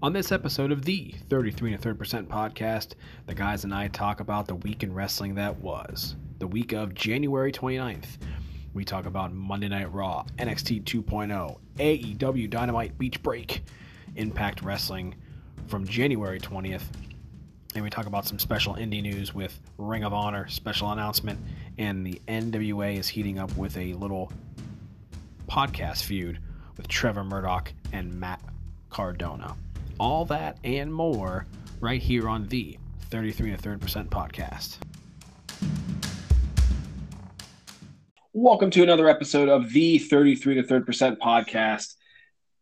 On 0.00 0.12
this 0.12 0.30
episode 0.30 0.70
of 0.70 0.84
the 0.84 1.12
33 1.28 1.72
and 1.72 1.80
a 1.80 1.82
third 1.82 1.98
percent 1.98 2.28
podcast, 2.28 2.92
the 3.26 3.34
guys 3.34 3.64
and 3.64 3.74
I 3.74 3.88
talk 3.88 4.20
about 4.20 4.46
the 4.46 4.54
week 4.54 4.84
in 4.84 4.94
wrestling 4.94 5.34
that 5.34 5.58
was. 5.58 6.14
The 6.38 6.46
week 6.46 6.72
of 6.72 6.94
January 6.94 7.50
29th. 7.50 8.06
We 8.74 8.84
talk 8.84 9.06
about 9.06 9.32
Monday 9.32 9.66
Night 9.66 9.92
Raw, 9.92 10.24
NXT 10.38 10.84
2.0, 10.84 11.58
AEW 11.80 12.48
Dynamite 12.48 12.96
Beach 12.96 13.20
Break, 13.24 13.64
Impact 14.14 14.62
Wrestling 14.62 15.16
from 15.66 15.84
January 15.84 16.38
20th. 16.38 16.84
And 17.74 17.82
we 17.82 17.90
talk 17.90 18.06
about 18.06 18.24
some 18.24 18.38
special 18.38 18.74
indie 18.76 19.02
news 19.02 19.34
with 19.34 19.60
Ring 19.78 20.04
of 20.04 20.14
Honor 20.14 20.46
special 20.46 20.92
announcement, 20.92 21.40
and 21.76 22.06
the 22.06 22.22
NWA 22.28 22.96
is 22.96 23.08
heating 23.08 23.40
up 23.40 23.54
with 23.56 23.76
a 23.76 23.94
little 23.94 24.30
podcast 25.48 26.04
feud 26.04 26.38
with 26.76 26.86
Trevor 26.86 27.24
Murdoch 27.24 27.72
and 27.92 28.14
Matt 28.14 28.40
Cardona. 28.90 29.56
All 30.00 30.24
that 30.26 30.58
and 30.62 30.92
more 30.92 31.46
right 31.80 32.00
here 32.00 32.28
on 32.28 32.46
the 32.46 32.78
33 33.10 33.50
and 33.50 33.58
a 33.58 33.62
third 33.62 33.80
percent 33.80 34.10
podcast. 34.10 34.78
Welcome 38.32 38.70
to 38.70 38.82
another 38.82 39.08
episode 39.08 39.48
of 39.48 39.72
the 39.72 39.98
33 39.98 40.54
to 40.54 40.62
third 40.62 40.86
percent 40.86 41.18
podcast. 41.18 41.94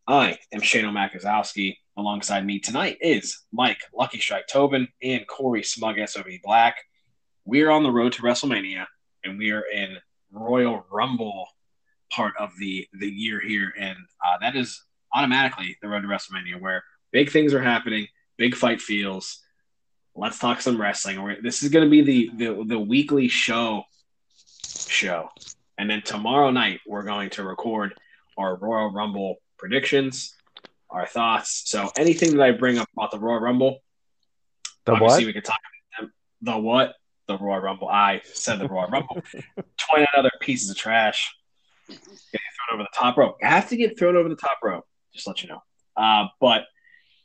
I 0.07 0.39
am 0.51 0.61
Shane 0.61 0.85
Makazowski. 0.85 1.77
Alongside 1.95 2.45
me 2.45 2.59
tonight 2.59 2.97
is 3.01 3.43
Mike 3.51 3.81
Lucky 3.93 4.19
Strike 4.19 4.47
Tobin 4.47 4.87
and 5.03 5.27
Corey 5.27 5.63
Smug 5.63 5.97
SOB 6.07 6.27
Black. 6.43 6.77
We're 7.45 7.69
on 7.69 7.83
the 7.83 7.91
road 7.91 8.13
to 8.13 8.21
WrestleMania 8.23 8.85
and 9.23 9.37
we 9.37 9.51
are 9.51 9.63
in 9.71 9.97
Royal 10.31 10.85
Rumble 10.91 11.47
part 12.11 12.33
of 12.39 12.51
the 12.59 12.87
the 12.93 13.09
year 13.09 13.39
here, 13.39 13.73
and 13.79 13.97
uh, 14.25 14.37
that 14.41 14.55
is 14.55 14.83
automatically 15.13 15.77
the 15.81 15.87
road 15.87 16.01
to 16.01 16.07
WrestleMania, 16.07 16.59
where 16.59 16.83
big 17.11 17.31
things 17.31 17.53
are 17.53 17.61
happening, 17.61 18.07
big 18.37 18.55
fight 18.55 18.81
feels. 18.81 19.39
Let's 20.15 20.39
talk 20.39 20.61
some 20.61 20.79
wrestling. 20.81 21.21
We're, 21.21 21.41
this 21.41 21.61
is 21.63 21.69
going 21.69 21.85
to 21.85 21.91
be 21.91 22.01
the, 22.01 22.31
the 22.35 22.63
the 22.65 22.79
weekly 22.79 23.27
show 23.27 23.83
show, 24.87 25.29
and 25.77 25.89
then 25.89 26.01
tomorrow 26.03 26.49
night 26.51 26.79
we're 26.87 27.03
going 27.03 27.29
to 27.31 27.43
record 27.43 27.93
our 28.37 28.55
Royal 28.55 28.91
Rumble 28.91 29.37
predictions, 29.57 30.35
our 30.89 31.05
thoughts. 31.05 31.63
So 31.65 31.91
anything 31.97 32.35
that 32.35 32.43
I 32.43 32.51
bring 32.51 32.77
up 32.77 32.87
about 32.95 33.11
the 33.11 33.19
Royal 33.19 33.39
Rumble, 33.39 33.79
The 34.85 34.93
obviously 34.93 35.23
what? 35.23 35.27
we 35.27 35.33
can 35.33 35.43
talk 35.43 35.59
about 35.99 36.01
them. 36.07 36.13
the 36.41 36.57
what 36.57 36.93
the 37.27 37.37
Royal 37.37 37.59
Rumble. 37.61 37.87
I 37.89 38.21
said 38.23 38.59
the 38.59 38.67
Royal 38.67 38.87
Rumble. 38.89 39.21
Twenty 39.77 40.07
other 40.17 40.31
pieces 40.41 40.69
of 40.71 40.77
trash 40.77 41.35
getting 41.87 41.99
thrown 42.31 42.79
over 42.79 42.83
the 42.83 42.97
top 42.97 43.17
rope. 43.17 43.37
Have 43.41 43.69
to 43.69 43.77
get 43.77 43.99
thrown 43.99 44.15
over 44.17 44.29
the 44.29 44.35
top 44.35 44.57
rope. 44.63 44.85
Just 45.13 45.27
let 45.27 45.43
you 45.43 45.49
know. 45.49 45.61
Uh, 45.95 46.25
but 46.41 46.63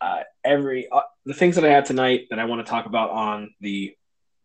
uh, 0.03 0.23
every 0.45 0.91
uh, 0.91 1.01
the 1.25 1.33
things 1.33 1.55
that 1.55 1.65
I 1.65 1.69
had 1.69 1.87
tonight 1.87 2.27
that 2.31 2.41
I 2.41 2.45
want 2.45 2.65
to 2.65 2.71
talk 2.71 2.87
about 2.87 3.11
on 3.11 3.55
the 3.61 3.95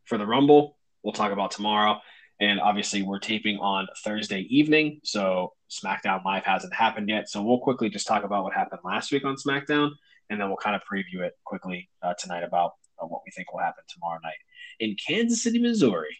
for 0.05 0.17
the 0.17 0.25
Rumble, 0.25 0.77
we'll 1.03 1.13
talk 1.13 1.31
about 1.31 1.51
tomorrow. 1.51 1.99
And 2.39 2.59
obviously, 2.59 3.01
we're 3.01 3.17
taping 3.17 3.57
on 3.57 3.87
Thursday 4.03 4.41
evening, 4.41 5.01
so 5.03 5.53
SmackDown 5.71 6.23
Live 6.23 6.43
hasn't 6.43 6.73
happened 6.73 7.09
yet. 7.09 7.27
So 7.29 7.41
we'll 7.41 7.57
quickly 7.57 7.89
just 7.89 8.05
talk 8.05 8.23
about 8.23 8.43
what 8.43 8.53
happened 8.53 8.81
last 8.85 9.11
week 9.11 9.25
on 9.25 9.35
SmackDown, 9.35 9.89
and 10.29 10.39
then 10.39 10.47
we'll 10.47 10.57
kind 10.57 10.75
of 10.75 10.83
preview 10.83 11.21
it 11.21 11.33
quickly 11.43 11.89
uh, 12.03 12.13
tonight 12.19 12.43
about 12.43 12.73
uh, 13.01 13.07
what 13.07 13.21
we 13.25 13.31
think 13.31 13.51
will 13.51 13.59
happen 13.59 13.83
tomorrow 13.89 14.19
night 14.23 14.37
in 14.79 14.95
Kansas 14.95 15.41
City, 15.41 15.57
Missouri, 15.57 16.15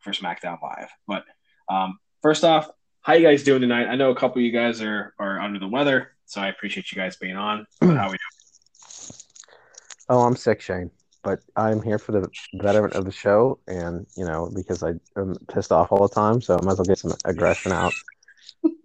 for 0.00 0.12
SmackDown 0.12 0.60
Live. 0.62 0.90
But 1.08 1.24
um, 1.70 1.98
first 2.20 2.44
off, 2.44 2.68
how 3.00 3.14
you 3.14 3.26
guys 3.26 3.42
doing 3.42 3.62
tonight? 3.62 3.86
I 3.86 3.96
know 3.96 4.10
a 4.10 4.14
couple 4.14 4.40
of 4.40 4.44
you 4.44 4.52
guys 4.52 4.82
are 4.82 5.14
are 5.18 5.40
under 5.40 5.58
the 5.58 5.68
weather, 5.68 6.10
so 6.26 6.42
I 6.42 6.48
appreciate 6.48 6.92
you 6.92 6.96
guys 6.96 7.16
being 7.16 7.36
on. 7.36 7.66
How 7.80 8.10
we 8.10 8.18
Oh, 10.08 10.20
I'm 10.22 10.36
sick, 10.36 10.60
Shane. 10.60 10.90
But 11.22 11.40
I'm 11.56 11.82
here 11.82 11.98
for 11.98 12.12
the 12.12 12.28
betterment 12.54 12.92
of 12.94 13.06
the 13.06 13.10
show, 13.10 13.58
and 13.66 14.06
you 14.16 14.26
know 14.26 14.50
because 14.54 14.82
I 14.82 14.92
am 15.16 15.34
pissed 15.48 15.72
off 15.72 15.90
all 15.90 16.06
the 16.06 16.14
time, 16.14 16.42
so 16.42 16.58
I 16.58 16.62
might 16.62 16.72
as 16.72 16.78
well 16.78 16.84
get 16.84 16.98
some 16.98 17.14
aggression 17.24 17.72
out. 17.72 17.92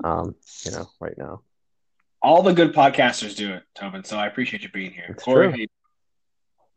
Um, 0.03 0.35
you 0.65 0.71
know, 0.71 0.89
right 1.01 1.17
now. 1.17 1.41
all 2.21 2.41
the 2.43 2.53
good 2.53 2.73
podcasters 2.73 3.35
do 3.35 3.53
it, 3.53 3.63
Tobin. 3.75 4.03
So 4.05 4.17
I 4.17 4.27
appreciate 4.27 4.63
you 4.63 4.69
being 4.69 4.91
here. 4.91 5.07
It's 5.09 5.23
Corey, 5.23 5.51
true. 5.51 5.61
you- 5.61 5.67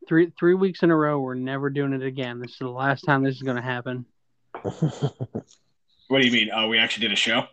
Three 0.08 0.32
three 0.36 0.54
weeks 0.54 0.82
in 0.82 0.91
a 0.91 0.97
row, 0.97 1.20
we're 1.20 1.34
never 1.34 1.70
doing 1.70 1.92
it 1.92 2.03
again. 2.03 2.41
This 2.41 2.50
is 2.53 2.59
the 2.59 2.69
last 2.69 3.03
time 3.03 3.22
this 3.22 3.36
is 3.36 3.42
going 3.42 3.56
to 3.56 3.62
happen. 3.62 4.04
what 4.62 6.20
do 6.20 6.26
you 6.26 6.32
mean? 6.32 6.50
Oh, 6.53 6.66
we 6.69 6.78
actually 6.78 7.03
did 7.06 7.12
a 7.12 7.16
show. 7.16 7.44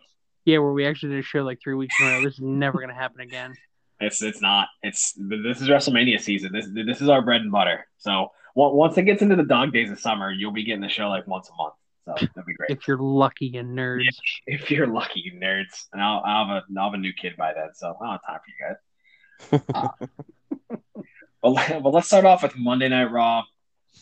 Yeah, 0.44 0.58
where 0.58 0.72
we 0.72 0.84
actually 0.86 1.10
did 1.10 1.20
a 1.20 1.22
show 1.22 1.42
like 1.42 1.60
three 1.62 1.74
weeks 1.74 1.94
in 2.00 2.06
a 2.08 2.10
row. 2.10 2.24
This 2.24 2.34
is 2.34 2.40
never 2.40 2.78
going 2.78 2.88
to 2.88 2.94
happen 2.94 3.20
again. 3.20 3.54
It's 4.00 4.22
it's 4.22 4.40
not. 4.40 4.68
It's 4.82 5.12
this 5.16 5.60
is 5.60 5.68
WrestleMania 5.68 6.20
season. 6.20 6.52
This 6.52 6.68
this 6.72 7.00
is 7.00 7.08
our 7.08 7.22
bread 7.22 7.42
and 7.42 7.52
butter. 7.52 7.86
So 7.98 8.28
once 8.54 8.96
it 8.98 9.02
gets 9.02 9.22
into 9.22 9.36
the 9.36 9.44
dog 9.44 9.72
days 9.72 9.90
of 9.90 10.00
summer, 10.00 10.30
you'll 10.30 10.52
be 10.52 10.64
getting 10.64 10.80
the 10.80 10.88
show 10.88 11.08
like 11.08 11.26
once 11.26 11.48
a 11.50 11.54
month. 11.56 11.74
So 12.04 12.14
that'd 12.14 12.46
be 12.46 12.54
great. 12.54 12.70
If 12.70 12.88
you're 12.88 12.98
lucky, 12.98 13.56
and 13.56 13.76
nerds. 13.76 14.06
if 14.46 14.70
you're 14.70 14.86
lucky, 14.86 15.20
you 15.20 15.32
nerds. 15.32 15.86
And 15.92 16.02
I'll, 16.02 16.22
I'll 16.24 16.46
have 16.46 16.56
a 16.56 16.78
I'll 16.78 16.86
have 16.86 16.94
a 16.94 16.98
new 16.98 17.12
kid 17.12 17.36
by 17.36 17.52
then, 17.52 17.68
so 17.74 17.94
I 18.00 18.04
don't 18.04 18.12
have 18.12 18.26
time 18.26 18.40
for 18.44 18.50
you 18.50 18.68
guys. 18.68 19.96
Uh, 21.42 21.48
well, 21.54 21.80
well, 21.80 21.92
let's 21.94 22.06
start 22.06 22.26
off 22.26 22.42
with 22.42 22.54
Monday 22.54 22.86
Night 22.90 23.10
Raw 23.10 23.44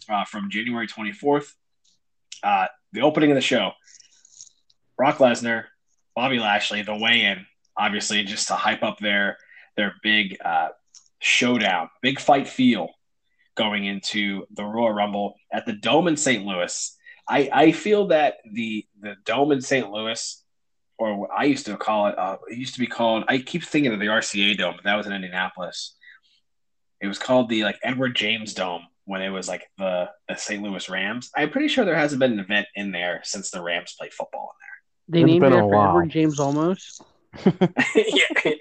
uh, 0.09 0.25
from 0.25 0.51
January 0.51 0.89
24th. 0.89 1.53
Uh, 2.43 2.67
the 2.93 3.03
opening 3.03 3.31
of 3.31 3.37
the 3.37 3.41
show: 3.41 3.71
Brock 4.97 5.19
Lesnar, 5.19 5.67
Bobby 6.17 6.41
Lashley, 6.41 6.83
the 6.83 6.97
weigh-in, 6.97 7.47
obviously 7.77 8.25
just 8.25 8.49
to 8.49 8.55
hype 8.55 8.83
up 8.83 8.99
their 8.99 9.39
their 9.79 9.95
big 10.03 10.37
uh, 10.45 10.69
showdown, 11.21 11.89
big 12.03 12.21
fight 12.21 12.49
feel 12.49 12.91
going 13.57 13.87
into 13.87 14.45
the 14.51 14.65
Royal 14.65 14.93
Rumble 14.93 15.35
at 15.51 15.65
the 15.65 15.73
Dome 15.73 16.09
in 16.09 16.17
St. 16.19 16.45
Louis. 16.45 16.97
I, 17.27 17.49
I 17.53 17.73
feel 17.73 18.09
that 18.09 18.37
the 18.53 18.87
the 19.01 19.15
dome 19.25 19.53
in 19.53 19.61
St. 19.61 19.91
Louis, 19.91 20.43
or 20.99 21.21
what 21.21 21.31
I 21.37 21.45
used 21.45 21.67
to 21.67 21.77
call 21.77 22.09
it, 22.09 22.19
uh, 22.19 22.39
it 22.49 22.57
used 22.57 22.75
to 22.75 22.81
be 22.81 22.87
called. 22.87 23.25
I 23.29 23.39
keep 23.39 23.65
thinking 23.65 23.93
of 23.93 24.01
the 24.01 24.07
RCA 24.07 24.57
Dome, 24.57 24.75
but 24.77 24.85
that 24.85 24.97
was 24.97 25.07
in 25.07 25.13
Indianapolis. 25.13 25.95
It 27.01 27.07
was 27.07 27.19
called 27.19 27.49
the 27.49 27.65
like 27.65 27.79
Edward 27.83 28.17
James 28.17 28.55
Dome 28.55 28.83
when 29.05 29.21
it 29.21 29.29
was 29.29 29.47
like 29.47 29.71
the, 29.77 30.09
the 30.29 30.37
St. 30.37 30.63
Louis 30.63 30.89
Rams. 30.89 31.31
I'm 31.37 31.51
pretty 31.51 31.69
sure 31.69 31.85
there 31.85 31.95
hasn't 31.95 32.19
been 32.19 32.33
an 32.33 32.41
event 32.41 32.67
in 32.75 32.93
there 32.93 33.21
since 33.25 33.51
the 33.51 33.63
Rams 33.63 33.95
played 33.99 34.13
football 34.13 34.53
in 34.55 35.21
there. 35.21 35.27
They 35.27 35.33
It's 35.33 35.41
named 35.41 35.53
it 35.53 35.57
after. 35.57 35.75
Edward 35.75 36.11
James 36.11 36.39
Olmos. 36.39 37.01
yeah, 37.95 38.25
Mi- 38.45 38.61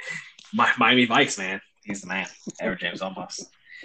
Miami 0.53 1.05
Vice 1.05 1.37
man, 1.37 1.61
he's 1.83 2.01
the 2.01 2.07
man. 2.07 2.27
Edward 2.59 2.79
James 2.79 3.01
Olmos. 3.01 3.43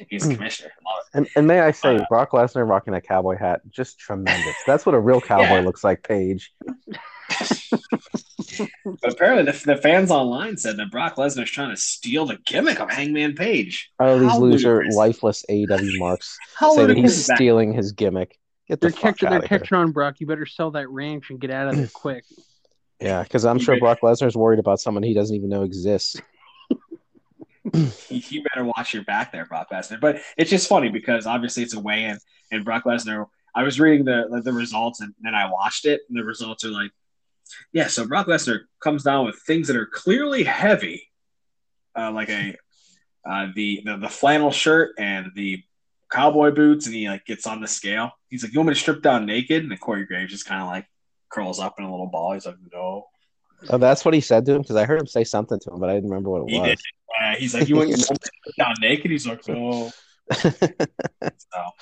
He's 0.08 0.26
the 0.26 0.34
commissioner. 0.34 0.70
Love 0.84 1.04
and 1.14 1.28
and 1.36 1.46
may 1.46 1.60
I 1.60 1.70
say, 1.70 1.96
Uh, 1.96 2.04
Brock 2.08 2.30
Lesnar 2.30 2.66
rocking 2.68 2.94
a 2.94 3.00
cowboy 3.00 3.36
hat, 3.36 3.60
just 3.70 3.98
tremendous. 3.98 4.56
That's 4.66 4.86
what 4.86 4.94
a 4.94 4.98
real 5.00 5.20
cowboy 5.20 5.56
Yeah. 5.56 5.60
looks 5.60 5.84
like. 5.84 6.02
Page. 6.02 6.50
But 8.84 9.04
apparently, 9.12 9.50
the, 9.52 9.62
the 9.66 9.76
fans 9.76 10.10
online 10.10 10.56
said 10.56 10.76
that 10.78 10.90
Brock 10.90 11.16
Lesnar's 11.16 11.50
trying 11.50 11.70
to 11.70 11.76
steal 11.80 12.26
the 12.26 12.38
gimmick 12.46 12.80
of 12.80 12.90
Hangman 12.90 13.34
Page. 13.34 13.90
Oh, 14.00 14.18
these 14.18 14.30
How 14.30 14.38
loser, 14.38 14.74
ludicrous. 14.76 14.96
lifeless 14.96 15.44
AEW 15.50 15.98
marks 15.98 16.38
How 16.56 16.74
say 16.74 16.86
that 16.86 16.96
he's 16.96 17.12
is 17.18 17.26
that? 17.26 17.36
stealing 17.36 17.72
his 17.72 17.92
gimmick. 17.92 18.38
Get 18.68 18.80
the 18.80 18.88
They're 18.88 18.92
fuck 18.92 19.00
catching. 19.18 19.26
out 19.28 19.30
They're 19.32 19.42
of 19.42 19.48
here. 19.48 19.58
catching 19.58 19.76
on, 19.78 19.92
Brock. 19.92 20.16
You 20.20 20.26
better 20.26 20.46
sell 20.46 20.70
that 20.72 20.88
ranch 20.88 21.30
and 21.30 21.40
get 21.40 21.50
out 21.50 21.68
of 21.68 21.76
there 21.76 21.86
quick. 21.92 22.24
Yeah, 23.00 23.22
because 23.22 23.44
I'm 23.44 23.58
sure 23.58 23.74
Okay. 23.74 23.80
Brock 23.80 23.98
Lesnar's 24.02 24.36
worried 24.36 24.58
about 24.60 24.80
someone 24.80 25.02
he 25.02 25.12
doesn't 25.14 25.34
even 25.34 25.48
know 25.48 25.62
exists. 25.64 26.16
You 28.09 28.43
better 28.43 28.65
watch 28.65 28.93
your 28.94 29.05
back 29.05 29.33
there, 29.33 29.47
Brock 29.47 29.69
Lesnar. 29.71 30.00
But 30.00 30.21
it's 30.37 30.50
just 30.50 30.69
funny 30.69 30.88
because 30.88 31.27
obviously 31.27 31.62
it's 31.62 31.75
a 31.75 31.81
weigh-in, 31.81 32.19
and 32.50 32.65
Brock 32.65 32.84
Lesnar. 32.84 33.27
I 33.55 33.62
was 33.65 33.78
reading 33.78 34.05
the 34.05 34.41
the 34.44 34.53
results, 34.53 35.00
and 35.00 35.15
then 35.21 35.34
I 35.34 35.50
watched 35.50 35.84
it, 35.84 36.03
and 36.09 36.19
the 36.19 36.25
results 36.25 36.65
are 36.65 36.71
like, 36.71 36.91
yeah. 37.72 37.87
So 37.88 38.06
Brock 38.06 38.27
Lesnar 38.27 38.60
comes 38.81 39.03
down 39.03 39.27
with 39.27 39.37
things 39.47 39.69
that 39.69 39.77
are 39.77 39.87
clearly 39.87 40.45
heavy, 40.45 41.10
uh, 41.97 42.13
like 42.13 42.30
a 42.30 42.57
uh, 43.28 43.48
the, 43.54 43.83
the 43.84 43.97
the 43.98 44.09
flannel 44.09 44.51
shirt 44.51 44.95
and 44.98 45.30
the 45.34 45.63
cowboy 46.10 46.51
boots, 46.51 46.86
and 46.86 46.95
he 46.95 47.09
like 47.09 47.25
gets 47.25 47.47
on 47.47 47.60
the 47.60 47.68
scale. 47.68 48.10
He's 48.28 48.42
like, 48.42 48.53
"You 48.53 48.60
want 48.60 48.68
me 48.68 48.75
to 48.75 48.80
strip 48.80 49.03
down 49.03 49.27
naked?" 49.27 49.65
And 49.65 49.80
Corey 49.80 50.07
Graves 50.07 50.33
just 50.33 50.47
kind 50.47 50.63
of 50.63 50.68
like 50.68 50.86
curls 51.30 51.60
up 51.60 51.77
in 51.78 51.84
a 51.84 51.91
little 51.91 52.09
ball. 52.09 52.33
He's 52.33 52.47
like, 52.47 52.57
"No." 52.72 53.07
Oh, 53.70 53.78
that's 53.78 54.04
what 54.04 54.14
he 54.14 54.20
said 54.20 54.44
to 54.47 54.53
him 54.54 54.62
because 54.62 54.76
I 54.76 54.84
heard 54.84 55.00
him 55.00 55.06
say 55.06 55.24
something 55.24 55.59
to 55.60 55.72
him, 55.72 55.80
but 55.80 55.88
I 55.91 55.94
didn't 55.94 56.10
remember 56.10 56.30
what 56.30 56.42
it 56.42 56.50
He 56.50 56.59
was. 56.60 56.68
did. 56.70 56.80
Uh, 57.20 57.34
he's 57.36 57.54
like, 57.54 57.68
"You 57.68 57.76
want 57.76 57.92
strip 57.98 58.18
down 58.59 58.74
naked?" 58.80 59.10
He's 59.10 59.26
like, 59.26 59.47
"No." 59.48 59.91
So 60.32 60.50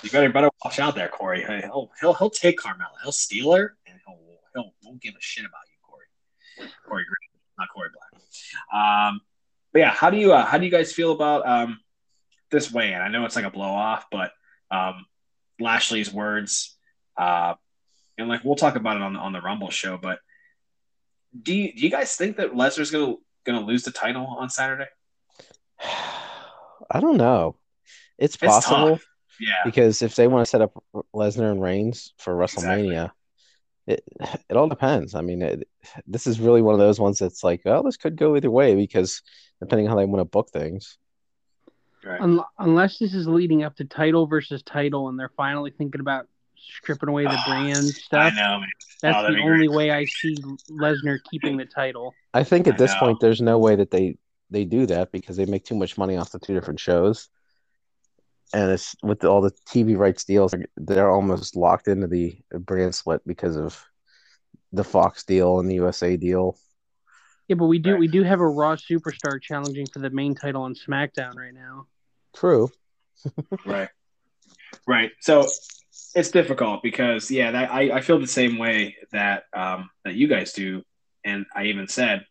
you 0.03 0.11
better 0.11 0.29
better 0.31 0.51
watch 0.65 0.79
out 0.79 0.95
there, 0.95 1.09
Corey. 1.09 1.45
He'll 1.45 1.91
he'll 2.01 2.15
he'll 2.15 2.31
take 2.31 2.59
Carmella. 2.59 2.97
He'll 3.03 3.13
steal 3.13 3.53
her, 3.53 3.77
and 3.87 3.99
he'll 4.07 4.19
he'll 4.55 4.75
won't 4.85 5.01
give 5.01 5.15
a 5.15 5.21
shit 5.21 5.45
about 5.45 5.61
you, 5.69 5.77
Corey. 5.87 6.71
Corey 6.87 7.05
Green, 7.05 7.41
not 7.59 7.69
Corey 7.75 7.91
Black. 7.93 8.23
Um, 8.73 9.21
but 9.73 9.79
yeah, 9.81 9.91
how 9.91 10.11
do 10.11 10.17
you 10.17 10.33
uh, 10.33 10.45
how 10.45 10.59
do 10.59 10.65
you 10.65 10.71
guys 10.71 10.93
feel 10.93 11.13
about 11.13 11.47
um 11.47 11.81
this 12.51 12.73
weigh-in? 12.73 13.01
I 13.01 13.09
know 13.09 13.25
it's 13.25 13.37
like 13.37 13.45
a 13.45 13.51
blow 13.51 13.67
off, 13.69 14.07
but 14.11 14.33
um, 14.71 15.07
Lashley's 15.61 16.13
words, 16.13 16.77
uh, 17.17 17.55
and 18.19 18.29
like 18.29 18.45
we'll 18.45 18.57
talk 18.57 18.77
about 18.77 18.97
it 18.97 19.03
on 19.03 19.17
on 19.17 19.33
the 19.33 19.41
Rumble 19.41 19.71
show. 19.71 19.97
But 19.97 20.19
do 21.43 21.55
you 21.55 21.73
do 21.73 21.81
you 21.81 21.91
guys 21.91 22.15
think 22.17 22.37
that 22.37 22.53
Lesnar's 22.53 22.91
gonna 22.91 23.15
gonna 23.45 23.65
lose 23.65 23.85
the 23.85 23.91
title 23.91 24.27
on 24.39 24.51
Saturday? 24.51 24.89
I 26.91 27.01
don't 27.01 27.17
know. 27.17 27.57
It's 28.19 28.35
It's 28.35 28.45
possible 28.45 28.91
tough. 28.91 29.07
Yeah, 29.39 29.55
because 29.65 30.03
if 30.03 30.17
they 30.17 30.27
want 30.29 30.45
to 30.45 30.51
set 30.51 30.61
up 30.61 30.83
Lesnar 31.15 31.51
and 31.51 31.63
Reigns 31.63 32.13
for 32.19 32.35
WrestleMania, 32.35 33.11
it 33.87 34.05
it 34.49 34.57
all 34.57 34.69
depends. 34.69 35.15
I 35.15 35.23
mean, 35.23 35.43
it, 35.43 35.69
this 36.07 36.27
is 36.27 36.41
really 36.41 36.63
one 36.63 36.75
of 36.75 36.81
those 36.81 37.01
ones 37.01 37.19
that's 37.19 37.43
like, 37.43 37.63
oh, 37.65 37.83
this 37.83 37.97
could 37.97 38.17
go 38.17 38.37
either 38.37 38.51
way 38.51 38.75
because 38.75 39.23
depending 39.61 39.87
on 39.87 39.91
how 39.91 39.97
they 39.97 40.07
want 40.07 40.21
to 40.21 40.25
book 40.25 40.51
things. 40.51 40.99
right. 42.05 42.43
Unless 42.59 42.99
this 42.99 43.15
is 43.15 43.27
leading 43.27 43.63
up 43.63 43.77
to 43.77 43.85
title 43.85 44.27
versus 44.27 44.63
title, 44.63 45.09
and 45.09 45.19
they're 45.19 45.33
finally 45.37 45.71
thinking 45.71 46.01
about 46.01 46.27
stripping 46.61 47.09
away 47.09 47.25
the 47.25 47.31
Ah, 47.31 47.45
brand 47.47 47.87
I 47.87 47.91
stuff. 47.91 48.35
Know, 48.35 48.61
That's 49.03 49.17
Oh, 49.19 49.33
the 49.33 49.39
only 49.41 49.69
great. 49.69 49.77
way 49.77 49.91
I 49.91 50.05
see 50.05 50.37
Lesnar 50.71 51.19
keeping 51.31 51.57
the 51.57 51.67
title. 51.67 52.15
I 52.35 52.45
think 52.45 52.69
at 52.69 52.75
I 52.75 52.79
this 52.79 52.95
know. 52.95 53.01
point, 53.01 53.21
there's 53.21 53.41
no 53.41 53.59
way 53.59 53.77
that 53.77 53.91
they 53.91 54.17
they 54.51 54.65
do 54.65 54.87
that 54.87 55.13
because 55.13 55.37
they 55.37 55.47
make 55.47 55.65
too 55.65 55.77
much 55.77 55.97
money 55.97 56.17
off 56.17 56.33
the 56.33 56.39
two 56.39 56.55
different 56.55 56.81
shows, 56.81 57.29
and 58.53 58.71
it's 58.71 58.95
with 59.03 59.25
all 59.25 59.41
the 59.41 59.53
TV 59.69 59.97
rights 59.97 60.25
deals, 60.25 60.55
they're 60.77 61.11
almost 61.11 61.57
locked 61.57 61.89
into 61.89 62.07
the 62.07 62.37
brand 62.53 62.95
split 62.95 63.23
because 63.27 63.57
of 63.57 63.85
the 64.73 64.85
Fox 64.85 65.25
deal 65.25 65.61
and 65.61 65.69
the 65.69 65.75
USA 65.75 66.17
deal. 66.17 66.57
Yeah, 67.49 67.57
but 67.57 67.67
we 67.67 67.79
do 67.79 67.93
Right. 67.93 68.01
we 68.01 68.09
do 68.09 68.23
have 68.23 68.41
a 68.41 68.47
Raw 68.47 68.77
superstar 68.77 69.41
challenging 69.43 69.87
for 69.89 69.99
the 69.99 70.11
main 70.11 70.35
title 70.35 70.63
on 70.63 70.75
SmackDown 70.75 71.35
right 71.35 71.55
now. 71.55 71.87
True. 72.35 72.71
Right. 73.67 73.89
Right. 74.87 75.11
So 75.21 75.47
it's 76.15 76.31
difficult 76.31 76.83
because 76.83 77.31
yeah, 77.31 77.51
that 77.53 77.71
I, 77.73 77.97
I 77.97 78.01
feel 78.01 78.19
the 78.19 78.27
same 78.27 78.59
way 78.59 78.97
that 79.13 79.45
um 79.55 79.91
that 80.05 80.15
you 80.15 80.29
guys 80.29 80.53
do. 80.53 80.83
And 81.25 81.47
I 81.55 81.65
even 81.67 81.89
said 81.89 82.25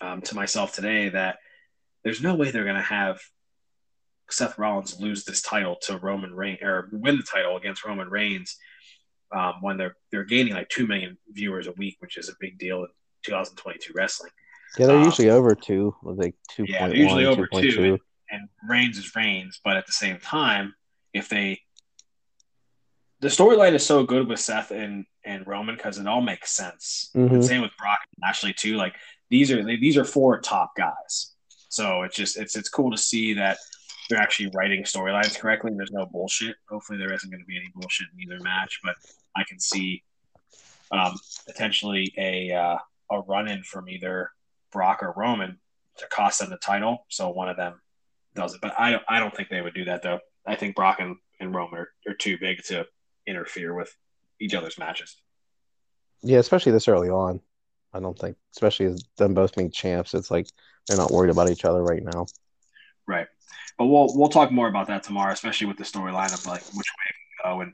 um 0.00 0.22
to 0.22 0.34
myself 0.34 0.72
today 0.72 1.08
that 1.10 1.38
there's 2.04 2.22
no 2.22 2.34
way 2.34 2.50
they're 2.50 2.64
gonna 2.64 2.82
have 2.82 3.20
Seth 4.30 4.58
Rollins 4.58 4.98
lose 4.98 5.24
this 5.24 5.42
title 5.42 5.76
to 5.82 5.98
Roman 5.98 6.34
Reigns 6.34 6.60
or 6.62 6.88
win 6.92 7.16
the 7.16 7.22
title 7.22 7.56
against 7.56 7.84
Roman 7.84 8.08
Reigns 8.08 8.56
um, 9.34 9.54
when 9.60 9.76
they're 9.76 9.96
they're 10.10 10.24
gaining 10.24 10.54
like 10.54 10.68
two 10.68 10.86
million 10.86 11.18
viewers 11.30 11.66
a 11.66 11.72
week, 11.72 11.96
which 12.00 12.16
is 12.16 12.28
a 12.28 12.34
big 12.40 12.58
deal 12.58 12.78
in 12.78 12.88
2022 13.24 13.92
wrestling. 13.94 14.30
Yeah, 14.78 14.86
they're 14.86 14.96
Um, 14.96 15.04
usually 15.04 15.28
over 15.30 15.54
two, 15.54 15.94
like 16.02 16.34
two 16.48 16.64
Yeah, 16.66 16.88
they're 16.88 16.96
usually 16.96 17.26
over 17.26 17.42
two 17.46 17.48
point 17.50 17.64
two. 17.64 17.76
two. 17.76 17.98
and 18.30 18.48
Reigns 18.68 18.96
is 18.96 19.14
Reigns, 19.14 19.60
but 19.62 19.76
at 19.76 19.84
the 19.86 19.92
same 19.92 20.18
time, 20.18 20.74
if 21.12 21.28
they 21.28 21.60
the 23.22 23.28
storyline 23.28 23.72
is 23.72 23.86
so 23.86 24.04
good 24.04 24.28
with 24.28 24.40
Seth 24.40 24.72
and 24.72 25.06
and 25.24 25.46
Roman 25.46 25.76
because 25.76 25.98
it 25.98 26.06
all 26.08 26.20
makes 26.20 26.50
sense. 26.50 27.10
Mhm. 27.14 27.34
And 27.34 27.44
same 27.44 27.62
with 27.62 27.70
Brock 27.78 27.98
and 28.02 28.22
Lashley 28.22 28.52
too. 28.52 28.74
Like 28.74 28.96
these 29.30 29.50
are 29.52 29.64
these 29.64 29.96
are 29.96 30.04
four 30.04 30.40
top 30.40 30.74
guys, 30.76 31.34
so 31.68 32.02
it's 32.02 32.16
just 32.16 32.36
it's 32.36 32.56
it's 32.56 32.68
cool 32.68 32.90
to 32.90 32.98
see 32.98 33.32
that 33.34 33.58
they're 34.10 34.20
actually 34.20 34.50
writing 34.54 34.82
storylines 34.82 35.38
correctly. 35.38 35.70
There's 35.74 35.92
no 35.92 36.04
bullshit. 36.04 36.56
Hopefully, 36.68 36.98
there 36.98 37.12
isn't 37.14 37.30
going 37.30 37.40
to 37.40 37.46
be 37.46 37.56
any 37.56 37.70
bullshit 37.74 38.08
in 38.12 38.20
either 38.20 38.42
match, 38.42 38.80
but 38.82 38.96
I 39.36 39.44
can 39.44 39.60
see 39.60 40.02
um, 40.90 41.16
potentially 41.46 42.12
a 42.18 42.52
uh, 42.52 42.78
a 43.12 43.20
run 43.20 43.46
in 43.48 43.62
from 43.62 43.88
either 43.88 44.30
Brock 44.72 45.00
or 45.00 45.14
Roman 45.16 45.60
to 45.98 46.06
cost 46.08 46.40
them 46.40 46.50
the 46.50 46.56
title. 46.56 47.06
So 47.08 47.30
one 47.30 47.48
of 47.48 47.56
them 47.56 47.80
does 48.34 48.54
it. 48.54 48.60
But 48.60 48.74
I 48.78 48.90
don't 48.90 49.04
I 49.08 49.20
don't 49.20 49.34
think 49.34 49.48
they 49.48 49.60
would 49.60 49.74
do 49.74 49.84
that 49.84 50.02
though. 50.02 50.18
I 50.44 50.56
think 50.56 50.74
Brock 50.74 50.96
and, 50.98 51.16
and 51.38 51.54
Roman 51.54 51.78
are, 51.78 51.88
are 52.08 52.14
too 52.14 52.36
big 52.40 52.64
to 52.64 52.84
interfere 53.26 53.74
with 53.74 53.94
each 54.40 54.54
other's 54.54 54.78
matches. 54.78 55.16
Yeah, 56.22 56.38
especially 56.38 56.72
this 56.72 56.88
early 56.88 57.08
on. 57.08 57.40
I 57.92 58.00
don't 58.00 58.18
think, 58.18 58.36
especially 58.54 58.86
as 58.86 59.04
them 59.18 59.34
both 59.34 59.54
being 59.54 59.70
champs, 59.70 60.14
it's 60.14 60.30
like 60.30 60.48
they're 60.86 60.96
not 60.96 61.10
worried 61.10 61.30
about 61.30 61.50
each 61.50 61.64
other 61.64 61.82
right 61.82 62.02
now. 62.02 62.26
Right. 63.06 63.26
But 63.78 63.86
we'll 63.86 64.16
we'll 64.16 64.28
talk 64.28 64.50
more 64.50 64.68
about 64.68 64.86
that 64.86 65.02
tomorrow, 65.02 65.32
especially 65.32 65.66
with 65.66 65.76
the 65.76 65.84
storyline 65.84 66.32
of 66.32 66.46
like 66.46 66.62
which 66.62 66.86
way 66.86 67.44
go 67.44 67.60
and 67.60 67.72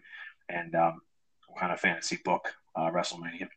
and 0.49 0.75
um, 0.75 1.01
what 1.47 1.61
kind 1.61 1.73
of 1.73 1.81
fantasy 1.81 2.19
book 2.25 2.53
uh, 2.75 2.91
WrestleMania. 2.91 3.49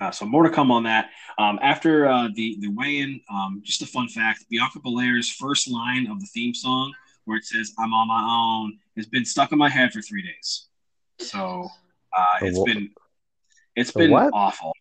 Uh, 0.00 0.10
so 0.10 0.26
more 0.26 0.42
to 0.42 0.50
come 0.50 0.70
on 0.70 0.82
that. 0.84 1.10
Um, 1.38 1.58
after 1.62 2.06
uh, 2.06 2.28
the 2.34 2.58
the 2.60 2.68
weigh-in, 2.68 3.20
um, 3.32 3.62
just 3.64 3.82
a 3.82 3.86
fun 3.86 4.08
fact: 4.08 4.44
Bianca 4.50 4.80
Belair's 4.80 5.30
first 5.30 5.70
line 5.70 6.06
of 6.06 6.20
the 6.20 6.26
theme 6.26 6.54
song, 6.54 6.92
where 7.24 7.38
it 7.38 7.44
says 7.44 7.72
"I'm 7.78 7.92
on 7.94 8.08
my 8.08 8.22
own," 8.22 8.78
has 8.96 9.06
been 9.06 9.24
stuck 9.24 9.52
in 9.52 9.58
my 9.58 9.68
head 9.68 9.92
for 9.92 10.02
three 10.02 10.22
days. 10.22 10.66
So 11.18 11.68
uh, 12.16 12.24
The 12.40 12.46
it's 12.46 12.58
wha- 12.58 12.64
been 12.64 12.90
it's 13.74 13.92
the 13.92 13.98
been 14.00 14.10
what? 14.10 14.30
awful. 14.32 14.72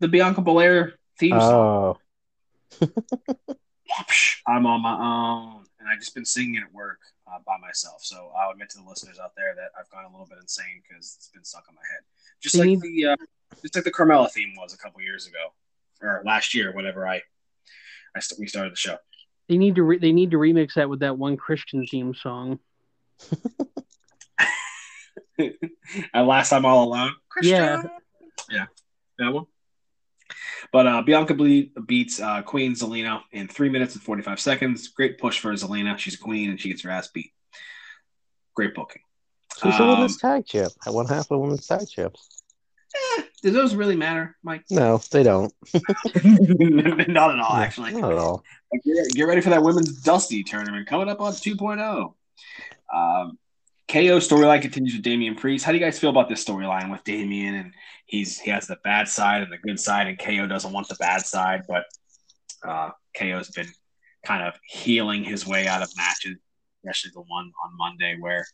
The 0.00 0.08
Bianca 0.08 0.40
Belair 0.42 0.94
theme 1.18 1.40
song. 1.40 1.96
Oh, 2.80 2.86
I'm 4.46 4.66
on 4.66 4.82
my 4.82 4.92
own, 4.94 5.64
and 5.78 5.88
I've 5.88 6.00
just 6.00 6.14
been 6.14 6.24
singing 6.24 6.56
it 6.56 6.62
at 6.64 6.72
work 6.72 6.98
uh, 7.26 7.38
by 7.46 7.56
myself. 7.60 8.02
So 8.02 8.30
I'll 8.38 8.50
admit 8.50 8.70
to 8.70 8.78
the 8.78 8.88
listeners 8.88 9.18
out 9.18 9.32
there 9.36 9.54
that 9.54 9.70
I've 9.78 9.88
gone 9.90 10.04
a 10.04 10.10
little 10.10 10.26
bit 10.26 10.38
insane 10.40 10.82
because 10.86 11.14
it's 11.16 11.28
been 11.28 11.44
stuck 11.44 11.64
in 11.68 11.74
my 11.74 11.80
head, 11.92 12.02
just 12.42 12.54
You 12.56 12.60
like 12.72 12.80
the 12.80 13.06
uh, 13.06 13.16
just 13.62 13.74
like 13.76 13.84
the 13.84 13.92
Carmella 13.92 14.30
theme 14.30 14.52
was 14.56 14.74
a 14.74 14.78
couple 14.78 15.00
years 15.00 15.26
ago 15.26 15.52
or 16.02 16.22
last 16.26 16.54
year, 16.54 16.72
whenever 16.74 17.06
I 17.06 17.22
I 18.16 18.20
st- 18.20 18.38
we 18.40 18.46
started 18.46 18.72
the 18.72 18.76
show. 18.76 18.96
They 19.48 19.56
need 19.58 19.76
to 19.76 19.82
re- 19.82 19.98
they 19.98 20.12
need 20.12 20.30
to 20.32 20.38
remix 20.38 20.74
that 20.74 20.88
with 20.90 21.00
that 21.00 21.16
one 21.18 21.36
Christian 21.36 21.86
theme 21.86 22.14
song. 22.14 22.58
and 25.38 26.26
last 26.26 26.50
time 26.50 26.64
I'm 26.64 26.72
all 26.72 26.84
alone, 26.88 27.12
Christian. 27.28 27.52
Yeah. 27.54 27.82
yeah, 28.50 28.66
that 29.18 29.32
one. 29.32 29.46
But 30.72 30.86
uh, 30.86 31.02
Bianca 31.02 31.34
ble- 31.34 31.70
beats 31.86 32.20
uh, 32.20 32.42
Queen 32.42 32.74
Zelina 32.74 33.22
in 33.32 33.48
three 33.48 33.68
minutes 33.68 33.94
and 33.94 34.02
forty 34.02 34.22
five 34.22 34.40
seconds. 34.40 34.88
Great 34.88 35.18
push 35.18 35.38
for 35.38 35.52
Zelina. 35.52 35.96
She's 35.98 36.14
a 36.14 36.18
queen 36.18 36.50
and 36.50 36.60
she 36.60 36.68
gets 36.68 36.82
her 36.82 36.90
ass 36.90 37.08
beat. 37.08 37.32
Great 38.54 38.74
booking. 38.74 39.02
she's 39.62 39.76
the 39.76 39.82
Um, 39.82 39.88
women's 39.90 40.16
tag 40.18 40.46
champ. 40.46 40.72
I 40.86 40.90
won 40.90 41.06
half 41.06 41.28
the 41.28 41.38
women's 41.38 41.66
tag 41.66 41.86
champs. 41.88 42.42
Eh, 43.18 43.22
do 43.42 43.50
those 43.50 43.74
really 43.74 43.96
matter, 43.96 44.36
Mike? 44.44 44.64
No, 44.70 44.98
they 45.10 45.22
don't. 45.24 45.52
Not 46.24 47.34
at 47.34 47.40
all, 47.40 47.56
actually. 47.56 47.92
Not 47.92 48.12
at 48.12 48.18
all. 48.18 48.44
Like, 48.72 48.82
get, 48.84 49.08
get 49.14 49.22
ready 49.24 49.40
for 49.40 49.50
that 49.50 49.62
women's 49.62 50.00
Dusty 50.02 50.44
tournament 50.44 50.86
coming 50.86 51.08
up 51.08 51.20
on 51.20 51.32
2.0. 51.32 52.14
Um, 52.94 53.38
KO 53.88 54.18
storyline 54.18 54.62
continues 54.62 54.94
with 54.94 55.02
Damian 55.02 55.34
Priest. 55.34 55.64
How 55.64 55.72
do 55.72 55.78
you 55.78 55.84
guys 55.84 55.98
feel 55.98 56.10
about 56.10 56.28
this 56.28 56.42
storyline 56.44 56.90
with 56.90 57.04
Damian? 57.04 57.54
And 57.54 57.74
he's 58.06 58.38
he 58.40 58.50
has 58.50 58.66
the 58.66 58.78
bad 58.82 59.08
side 59.08 59.42
and 59.42 59.52
the 59.52 59.58
good 59.58 59.78
side, 59.78 60.06
and 60.06 60.18
KO 60.18 60.46
doesn't 60.46 60.72
want 60.72 60.88
the 60.88 60.94
bad 60.96 61.22
side, 61.26 61.62
but 61.68 61.84
uh, 62.66 62.90
KO's 63.18 63.50
been 63.50 63.68
kind 64.24 64.42
of 64.42 64.54
healing 64.66 65.22
his 65.22 65.46
way 65.46 65.66
out 65.66 65.82
of 65.82 65.88
matches, 65.98 66.36
especially 66.82 67.10
the 67.14 67.20
one 67.20 67.52
on 67.64 67.76
Monday 67.76 68.16
where 68.18 68.46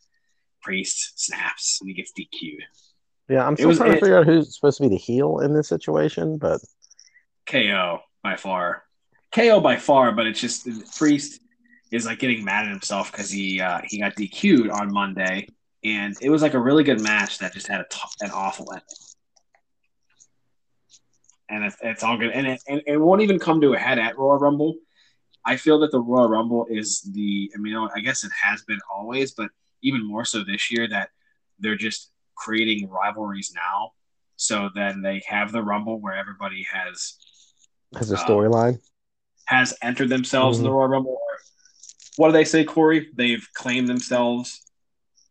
Priest 0.63 1.13
snaps 1.25 1.79
and 1.81 1.89
he 1.89 1.95
gets 1.95 2.13
DQ'd. 2.19 2.63
Yeah, 3.29 3.47
I'm 3.47 3.55
still 3.55 3.69
was- 3.69 3.79
trying 3.79 3.93
to 3.93 3.97
it- 3.97 4.01
figure 4.01 4.19
out 4.19 4.27
who's 4.27 4.55
supposed 4.57 4.79
to 4.79 4.83
be 4.83 4.89
the 4.89 4.97
heel 4.97 5.39
in 5.39 5.55
this 5.55 5.69
situation, 5.69 6.39
but 6.39 6.61
KO 7.47 8.01
by 8.23 8.37
far. 8.37 8.83
KO 9.33 9.61
by 9.61 9.77
far, 9.77 10.11
but 10.11 10.27
it's 10.27 10.41
just 10.41 10.67
Priest 10.99 11.41
is 11.91 12.07
like 12.07 12.19
getting 12.19 12.45
mad 12.45 12.67
at 12.67 12.71
himself 12.71 13.11
because 13.11 13.31
he 13.31 13.61
uh, 13.61 13.81
he 13.85 13.99
got 13.99 14.15
DQ'd 14.15 14.71
on 14.71 14.93
Monday, 14.93 15.49
and 15.85 16.17
it 16.21 16.31
was 16.31 16.43
like 16.43 16.55
a 16.55 16.59
really 16.61 16.85
good 16.85 17.01
match 17.01 17.39
that 17.39 17.53
just 17.53 17.67
had 17.67 17.81
a 17.81 17.87
t- 17.91 17.99
an 18.21 18.31
awful 18.31 18.71
ending. 18.73 18.85
And 21.49 21.65
it's, 21.65 21.77
it's 21.83 22.03
all 22.05 22.17
good, 22.17 22.31
and 22.31 22.47
it, 22.47 22.63
and 22.69 22.81
it 22.87 22.97
won't 22.97 23.23
even 23.23 23.39
come 23.41 23.61
to 23.63 23.73
a 23.75 23.79
head 23.79 23.99
at 23.99 24.17
Royal 24.17 24.39
Rumble. 24.39 24.77
I 25.45 25.57
feel 25.57 25.81
that 25.81 25.91
the 25.91 25.99
Royal 26.01 26.29
Rumble 26.29 26.67
is 26.71 27.01
the, 27.13 27.51
I 27.55 27.59
mean, 27.59 27.75
I 27.97 28.01
guess 28.01 28.23
it 28.25 28.31
has 28.41 28.63
been 28.63 28.79
always, 28.95 29.33
but 29.33 29.49
even 29.83 30.07
more 30.07 30.25
so 30.25 30.45
this 30.45 30.71
year 30.71 30.87
that 30.89 31.09
they're 31.59 31.77
just 31.77 32.13
creating 32.37 32.89
rivalries 32.89 33.53
now. 33.55 33.93
So 34.37 34.71
then 34.75 35.03
they 35.03 35.23
have 35.27 35.51
the 35.51 35.63
Rumble 35.63 35.99
where 36.01 36.15
everybody 36.15 36.67
has 36.73 37.17
has 37.97 38.13
a 38.13 38.17
Uh, 38.19 38.25
storyline. 38.25 38.79
has 39.47 39.75
entered 39.83 40.09
themselves 40.11 40.59
in 40.59 40.65
the 40.65 40.71
Mhm. 40.71 40.75
Royal 40.75 40.89
Rumble. 40.89 41.19
What 42.17 42.29
do 42.29 42.33
they 42.33 42.45
say, 42.45 42.65
Corey? 42.65 43.09
They've 43.15 43.47
claimed 43.55 43.89
themselves 43.89 44.63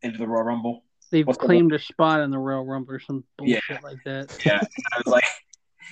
into 0.01 0.17
the 0.17 0.27
Royal 0.27 0.43
Rumble. 0.43 0.83
They've 1.11 1.25
What's 1.25 1.39
the- 1.39 1.45
claimed 1.45 1.73
a 1.73 1.79
spot 1.79 2.21
in 2.21 2.31
the 2.31 2.37
Royal 2.37 2.65
Rumble 2.65 2.93
or 2.93 2.99
some 2.99 3.23
Yeah. 3.41 3.59
bullshit 3.67 3.83
like 3.83 4.03
that. 4.05 4.37
Yeah, 4.45 4.59
I 4.93 4.97
was 4.97 5.07
like, 5.07 5.23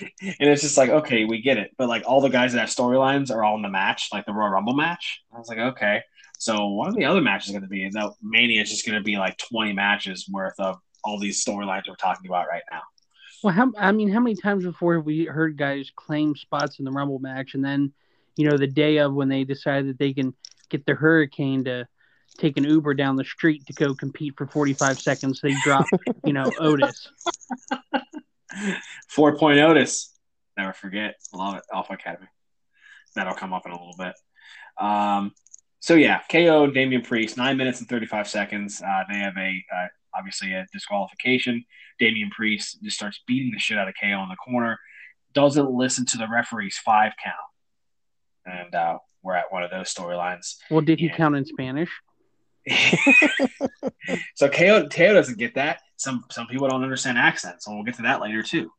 and 0.22 0.48
it's 0.48 0.62
just 0.62 0.78
like, 0.78 0.90
okay, 0.90 1.24
we 1.24 1.40
get 1.42 1.58
it, 1.58 1.72
but 1.76 1.88
like 1.88 2.04
all 2.06 2.20
the 2.20 2.28
guys 2.28 2.52
that 2.52 2.60
have 2.60 2.68
storylines 2.68 3.30
are 3.34 3.42
all 3.44 3.56
in 3.56 3.62
the 3.62 3.68
match, 3.68 4.08
like 4.12 4.26
the 4.26 4.32
Royal 4.32 4.50
Rumble 4.50 4.74
match. 4.74 5.22
I 5.34 5.38
was 5.38 5.48
like, 5.48 5.58
okay, 5.58 6.02
so 6.38 6.68
one 6.68 6.88
of 6.88 6.94
the 6.94 7.04
other 7.04 7.20
matches 7.20 7.48
is 7.48 7.52
going 7.52 7.62
to 7.62 7.68
be 7.68 7.88
the 7.90 8.12
Mania 8.22 8.62
is 8.62 8.70
just 8.70 8.86
going 8.86 8.96
to 8.98 9.02
be 9.04 9.16
like 9.16 9.36
twenty 9.38 9.72
matches 9.72 10.28
worth 10.30 10.54
of 10.60 10.76
all 11.04 11.18
these 11.18 11.44
storylines 11.44 11.82
we're 11.88 11.96
talking 11.96 12.28
about 12.28 12.46
right 12.48 12.62
now. 12.70 12.82
Well, 13.42 13.52
how 13.54 13.72
I 13.76 13.90
mean, 13.92 14.08
how 14.08 14.20
many 14.20 14.36
times 14.36 14.64
before 14.64 14.94
have 14.96 15.04
we 15.04 15.24
heard 15.24 15.56
guys 15.56 15.90
claim 15.96 16.36
spots 16.36 16.78
in 16.78 16.84
the 16.84 16.92
Rumble 16.92 17.18
match, 17.18 17.54
and 17.54 17.64
then, 17.64 17.92
you 18.36 18.48
know, 18.48 18.56
the 18.56 18.66
day 18.68 18.98
of 18.98 19.14
when 19.14 19.28
they 19.28 19.42
decide 19.42 19.88
that 19.88 19.98
they 19.98 20.12
can 20.12 20.32
get 20.68 20.86
the 20.86 20.94
Hurricane 20.94 21.64
to 21.64 21.86
take 22.38 22.56
an 22.56 22.64
Uber 22.64 22.94
down 22.94 23.16
the 23.16 23.24
street 23.24 23.66
to 23.66 23.72
go 23.72 23.94
compete 23.94 24.34
for 24.36 24.46
45 24.46 25.00
seconds, 25.00 25.40
they 25.42 25.54
drop, 25.62 25.86
you 26.24 26.32
know, 26.32 26.50
Otis. 26.58 27.08
Four 29.08 29.36
point 29.36 29.58
Otis. 29.58 30.14
Never 30.56 30.72
forget. 30.72 31.16
Love 31.32 31.56
it. 31.56 31.62
Alpha 31.72 31.94
Academy. 31.94 32.28
That'll 33.14 33.34
come 33.34 33.52
up 33.52 33.66
in 33.66 33.72
a 33.72 33.78
little 33.78 33.94
bit. 33.98 34.14
Um, 34.80 35.32
so 35.80 35.94
yeah, 35.94 36.20
KO 36.30 36.68
Damian 36.68 37.02
Priest, 37.02 37.36
nine 37.36 37.56
minutes 37.56 37.80
and 37.80 37.88
35 37.88 38.28
seconds. 38.28 38.82
Uh, 38.82 39.04
they 39.08 39.18
have 39.18 39.36
a 39.36 39.64
uh, 39.74 39.86
obviously 40.14 40.52
a 40.52 40.66
disqualification. 40.72 41.64
Damian 41.98 42.30
Priest 42.30 42.78
just 42.82 42.96
starts 42.96 43.20
beating 43.26 43.52
the 43.52 43.58
shit 43.58 43.78
out 43.78 43.88
of 43.88 43.94
KO 44.00 44.22
in 44.22 44.28
the 44.28 44.36
corner, 44.36 44.78
doesn't 45.32 45.70
listen 45.70 46.04
to 46.06 46.18
the 46.18 46.28
referee's 46.28 46.78
five 46.78 47.12
count, 47.22 48.56
and 48.58 48.74
uh, 48.74 48.98
we're 49.22 49.34
at 49.36 49.50
one 49.52 49.62
of 49.62 49.70
those 49.70 49.92
storylines. 49.92 50.56
Well, 50.70 50.80
did 50.80 51.00
he 51.00 51.06
Yeah. 51.06 51.16
count 51.16 51.36
in 51.36 51.44
Spanish? 51.44 51.90
so 54.34 54.48
KO, 54.48 54.88
KO 54.88 55.14
doesn't 55.14 55.38
get 55.38 55.54
that. 55.54 55.80
Some 55.96 56.24
some 56.30 56.46
people 56.46 56.68
don't 56.68 56.82
understand 56.82 57.18
accents, 57.18 57.66
and 57.66 57.76
we'll 57.76 57.84
get 57.84 57.94
to 57.96 58.02
that 58.02 58.20
later 58.20 58.42
too. 58.42 58.70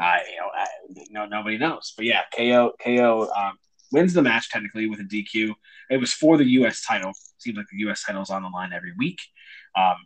Uh, 0.00 0.16
you 0.30 0.36
know, 0.36 0.48
I, 0.54 0.66
no, 1.10 1.26
nobody 1.26 1.58
knows. 1.58 1.94
But 1.96 2.06
yeah, 2.06 2.22
KO 2.36 2.72
KO 2.84 3.30
um, 3.36 3.58
wins 3.92 4.12
the 4.14 4.22
match 4.22 4.50
technically 4.50 4.88
with 4.88 5.00
a 5.00 5.04
DQ. 5.04 5.52
It 5.90 5.96
was 5.98 6.12
for 6.12 6.36
the 6.36 6.44
U.S. 6.44 6.84
title. 6.84 7.12
Seems 7.38 7.56
like 7.56 7.66
the 7.72 7.78
U.S. 7.78 8.04
title 8.04 8.22
is 8.22 8.30
on 8.30 8.42
the 8.42 8.48
line 8.48 8.72
every 8.72 8.92
week. 8.98 9.18
Um, 9.76 9.96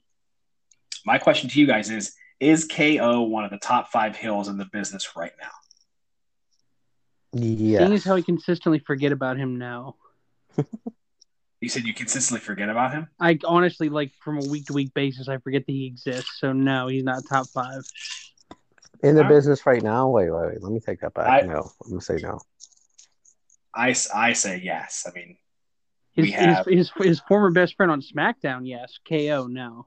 my 1.04 1.18
question 1.18 1.50
to 1.50 1.60
you 1.60 1.66
guys 1.66 1.90
is: 1.90 2.14
Is 2.40 2.64
KO 2.66 3.22
one 3.22 3.44
of 3.44 3.50
the 3.50 3.58
top 3.58 3.88
five 3.90 4.16
hills 4.16 4.48
in 4.48 4.56
the 4.56 4.66
business 4.72 5.16
right 5.16 5.32
now? 5.40 5.50
Seeing 7.34 7.58
Yes. 7.58 7.90
as 7.90 8.04
how 8.04 8.14
we 8.14 8.22
consistently 8.22 8.78
forget 8.78 9.12
about 9.12 9.36
him 9.36 9.58
now. 9.58 9.96
You 11.60 11.70
said 11.70 11.84
you 11.84 11.94
consistently 11.94 12.40
forget 12.44 12.68
about 12.68 12.92
him. 12.92 13.08
I 13.18 13.38
honestly 13.42 13.88
like 13.88 14.12
from 14.22 14.36
a 14.36 14.44
week 14.50 14.66
to 14.66 14.74
week 14.74 14.92
basis, 14.92 15.30
I 15.30 15.38
forget 15.38 15.64
that 15.64 15.72
he 15.72 15.86
exists. 15.86 16.38
So 16.38 16.52
no, 16.52 16.88
he's 16.88 17.04
not 17.04 17.22
top 17.26 17.46
five. 17.48 17.80
In 19.02 19.14
the 19.14 19.24
I- 19.24 19.28
business 19.28 19.64
right 19.64 19.82
now? 19.82 20.08
Wait, 20.10 20.30
wait, 20.30 20.46
wait. 20.46 20.62
Let 20.62 20.72
me 20.72 20.80
take 20.80 21.00
that 21.00 21.14
back. 21.14 21.42
I- 21.44 21.46
no, 21.46 21.70
I'm 21.82 21.88
gonna 21.90 22.02
say 22.02 22.18
no. 22.22 22.38
I, 23.74 23.94
I 24.14 24.34
say 24.34 24.60
yes. 24.62 25.06
I 25.08 25.18
mean, 25.18 25.38
His, 26.12 26.24
We 26.26 26.30
have- 26.32 26.66
his, 26.66 26.90
his 26.98 27.06
his 27.06 27.20
former 27.20 27.50
best 27.50 27.76
friend 27.76 27.90
on 27.90 28.02
SmackDown, 28.02 28.68
yes. 28.68 28.98
KO, 29.08 29.46
no. 29.46 29.86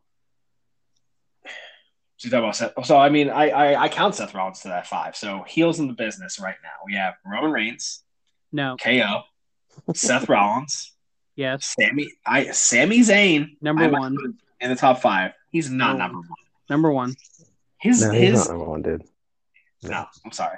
So, 2.18 2.26
you 2.28 2.32
talk 2.32 2.40
about 2.40 2.56
Seth, 2.56 2.86
so 2.86 2.98
I 2.98 3.10
mean, 3.10 3.30
I, 3.30 3.50
I 3.50 3.84
I 3.84 3.90
count 3.90 4.16
Seth 4.16 4.34
Rollins 4.34 4.62
to 4.62 4.70
that 4.70 4.88
five. 4.88 5.16
So 5.16 5.44
heels 5.48 5.80
in 5.80 5.88
the 5.88 5.94
business 5.94 6.40
right 6.40 6.56
now. 6.64 6.70
We 6.86 6.96
have 6.96 7.14
Roman 7.26 7.52
Reigns, 7.52 8.04
No. 8.52 8.76
KO, 8.82 9.22
Seth 9.94 10.28
Rollins, 10.30 10.94
Yes. 11.36 11.76
Sammy, 11.80 12.10
I 12.26 12.50
Sami 12.52 13.02
Zayn, 13.02 13.50
Number 13.62 13.84
I 13.84 13.88
might 13.90 14.00
one. 14.00 14.18
in 14.60 14.70
the 14.70 14.76
top 14.76 15.00
five. 15.00 15.34
He's 15.52 15.70
not 15.70 15.98
Number 16.00 16.04
number 16.16 16.18
one. 16.18 16.38
Number 16.70 16.92
one. 16.92 17.16
His 17.80 18.02
No, 18.02 18.12
he's 18.12 18.22
his 18.32 18.48
not 18.48 18.50
number 18.58 18.70
one, 18.70 18.82
dude. 18.82 19.04
no, 19.84 20.06
I'm 20.26 20.32
sorry. 20.32 20.58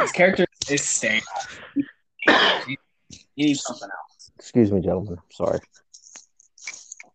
His 0.00 0.10
character 0.12 0.44
is 0.68 0.82
staying. 0.82 1.22
He, 1.74 1.84
he 3.08 3.44
needs 3.46 3.62
something 3.62 3.88
else. 3.88 4.30
Excuse 4.38 4.72
me, 4.72 4.80
gentlemen. 4.80 5.18
Sorry. 5.30 5.60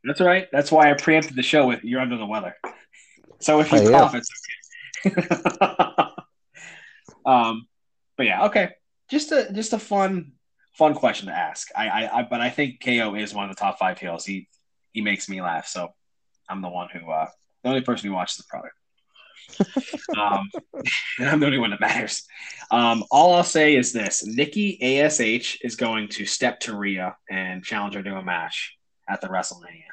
That's 0.06 0.22
all 0.22 0.28
right. 0.28 0.48
That's 0.52 0.72
why 0.72 0.90
I 0.90 0.94
preempted 0.94 1.36
the 1.36 1.44
show 1.44 1.68
with 1.68 1.84
"You're 1.84 2.00
under 2.02 2.18
the 2.18 2.26
weather." 2.26 2.56
So 3.40 3.60
if 3.60 3.72
you 3.72 3.80
I 3.80 3.84
am. 3.84 3.92
cough, 3.92 4.16
it's 4.16 4.30
okay. 5.06 5.28
um, 7.26 7.68
but 8.18 8.26
yeah, 8.26 8.46
okay. 8.46 8.72
Just 9.10 9.32
a 9.32 9.52
just 9.54 9.74
a 9.74 9.80
fun 9.80 10.34
fun 10.74 10.94
question 10.94 11.28
to 11.28 11.34
ask. 11.34 11.70
I, 11.76 11.88
I, 11.88 12.20
I 12.20 12.24
but 12.24 12.42
I 12.42 12.50
think 12.50 12.84
KO 12.84 13.16
is 13.16 13.34
one 13.34 13.50
of 13.50 13.56
the 13.56 13.60
top 13.60 13.78
five 13.80 14.00
heels. 14.00 14.26
He 14.26 14.48
he 14.92 15.02
makes 15.02 15.30
me 15.30 15.42
laugh. 15.42 15.68
So 15.68 15.90
I'm 16.50 16.62
the 16.62 16.70
one 16.70 16.90
who 16.92 17.10
uh, 17.12 17.28
the 17.64 17.70
only 17.70 17.82
person 17.82 18.10
who 18.10 18.16
watches 18.16 18.38
the 18.38 18.44
product. 18.50 18.76
um, 20.18 20.50
and 21.20 21.30
I'm 21.30 21.40
the 21.40 21.46
only 21.46 21.58
one 21.58 21.70
that 21.72 21.80
matters. 21.80 22.26
Um, 22.72 23.04
all 23.12 23.36
I'll 23.36 23.44
say 23.44 23.76
is 23.76 23.94
this: 23.94 24.26
Nikki 24.26 25.00
Ash 25.00 25.58
is 25.62 25.76
going 25.76 26.10
to 26.10 26.26
step 26.26 26.60
to 26.62 26.76
Rhea 26.76 27.16
and 27.30 27.64
challenge 27.64 27.96
her 27.96 28.04
to 28.04 28.18
a 28.18 28.24
match 28.24 28.76
at 29.08 29.22
the 29.22 29.28
WrestleMania. 29.28 29.84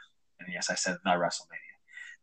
And 0.41 0.49
yes, 0.53 0.71
I 0.71 0.75
said 0.75 0.97
the 1.05 1.11
WrestleMania. 1.11 1.59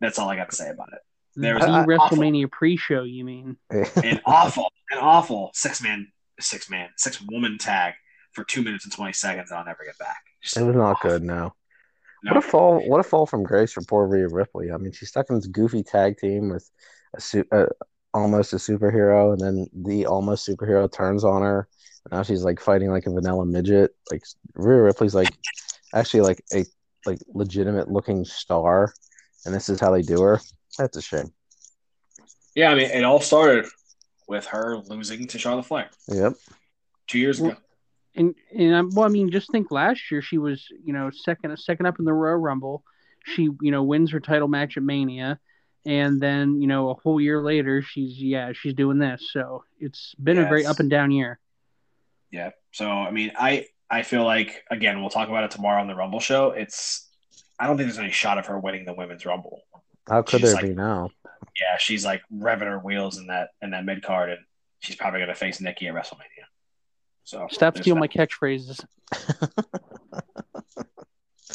That's 0.01 0.17
all 0.17 0.29
I 0.29 0.35
got 0.35 0.49
to 0.49 0.55
say 0.55 0.69
about 0.69 0.89
it. 0.93 0.99
There 1.41 1.55
was 1.55 1.65
the 1.65 1.73
an 1.73 1.85
WrestleMania 1.85 2.51
pre-show, 2.51 3.03
you 3.03 3.23
mean? 3.23 3.57
An 3.71 4.21
awful, 4.25 4.71
an 4.91 4.97
awful 4.99 5.51
six 5.53 5.81
man, 5.81 6.11
six 6.39 6.69
man, 6.69 6.89
six 6.97 7.21
woman 7.21 7.57
tag 7.57 7.93
for 8.33 8.43
two 8.43 8.61
minutes 8.61 8.85
and 8.85 8.93
twenty 8.93 9.13
seconds. 9.13 9.49
and 9.51 9.59
I'll 9.59 9.65
never 9.65 9.83
get 9.85 9.97
back. 9.97 10.17
Just 10.41 10.57
It 10.57 10.63
was 10.63 10.75
not 10.75 10.97
awful. 10.97 11.09
good. 11.11 11.23
No. 11.23 11.53
No. 12.23 12.33
What 12.33 12.37
a 12.37 12.41
fall! 12.41 12.79
What 12.89 12.99
a 12.99 13.03
fall 13.03 13.25
from 13.25 13.43
grace 13.43 13.71
for 13.71 13.81
poor 13.81 14.05
Rhea 14.05 14.27
Ripley. 14.27 14.71
I 14.71 14.77
mean, 14.77 14.91
she's 14.91 15.09
stuck 15.09 15.29
in 15.29 15.37
this 15.37 15.47
goofy 15.47 15.83
tag 15.83 16.17
team 16.17 16.49
with 16.49 16.69
a, 17.15 17.21
su- 17.21 17.45
uh 17.51 17.67
almost 18.13 18.51
a 18.53 18.57
superhero, 18.57 19.31
and 19.31 19.39
then 19.39 19.67
the 19.73 20.05
almost 20.05 20.45
superhero 20.47 20.91
turns 20.91 21.23
on 21.23 21.41
her. 21.43 21.67
Now 22.11 22.23
she's 22.23 22.43
like 22.43 22.59
fighting 22.59 22.89
like 22.91 23.05
a 23.05 23.11
vanilla 23.11 23.45
midget. 23.45 23.91
Like 24.11 24.23
Rhea 24.55 24.81
Ripley's 24.81 25.15
like 25.15 25.29
actually 25.93 26.21
like 26.21 26.43
a 26.53 26.65
like 27.05 27.19
legitimate 27.33 27.89
looking 27.89 28.25
star, 28.25 28.91
and 29.45 29.55
this 29.55 29.69
is 29.69 29.79
how 29.79 29.91
they 29.91 30.01
do 30.01 30.21
her. 30.21 30.41
That's 30.77 30.97
a 30.97 31.01
shame. 31.01 31.33
Yeah, 32.55 32.71
I 32.71 32.75
mean, 32.75 32.89
it 32.89 33.03
all 33.03 33.21
started 33.21 33.65
with 34.27 34.45
her 34.47 34.77
losing 34.77 35.27
to 35.27 35.39
Charlotte 35.39 35.65
Flair 35.65 35.89
Yep. 36.07 36.33
two 37.07 37.19
years 37.19 37.39
ago. 37.39 37.55
And 38.15 38.35
and 38.55 38.73
um, 38.73 38.89
well, 38.93 39.05
I 39.05 39.09
mean, 39.09 39.31
just 39.31 39.51
think 39.51 39.71
last 39.71 40.11
year 40.11 40.21
she 40.21 40.37
was, 40.37 40.65
you 40.83 40.93
know, 40.93 41.09
second 41.11 41.57
second 41.59 41.85
up 41.85 41.99
in 41.99 42.05
the 42.05 42.13
Royal 42.13 42.37
Rumble. 42.37 42.83
She, 43.23 43.43
you 43.61 43.71
know, 43.71 43.83
wins 43.83 44.11
her 44.11 44.19
title 44.19 44.47
match 44.47 44.77
at 44.77 44.83
Mania, 44.83 45.39
and 45.85 46.19
then 46.19 46.61
you 46.61 46.67
know 46.67 46.89
a 46.89 46.95
whole 46.95 47.21
year 47.21 47.41
later, 47.41 47.81
she's 47.81 48.17
yeah, 48.21 48.51
she's 48.53 48.73
doing 48.73 48.97
this. 48.97 49.29
So 49.31 49.63
it's 49.79 50.15
been 50.15 50.39
a 50.39 50.43
very 50.43 50.65
up 50.65 50.79
and 50.79 50.89
down 50.89 51.11
year. 51.11 51.39
Yeah. 52.31 52.51
So 52.71 52.89
I 52.89 53.11
mean, 53.11 53.31
I 53.37 53.67
I 53.89 54.01
feel 54.01 54.23
like 54.23 54.63
again 54.71 55.01
we'll 55.01 55.09
talk 55.09 55.29
about 55.29 55.43
it 55.43 55.51
tomorrow 55.51 55.81
on 55.81 55.87
the 55.87 55.95
Rumble 55.95 56.19
show. 56.19 56.51
It's 56.51 57.07
I 57.59 57.67
don't 57.67 57.77
think 57.77 57.87
there's 57.89 57.99
any 57.99 58.11
shot 58.11 58.37
of 58.37 58.47
her 58.47 58.59
winning 58.59 58.85
the 58.85 58.93
women's 58.93 59.25
Rumble. 59.25 59.61
How 60.09 60.21
could 60.23 60.41
She's 60.41 60.49
there 60.49 60.55
like- 60.55 60.65
be 60.65 60.73
now? 60.73 61.11
Yeah, 61.59 61.77
she's 61.77 62.05
like 62.05 62.21
revving 62.33 62.67
her 62.67 62.79
wheels 62.79 63.17
in 63.17 63.27
that 63.27 63.49
in 63.61 63.71
that 63.71 63.83
mid 63.85 64.01
card, 64.01 64.29
and 64.29 64.39
she's 64.79 64.95
probably 64.95 65.19
going 65.19 65.29
to 65.29 65.35
face 65.35 65.59
Nikki 65.59 65.87
at 65.87 65.93
WrestleMania. 65.93 66.45
So 67.23 67.47
Stop 67.51 67.73
there's 67.73 67.83
stealing 67.83 67.99
my 67.99 68.07
catchphrases. 68.07 68.83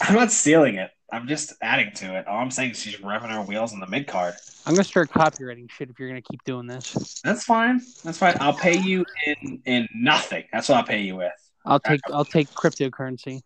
I'm 0.03 0.15
not 0.15 0.31
stealing 0.31 0.77
it. 0.77 0.91
I'm 1.11 1.27
just 1.29 1.55
adding 1.63 1.93
to 1.97 2.19
it. 2.19 2.27
All 2.27 2.39
I'm 2.39 2.51
saying 2.51 2.73
is 2.73 2.81
she's 2.81 2.97
revving 2.97 3.31
her 3.31 3.43
wheels 3.43 3.73
in 3.73 3.81
the 3.81 3.87
mid 3.87 4.07
card. 4.07 4.35
I'm 4.67 4.75
gonna 4.75 4.85
start 4.85 5.11
copyrighting 5.11 5.69
shit 5.71 5.91
if 5.91 5.99
you're 5.99 6.09
gonna 6.09 6.23
keep 6.23 6.43
doing 6.45 6.67
this. 6.67 7.21
That's 7.25 7.45
fine. 7.45 7.81
That's 8.03 8.19
fine. 8.19 8.37
I'll 8.41 8.53
pay 8.55 8.77
you 8.77 9.05
in 9.27 9.63
in 9.65 9.89
nothing. 9.95 10.45
That's 10.53 10.69
what 10.69 10.79
I'll 10.79 10.85
pay 10.85 11.01
you 11.01 11.17
with. 11.17 11.33
I'll 11.65 11.81
take 11.81 12.01
I'll 12.13 12.25
take 12.25 12.51
cryptocurrency. 12.51 13.41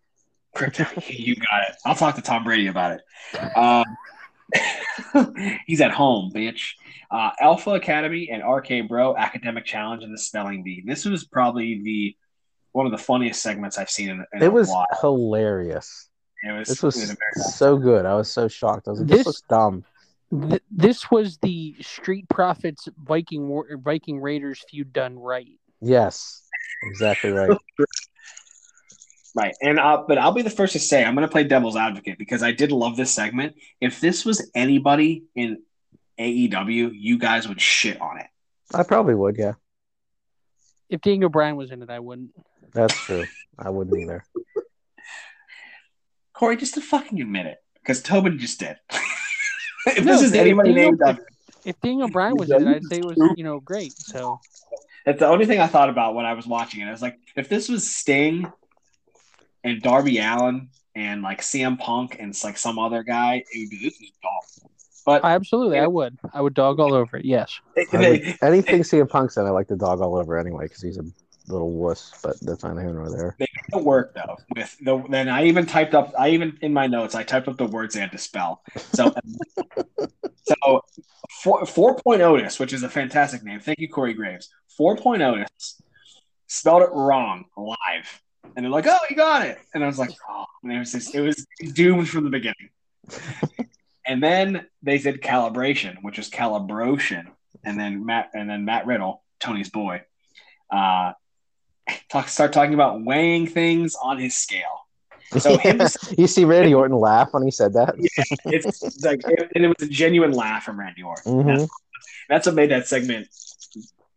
Crypto. 0.55 0.85
you 1.07 1.35
got 1.35 1.69
it. 1.69 1.75
I'll 1.85 1.95
talk 1.95 2.15
to 2.15 2.21
Tom 2.21 2.43
Brady 2.43 2.67
about 2.67 2.99
it. 2.99 3.57
Um, 3.57 3.85
he's 5.67 5.81
at 5.81 5.91
home, 5.91 6.31
bitch. 6.33 6.71
Uh, 7.11 7.31
Alpha 7.39 7.71
Academy 7.71 8.29
and 8.31 8.43
RK 8.47 8.87
Bro 8.87 9.17
Academic 9.17 9.65
Challenge 9.65 10.03
and 10.03 10.13
the 10.13 10.17
Spelling 10.17 10.63
Bee. 10.63 10.83
This 10.85 11.05
was 11.05 11.23
probably 11.25 11.81
the 11.83 12.15
one 12.71 12.85
of 12.85 12.91
the 12.91 12.97
funniest 12.97 13.41
segments 13.41 13.77
I've 13.77 13.89
seen 13.89 14.09
in, 14.09 14.25
in 14.33 14.43
It 14.43 14.53
was 14.53 14.69
while. 14.69 14.85
hilarious. 15.01 16.09
It 16.43 16.51
was, 16.57 16.67
This 16.69 16.83
was 16.83 16.95
it 16.97 17.01
was 17.01 17.09
very 17.09 17.51
so 17.51 17.77
good. 17.77 18.05
I 18.05 18.13
was 18.15 18.31
so 18.31 18.47
shocked. 18.47 18.87
I 18.87 18.91
was 18.91 18.99
like, 18.99 19.09
this, 19.09 19.17
This- 19.19 19.25
looks 19.27 19.41
dumb. 19.49 19.83
Th- 20.31 20.61
this 20.69 21.09
was 21.09 21.37
the 21.39 21.75
Street 21.81 22.29
Profits 22.29 22.87
Viking 23.03 23.47
War- 23.49 23.67
Viking 23.77 24.21
Raiders 24.21 24.63
feud 24.69 24.93
done 24.93 25.17
right. 25.17 25.47
Yes, 25.81 26.43
exactly 26.83 27.31
right. 27.31 27.49
right. 29.35 29.55
And 29.61 29.79
uh, 29.79 30.03
but 30.07 30.17
I'll 30.17 30.31
be 30.33 30.41
the 30.41 30.49
first 30.49 30.73
to 30.73 30.79
say 30.79 31.03
I'm 31.03 31.15
going 31.15 31.27
to 31.27 31.31
play 31.31 31.43
devil's 31.43 31.75
advocate 31.75 32.17
because 32.17 32.43
I 32.43 32.51
did 32.51 32.71
love 32.71 32.95
this 32.97 33.11
segment. 33.11 33.55
If 33.81 33.99
this 34.01 34.25
was 34.25 34.49
anybody 34.55 35.23
in 35.35 35.61
AEW, 36.19 36.91
you 36.93 37.17
guys 37.17 37.47
would 37.47 37.61
shit 37.61 37.99
on 38.01 38.19
it. 38.19 38.27
I 38.73 38.83
probably 38.83 39.15
would. 39.15 39.37
Yeah, 39.37 39.53
If 40.89 41.01
Daniel 41.01 41.29
Bryan 41.29 41.55
was 41.55 41.71
in 41.71 41.81
it, 41.81 41.89
I 41.89 41.99
wouldn't. 41.99 42.31
that's 42.73 42.95
true. 42.95 43.25
I 43.57 43.69
wouldn't 43.69 43.97
either. 43.97 44.23
Corey, 46.33 46.57
just 46.57 46.75
to 46.75 46.81
fucking 46.81 47.19
admit 47.21 47.45
it, 47.47 47.57
because 47.81 48.01
Tobin 48.01 48.39
just 48.39 48.59
did. 48.59 48.77
if 49.87 50.03
No, 50.05 50.13
this 50.13 50.21
is 50.21 50.33
if 50.33 50.39
anybody 50.39 50.73
Daniel- 50.73 50.91
named 50.91 51.01
after, 51.05 51.25
If 51.65 51.79
Daniel 51.81 52.09
Bryan 52.09 52.35
was 52.37 52.49
in 52.51 52.67
it, 52.67 52.75
I'd 52.75 52.83
say 52.85 52.97
it 52.99 53.05
was 53.05 53.17
you 53.35 53.43
know 53.43 53.59
great. 53.59 53.93
So 53.97 54.39
that's 55.05 55.19
the 55.19 55.27
only 55.27 55.45
thing 55.45 55.59
I 55.59 55.67
thought 55.67 55.89
about 55.89 56.15
when 56.15 56.25
I 56.25 56.33
was 56.33 56.47
watching 56.47 56.81
it. 56.81 56.85
I 56.85 56.91
was 56.91 57.01
like, 57.01 57.17
if 57.35 57.49
this 57.49 57.67
was 57.69 57.89
Sting 57.93 58.51
and 59.69 59.81
Darby 59.81 60.17
Allin 60.19 60.69
and 60.95 61.21
like 61.21 61.41
CM 61.41 61.79
Punk 61.79 62.17
and 62.19 62.35
like 62.43 62.57
some 62.57 62.79
other 62.79 63.03
guy, 63.03 63.35
it 63.51 63.59
would 63.59 63.69
be 63.69 63.77
this 63.83 63.93
is 64.01 64.11
dumb. 64.21 64.69
But 65.05 65.23
absolutely, 65.23 65.79
I 65.79 65.87
would. 65.87 66.17
I 66.33 66.41
would 66.41 66.53
dog 66.53 66.79
all 66.79 66.93
over 66.93 67.17
it. 67.17 67.25
Yes. 67.25 67.59
I 67.93 67.97
would- 67.97 68.37
anything 68.43 68.81
CM 68.83 69.09
Punk's 69.09 69.37
in, 69.37 69.45
I 69.45 69.49
like 69.49 69.67
the 69.67 69.75
dog 69.77 70.01
all 70.01 70.15
over 70.17 70.37
anyway 70.37 70.65
because 70.65 70.81
he's 70.81 70.97
a 70.97 71.03
little 71.47 71.71
wuss. 71.71 72.13
But 72.21 72.39
that's 72.41 72.63
not 72.63 72.77
here 72.77 72.93
nor 72.93 73.09
there. 73.09 73.35
They 73.39 73.47
make 73.71 73.81
it 73.81 73.85
work 73.85 74.13
though. 74.13 74.37
With 74.55 74.77
the 74.81 75.03
then 75.09 75.29
I 75.29 75.45
even 75.45 75.65
typed 75.65 75.95
up 75.95 76.13
I 76.17 76.29
even 76.29 76.57
in 76.61 76.73
my 76.73 76.87
notes 76.87 77.15
I 77.15 77.23
typed 77.23 77.47
up 77.47 77.57
the 77.57 77.65
words 77.65 77.95
they 77.95 78.01
had 78.01 78.11
to 78.11 78.17
spell. 78.17 78.61
So 78.93 79.13
so 80.43 80.81
four 81.43 81.65
four 81.65 81.95
point 81.95 82.21
Otis, 82.21 82.59
which 82.59 82.73
is 82.73 82.83
a 82.83 82.89
fantastic 82.89 83.43
name. 83.43 83.59
Thank 83.59 83.79
you, 83.79 83.87
Corey 83.89 84.13
Graves. 84.13 84.49
Four 84.67 84.95
point 84.95 85.21
Otis 85.21 85.81
spelled 86.47 86.83
it 86.83 86.89
wrong 86.91 87.45
live. 87.57 88.21
And 88.55 88.65
they're 88.65 88.71
like, 88.71 88.87
"Oh, 88.87 88.97
you 89.09 89.15
got 89.15 89.45
it," 89.45 89.59
and 89.73 89.83
I 89.83 89.87
was 89.87 89.99
like, 89.99 90.11
"Oh," 90.29 90.45
and 90.63 90.71
it 90.71 90.79
was 90.79 90.91
just, 90.91 91.15
it 91.15 91.21
was 91.21 91.45
doomed 91.73 92.09
from 92.09 92.23
the 92.23 92.29
beginning. 92.29 92.69
and 94.05 94.21
then 94.21 94.65
they 94.81 94.97
said 94.97 95.21
calibration, 95.21 95.97
which 96.01 96.17
was 96.17 96.29
calibration, 96.29 97.27
and 97.63 97.79
then 97.79 98.05
Matt 98.05 98.31
and 98.33 98.49
then 98.49 98.65
Matt 98.65 98.85
Riddle, 98.85 99.23
Tony's 99.39 99.69
boy, 99.69 100.03
uh, 100.71 101.13
talk 102.09 102.27
start 102.27 102.53
talking 102.53 102.73
about 102.73 103.03
weighing 103.03 103.47
things 103.47 103.95
on 104.01 104.17
his 104.17 104.35
scale. 104.35 104.87
So 105.37 105.57
him, 105.57 105.79
you 106.17 106.27
see 106.27 106.45
Randy 106.45 106.73
Orton 106.73 106.97
laugh 106.97 107.29
when 107.33 107.43
he 107.43 107.51
said 107.51 107.73
that. 107.73 107.95
yeah, 107.97 108.23
it's 108.45 109.03
like, 109.03 109.21
and 109.55 109.65
it 109.65 109.67
was 109.67 109.87
a 109.87 109.91
genuine 109.91 110.31
laugh 110.31 110.63
from 110.63 110.79
Randy 110.79 111.03
Orton. 111.03 111.43
Mhm. 111.43 111.45
That's, 111.45 111.71
that's 112.29 112.45
what 112.47 112.55
made 112.55 112.71
that 112.71 112.87
segment 112.87 113.27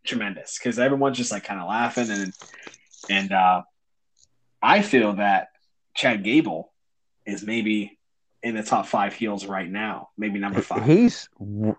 tremendous 0.03 0.57
because 0.57 0.79
everyone's 0.79 1.17
just 1.17 1.31
like 1.31 1.43
kind 1.43 1.61
of 1.61 1.67
laughing 1.67 2.09
and 2.09 2.33
and 3.09 3.31
uh, 3.31 3.61
I 4.63 4.81
feel 4.81 5.13
that 5.13 5.49
Chad 5.93 6.23
Gable 6.23 6.71
is 7.25 7.43
maybe 7.43 7.99
in 8.41 8.55
the 8.55 8.63
top 8.63 8.85
five 8.87 9.13
heels 9.13 9.45
right 9.45 9.69
now, 9.69 10.09
maybe 10.17 10.39
number 10.39 10.61
five. 10.61 10.85
He's 10.85 11.29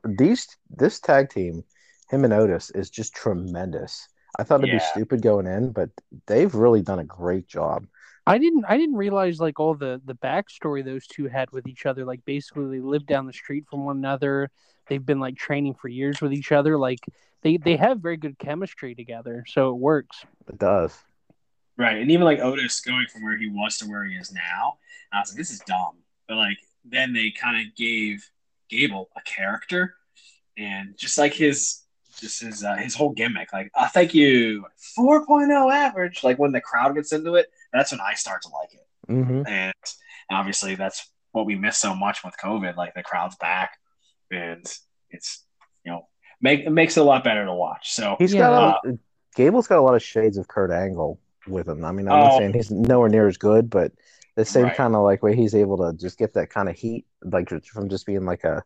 these 0.05 0.47
this 0.71 1.01
tag 1.01 1.31
team, 1.31 1.65
him 2.11 2.25
and 2.25 2.33
Otis 2.33 2.71
is 2.71 2.91
just 2.91 3.15
tremendous. 3.15 4.07
I 4.39 4.43
thought 4.43 4.61
it'd 4.61 4.73
be 4.73 4.81
stupid 4.81 5.23
going 5.23 5.47
in, 5.47 5.71
but 5.71 5.91
they've 6.27 6.55
really 6.55 6.83
done 6.83 6.99
a 6.99 7.05
great 7.05 7.47
job. 7.47 7.87
I 8.27 8.39
didn't 8.39 8.65
I 8.69 8.77
didn't 8.77 8.97
realize 8.97 9.41
like 9.41 9.61
all 9.61 9.75
the 9.75 10.01
the 10.05 10.15
backstory 10.15 10.85
those 10.85 11.07
two 11.07 11.27
had 11.27 11.51
with 11.53 11.67
each 11.67 11.87
other. 11.87 12.05
Like 12.05 12.25
basically 12.25 12.79
they 12.79 12.83
live 12.83 13.07
down 13.07 13.27
the 13.27 13.33
street 13.33 13.65
from 13.71 13.85
one 13.85 13.99
another. 13.99 14.51
They've 14.89 15.05
been 15.05 15.21
like 15.21 15.37
training 15.37 15.75
for 15.75 15.89
years 15.89 16.21
with 16.21 16.33
each 16.33 16.53
other. 16.53 16.77
Like 16.79 17.01
they 17.43 17.57
they 17.57 17.77
have 17.77 18.01
very 18.01 18.17
good 18.17 18.39
chemistry 18.39 18.95
together, 18.95 19.45
so 19.47 19.71
it 19.71 19.77
works. 19.77 20.25
It 20.49 20.59
does. 20.59 20.97
Right. 21.77 21.97
And 21.97 22.11
even 22.11 22.25
like 22.25 22.41
Otis 22.41 22.81
going 22.81 23.07
from 23.13 23.23
where 23.23 23.37
he 23.37 23.49
was 23.49 23.79
to 23.79 23.87
where 23.87 24.05
he 24.05 24.15
is 24.15 24.33
now, 24.33 24.79
I 25.13 25.21
was 25.21 25.31
like, 25.31 25.39
this 25.39 25.51
is 25.51 25.61
dumb. 25.61 25.99
But 26.29 26.37
like 26.37 26.59
then 26.85 27.13
they 27.13 27.31
kind 27.31 27.67
of 27.67 27.75
gave 27.75 28.29
Gable 28.69 29.09
a 29.17 29.21
character 29.23 29.95
and 30.57 30.97
just 30.97 31.19
like 31.19 31.35
his 31.35 31.81
just 32.21 32.43
his 32.43 32.63
uh, 32.63 32.77
his 32.77 32.95
whole 32.95 33.11
gimmick, 33.11 33.53
like, 33.53 33.71
oh, 33.75 33.89
thank 33.93 34.15
you, 34.15 34.65
4.0 34.97 35.73
average. 35.75 36.23
Like 36.23 36.39
when 36.39 36.53
the 36.53 36.61
crowd 36.61 36.95
gets 36.95 37.13
into 37.13 37.35
it, 37.35 37.47
that's 37.73 37.91
when 37.91 38.01
I 38.01 38.15
start 38.15 38.43
to 38.43 38.49
like 38.49 38.75
it. 38.75 38.87
hmm 39.09 39.43
And 39.47 39.75
obviously 40.31 40.75
that's 40.77 41.11
what 41.33 41.47
we 41.47 41.57
miss 41.57 41.79
so 41.79 41.95
much 41.95 42.23
with 42.25 42.35
COVID. 42.43 42.77
Like 42.77 42.95
the 42.95 43.03
crowd's 43.03 43.37
back 43.37 43.79
and 44.31 44.65
it's 45.11 45.45
you 45.85 45.93
know 45.93 46.09
make 46.41 46.61
it 46.61 46.71
makes 46.71 46.97
it 46.97 47.01
a 47.01 47.05
lot 47.05 47.25
better 47.25 47.45
to 47.45 47.55
watch. 47.55 47.93
So 47.93 48.17
He's 48.19 48.35
got 48.35 48.81
a, 48.85 48.99
Gable's 49.35 49.67
got 49.67 49.79
a 49.79 49.83
lot 49.83 49.95
of 49.95 50.03
shades 50.03 50.39
of 50.39 50.47
Kurt 50.47 50.71
Angle 50.71 51.19
with 51.47 51.69
him. 51.69 51.85
I 51.85 51.93
mean, 51.93 52.09
I'm 52.09 52.19
not 52.21 52.33
Oh. 52.35 52.39
saying 52.39 52.53
he's 52.55 52.71
nowhere 52.71 53.09
near 53.09 53.27
as 53.29 53.37
good, 53.37 53.69
but 53.71 53.93
the 54.37 54.45
same 54.45 54.65
Right. 54.65 54.77
kind 54.77 54.95
of 54.97 55.03
like 55.03 55.23
way 55.23 55.35
he's 55.37 55.55
able 55.55 55.77
to 55.79 55.97
just 55.97 56.19
get 56.19 56.35
that 56.35 56.51
kind 56.51 56.69
of 56.69 56.77
heat, 56.77 57.07
like 57.23 57.49
from 57.67 57.89
just 57.89 58.07
being 58.07 58.25
like 58.25 58.45
a 58.45 58.63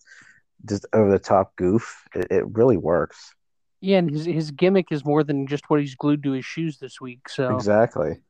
just 0.64 0.86
over 0.92 1.10
the 1.10 1.18
top 1.18 1.54
goof. 1.56 2.02
It, 2.14 2.26
it 2.30 2.44
really 2.56 2.76
works. 2.76 3.34
Yeah, 3.80 3.98
and 3.98 4.10
his 4.10 4.24
his 4.24 4.50
gimmick 4.50 4.86
is 4.90 5.04
more 5.04 5.22
than 5.22 5.46
just 5.46 5.68
what 5.70 5.78
he's 5.80 5.94
glued 5.94 6.22
to 6.24 6.32
his 6.32 6.44
shoes 6.44 6.78
this 6.78 7.00
week. 7.00 7.28
So 7.28 7.54
Exactly. 7.54 8.20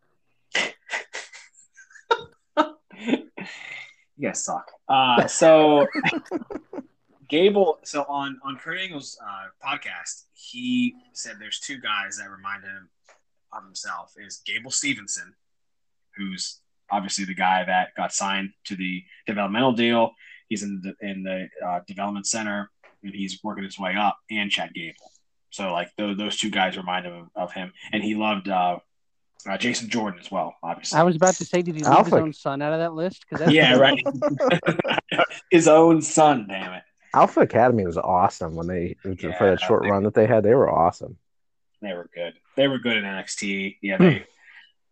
you 2.97 4.29
guys 4.29 4.45
suck. 4.45 4.71
Uh, 4.89 5.27
so 5.27 5.87
Gable, 7.29 7.79
so 7.85 8.05
on 8.09 8.41
on 8.45 8.57
Kurt 8.57 8.79
Angle's 8.79 9.19
uh, 9.23 9.49
podcast, 9.67 10.25
he 10.33 10.95
said 11.13 11.37
there's 11.39 11.61
two 11.61 11.79
guys 11.79 12.17
that 12.19 12.31
remind 12.31 12.65
him 12.65 12.89
of 13.53 13.65
himself. 13.65 14.13
Is 14.19 14.43
Gable 14.47 14.71
Stevenson, 14.71 15.35
who's 16.17 16.61
obviously 16.91 17.25
the 17.25 17.35
guy 17.35 17.65
that 17.65 17.89
got 17.97 18.13
signed 18.13 18.51
to 18.65 18.77
the 18.77 19.03
developmental 19.27 19.73
deal. 19.73 20.13
He's 20.49 20.63
in 20.63 20.81
the 20.83 20.95
in 21.07 21.23
the 21.23 21.49
uh, 21.67 21.81
development 21.87 22.27
center 22.27 22.71
and 23.03 23.15
he's 23.15 23.39
working 23.45 23.65
his 23.65 23.79
way 23.79 23.95
up, 23.95 24.17
and 24.31 24.51
Chad 24.51 24.73
Gable. 24.75 25.13
So 25.51 25.73
like 25.73 25.91
those 25.97 26.17
those 26.17 26.37
two 26.37 26.51
guys 26.51 26.77
remind 26.77 27.07
him 27.07 27.31
of 27.37 27.53
him, 27.53 27.73
and 27.93 28.03
he 28.03 28.15
loved 28.15 28.49
uh, 28.49 28.79
uh, 29.49 29.57
Jason 29.59 29.89
Jordan 29.89 30.19
as 30.21 30.31
well, 30.31 30.55
obviously. 30.63 30.99
I 30.99 31.03
was 31.05 31.17
about 31.17 31.35
to 31.37 31.45
say, 31.45 31.63
did 31.63 31.75
he 31.77 31.83
leave 31.83 31.87
Alpha. 31.93 32.05
his 32.17 32.23
own 32.23 32.33
son 32.33 32.61
out 32.63 32.73
of 32.73 32.81
that 32.81 32.93
list? 32.95 33.25
Because 33.31 33.53
Yeah, 33.53 33.77
right. 33.77 34.03
His 35.51 35.69
own 35.69 36.03
son, 36.03 36.47
damn 36.49 36.73
it. 36.75 36.83
Alpha 37.15 37.41
Academy 37.41 37.87
was 37.87 37.97
awesome 37.97 38.55
when 38.57 38.67
they 38.67 38.97
Yeah, 39.05 39.37
for 39.39 39.49
that 39.51 39.61
short 39.61 39.83
they- 39.85 39.91
run 39.91 40.03
that 40.03 40.15
they 40.15 40.27
had. 40.27 40.43
They 40.43 40.55
were 40.55 40.71
awesome. 40.71 41.17
They 41.81 41.93
were 41.95 42.09
good. 42.15 42.35
They 42.57 42.69
were 42.69 42.79
good 42.79 42.97
in 42.97 43.05
NXT. 43.05 43.77
Yeah, 43.83 43.97
they 43.99 44.25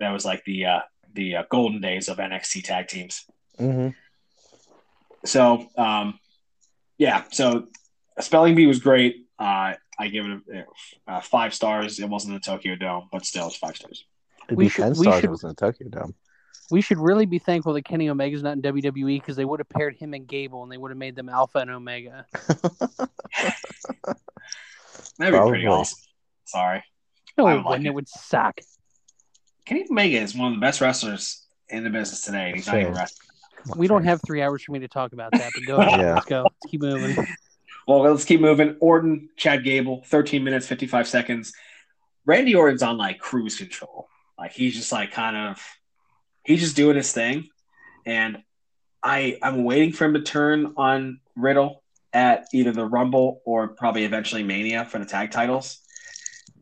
that 0.00 0.10
was 0.12 0.24
like 0.24 0.44
the 0.44 0.66
uh 0.66 0.80
the 1.14 1.36
uh, 1.36 1.42
golden 1.50 1.80
days 1.80 2.08
of 2.08 2.18
NXT 2.18 2.64
tag 2.64 2.88
teams. 2.88 3.24
hmm 3.58 3.88
So 5.24 5.66
um 5.76 6.18
yeah, 6.98 7.24
so 7.32 7.66
Spelling 8.20 8.54
Bee 8.54 8.66
was 8.66 8.78
great. 8.80 9.26
Uh 9.38 9.74
I 9.98 10.08
give 10.08 10.26
it 10.26 10.40
a, 11.08 11.10
uh, 11.12 11.20
five 11.22 11.54
stars. 11.54 11.98
It 11.98 12.08
wasn't 12.08 12.34
the 12.34 12.40
Tokyo 12.40 12.76
Dome, 12.76 13.08
but 13.10 13.24
still, 13.24 13.46
it's 13.46 13.56
five 13.56 13.76
stars. 13.76 14.04
It'd 14.46 14.58
We 14.58 14.64
be 14.64 14.68
should- 14.68 14.82
ten 14.82 14.94
stars. 14.94 15.06
if 15.16 15.20
should- 15.22 15.24
It 15.24 15.30
was 15.30 15.42
in 15.42 15.48
the 15.48 15.54
Tokyo 15.54 15.88
Dome. 15.88 16.14
we 16.70 16.82
should 16.82 16.98
really 16.98 17.24
be 17.24 17.38
thankful 17.38 17.72
that 17.72 17.82
Kenny 17.86 18.10
Omega's 18.10 18.42
not 18.42 18.52
in 18.52 18.62
WWE 18.62 19.18
because 19.20 19.36
they 19.36 19.44
would 19.46 19.58
have 19.60 19.68
paired 19.70 19.96
him 19.96 20.12
and 20.12 20.26
Gable 20.26 20.62
and 20.64 20.70
they 20.70 20.76
would 20.76 20.90
have 20.90 20.98
made 20.98 21.16
them 21.16 21.30
Alpha 21.30 21.58
and 21.60 21.70
Omega. 21.70 22.26
That'd 25.18 25.32
be 25.34 25.48
pretty 25.48 25.66
awesome. 25.66 25.98
Sorry. 26.46 26.82
No, 27.36 27.46
I 27.46 27.52
it 27.52 27.56
would 27.56 27.64
like 27.64 27.80
it. 27.80 27.86
It 27.86 27.94
would 27.94 28.08
suck. 28.08 28.60
Kenny 29.64 29.84
Omega 29.90 30.18
is 30.18 30.34
one 30.34 30.52
of 30.52 30.54
the 30.58 30.60
best 30.60 30.80
wrestlers 30.80 31.44
in 31.68 31.84
the 31.84 31.90
business 31.90 32.22
today. 32.22 32.46
and 32.46 32.56
He's 32.56 32.66
not 32.66 32.78
even 32.80 32.94
wrestling. 32.94 33.28
We 33.76 33.88
don't 33.88 34.04
have 34.04 34.20
three 34.24 34.42
hours 34.42 34.62
for 34.62 34.72
me 34.72 34.78
to 34.80 34.88
talk 34.88 35.12
about 35.12 35.32
that, 35.32 35.50
but 35.52 35.66
go 35.66 35.76
ahead. 35.78 36.00
Yeah. 36.00 36.14
Let's 36.14 36.26
go. 36.26 36.42
Let's 36.44 36.70
keep 36.70 36.80
moving. 36.80 37.26
Well, 37.88 38.00
let's 38.00 38.24
keep 38.24 38.40
moving. 38.40 38.76
Orton, 38.80 39.28
Chad 39.36 39.64
Gable, 39.64 40.02
13 40.06 40.42
minutes, 40.44 40.66
55 40.66 41.08
seconds. 41.08 41.52
Randy 42.24 42.54
Orton's 42.54 42.82
on 42.82 42.96
like 42.96 43.18
cruise 43.18 43.56
control. 43.56 44.08
Like 44.38 44.52
he's 44.52 44.74
just 44.74 44.92
like 44.92 45.12
kind 45.12 45.36
of 45.36 45.60
he's 46.44 46.60
just 46.60 46.76
doing 46.76 46.96
his 46.96 47.12
thing. 47.12 47.48
And 48.04 48.38
I 49.02 49.38
I'm 49.42 49.64
waiting 49.64 49.92
for 49.92 50.04
him 50.04 50.14
to 50.14 50.22
turn 50.22 50.74
on 50.76 51.20
Riddle 51.36 51.82
at 52.12 52.46
either 52.52 52.72
the 52.72 52.84
Rumble 52.84 53.40
or 53.44 53.68
probably 53.68 54.04
eventually 54.04 54.42
Mania 54.42 54.84
for 54.84 54.98
the 54.98 55.04
tag 55.06 55.30
titles. 55.30 55.78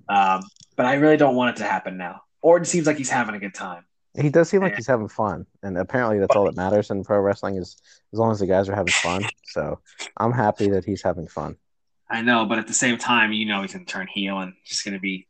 Um, 0.08 0.42
but 0.76 0.86
I 0.86 0.94
really 0.94 1.16
don't 1.16 1.36
want 1.36 1.56
it 1.56 1.60
to 1.60 1.64
happen 1.64 1.96
now. 1.96 2.22
Orton 2.42 2.64
seems 2.66 2.86
like 2.86 2.96
he's 2.96 3.10
having 3.10 3.34
a 3.34 3.38
good 3.38 3.54
time. 3.54 3.84
He 4.16 4.28
does 4.30 4.48
seem 4.48 4.60
like 4.60 4.72
Yeah. 4.72 4.76
he's 4.76 4.86
having 4.86 5.08
fun, 5.08 5.46
and 5.62 5.76
apparently 5.76 6.18
that's 6.20 6.36
all 6.36 6.44
that 6.44 6.56
matters 6.56 6.90
in 6.90 7.02
pro 7.02 7.18
wrestling 7.18 7.56
is 7.56 7.76
as 8.12 8.18
long 8.18 8.30
as 8.30 8.38
the 8.38 8.46
guys 8.46 8.68
are 8.68 8.74
having 8.74 8.92
fun. 8.92 9.22
So 9.46 9.80
I'm 10.16 10.32
happy 10.32 10.68
that 10.70 10.84
he's 10.84 11.02
having 11.02 11.26
fun. 11.26 11.56
I 12.10 12.22
know, 12.22 12.44
but 12.46 12.58
at 12.58 12.66
the 12.66 12.74
same 12.74 12.96
time, 12.98 13.32
you 13.32 13.46
know 13.46 13.62
he's 13.62 13.72
gonna 13.72 13.84
turn 13.86 14.06
heel 14.06 14.38
and 14.38 14.52
just 14.64 14.84
gonna 14.84 15.00
be 15.00 15.26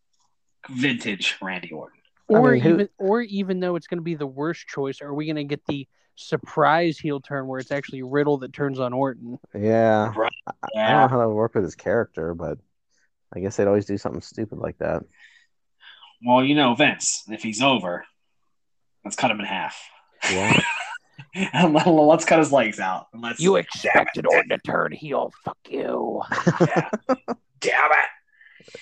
vintage 0.70 1.37
Randy 1.42 1.70
Orton. 1.72 1.98
I 2.30 2.34
Or 2.34 2.52
mean, 2.52 2.60
who- 2.62 2.74
even, 2.74 2.88
or 2.98 3.20
even 3.22 3.60
though 3.60 3.76
it's 3.76 3.87
going 3.87 3.98
to 3.98 4.02
be 4.02 4.14
the 4.14 4.26
worst 4.26 4.66
choice, 4.66 5.02
are 5.02 5.12
we 5.12 5.26
going 5.26 5.37
to 5.37 5.44
get 5.44 5.62
the 5.66 5.87
surprise 6.14 6.98
heel 6.98 7.20
turn 7.20 7.46
where 7.46 7.60
it's 7.60 7.70
actually 7.70 8.02
Riddle 8.02 8.38
that 8.38 8.54
turns 8.54 8.80
on 8.80 8.94
Orton? 8.94 9.38
Yeah, 9.54 10.14
I- 10.46 10.52
I 10.74 10.90
don't 10.90 11.00
know 11.02 11.08
how 11.08 11.22
to 11.22 11.28
work 11.28 11.54
with 11.54 11.64
his 11.64 11.74
character, 11.74 12.32
but 12.34 12.58
I 13.35 13.40
guess 13.40 13.57
they'd 13.57 13.66
always 13.66 13.87
do 13.87 13.99
something 13.99 14.23
stupid 14.23 14.59
like 14.59 14.79
that. 14.79 15.03
Well, 16.25 16.42
you 16.44 16.55
know, 16.55 16.75
Vince, 16.75 17.25
if 17.29 17.42
he's 17.42 17.61
over, 17.62 18.05
let's 19.05 19.16
cut 19.16 19.31
him 19.31 19.40
in 19.40 19.47
half. 19.47 19.81
Yeah, 20.31 20.61
And 21.53 21.75
let- 21.75 21.87
let's 21.87 22.25
cut 22.25 22.38
his 22.38 22.53
legs 22.53 22.81
out. 22.81 23.07
And 23.12 23.23
let's 23.23 23.40
You 23.40 23.57
expected 23.57 24.27
Orton 24.27 24.49
to 24.51 24.59
turn 24.59 24.92
heel. 24.92 25.33
Fuck 25.44 25.59
you. 25.68 26.23
yeah. 26.61 26.90
Damn 27.61 27.90
it. 27.92 28.77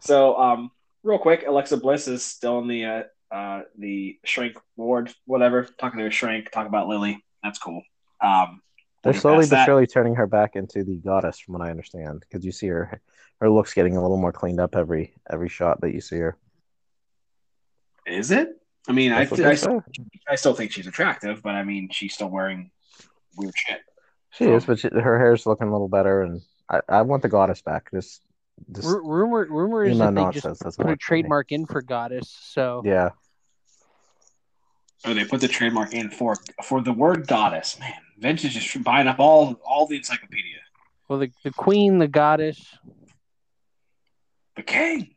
So, 0.00 0.36
um, 0.36 0.70
real 1.02 1.18
quick, 1.18 1.44
Alexa 1.46 1.76
Bliss 1.76 2.08
is 2.08 2.24
still 2.24 2.58
in 2.60 2.68
the 2.68 2.84
uh, 2.84 3.02
uh, 3.34 3.62
the 3.78 4.18
shrink 4.24 4.56
ward, 4.76 5.12
whatever. 5.26 5.64
Talking 5.78 6.00
to 6.00 6.06
a 6.06 6.10
shrink, 6.10 6.50
talk 6.50 6.66
about 6.66 6.88
Lily. 6.88 7.22
That's 7.42 7.58
cool. 7.58 7.82
Um, 8.20 8.62
they're 9.02 9.14
slowly 9.14 9.46
but 9.48 9.64
surely 9.64 9.86
turning 9.86 10.14
her 10.14 10.26
back 10.26 10.56
into 10.56 10.84
the 10.84 10.96
goddess, 10.96 11.38
from 11.38 11.54
what 11.54 11.66
I 11.66 11.70
understand, 11.70 12.20
because 12.20 12.44
you 12.44 12.52
see 12.52 12.66
her 12.68 13.00
her 13.40 13.50
looks 13.50 13.72
getting 13.72 13.96
a 13.96 14.02
little 14.02 14.18
more 14.18 14.32
cleaned 14.32 14.60
up 14.60 14.76
every 14.76 15.14
every 15.30 15.48
shot 15.48 15.80
that 15.80 15.94
you 15.94 16.00
see 16.00 16.18
her. 16.18 16.36
Is 18.06 18.30
it? 18.30 18.50
I 18.88 18.92
mean, 18.92 19.12
I, 19.12 19.24
That's 19.24 19.30
what 19.32 19.40
I, 19.40 19.54
still. 19.54 19.84
I 20.28 20.34
still 20.34 20.54
think 20.54 20.72
she's 20.72 20.86
attractive, 20.86 21.42
but 21.42 21.54
I 21.54 21.62
mean, 21.62 21.88
she's 21.92 22.14
still 22.14 22.28
wearing 22.28 22.70
weird 23.36 23.54
shit. 23.56 23.80
She 24.30 24.44
is, 24.44 24.64
but 24.64 24.78
she, 24.78 24.88
her 24.88 25.18
hair's 25.18 25.46
looking 25.46 25.68
a 25.68 25.72
little 25.72 25.88
better, 25.88 26.22
and 26.22 26.40
I, 26.68 26.80
I 26.88 27.02
want 27.02 27.22
the 27.22 27.28
goddess 27.28 27.62
back. 27.62 27.90
This, 27.90 28.20
this 28.68 28.86
R- 28.86 29.02
rumor 29.02 29.46
rumor 29.50 29.84
is 29.84 29.96
Ema 29.96 30.12
that 30.12 30.32
they 30.32 30.40
just 30.40 30.78
put 30.78 30.90
a 30.90 30.96
trademark 30.96 31.52
in 31.52 31.66
for 31.66 31.82
Goddess. 31.82 32.28
So 32.28 32.82
yeah, 32.84 33.10
Oh, 35.04 35.14
they 35.14 35.24
put 35.24 35.40
the 35.40 35.48
trademark 35.48 35.94
in 35.94 36.10
for 36.10 36.36
for 36.64 36.82
the 36.82 36.92
word 36.92 37.26
goddess. 37.26 37.78
Man, 37.78 37.92
Vince 38.20 38.44
is 38.44 38.52
just 38.54 38.82
buying 38.84 39.08
up 39.08 39.18
all 39.18 39.54
all 39.66 39.86
the 39.86 39.96
encyclopedia. 39.96 40.58
well, 41.08 41.18
the 41.18 41.30
the 41.42 41.50
Queen, 41.50 41.98
the 41.98 42.08
Goddess, 42.08 42.76
The 44.56 44.62
king. 44.62 45.14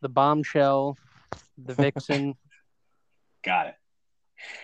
the 0.00 0.08
Bombshell, 0.08 0.96
the 1.56 1.74
Vixen. 1.74 2.34
Got 3.44 3.68
it. 3.68 3.74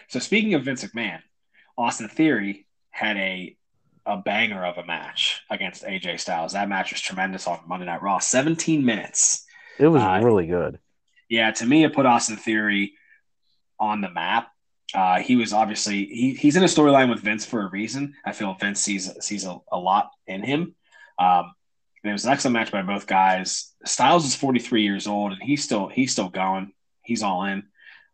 So 0.09 0.19
speaking 0.19 0.55
of 0.55 0.65
Vince 0.65 0.85
McMahon, 0.85 1.21
Austin 1.77 2.09
Theory 2.09 2.67
had 2.91 3.17
a 3.17 3.57
a 4.07 4.17
banger 4.17 4.65
of 4.65 4.79
a 4.79 4.85
match 4.87 5.43
against 5.51 5.85
AJ 5.85 6.19
Styles. 6.21 6.55
That 6.55 6.69
match 6.69 6.93
was 6.93 7.01
tremendous 7.01 7.47
on 7.47 7.61
Monday 7.67 7.85
Night 7.87 8.01
Raw. 8.03 8.19
17 8.19 8.83
minutes. 8.85 9.45
It 9.79 9.87
was 9.89 10.03
Uh, 10.03 10.21
really 10.23 10.47
good. 10.47 10.79
Yeah, 11.29 11.51
to 11.51 11.67
me, 11.67 11.85
it 11.85 11.93
put 11.95 12.07
Austin 12.07 12.37
Theory 12.39 12.95
on 13.79 14.01
the 14.01 14.09
map. 14.11 14.49
Uh, 14.95 15.19
he 15.21 15.37
was 15.37 15.53
obviously 15.53 16.07
he, 16.07 16.35
he's 16.35 16.57
in 16.57 16.63
a 16.63 16.67
storyline 16.67 17.11
with 17.11 17.21
Vince 17.21 17.45
for 17.45 17.61
a 17.61 17.71
reason. 17.71 18.15
I 18.25 18.33
feel 18.33 18.55
Vince 18.55 18.81
sees 18.81 19.11
sees 19.25 19.45
a, 19.45 19.59
a 19.71 19.79
lot 19.79 20.11
in 20.27 20.43
him. 20.43 20.75
Um, 21.19 21.53
it 22.05 22.13
was 22.13 22.25
an 22.25 22.33
excellent 22.33 22.55
match 22.55 22.73
by 22.73 22.81
both 22.83 23.07
guys. 23.07 23.75
Styles 23.85 24.25
is 24.25 24.35
43 24.35 24.83
years 24.83 25.07
old 25.07 25.33
and 25.33 25.43
he's 25.43 25.63
still 25.63 25.89
he's 25.89 26.13
still 26.13 26.29
going. 26.31 26.73
He's 27.03 27.23
all 27.23 27.45
in. 27.45 27.65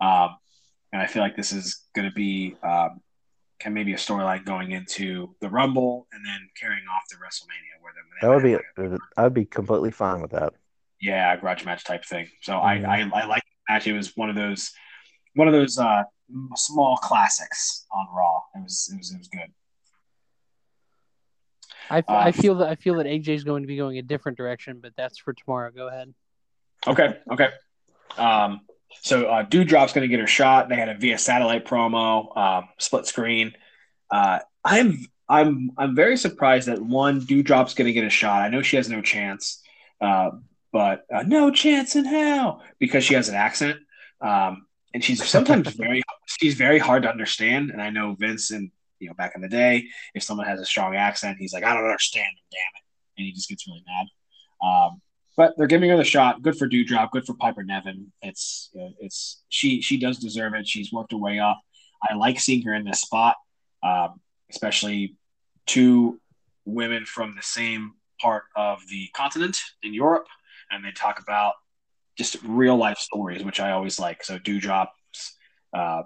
Um, 0.00 0.36
and 0.92 1.00
I 1.02 1.06
feel 1.06 1.22
like 1.22 1.36
this 1.36 1.52
is 1.52 1.82
going 1.94 2.08
to 2.08 2.14
be 2.14 2.56
um, 2.62 3.00
can 3.60 3.72
maybe 3.72 3.92
a 3.92 3.96
storyline 3.96 4.44
going 4.44 4.72
into 4.72 5.34
the 5.40 5.48
Rumble 5.48 6.08
and 6.12 6.24
then 6.26 6.48
carrying 6.60 6.84
off 6.92 7.02
to 7.10 7.16
WrestleMania 7.16 7.80
where 7.82 7.92
That 8.20 8.28
would 8.30 8.42
be. 8.90 8.98
I'd 9.16 9.34
be 9.34 9.44
completely 9.44 9.90
fine 9.90 10.20
with 10.22 10.32
that. 10.32 10.54
yeah, 11.00 11.36
grudge 11.36 11.64
match 11.64 11.84
type 11.84 12.04
thing. 12.04 12.28
So 12.42 12.54
Mhm. 12.54 12.86
I, 12.88 13.02
I 13.02 13.22
I 13.22 13.26
like 13.26 13.42
the 13.44 13.72
match. 13.72 13.86
It 13.86 13.92
was 13.92 14.16
one 14.16 14.28
of 14.30 14.36
those 14.36 14.72
one 15.34 15.48
of 15.48 15.54
those 15.54 15.78
uh, 15.78 16.02
small 16.56 16.96
classics 16.96 17.86
on 17.92 18.06
Raw. 18.14 18.40
It 18.54 18.62
was 18.62 18.90
it 18.92 18.98
was 18.98 19.12
it 19.12 19.18
was 19.18 19.28
good. 19.28 19.52
I, 21.90 21.98
Uh, 21.98 22.02
I 22.08 22.32
feel 22.32 22.54
that 22.56 22.68
I 22.68 22.74
feel 22.76 22.94
that 22.96 23.06
AJ 23.06 23.28
is 23.28 23.44
going 23.44 23.62
to 23.62 23.66
be 23.66 23.76
going 23.76 23.98
a 23.98 24.02
different 24.02 24.38
direction, 24.38 24.80
but 24.80 24.92
that's 24.96 25.18
for 25.18 25.32
tomorrow. 25.32 25.70
Go 25.70 25.88
ahead. 25.88 26.14
Okay, 26.86 27.18
okay. 27.30 27.48
Um, 28.16 28.60
so 29.02 29.26
uh, 29.26 29.44
Doudrop's 29.44 29.92
going 29.92 30.02
to 30.02 30.08
get 30.08 30.20
her 30.20 30.26
shot. 30.26 30.68
They 30.68 30.76
had 30.76 30.88
a 30.88 30.94
via 30.94 31.18
satellite 31.18 31.64
promo, 31.66 32.36
um, 32.36 32.68
split 32.78 33.06
screen. 33.06 33.52
Uh, 34.10 34.38
I'm 34.64 35.06
I'm 35.28 35.72
I'm 35.76 35.94
very 35.94 36.16
surprised 36.16 36.68
that 36.68 36.80
one 36.80 37.20
Doudrop's 37.20 37.74
going 37.74 37.86
to 37.86 37.92
get 37.92 38.04
a 38.04 38.10
shot. 38.10 38.42
I 38.42 38.48
know 38.48 38.62
she 38.62 38.76
has 38.76 38.88
no 38.88 39.02
chance, 39.02 39.62
uh, 40.00 40.30
but 40.72 41.04
uh, 41.12 41.22
no 41.22 41.50
chance 41.50 41.96
in 41.96 42.04
hell 42.04 42.62
because 42.78 43.04
she 43.04 43.14
has 43.14 43.28
an 43.28 43.34
accent, 43.34 43.78
um, 44.20 44.66
and 44.94 45.02
she's 45.02 45.22
sometimes 45.28 45.68
very 45.74 46.02
she's 46.26 46.54
very 46.54 46.78
hard 46.78 47.02
to 47.02 47.10
understand. 47.10 47.70
And 47.70 47.82
I 47.82 47.90
know 47.90 48.14
Vince 48.18 48.52
and 48.52 48.70
you 49.00 49.08
know 49.08 49.14
back 49.14 49.32
in 49.34 49.42
the 49.42 49.48
day, 49.48 49.88
if 50.14 50.22
someone 50.22 50.46
has 50.46 50.60
a 50.60 50.64
strong 50.64 50.94
accent, 50.94 51.36
he's 51.38 51.52
like, 51.52 51.64
I 51.64 51.74
don't 51.74 51.84
understand 51.84 52.26
them, 52.26 52.44
damn 52.50 52.80
it, 52.80 53.18
and 53.18 53.26
he 53.26 53.32
just 53.32 53.48
gets 53.48 53.66
really 53.66 53.84
mad. 53.86 54.06
Um, 54.66 55.02
but 55.36 55.54
they're 55.56 55.66
giving 55.66 55.90
her 55.90 55.96
the 55.96 56.04
shot. 56.04 56.42
Good 56.42 56.56
for 56.56 56.68
Doudrop. 56.68 57.10
Good 57.10 57.26
for 57.26 57.34
Piper 57.34 57.64
Niven. 57.64 58.12
It's 58.22 58.70
it's 59.00 59.42
she 59.48 59.82
she 59.82 59.98
does 59.98 60.18
deserve 60.18 60.54
it. 60.54 60.66
She's 60.66 60.92
worked 60.92 61.12
her 61.12 61.18
way 61.18 61.40
up. 61.40 61.60
I 62.08 62.14
like 62.14 62.38
seeing 62.38 62.62
her 62.62 62.74
in 62.74 62.84
this 62.84 63.00
spot, 63.00 63.36
um, 63.82 64.20
especially 64.50 65.16
two 65.66 66.20
women 66.64 67.04
from 67.04 67.34
the 67.34 67.42
same 67.42 67.94
part 68.20 68.44
of 68.54 68.80
the 68.88 69.08
continent 69.14 69.58
in 69.82 69.92
Europe, 69.92 70.26
and 70.70 70.84
they 70.84 70.92
talk 70.92 71.18
about 71.20 71.54
just 72.16 72.36
real 72.44 72.76
life 72.76 72.98
stories, 72.98 73.44
which 73.44 73.60
I 73.60 73.72
always 73.72 73.98
like. 73.98 74.24
So 74.24 74.38
Doudrop's 74.38 75.36
uh, 75.72 76.02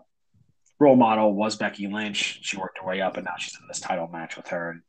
role 0.79 0.97
model 0.97 1.35
was 1.35 1.57
Becky 1.57 1.87
Lynch. 1.87 2.41
She 2.43 2.57
worked 2.57 2.79
her 2.79 2.87
way 2.87 3.01
up, 3.01 3.17
and 3.17 3.25
now 3.25 3.35
she's 3.39 3.55
in 3.61 3.67
this 3.69 3.81
title 3.81 4.09
match 4.09 4.37
with 4.37 4.49
her. 4.49 4.71
And 4.71 4.83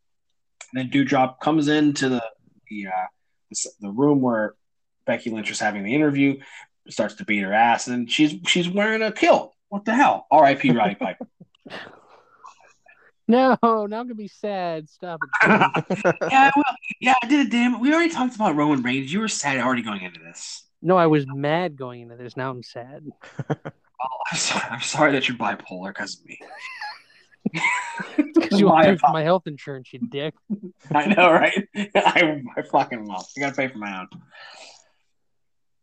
then 0.73 0.89
Dewdrop 0.89 1.41
comes 1.41 1.67
into 1.67 2.09
the 2.09 2.23
the 2.69 2.87
uh, 2.87 3.07
the, 3.49 3.69
the 3.81 3.89
room 3.89 4.21
where 4.21 4.55
Becky 5.05 5.29
Lynch 5.29 5.49
was 5.49 5.59
having 5.59 5.83
the 5.83 5.95
interview, 5.95 6.39
starts 6.89 7.15
to 7.15 7.25
beat 7.25 7.39
her 7.39 7.53
ass, 7.53 7.87
and 7.87 8.09
she's 8.09 8.35
she's 8.45 8.69
wearing 8.69 9.01
a 9.01 9.11
kilt. 9.11 9.53
What 9.69 9.85
the 9.85 9.93
hell? 9.93 10.25
R.I.P. 10.31 10.71
Roddy 10.71 10.95
Piper. 10.95 11.27
No, 13.29 13.55
now 13.61 13.83
I'm 13.83 13.87
gonna 13.89 14.15
be 14.15 14.27
sad. 14.27 14.89
Stop 14.89 15.19
it. 15.21 15.29
yeah, 16.31 16.49
well, 16.55 16.75
yeah, 16.99 17.13
I 17.21 17.27
did 17.27 17.45
it. 17.45 17.51
Damn 17.51 17.75
it. 17.75 17.79
We 17.79 17.93
already 17.93 18.11
talked 18.11 18.33
about 18.33 18.55
Roman 18.55 18.81
Reigns. 18.81 19.13
You 19.13 19.19
were 19.19 19.27
sad 19.27 19.59
already 19.59 19.83
going 19.83 20.01
into 20.01 20.19
this. 20.19 20.65
No, 20.81 20.97
I 20.97 21.07
was 21.07 21.25
mad 21.27 21.75
going 21.75 22.01
into 22.01 22.15
this. 22.15 22.37
Now 22.37 22.49
I'm 22.49 22.63
sad. 22.63 23.05
Oh, 23.49 23.55
I'm 24.31 24.37
sorry. 24.37 24.65
I'm 24.69 24.81
sorry 24.81 25.11
that 25.13 25.27
you're 25.27 25.37
bipolar 25.37 25.89
because 25.89 26.19
of 26.19 26.25
me. 26.25 26.39
Because 28.15 28.59
you 28.59 28.67
My 28.69 28.83
pay 28.83 28.97
for 28.97 29.11
my 29.11 29.23
health 29.23 29.47
insurance, 29.47 29.91
you 29.93 29.99
dick. 29.99 30.33
I 30.93 31.07
know, 31.07 31.31
right? 31.31 31.67
I, 31.75 32.43
I 32.55 32.61
fucking 32.63 33.05
will. 33.05 33.25
I 33.37 33.39
gotta 33.39 33.55
pay 33.55 33.67
for 33.67 33.77
my 33.77 34.01
own. 34.01 34.07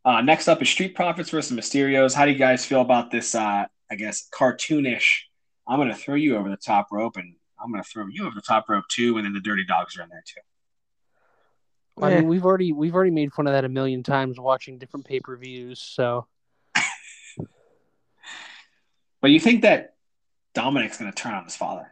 Uh, 0.05 0.21
next 0.21 0.49
up 0.49 0.63
is 0.63 0.69
Street 0.69 0.95
Profits 0.95 1.31
versus 1.31 1.57
Mysterios. 1.57 2.15
How 2.15 2.25
do 2.25 2.31
you 2.31 2.39
guys 2.39 2.65
feel 2.65 2.83
about 2.83 3.11
this? 3.11 3.35
Uh, 3.35 3.65
I 3.91 3.95
guess 3.97 4.29
cartoonish. 4.33 5.23
I'm 5.67 5.79
gonna 5.79 5.95
throw 5.95 6.15
you 6.15 6.37
over 6.37 6.49
the 6.49 6.57
top 6.57 6.89
rope, 6.93 7.17
and 7.17 7.35
I'm 7.63 7.71
gonna 7.73 7.83
throw 7.83 8.07
you 8.09 8.27
over 8.27 8.35
the 8.35 8.43
top 8.43 8.69
rope 8.69 8.85
too, 8.89 9.17
and 9.17 9.27
then 9.27 9.33
the 9.33 9.41
Dirty 9.41 9.65
Dogs 9.65 9.97
are 9.97 10.03
in 10.03 10.09
there 10.09 10.23
too. 10.25 10.41
I 12.01 12.13
Eh. 12.13 12.17
mean, 12.21 12.29
we've 12.29 12.45
already 12.45 12.73
we've 12.73 12.95
already 12.95 13.11
made 13.11 13.33
fun 13.33 13.47
of 13.47 13.53
that 13.55 13.65
a 13.65 13.69
million 13.69 14.03
times 14.03 14.39
watching 14.39 14.79
different 14.79 15.07
pay 15.07 15.21
per 15.21 15.37
views. 15.37 15.81
So 15.81 16.27
But 19.23 19.31
you 19.31 19.41
think 19.41 19.63
that 19.63 19.95
Dominic's 20.55 20.99
gonna 20.99 21.13
turn 21.13 21.35
on 21.35 21.45
his 21.45 21.57
father? 21.57 21.91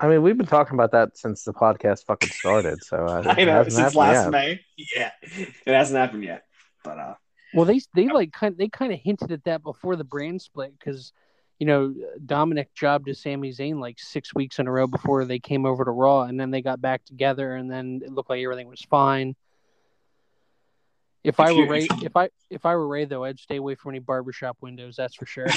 I 0.00 0.08
mean, 0.08 0.22
we've 0.22 0.36
been 0.36 0.46
talking 0.46 0.74
about 0.74 0.90
that 0.92 1.16
since 1.16 1.44
the 1.44 1.52
podcast 1.52 2.04
fucking 2.06 2.30
started. 2.30 2.82
So 2.82 2.96
uh, 3.06 3.22
I 3.36 3.44
know 3.44 3.62
since 3.68 3.94
last 3.94 4.24
yet. 4.24 4.30
May. 4.30 4.60
Yeah, 4.96 5.10
it 5.22 5.74
hasn't 5.74 5.98
happened 5.98 6.24
yet. 6.24 6.44
But 6.82 6.98
uh, 6.98 7.14
well, 7.54 7.66
they 7.66 7.80
they 7.94 8.08
like 8.08 8.32
kind 8.32 8.56
they 8.56 8.68
kind 8.68 8.92
of 8.92 8.98
hinted 8.98 9.30
at 9.32 9.44
that 9.44 9.62
before 9.62 9.96
the 9.96 10.04
brand 10.04 10.42
split 10.42 10.72
because 10.78 11.12
you 11.58 11.66
know 11.66 11.94
Dominic 12.24 12.74
jobbed 12.74 13.06
to 13.06 13.14
Sami 13.14 13.50
Zayn 13.50 13.80
like 13.80 13.98
six 13.98 14.34
weeks 14.34 14.58
in 14.58 14.66
a 14.66 14.72
row 14.72 14.86
before 14.86 15.24
they 15.24 15.38
came 15.38 15.64
over 15.66 15.84
to 15.84 15.90
Raw, 15.90 16.22
and 16.22 16.38
then 16.38 16.50
they 16.50 16.62
got 16.62 16.80
back 16.80 17.04
together, 17.04 17.54
and 17.54 17.70
then 17.70 18.00
it 18.04 18.12
looked 18.12 18.30
like 18.30 18.42
everything 18.42 18.68
was 18.68 18.82
fine. 18.82 19.36
If 21.24 21.38
I 21.38 21.52
were 21.52 21.68
Rey, 21.68 21.84
if 21.84 22.02
if 22.02 22.16
I 22.16 22.30
if 22.50 22.66
I 22.66 22.74
were 22.74 22.88
Rey 22.88 23.04
though, 23.04 23.22
I'd 23.22 23.38
stay 23.38 23.56
away 23.56 23.76
from 23.76 23.92
any 23.92 24.00
barbershop 24.00 24.56
windows. 24.60 24.96
That's 24.96 25.14
for 25.14 25.26
sure. 25.26 25.46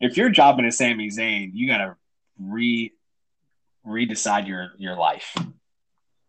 if 0.00 0.16
you're 0.16 0.30
jobbing 0.30 0.64
to 0.64 0.72
Sami 0.72 1.10
Zayn, 1.10 1.50
you 1.52 1.66
gotta 1.66 1.96
re 2.38 2.92
redecide 3.86 4.48
your 4.48 4.70
your 4.78 4.96
life. 4.96 5.34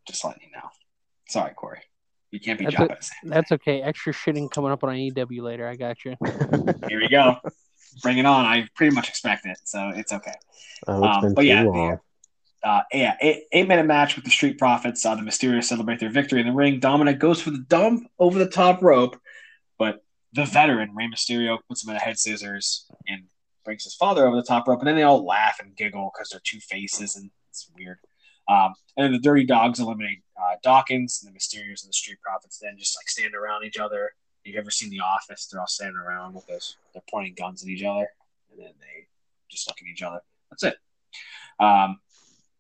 Just 0.06 0.26
letting 0.26 0.42
you 0.44 0.52
know. 0.52 0.68
Sorry, 1.30 1.54
Corey. 1.54 1.80
You 2.32 2.39
can't 2.39 2.58
be 2.58 2.65
That's 2.65 2.78
jobbing 2.78 2.91
at 2.91 3.10
That's 3.24 3.52
okay. 3.52 3.82
Extra 3.82 4.13
shitting 4.13 4.50
coming 4.50 4.72
up 4.72 4.84
on 4.84 4.89
AEW 4.89 5.41
later. 5.41 5.67
I 5.67 5.76
got 5.76 6.04
you. 6.06 6.15
Here 6.88 7.00
we 7.00 7.10
go. 7.10 7.36
Bring 8.02 8.17
it 8.17 8.26
on. 8.26 8.46
I 8.46 8.67
pretty 8.74 8.96
much 8.96 9.10
expect 9.10 9.46
it, 9.46 9.58
so 9.65 9.91
it's 9.94 10.13
okay. 10.13 10.34
oh, 10.88 11.04
it's 11.04 11.26
Um, 11.26 11.34
but 11.34 11.46
yeah, 11.46 11.63
long. 11.63 12.00
Uh, 12.63 12.82
yeah, 12.94 13.15
eight, 13.22 13.44
eight 13.52 13.67
minute 13.67 13.86
match 13.86 14.15
with 14.15 14.24
the 14.24 14.32
Street 14.32 14.58
Profits. 14.58 15.06
Uh, 15.06 15.15
the 15.15 15.24
Mysterios 15.24 15.65
celebrate 15.65 16.00
their 16.00 16.12
victory 16.12 16.39
in 16.39 16.48
the 16.48 16.54
ring. 16.54 16.80
Dominic 16.80 17.20
goes 17.20 17.41
for 17.41 17.50
the 17.50 17.65
dump 17.67 18.08
over 18.17 18.39
the 18.39 18.50
top 18.50 18.82
rope, 18.82 19.20
but 19.78 20.04
the 20.34 20.46
veteran 20.46 20.96
Rey 20.96 21.10
Mysterio 21.13 21.58
puts 21.67 21.84
him 21.84 21.89
in 21.89 21.98
a 21.98 22.00
head 22.00 22.17
scissors 22.17 22.86
and 23.08 23.24
brings 23.65 23.84
his 23.84 23.96
father 23.96 24.26
over 24.26 24.36
the 24.36 24.44
top 24.44 24.67
rope. 24.67 24.80
And 24.80 24.88
then 24.88 24.96
they 24.96 25.04
all 25.04 25.26
laugh 25.26 25.60
and 25.60 25.76
giggle 25.76 26.12
because 26.13 26.30
they're 26.30 26.41
two 26.44 26.60
faces 26.60 27.15
and 27.15 27.32
it's 27.50 27.70
weird. 27.76 27.98
Um, 28.52 28.74
and 28.98 29.06
then 29.06 29.14
the 29.14 29.20
Dirty 29.20 29.46
Dogs 29.46 29.80
eliminate 29.80 30.20
uh, 30.38 30.56
Dawkins 30.62 31.24
and 31.24 31.34
the 31.34 31.38
Mysterios 31.38 31.84
and 31.84 31.90
the 31.90 31.94
Street 31.94 32.20
Profits. 32.22 32.60
Then 32.60 32.76
just 32.78 32.98
like 32.98 33.10
stand 33.10 33.34
around 33.34 33.64
each 33.64 33.78
other. 33.78 34.12
You've 34.44 34.58
ever 34.58 34.72
seen 34.72 34.90
The 34.90 35.00
Office? 35.00 35.46
They're 35.46 35.62
all 35.62 35.68
standing 35.68 35.98
around 35.98 36.34
with 36.34 36.48
those. 36.48 36.76
They're 36.94 37.04
pointing 37.10 37.36
guns 37.36 37.64
at 37.64 37.70
each 37.70 37.84
other, 37.84 38.08
and 38.52 38.60
then 38.60 38.74
they 38.80 39.08
just 39.50 39.68
look 39.70 39.78
at 39.80 39.88
each 39.88 40.02
other. 40.02 40.20
That's 40.50 40.64
it. 40.64 40.76
Um, 41.60 42.00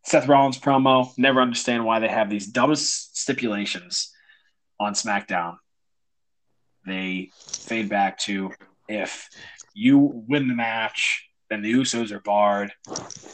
Seth 0.03 0.27
Rollins 0.27 0.59
promo. 0.59 1.11
Never 1.17 1.41
understand 1.41 1.83
why 1.83 1.99
they 1.99 2.07
have 2.07 2.29
these 2.29 2.47
dumbest 2.47 3.17
stipulations 3.17 4.13
on 4.79 4.93
SmackDown. 4.93 5.57
They 6.85 7.31
fade 7.35 7.89
back 7.89 8.17
to 8.19 8.51
if 8.87 9.27
you 9.73 9.97
win 10.27 10.47
the 10.47 10.55
match, 10.55 11.27
then 11.49 11.61
the 11.61 11.73
Usos 11.73 12.11
are 12.11 12.19
barred. 12.21 12.71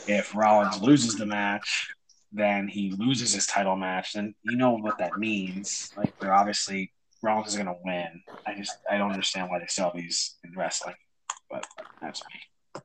If 0.07 0.33
Rollins 0.35 0.81
loses 0.81 1.15
the 1.15 1.25
match, 1.25 1.89
then 2.37 2.67
he 2.67 2.91
loses 2.91 3.33
his 3.33 3.45
title 3.45 3.75
match. 3.75 4.13
Then 4.13 4.35
you 4.43 4.57
know 4.57 4.71
what 4.71 4.97
that 4.99 5.17
means. 5.17 5.91
Like 5.97 6.17
they're 6.19 6.33
obviously 6.33 6.91
Rollins 7.21 7.49
is 7.49 7.55
going 7.55 7.67
to 7.67 7.75
win. 7.83 8.21
I 8.45 8.55
just 8.55 8.77
I 8.89 8.97
don't 8.97 9.11
understand 9.11 9.49
why 9.49 9.59
they 9.59 9.67
sell 9.67 9.91
these 9.93 10.35
in 10.43 10.53
wrestling, 10.55 10.95
but 11.49 11.65
that's 12.01 12.21
me. 12.23 12.81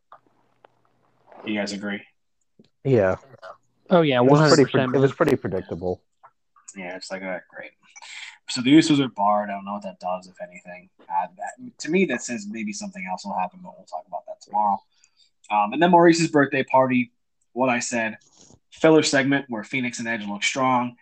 You 1.45 1.59
guys 1.59 1.73
agree? 1.73 2.03
Yeah, 2.85 3.17
Oh 3.93 4.01
yeah, 4.01 4.17
it 4.17 4.25
was, 4.25 4.41
hundred 4.41 4.55
pretty, 4.55 4.73
percent. 4.73 4.97
it 4.97 4.99
was 4.99 5.13
pretty 5.13 5.37
predictable. 5.37 6.03
Yeah, 6.75 6.97
it's 6.97 7.11
like, 7.11 7.21
all 7.21 7.29
right, 7.29 7.43
great. 7.55 7.73
So 8.49 8.63
the 8.63 8.73
Usos 8.73 9.05
are 9.05 9.09
barred. 9.09 9.51
I 9.51 9.53
don't 9.53 9.67
know 9.67 9.75
what 9.75 9.83
that 9.83 10.01
does, 10.01 10.27
if 10.27 10.37
anything. 10.43 10.89
Uh, 11.01 11.27
that, 11.37 11.79
to 11.81 11.91
me, 11.91 12.07
that 12.07 12.23
says 12.23 12.47
maybe 12.49 12.73
something 12.73 13.07
else 13.11 13.27
will 13.27 13.37
happen, 13.39 13.61
but 13.63 13.75
we'll 13.77 13.85
talk 13.85 14.05
about 14.09 14.25
that 14.27 14.41
tomorrow. 14.41 14.83
Um, 15.51 15.75
and 15.75 15.83
then 15.83 15.91
Maryse's 15.91 16.29
birthday 16.29 16.63
party. 16.65 17.13
What 17.53 17.69
I 17.69 17.81
said, 17.81 18.17
filler 18.83 19.03
segment 19.05 19.47
where 19.49 19.63
Phoenix 19.63 20.01
and 20.01 20.09
Edge 20.09 20.27
look 20.27 20.43
strong. 20.43 20.97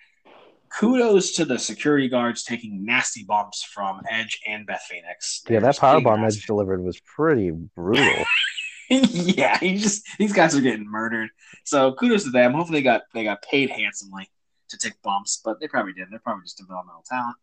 kudos 0.69 1.33
to 1.33 1.45
the 1.45 1.59
security 1.59 2.09
guards 2.09 2.45
taking 2.45 2.85
nasty 2.85 3.25
bumps 3.25 3.65
from 3.65 4.03
Edge 4.09 4.39
and 4.47 4.67
Beth 4.67 4.83
Phoenix. 4.89 5.43
Yeah, 5.49 5.61
that 5.61 5.67
just 5.71 5.81
being 5.81 6.05
powerbomb. 6.05 6.25
Edge 6.25 6.47
delivered 6.47 6.85
was 6.85 7.01
pretty 7.01 7.51
brutal. 7.51 8.25
yeah, 8.91 9.59
he 9.59 9.79
just 9.79 10.07
these 10.19 10.33
guys 10.33 10.55
are 10.55 10.61
getting 10.61 10.89
murdered. 10.89 11.31
So 11.65 11.95
kudos 11.95 12.25
to 12.25 12.31
them. 12.31 12.53
Hopefully 12.53 12.81
they 12.81 12.85
got 12.85 13.03
they 13.15 13.25
got 13.25 13.43
paid 13.43 13.71
handsomely 13.71 14.29
to 14.69 14.79
take 14.79 15.01
bumps, 15.03 15.41
but 15.45 15.59
they 15.59 15.67
probably 15.67 15.93
didn't. 15.93 16.11
They're 16.11 16.21
probably 16.21 16.45
just 16.45 16.59
developmental 16.59 17.05
talent. 17.09 17.37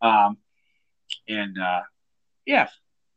Um, 0.00 0.38
and 1.28 1.58
uh, 1.58 1.82
yeah, 2.46 2.68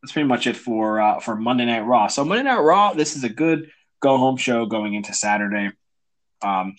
that's 0.01 0.11
pretty 0.11 0.27
much 0.27 0.45
it 0.45 0.57
for 0.57 0.99
uh, 1.01 1.19
for 1.19 1.35
Monday 1.35 1.65
Night 1.65 1.85
Raw. 1.85 2.07
So 2.07 2.25
Monday 2.25 2.43
Night 2.43 2.59
Raw, 2.59 2.93
this 2.93 3.15
is 3.15 3.23
a 3.23 3.29
good 3.29 3.71
go 3.99 4.17
home 4.17 4.37
show 4.37 4.65
going 4.65 4.93
into 4.93 5.13
Saturday. 5.13 5.71
Um, 6.41 6.75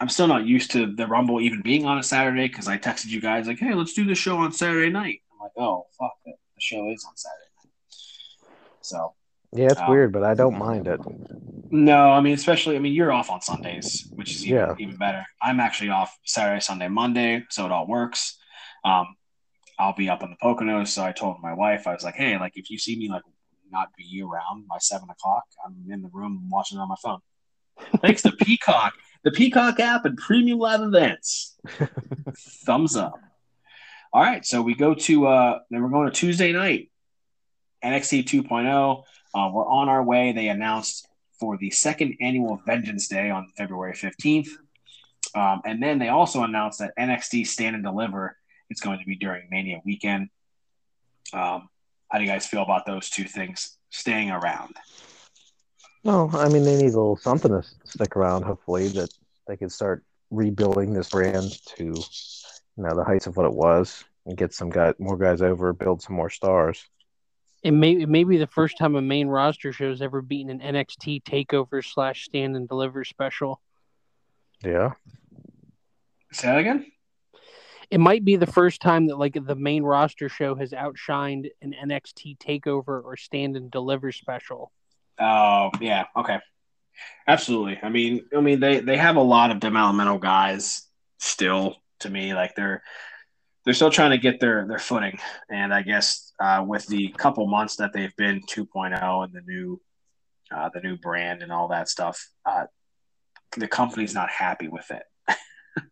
I'm 0.00 0.08
still 0.08 0.26
not 0.26 0.44
used 0.46 0.72
to 0.72 0.94
the 0.94 1.06
Rumble 1.06 1.40
even 1.40 1.62
being 1.62 1.86
on 1.86 1.98
a 1.98 2.02
Saturday 2.02 2.48
because 2.48 2.68
I 2.68 2.76
texted 2.78 3.06
you 3.06 3.20
guys 3.20 3.46
like, 3.46 3.58
"Hey, 3.58 3.74
let's 3.74 3.94
do 3.94 4.04
the 4.04 4.14
show 4.14 4.36
on 4.38 4.52
Saturday 4.52 4.90
night." 4.90 5.22
I'm 5.32 5.38
like, 5.40 5.52
"Oh 5.56 5.86
fuck 5.98 6.12
it, 6.26 6.36
the 6.54 6.60
show 6.60 6.90
is 6.90 7.04
on 7.08 7.16
Saturday 7.16 7.50
night." 7.64 7.72
So 8.82 9.14
Yeah, 9.52 9.70
it's 9.70 9.80
Um, 9.80 9.90
weird, 9.90 10.12
but 10.12 10.22
I 10.22 10.34
don't 10.34 10.58
mind 10.58 10.86
it. 10.86 11.00
no, 11.70 12.10
I 12.10 12.20
mean, 12.20 12.34
especially, 12.34 12.76
I 12.76 12.78
mean, 12.78 12.92
you're 12.92 13.12
off 13.12 13.30
on 13.30 13.40
Sundays, 13.40 14.10
which 14.16 14.36
is 14.36 14.44
even, 14.44 14.58
Yeah. 14.58 14.74
even 14.78 14.96
better. 14.96 15.24
I'm 15.40 15.60
actually 15.60 15.90
off 15.90 16.16
Saturday, 16.24 16.60
Sunday, 16.60 16.88
Monday, 16.88 17.44
so 17.50 17.64
it 17.64 17.72
all 17.72 17.86
works. 17.86 18.38
Um, 18.84 19.16
I'll 19.78 19.94
be 19.94 20.08
up 20.08 20.22
in 20.22 20.30
the 20.30 20.36
Poconos, 20.36 20.88
so 20.88 21.04
I 21.04 21.12
told 21.12 21.40
my 21.42 21.54
wife, 21.54 21.86
I 21.86 21.92
was 21.92 22.04
like, 22.04 22.14
hey, 22.16 22.38
like, 22.38 22.52
if 22.56 22.70
you 22.70 22.78
see 22.78 22.96
me, 22.96 23.08
like, 23.08 23.22
not 23.70 23.88
be 23.96 24.22
around 24.22 24.68
by 24.68 24.78
seven 24.78 25.08
o'clock, 25.10 25.44
I'm 25.64 25.90
in 25.90 26.02
the 26.02 26.08
room 26.12 26.48
watching 26.50 26.78
it 26.78 26.80
on 26.80 26.88
my 26.88 26.96
phone. 27.02 27.20
Thanks 28.00 28.22
to 28.22 28.32
Peacock, 28.32 28.94
the 29.24 29.30
Peacock 29.30 29.80
app 29.80 30.04
and 30.04 30.16
Premium 30.16 30.58
Live 30.58 30.82
Events. 30.82 31.56
Thumbs 32.36 32.96
up. 32.96 33.18
All 34.12 34.22
right, 34.22 34.44
so 34.46 34.62
we 34.62 34.74
go 34.74 34.94
to, 34.94 35.26
uh, 35.26 35.58
then 35.70 35.82
we're 35.82 35.88
going 35.88 36.06
to 36.06 36.12
Tuesday 36.12 36.52
night, 36.52 36.90
NXT 37.84 38.24
2.0. 38.24 39.02
Uh, 39.34 39.50
we're 39.52 39.68
on 39.68 39.88
our 39.88 40.02
way. 40.02 40.32
They 40.32 40.48
announced 40.48 41.06
for 41.38 41.58
the 41.58 41.70
second 41.70 42.16
annual 42.20 42.60
Vengeance 42.64 43.08
Day 43.08 43.30
on 43.30 43.52
February 43.56 43.92
15th. 43.92 44.48
Um, 45.34 45.60
and 45.66 45.82
then 45.82 45.98
they 45.98 46.08
also 46.08 46.42
announced 46.44 46.78
that 46.78 46.96
NXT 46.98 47.46
Stand 47.46 47.74
and 47.74 47.84
Deliver 47.84 48.36
is 48.70 48.80
going 48.80 48.98
to 49.00 49.04
be 49.04 49.16
during 49.16 49.48
Mania 49.50 49.80
weekend. 49.84 50.30
Um, 51.32 51.68
how 52.10 52.18
do 52.18 52.24
you 52.24 52.30
guys 52.30 52.46
feel 52.46 52.62
about 52.62 52.86
those 52.86 53.10
two 53.10 53.24
things 53.24 53.76
staying 53.90 54.30
around? 54.30 54.74
No, 56.06 56.30
I 56.32 56.48
mean 56.48 56.62
they 56.62 56.76
need 56.76 56.94
a 56.94 56.98
little 56.98 57.16
something 57.16 57.50
to 57.50 57.66
stick 57.84 58.14
around. 58.14 58.44
Hopefully 58.44 58.86
that 58.88 59.10
they 59.48 59.56
can 59.56 59.68
start 59.68 60.04
rebuilding 60.30 60.92
this 60.92 61.10
brand 61.10 61.58
to 61.76 61.84
you 61.84 62.82
know 62.82 62.94
the 62.94 63.02
heights 63.02 63.26
of 63.26 63.36
what 63.36 63.46
it 63.46 63.52
was 63.52 64.04
and 64.24 64.36
get 64.36 64.54
some 64.54 64.70
guy 64.70 64.94
more 65.00 65.16
guys 65.16 65.42
over, 65.42 65.72
build 65.72 66.00
some 66.00 66.14
more 66.14 66.30
stars. 66.30 66.88
It 67.64 67.72
may 67.72 68.00
it 68.00 68.08
may 68.08 68.22
be 68.22 68.36
the 68.36 68.46
first 68.46 68.78
time 68.78 68.94
a 68.94 69.02
main 69.02 69.26
roster 69.26 69.72
show 69.72 69.90
has 69.90 70.00
ever 70.00 70.22
beaten 70.22 70.60
an 70.60 70.74
NXT 70.74 71.24
takeover 71.24 71.84
slash 71.84 72.24
stand 72.24 72.54
and 72.54 72.68
deliver 72.68 73.04
special. 73.04 73.60
Yeah, 74.64 74.92
Say 76.32 76.48
that 76.48 76.58
again? 76.58 76.86
It 77.90 77.98
might 77.98 78.24
be 78.24 78.36
the 78.36 78.46
first 78.46 78.80
time 78.80 79.06
that 79.08 79.18
like 79.18 79.36
the 79.44 79.54
main 79.56 79.82
roster 79.82 80.28
show 80.28 80.54
has 80.54 80.70
outshined 80.70 81.50
an 81.62 81.74
NXT 81.84 82.38
takeover 82.38 83.02
or 83.02 83.16
stand 83.16 83.56
and 83.56 83.70
deliver 83.70 84.12
special. 84.12 84.70
Oh, 85.18 85.70
yeah. 85.80 86.04
Okay. 86.16 86.38
Absolutely. 87.28 87.78
I 87.82 87.88
mean, 87.88 88.26
I 88.36 88.40
mean, 88.40 88.60
they 88.60 88.80
they 88.80 88.96
have 88.96 89.16
a 89.16 89.22
lot 89.22 89.50
of 89.50 89.60
developmental 89.60 90.18
guys 90.18 90.86
still. 91.18 91.76
To 92.00 92.10
me, 92.10 92.34
like 92.34 92.54
they're 92.54 92.82
they're 93.64 93.74
still 93.74 93.90
trying 93.90 94.10
to 94.10 94.18
get 94.18 94.38
their 94.38 94.66
their 94.68 94.78
footing, 94.78 95.18
and 95.50 95.72
I 95.74 95.82
guess 95.82 96.32
uh, 96.38 96.62
with 96.66 96.86
the 96.86 97.08
couple 97.16 97.46
months 97.46 97.76
that 97.76 97.92
they've 97.92 98.14
been 98.16 98.42
2.0 98.42 99.24
and 99.24 99.32
the 99.32 99.40
new 99.40 99.80
uh, 100.54 100.68
the 100.72 100.80
new 100.80 100.96
brand 100.98 101.42
and 101.42 101.50
all 101.50 101.68
that 101.68 101.88
stuff, 101.88 102.28
uh, 102.44 102.64
the 103.56 103.66
company's 103.66 104.14
not 104.14 104.28
happy 104.30 104.68
with 104.68 104.90
it. 104.90 105.02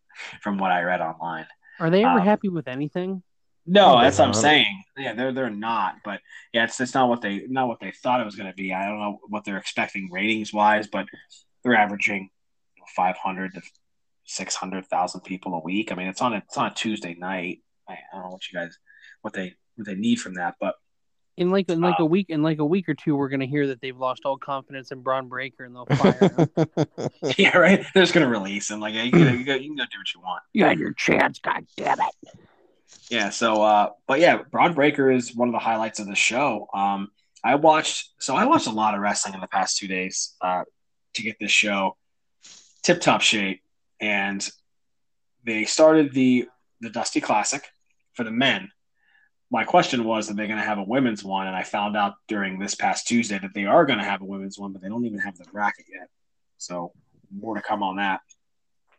From 0.42 0.58
what 0.58 0.70
I 0.70 0.82
read 0.82 1.00
online. 1.00 1.46
Are 1.80 1.90
they 1.90 2.04
ever 2.04 2.20
Um, 2.20 2.24
happy 2.26 2.48
with 2.50 2.68
anything? 2.68 3.22
No, 3.66 3.96
No, 3.96 4.02
that's 4.02 4.18
what 4.18 4.26
I'm 4.26 4.30
not. 4.32 4.40
saying. 4.40 4.84
Yeah, 4.96 5.14
they're 5.14 5.32
they're 5.32 5.50
not. 5.50 5.96
But 6.04 6.20
yeah, 6.52 6.64
it's 6.64 6.80
it's 6.80 6.94
not 6.94 7.08
what 7.08 7.22
they 7.22 7.46
not 7.48 7.68
what 7.68 7.80
they 7.80 7.90
thought 7.90 8.20
it 8.20 8.24
was 8.24 8.36
going 8.36 8.50
to 8.50 8.54
be. 8.54 8.72
I 8.72 8.86
don't 8.86 8.98
know 8.98 9.18
what 9.28 9.44
they're 9.44 9.58
expecting 9.58 10.10
ratings 10.12 10.52
wise, 10.52 10.86
but 10.86 11.06
they're 11.62 11.74
averaging 11.74 12.30
500 12.94 13.54
to 13.54 13.62
600,000 14.26 15.20
people 15.22 15.54
a 15.54 15.60
week. 15.60 15.92
I 15.92 15.94
mean, 15.94 16.08
it's 16.08 16.20
on 16.20 16.34
a, 16.34 16.38
it's 16.38 16.56
on 16.56 16.66
a 16.66 16.74
Tuesday 16.74 17.14
night. 17.14 17.60
I, 17.88 17.92
I 17.92 17.96
don't 18.12 18.24
know 18.24 18.30
what 18.30 18.50
you 18.50 18.58
guys 18.58 18.76
what 19.22 19.32
they 19.34 19.54
what 19.76 19.86
they 19.86 19.94
need 19.94 20.16
from 20.20 20.34
that, 20.34 20.56
but 20.60 20.74
In 21.36 21.50
like 21.50 21.68
in 21.70 21.80
like 21.80 21.98
a 21.98 22.02
uh, 22.02 22.06
week 22.06 22.30
in 22.30 22.42
like 22.42 22.58
a 22.58 22.64
week 22.64 22.88
or 22.88 22.94
two, 22.94 23.16
we're 23.16 23.28
gonna 23.28 23.46
hear 23.46 23.66
that 23.68 23.80
they've 23.80 23.96
lost 23.96 24.22
all 24.24 24.36
confidence 24.36 24.92
in 24.92 25.00
Bron 25.00 25.28
Breakker 25.28 25.64
and 25.64 25.74
they'll 25.74 25.86
fire 25.86 26.18
him. 26.36 26.48
yeah, 27.38 27.56
right. 27.56 27.84
They're 27.94 28.02
just 28.02 28.14
going 28.14 28.26
to 28.26 28.30
release 28.30 28.70
him. 28.70 28.80
Like, 28.80 28.94
yeah, 28.94 29.02
you, 29.02 29.10
can, 29.10 29.38
you, 29.38 29.44
can, 29.44 29.62
you 29.62 29.68
can 29.70 29.76
go 29.76 29.84
do 29.84 29.98
what 29.98 30.14
you 30.14 30.20
want. 30.20 30.42
you 30.52 30.64
had 30.64 30.78
your 30.78 30.92
chance, 30.92 31.38
god 31.40 31.66
damn 31.76 31.98
it. 32.00 32.38
Yeah. 33.10 33.30
So, 33.30 33.62
uh, 33.62 33.90
but 34.06 34.20
yeah, 34.20 34.42
Bron 34.50 34.74
Breakker 34.74 35.10
is 35.10 35.34
one 35.34 35.48
of 35.48 35.52
the 35.52 35.58
highlights 35.58 36.00
of 36.00 36.06
the 36.06 36.14
show. 36.14 36.68
Um, 36.74 37.10
I 37.42 37.56
watched, 37.56 38.10
so 38.18 38.34
I 38.34 38.46
watched 38.46 38.66
a 38.66 38.72
lot 38.72 38.94
of 38.94 39.00
wrestling 39.00 39.34
in 39.34 39.40
the 39.40 39.48
past 39.48 39.76
two 39.76 39.86
days 39.86 40.34
uh, 40.40 40.64
to 41.14 41.22
get 41.22 41.36
this 41.38 41.50
show 41.50 41.96
tip 42.82 43.00
top 43.00 43.20
shape, 43.20 43.60
and 44.00 44.48
they 45.44 45.64
started 45.64 46.12
the 46.12 46.48
the 46.80 46.90
Dusty 46.90 47.20
Classic 47.20 47.62
for 48.14 48.24
the 48.24 48.30
men. 48.30 48.70
My 49.50 49.64
question 49.64 50.04
was, 50.04 50.30
are 50.30 50.34
they 50.34 50.46
going 50.46 50.58
to 50.58 50.64
have 50.64 50.78
a 50.78 50.82
women's 50.82 51.22
one? 51.22 51.46
And 51.46 51.54
I 51.54 51.62
found 51.62 51.96
out 51.96 52.14
during 52.28 52.58
this 52.58 52.74
past 52.74 53.06
Tuesday 53.06 53.38
that 53.38 53.52
they 53.54 53.66
are 53.66 53.86
going 53.86 53.98
to 53.98 54.04
have 54.04 54.20
a 54.20 54.24
women's 54.24 54.58
one, 54.58 54.72
but 54.72 54.82
they 54.82 54.88
don't 54.88 55.04
even 55.04 55.18
have 55.18 55.36
the 55.36 55.44
bracket 55.44 55.86
yet. 55.92 56.08
So 56.58 56.92
more 57.30 57.54
to 57.54 57.62
come 57.62 57.82
on 57.82 57.96
that. 57.96 58.20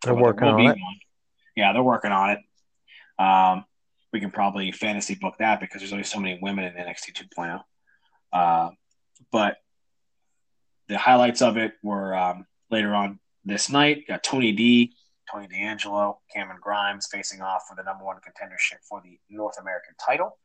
They're 0.03 0.13
But 0.13 0.23
working 0.23 0.47
on 0.47 0.59
it. 0.61 0.65
one. 0.65 0.99
Yeah, 1.55 1.73
they're 1.73 1.83
working 1.83 2.11
on 2.11 2.29
it. 2.31 2.39
Um, 3.19 3.65
we 4.15 4.21
can 4.21 4.31
probably 4.31 4.71
fantasy 4.71 5.13
book 5.13 5.35
that 5.39 5.59
because 5.59 5.81
there's 5.81 5.91
only 5.91 6.05
so 6.05 6.21
many 6.21 6.39
women 6.41 6.63
in 6.63 6.73
NXT 6.73 7.27
2.0. 7.35 7.61
Uh, 8.31 8.69
but 9.29 9.57
the 10.87 10.97
highlights 10.97 11.41
of 11.41 11.57
it 11.57 11.73
were 11.83 12.15
um, 12.15 12.45
later 12.71 12.95
on 12.95 13.19
this 13.43 13.69
night. 13.69 14.07
Got 14.07 14.23
Tony 14.23 14.53
D, 14.53 14.93
Tony 15.29 15.47
D'Angelo, 15.47 16.19
Cameron 16.33 16.59
Grimes 16.61 17.09
facing 17.11 17.41
off 17.41 17.63
for 17.67 17.75
the 17.75 17.83
number 17.83 18.05
one 18.05 18.15
contendership 18.15 18.77
for 18.87 19.01
the 19.03 19.19
North 19.29 19.59
American 19.59 19.95
title. 19.99 20.37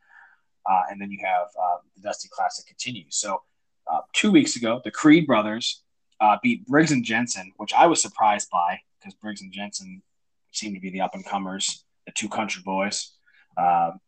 Uh, 0.69 0.83
and 0.91 1.01
then 1.01 1.13
you 1.13 1.21
have 1.25 1.47
uh, 1.57 1.77
the 1.95 2.03
Dusty 2.03 2.29
Classic 2.33 2.67
continues. 2.67 3.19
So 3.19 3.41
uh, 3.87 4.01
two 4.13 4.33
weeks 4.33 4.57
ago, 4.57 4.81
the 4.83 4.91
Creed 4.91 5.29
brothers 5.29 5.85
uh, 6.21 6.39
beat 6.43 6.67
Briggs 6.67 6.91
and 6.91 7.05
Jensen, 7.05 7.53
which 7.59 7.73
I 7.73 7.87
was 7.87 8.03
surprised 8.03 8.51
by 8.51 8.81
because 8.99 9.15
Briggs 9.15 9.43
and 9.43 9.53
Jensen 9.53 10.03
seem 10.51 10.75
to 10.75 10.81
be 10.81 10.91
the 10.91 11.03
up 11.03 11.15
and 11.15 11.25
comers, 11.25 11.85
the 12.07 12.13
two 12.13 12.29
country 12.29 12.65
boys, 12.65 13.13
um, 13.57 14.01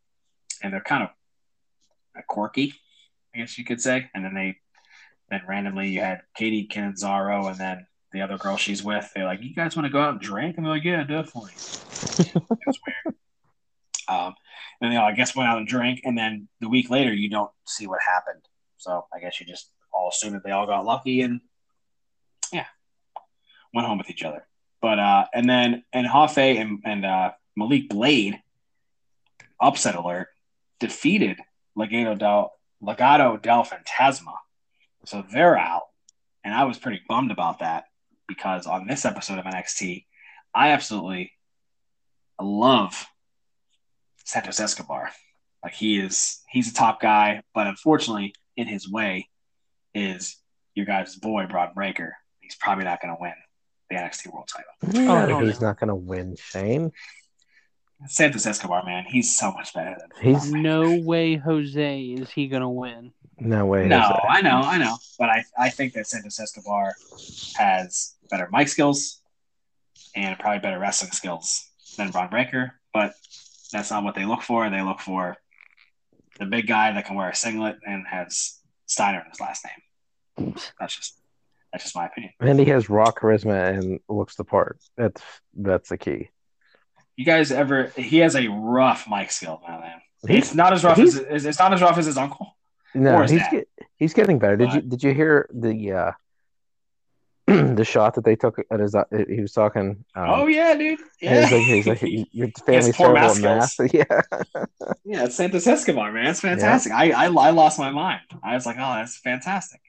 and 0.63 0.73
they're 0.73 0.81
kind 0.81 1.03
of 1.05 2.27
quirky, 2.27 2.75
I 3.35 3.39
guess 3.39 3.59
you 3.59 3.65
could 3.65 3.81
say. 3.81 4.11
And 4.15 4.25
then 4.25 4.35
they, 4.35 4.57
then 5.31 5.43
randomly 5.49 5.89
you 5.89 6.01
had 6.01 6.23
Katie 6.35 6.69
Canzaro, 6.71 7.49
and 7.49 7.59
then 7.59 7.87
the 8.13 8.21
other 8.23 8.39
girl 8.39 8.57
she's 8.57 8.83
with. 8.83 9.11
They're 9.15 9.25
like, 9.25 9.43
"You 9.43 9.55
guys 9.55 9.77
want 9.77 9.87
to 9.87 9.93
go 9.93 10.01
out 10.01 10.13
and 10.13 10.21
drink?" 10.21 10.57
And 10.57 10.67
they're 10.67 10.75
like, 10.75 10.85
"Yeah, 10.85 11.05
definitely." 11.05 11.53
it 11.55 12.67
was 12.67 12.79
weird. 12.87 13.17
Um, 14.09 14.35
and 14.81 14.93
they 14.93 14.97
all, 14.97 15.07
I 15.07 15.13
guess, 15.13 15.35
went 15.35 15.49
out 15.49 15.59
and 15.59 15.67
drank, 15.67 16.01
and 16.05 16.19
then 16.19 16.49
the 16.61 16.69
week 16.69 16.91
later, 16.91 17.13
you 17.13 17.31
don't 17.31 17.51
see 17.67 17.87
what 17.87 18.01
happened. 18.07 18.43
So 18.77 19.07
I 19.15 19.21
guess 19.21 19.41
you 19.41 19.47
just 19.47 19.71
all 19.93 20.09
assume 20.09 20.33
that 20.33 20.45
they 20.45 20.51
all 20.51 20.67
got 20.67 20.85
lucky 20.85 21.23
and 21.23 21.41
yeah, 22.53 22.67
went 23.73 23.87
home 23.87 23.99
with 23.99 24.11
each 24.11 24.25
other. 24.25 24.47
But 24.81 24.99
uh, 24.99 25.27
and 25.33 25.49
then 25.49 25.85
and 25.93 26.07
Hafe 26.07 26.39
and 26.39 26.81
and 26.85 27.07
uh, 27.07 27.33
Malik 27.57 27.89
Blade, 27.89 28.41
upset 29.63 29.95
alert, 29.95 30.29
defeated 30.81 31.39
Legado 31.79 32.19
del 32.19 32.53
Legado 32.83 33.41
del 33.41 33.65
Fantasma, 33.65 34.35
so 35.05 35.25
they're 35.33 35.57
out, 35.57 35.83
and 36.45 36.53
I 36.53 36.65
was 36.65 36.79
pretty 36.79 37.01
bummed 37.09 37.31
about 37.31 37.61
that 37.61 37.85
because 38.29 38.67
on 38.67 38.87
this 38.87 39.05
episode 39.05 39.39
of 39.39 39.45
NXT, 39.45 40.05
I 40.55 40.71
absolutely 40.71 41.33
love 42.41 43.07
Santos 44.25 44.61
Escobar. 44.61 45.11
Like 45.63 45.75
he 45.75 45.99
is, 45.99 46.41
he's 46.51 46.71
a 46.71 46.75
top 46.75 47.01
guy, 47.01 47.43
but 47.55 47.67
unfortunately, 47.67 48.35
in 48.57 48.67
his 48.67 48.91
way, 48.91 49.29
is 49.95 50.37
your 50.75 50.87
guy's 50.87 51.17
boy 51.17 51.47
Bron 51.47 51.73
Breakker. 51.75 52.17
He's 52.41 52.57
probably 52.57 52.85
not 52.85 53.01
going 53.01 53.15
to 53.15 53.21
win 53.21 53.35
the 53.91 53.97
NXT 53.97 54.33
World 54.33 54.49
Title. 54.49 54.73
Oh, 54.83 55.15
yeah, 55.15 55.27
no, 55.27 55.41
he's 55.41 55.59
oh, 55.59 55.61
no. 55.61 55.67
not 55.69 55.79
going 55.79 55.89
to 55.89 55.95
win, 55.95 56.37
Shane. 56.37 56.93
Santos 58.07 58.47
Escobar, 58.47 58.85
man, 58.85 59.05
he's 59.09 59.37
so 59.37 59.53
much 59.53 59.75
better 59.75 59.97
than 59.99 60.09
He's- 60.23 60.51
Braun 60.51 60.63
No 60.63 60.99
way, 61.01 61.37
Jose, 61.37 62.01
is 62.03 62.31
he 62.31 62.49
gonna 62.49 62.71
win. 62.71 63.13
No 63.39 63.67
way. 63.67 63.87
No, 63.89 64.01
Jose. 64.01 64.21
I 64.29 64.41
know, 64.43 64.61
I 64.61 64.79
know, 64.79 64.97
but 65.19 65.29
I, 65.31 65.45
I 65.59 65.71
think 65.71 65.95
that 65.95 66.07
Santos 66.07 66.39
Escobar 66.39 66.95
has 67.57 68.15
better 68.31 68.49
mic 68.53 68.69
skills 68.69 69.21
and 70.15 70.39
probably 70.39 70.61
better 70.61 70.79
wrestling 70.79 71.13
skills 71.13 71.69
than 71.97 72.11
Bron 72.11 72.29
Breakker, 72.29 72.75
but 72.93 73.15
that's 73.73 73.91
not 73.91 74.05
what 74.05 74.15
they 74.15 74.25
look 74.25 74.43
for. 74.43 74.69
They 74.69 74.83
look 74.83 75.01
for 75.01 75.37
the 76.39 76.47
big 76.47 76.67
guy 76.67 76.93
that 76.93 77.07
can 77.07 77.17
wear 77.17 77.29
a 77.31 77.35
singlet 77.35 77.79
and 77.87 78.07
has 78.07 78.59
Steiner 78.87 79.21
in 79.21 79.31
his 79.31 79.41
last 79.41 79.65
name. 79.65 80.55
That's 80.79 80.97
just 80.97 81.19
that's 81.73 81.85
just 81.85 81.97
my 81.97 82.07
opinion. 82.07 82.33
And 82.41 82.59
he 82.59 82.67
has 82.67 82.91
raw 82.91 83.11
charisma 83.11 83.77
and 83.79 83.99
looks 84.09 84.37
the 84.37 84.45
part. 84.45 84.79
That's 84.97 85.23
that's 85.55 85.89
the 85.89 85.97
key. 85.99 86.29
You 87.17 87.25
guys 87.25 87.53
ever? 87.53 87.93
He 87.97 88.19
has 88.19 88.35
a 88.37 88.49
rough 88.49 89.07
mic 89.09 89.31
skill 89.31 89.61
now, 89.67 89.81
man. 89.81 90.01
He's- 90.27 90.47
It's 90.47 90.55
not 90.55 90.73
as 90.73 90.85
rough 90.85 90.99
as 90.99 91.17
it's 91.17 91.59
not 91.59 91.73
as 91.73 91.83
rough 91.83 91.99
as 91.99 92.07
his 92.07 92.17
uncle. 92.17 92.57
No, 92.95 93.15
Or 93.17 93.25
is 93.25 93.31
he's 93.31 93.43
get, 93.51 93.69
he's 93.97 94.15
getting 94.15 94.39
better. 94.39 94.57
Did 94.57 94.73
you 94.75 94.81
did 94.83 95.03
you 95.03 95.15
hear 95.15 95.49
the 95.53 95.93
uh 95.93 96.13
the 97.47 97.85
shot 97.85 98.15
that 98.15 98.25
they 98.25 98.37
took 98.37 98.59
at 98.71 98.79
his 98.81 98.95
uh, 98.95 99.03
he 99.29 99.41
was 99.41 99.53
talking 99.53 100.05
um, 100.15 100.31
oh 100.31 100.47
yeah, 100.47 100.75
dude. 100.75 101.01
Yeah, 101.21 101.47
he's 101.47 101.87
like, 101.87 101.99
he's 101.99 102.23
like 102.23 102.29
your 102.33 102.49
family's 102.67 102.97
terrible 102.97 103.19
at 103.19 103.41
math 103.41 103.79
math. 103.81 103.93
Yeah. 103.95 104.21
yeah. 105.05 105.25
It's 105.25 105.37
Santos 105.37 105.67
Escobar, 105.67 106.13
man. 106.13 106.27
It's 106.27 106.41
fantastic. 106.41 106.93
I, 106.93 107.11
I 107.11 107.25
I 107.27 107.51
lost 107.51 107.79
my 107.79 107.91
mind. 107.91 108.21
I 108.43 108.55
was 108.55 108.65
like, 108.65 108.77
oh, 108.79 108.95
that's 108.95 109.17
fantastic. 109.19 109.81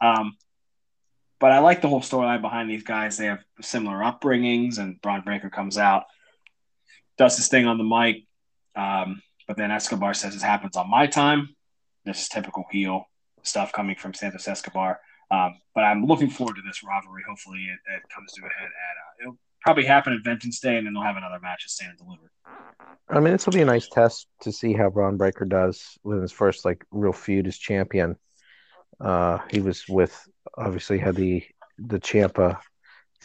Um, 0.00 0.36
but 1.40 1.50
I 1.52 1.58
like 1.58 1.82
the 1.82 1.88
whole 1.88 2.00
storyline 2.00 2.40
behind 2.40 2.70
these 2.70 2.84
guys. 2.84 3.16
They 3.18 3.26
have 3.26 3.42
similar 3.60 3.96
upbringings, 3.98 4.78
and 4.78 5.00
Bron 5.02 5.22
Breakker 5.22 5.50
comes 5.50 5.76
out, 5.78 6.04
does 7.18 7.36
his 7.36 7.48
thing 7.48 7.66
on 7.66 7.78
the 7.78 7.84
mic, 7.84 8.24
um, 8.74 9.22
but 9.46 9.56
then 9.56 9.70
Escobar 9.70 10.14
says 10.14 10.34
it 10.34 10.42
happens 10.42 10.76
on 10.76 10.90
my 10.90 11.06
time. 11.06 11.54
This 12.04 12.22
is 12.22 12.28
typical 12.28 12.64
heel 12.70 13.06
stuff 13.42 13.72
coming 13.72 13.96
from 13.96 14.14
Santos 14.14 14.48
Escobar. 14.48 15.00
Um, 15.30 15.56
but 15.74 15.82
I'm 15.82 16.04
looking 16.04 16.30
forward 16.30 16.56
to 16.56 16.62
this 16.62 16.82
rivalry. 16.84 17.22
Hopefully, 17.28 17.64
it, 17.64 17.78
it 17.96 18.02
comes 18.14 18.32
to 18.32 18.42
a 18.42 18.48
head. 18.48 18.66
At 18.66 18.68
uh, 18.68 19.22
it'll 19.22 19.38
probably 19.60 19.84
happen 19.84 20.12
at 20.12 20.22
Vengeance 20.22 20.60
Day, 20.60 20.76
and 20.76 20.86
then 20.86 20.94
they'll 20.94 21.02
have 21.02 21.16
another 21.16 21.40
match 21.40 21.62
at 21.64 21.70
Stand 21.70 21.90
and 21.90 21.98
Deliver. 21.98 22.30
I 23.08 23.20
mean, 23.20 23.32
this 23.32 23.46
will 23.46 23.52
be 23.52 23.62
a 23.62 23.66
nice 23.66 23.88
test 23.88 24.26
to 24.42 24.52
see 24.52 24.72
how 24.72 24.90
Bron 24.90 25.16
Breakker 25.16 25.44
does 25.44 25.98
with 26.04 26.22
his 26.22 26.32
first 26.32 26.64
like 26.64 26.84
real 26.90 27.12
feud 27.12 27.46
as 27.46 27.58
champion. 27.58 28.16
Uh, 29.00 29.38
he 29.50 29.60
was 29.60 29.86
with 29.88 30.16
obviously 30.56 30.98
had 30.98 31.16
the 31.16 31.44
the 31.78 31.98
Champa 31.98 32.60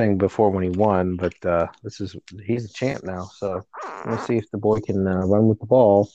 thing 0.01 0.17
before 0.17 0.49
when 0.49 0.63
he 0.63 0.69
won, 0.69 1.15
but 1.15 1.33
uh, 1.45 1.67
this 1.83 2.01
is 2.01 2.15
he's 2.43 2.65
a 2.65 2.73
champ 2.73 3.03
now. 3.03 3.29
So 3.35 3.61
we'll 4.05 4.17
see 4.17 4.37
if 4.37 4.49
the 4.51 4.57
boy 4.57 4.79
can 4.79 5.07
uh, 5.07 5.25
run 5.25 5.47
with 5.47 5.59
the 5.59 5.67
ball, 5.67 6.09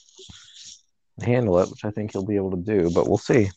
and 1.16 1.26
handle 1.26 1.58
it, 1.60 1.70
which 1.70 1.84
I 1.84 1.90
think 1.90 2.12
he'll 2.12 2.26
be 2.26 2.36
able 2.36 2.50
to 2.50 2.56
do. 2.56 2.90
But 2.90 3.08
we'll 3.08 3.18
see. 3.18 3.48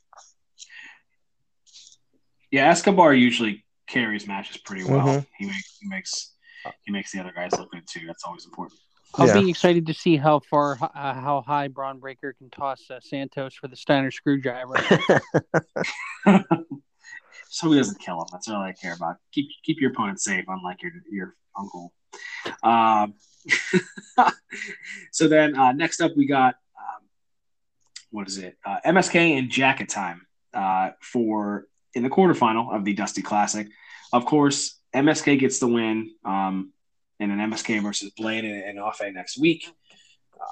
Yeah, 2.51 2.69
Escobar 2.69 3.13
usually 3.13 3.65
carries 3.87 4.27
matches 4.27 4.57
pretty 4.57 4.83
well. 4.83 5.07
Mhm. 5.07 5.25
He 5.37 5.45
makes 5.45 5.77
he 5.81 5.87
makes 5.87 6.35
he 6.85 6.91
makes 6.91 7.11
the 7.11 7.19
other 7.19 7.33
guys 7.35 7.51
look 7.57 7.71
good 7.71 7.87
too. 7.87 8.05
That's 8.05 8.23
always 8.23 8.45
important. 8.45 8.79
I'll 9.15 9.27
Yeah. 9.27 9.41
be 9.41 9.49
excited 9.49 9.87
to 9.87 9.93
see 9.93 10.17
how 10.17 10.39
far, 10.39 10.77
uh, 10.81 11.13
how 11.15 11.41
high 11.41 11.67
Bron 11.67 11.97
Breakker 11.99 12.33
can 12.33 12.51
toss 12.51 12.91
uh, 12.91 12.99
Santos 13.01 13.55
for 13.55 13.67
the 13.67 13.75
Steiner 13.75 14.11
screwdriver. 14.11 14.75
so 17.49 17.71
he 17.71 17.77
doesn't 17.77 17.99
kill 17.99 18.21
him. 18.21 18.27
That's 18.31 18.47
all 18.47 18.62
I 18.62 18.73
care 18.73 18.93
about. 18.93 19.17
Keep 19.33 19.49
keep 19.63 19.81
your 19.81 19.91
opponent 19.91 20.21
safe, 20.21 20.45
unlike 20.47 20.81
your 20.81 20.91
your 21.12 21.35
uncle. 21.57 21.91
Um, 22.63 23.15
so 25.12 25.27
then 25.27 25.55
uh, 25.55 25.71
next 25.71 25.99
up 25.99 26.15
we 26.15 26.25
got 26.27 26.55
um, 26.77 27.07
what 28.12 28.27
is 28.27 28.38
it? 28.38 28.57
Uh, 28.65 28.77
MSK 28.85 29.38
and 29.38 29.49
Jacket 29.49 29.89
Time 29.89 30.27
uh, 30.53 30.91
for 31.01 31.67
in 31.95 32.03
the 32.03 32.09
quarterfinal 32.09 32.73
of 32.73 32.85
the 32.85 32.93
Dusty 32.93 33.23
Classic. 33.23 33.67
Of 34.13 34.25
course, 34.25 34.79
MSK 34.95 35.39
gets 35.39 35.59
the 35.59 35.67
win 35.67 36.12
um, 36.23 36.71
in 37.19 37.31
an 37.31 37.51
MSK 37.51 37.81
versus 37.81 38.12
Blade 38.15 38.45
and, 38.45 38.63
and 38.63 38.79
Afe 38.79 39.13
next 39.13 39.39
week. 39.39 39.67
Um, 40.33 40.47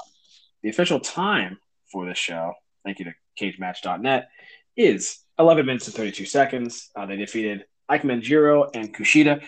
the 0.64 0.70
official 0.70 1.00
time 1.00 1.60
for 1.92 2.06
this 2.06 2.18
show, 2.18 2.54
thank 2.84 3.00
you 3.00 3.06
to 3.06 3.14
CageMatch.net, 3.40 4.30
is 4.76 5.20
11 5.40 5.66
minutes 5.66 5.88
and 5.88 5.96
32 5.96 6.26
seconds. 6.26 6.90
Uh, 6.96 7.06
they 7.06 7.16
defeated 7.16 7.66
Ikemen 7.90 8.22
Jiro 8.22 8.70
and 8.74 8.94
Kushida. 8.94 9.44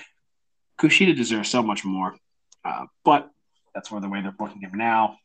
Kushida 0.79 1.15
deserves 1.15 1.49
so 1.49 1.61
much 1.61 1.83
more, 1.83 2.15
uh, 2.63 2.85
but 3.03 3.29
that's 3.73 3.91
where 3.91 4.01
the 4.01 4.09
way 4.09 4.21
they're 4.21 4.31
booking 4.31 4.61
him 4.61 4.71
now. 4.75 5.17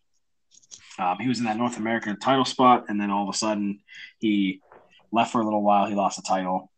Um, 0.98 1.18
he 1.20 1.28
was 1.28 1.38
in 1.38 1.44
that 1.44 1.56
North 1.56 1.76
American 1.76 2.18
title 2.18 2.44
spot, 2.44 2.86
and 2.88 3.00
then 3.00 3.10
all 3.10 3.28
of 3.28 3.34
a 3.34 3.36
sudden 3.36 3.80
he 4.18 4.60
left 5.12 5.32
for 5.32 5.40
a 5.40 5.44
little 5.44 5.62
while. 5.62 5.86
He 5.86 5.94
lost 5.94 6.16
the 6.16 6.22
title, 6.22 6.70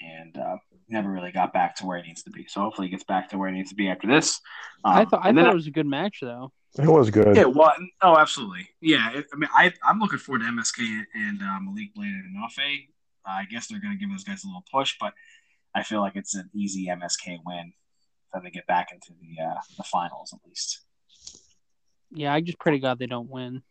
and 0.00 0.36
uh, 0.36 0.56
never 0.88 1.10
really 1.10 1.32
got 1.32 1.52
back 1.52 1.76
to 1.76 1.86
where 1.86 2.00
he 2.00 2.06
needs 2.06 2.22
to 2.24 2.30
be. 2.30 2.46
So 2.48 2.60
hopefully 2.60 2.88
he 2.88 2.90
gets 2.90 3.04
back 3.04 3.30
to 3.30 3.38
where 3.38 3.48
he 3.48 3.56
needs 3.56 3.70
to 3.70 3.76
be 3.76 3.88
after 3.88 4.06
this. 4.06 4.40
Um, 4.84 4.92
I 4.92 5.04
thought 5.04 5.20
I 5.24 5.32
thought 5.32 5.50
it 5.50 5.54
was 5.54 5.66
a 5.66 5.72
good 5.72 5.86
match 5.86 6.18
though. 6.20 6.52
It 6.78 6.86
was 6.86 7.10
good. 7.10 7.36
yeah, 7.36 7.44
well, 7.44 7.74
no, 8.02 8.16
absolutely. 8.16 8.68
Yeah, 8.80 9.12
it, 9.12 9.26
I 9.32 9.36
mean, 9.36 9.50
I, 9.54 9.72
I'm 9.84 9.98
looking 9.98 10.18
forward 10.18 10.38
to 10.40 10.46
MSK 10.46 11.02
and 11.14 11.42
uh, 11.42 11.60
Malik 11.60 11.94
Blade 11.94 12.08
and 12.08 12.34
Nafe. 12.34 12.88
Uh, 13.26 13.32
I 13.32 13.44
guess 13.50 13.66
they're 13.66 13.80
going 13.80 13.92
to 13.92 13.98
give 13.98 14.10
those 14.10 14.24
guys 14.24 14.44
a 14.44 14.46
little 14.46 14.64
push, 14.72 14.96
but 15.00 15.12
I 15.74 15.82
feel 15.82 16.00
like 16.00 16.16
it's 16.16 16.34
an 16.34 16.50
easy 16.54 16.86
MSK 16.86 17.38
win 17.44 17.72
for 18.30 18.38
them 18.38 18.44
to 18.44 18.50
get 18.50 18.66
back 18.66 18.88
into 18.92 19.12
the 19.20 19.42
uh, 19.42 19.60
the 19.76 19.84
finals 19.84 20.32
at 20.32 20.40
least. 20.46 20.80
Yeah, 22.10 22.34
I 22.34 22.40
just 22.40 22.58
pray 22.58 22.72
to 22.72 22.78
God 22.78 22.98
they 22.98 23.06
don't 23.06 23.30
win. 23.30 23.62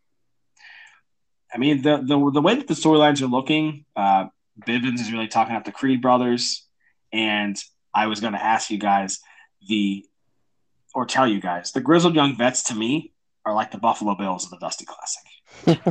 I 1.53 1.57
mean, 1.57 1.81
the 1.81 1.97
the, 1.97 2.31
the 2.31 2.41
way 2.41 2.55
that 2.55 2.67
the 2.67 2.73
storylines 2.73 3.21
are 3.21 3.27
looking, 3.27 3.85
uh, 3.95 4.25
Bivens 4.65 4.99
is 4.99 5.11
really 5.11 5.27
talking 5.27 5.55
up 5.55 5.65
the 5.65 5.71
Creed 5.71 6.01
brothers, 6.01 6.65
and 7.11 7.57
I 7.93 8.07
was 8.07 8.19
going 8.19 8.33
to 8.33 8.43
ask 8.43 8.69
you 8.69 8.77
guys 8.77 9.19
the 9.67 10.05
or 10.93 11.05
tell 11.05 11.27
you 11.27 11.39
guys 11.39 11.71
the 11.71 11.81
grizzled 11.81 12.15
young 12.15 12.35
vets 12.35 12.63
to 12.63 12.75
me 12.75 13.13
are 13.45 13.53
like 13.53 13.71
the 13.71 13.77
Buffalo 13.77 14.15
Bills 14.15 14.45
of 14.45 14.51
the 14.51 14.57
Dusty 14.57 14.85
Classic. 14.85 15.81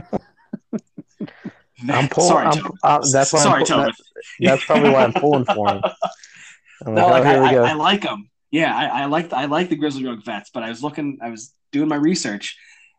I'm 1.88 2.08
pulling. 2.10 2.28
Sorry, 2.30 2.46
I'm, 2.46 2.72
uh, 2.82 2.98
that's 3.12 3.32
why 3.32 3.38
Sorry, 3.40 3.62
I'm, 3.70 3.78
that- 3.86 3.94
that's 4.40 4.64
probably 4.64 4.90
why 4.90 5.04
I'm 5.04 5.12
pulling 5.12 5.44
for 5.44 5.68
him. 5.70 5.82
I'm 6.86 6.94
No, 6.94 7.06
like, 7.08 7.24
like, 7.24 7.26
oh, 7.26 7.30
here 7.30 7.42
I, 7.42 7.48
we 7.48 7.50
go. 7.56 7.64
I, 7.64 7.70
I 7.70 7.72
like 7.74 8.02
them. 8.02 8.30
Yeah, 8.50 8.74
I, 8.76 9.02
I 9.02 9.04
like 9.06 9.32
I 9.32 9.44
like 9.44 9.68
the 9.68 9.76
Grizzly 9.76 10.02
Young 10.02 10.20
vets, 10.22 10.50
but 10.52 10.62
I 10.62 10.68
was 10.70 10.82
looking, 10.82 11.18
I 11.22 11.30
was 11.30 11.54
doing 11.72 11.88
my 11.88 11.96
research. 11.96 12.56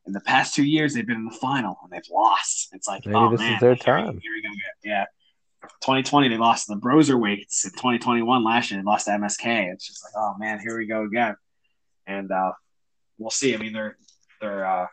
In 0.07 0.13
the 0.13 0.21
past 0.21 0.55
two 0.55 0.63
years, 0.63 0.93
they've 0.95 1.05
been 1.05 1.17
in 1.17 1.25
the 1.25 1.37
final 1.39 1.77
and 1.83 1.91
they've 1.91 2.09
lost. 2.11 2.69
It's 2.73 2.87
like, 2.87 3.05
Maybe 3.05 3.15
oh 3.17 3.29
this 3.31 3.41
is 3.41 3.45
man, 3.47 3.57
their 3.59 3.75
here 3.75 3.97
we- 3.97 4.01
time. 4.03 4.19
Here 4.21 4.31
we 4.35 4.41
go. 4.41 4.49
Yeah, 4.83 5.05
2020 5.81 6.29
they 6.29 6.37
lost 6.37 6.67
the 6.67 6.75
Broserweights. 6.75 7.65
In 7.65 7.71
2021 7.71 8.43
last 8.43 8.71
year 8.71 8.79
they 8.79 8.83
lost 8.85 9.05
to 9.05 9.11
MSK. 9.11 9.71
It's 9.73 9.85
just 9.87 10.03
like, 10.03 10.13
oh 10.15 10.35
man, 10.39 10.59
here 10.59 10.77
we 10.77 10.87
go 10.87 11.03
again. 11.03 11.35
And 12.07 12.31
uh, 12.31 12.51
we'll 13.19 13.29
see. 13.29 13.53
I 13.53 13.57
mean, 13.57 13.73
they're 13.73 13.97
they're 14.39 14.65
uh, 14.65 14.87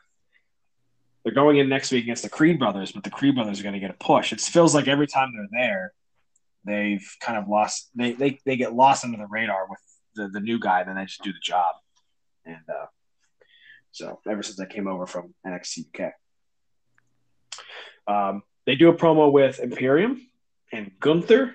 they're 1.29 1.35
going 1.35 1.59
in 1.59 1.69
next 1.69 1.93
week 1.93 2.05
against 2.05 2.23
the 2.23 2.31
Creed 2.31 2.59
brothers, 2.59 2.93
but 2.93 3.05
the 3.05 3.11
Creed 3.11 3.35
brothers 3.35 3.61
are 3.61 3.63
going 3.63 3.75
to 3.75 3.79
get 3.79 3.91
a 3.91 4.05
push. 4.05 4.33
It 4.33 4.41
feels 4.41 4.75
like 4.75 4.89
every 4.89 5.07
time 5.07 5.31
they're 5.35 5.61
there, 5.61 5.93
they've 6.65 7.07
kind 7.21 7.37
of 7.37 7.49
lost. 7.49 7.91
They 7.95 8.13
they, 8.13 8.39
they 8.47 8.57
get 8.57 8.75
lost 8.75 9.05
under 9.05 9.19
the 9.19 9.27
radar 9.27 9.67
with 9.69 9.79
the, 10.15 10.29
the 10.29 10.41
new 10.41 10.59
guy, 10.59 10.85
then 10.85 10.97
they 10.97 11.05
just 11.05 11.23
do 11.23 11.31
the 11.31 11.39
job. 11.43 11.75
And 12.47 12.57
uh, 12.67 12.87
so 13.93 14.21
ever 14.27 14.43
since 14.43 14.59
I 14.59 14.65
came 14.65 14.89
over 14.89 15.07
from 15.07 15.35
NXT 15.47 15.89
UK, 15.95 16.13
um, 18.07 18.43
they 18.65 18.75
do 18.75 18.89
a 18.89 18.95
promo 18.95 19.31
with 19.31 19.61
Imperium 19.61 20.31
and 20.73 20.93
Gunther. 20.99 21.55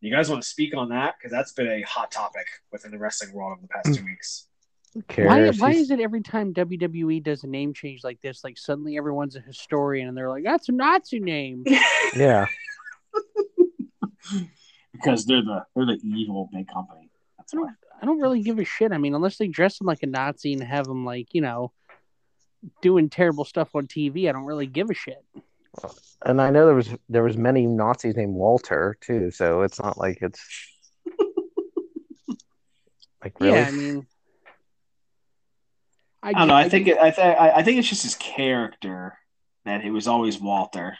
You 0.00 0.14
guys 0.14 0.30
want 0.30 0.44
to 0.44 0.48
speak 0.48 0.76
on 0.76 0.90
that 0.90 1.16
because 1.18 1.32
that's 1.32 1.54
been 1.54 1.66
a 1.66 1.82
hot 1.82 2.12
topic 2.12 2.46
within 2.70 2.92
the 2.92 2.98
wrestling 2.98 3.32
world 3.32 3.58
over 3.58 3.62
the 3.62 3.68
past 3.68 3.98
two 3.98 4.04
weeks. 4.04 4.46
Who 4.94 5.02
Why, 5.24 5.50
why 5.50 5.70
is 5.72 5.90
it 5.90 6.00
every 6.00 6.22
time 6.22 6.54
WWE 6.54 7.22
does 7.22 7.44
a 7.44 7.46
name 7.46 7.74
change 7.74 8.02
like 8.02 8.20
this, 8.22 8.42
like 8.42 8.56
suddenly 8.56 8.96
everyone's 8.96 9.36
a 9.36 9.40
historian 9.40 10.08
and 10.08 10.16
they're 10.16 10.30
like, 10.30 10.44
that's 10.44 10.68
a 10.68 10.72
Nazi 10.72 11.20
name? 11.20 11.64
Yeah, 12.14 12.46
because 14.92 15.26
they're 15.26 15.42
the 15.42 15.64
they're 15.74 15.86
the 15.86 16.00
evil 16.04 16.48
big 16.52 16.68
company. 16.68 17.10
That's 17.36 17.52
I 17.52 17.56
don't, 17.58 17.70
I 18.00 18.06
don't 18.06 18.20
really 18.20 18.42
give 18.42 18.58
a 18.58 18.64
shit. 18.64 18.92
I 18.92 18.98
mean, 18.98 19.14
unless 19.14 19.36
they 19.36 19.48
dress 19.48 19.80
him 19.80 19.86
like 19.86 20.02
a 20.02 20.06
Nazi 20.06 20.52
and 20.52 20.62
have 20.62 20.86
him 20.86 21.04
like, 21.04 21.28
you 21.32 21.40
know, 21.40 21.72
doing 22.82 23.08
terrible 23.08 23.44
stuff 23.44 23.74
on 23.74 23.86
TV, 23.86 24.28
I 24.28 24.32
don't 24.32 24.44
really 24.44 24.66
give 24.66 24.90
a 24.90 24.94
shit. 24.94 25.24
and 26.24 26.40
I 26.40 26.50
know 26.50 26.66
there 26.66 26.74
was 26.74 26.88
there 27.08 27.22
was 27.22 27.36
many 27.36 27.66
Nazis 27.66 28.16
named 28.16 28.34
Walter 28.34 28.96
too, 29.00 29.30
so 29.30 29.62
it's 29.62 29.80
not 29.80 29.98
like 29.98 30.18
it's 30.22 30.40
like 33.22 33.38
really. 33.40 33.58
Yeah, 33.58 33.66
I 33.68 33.70
mean, 33.70 34.06
I, 36.26 36.30
I 36.30 36.32
don't 36.32 36.48
know. 36.48 36.54
I 36.54 36.64
ju- 36.64 36.70
think 36.70 36.88
it, 36.88 36.98
I, 36.98 37.10
th- 37.10 37.36
I 37.38 37.50
I 37.56 37.62
think 37.62 37.78
it's 37.78 37.88
just 37.88 38.02
his 38.02 38.16
character 38.16 39.16
that 39.64 39.84
it 39.84 39.90
was 39.90 40.08
always 40.08 40.40
Walter, 40.40 40.98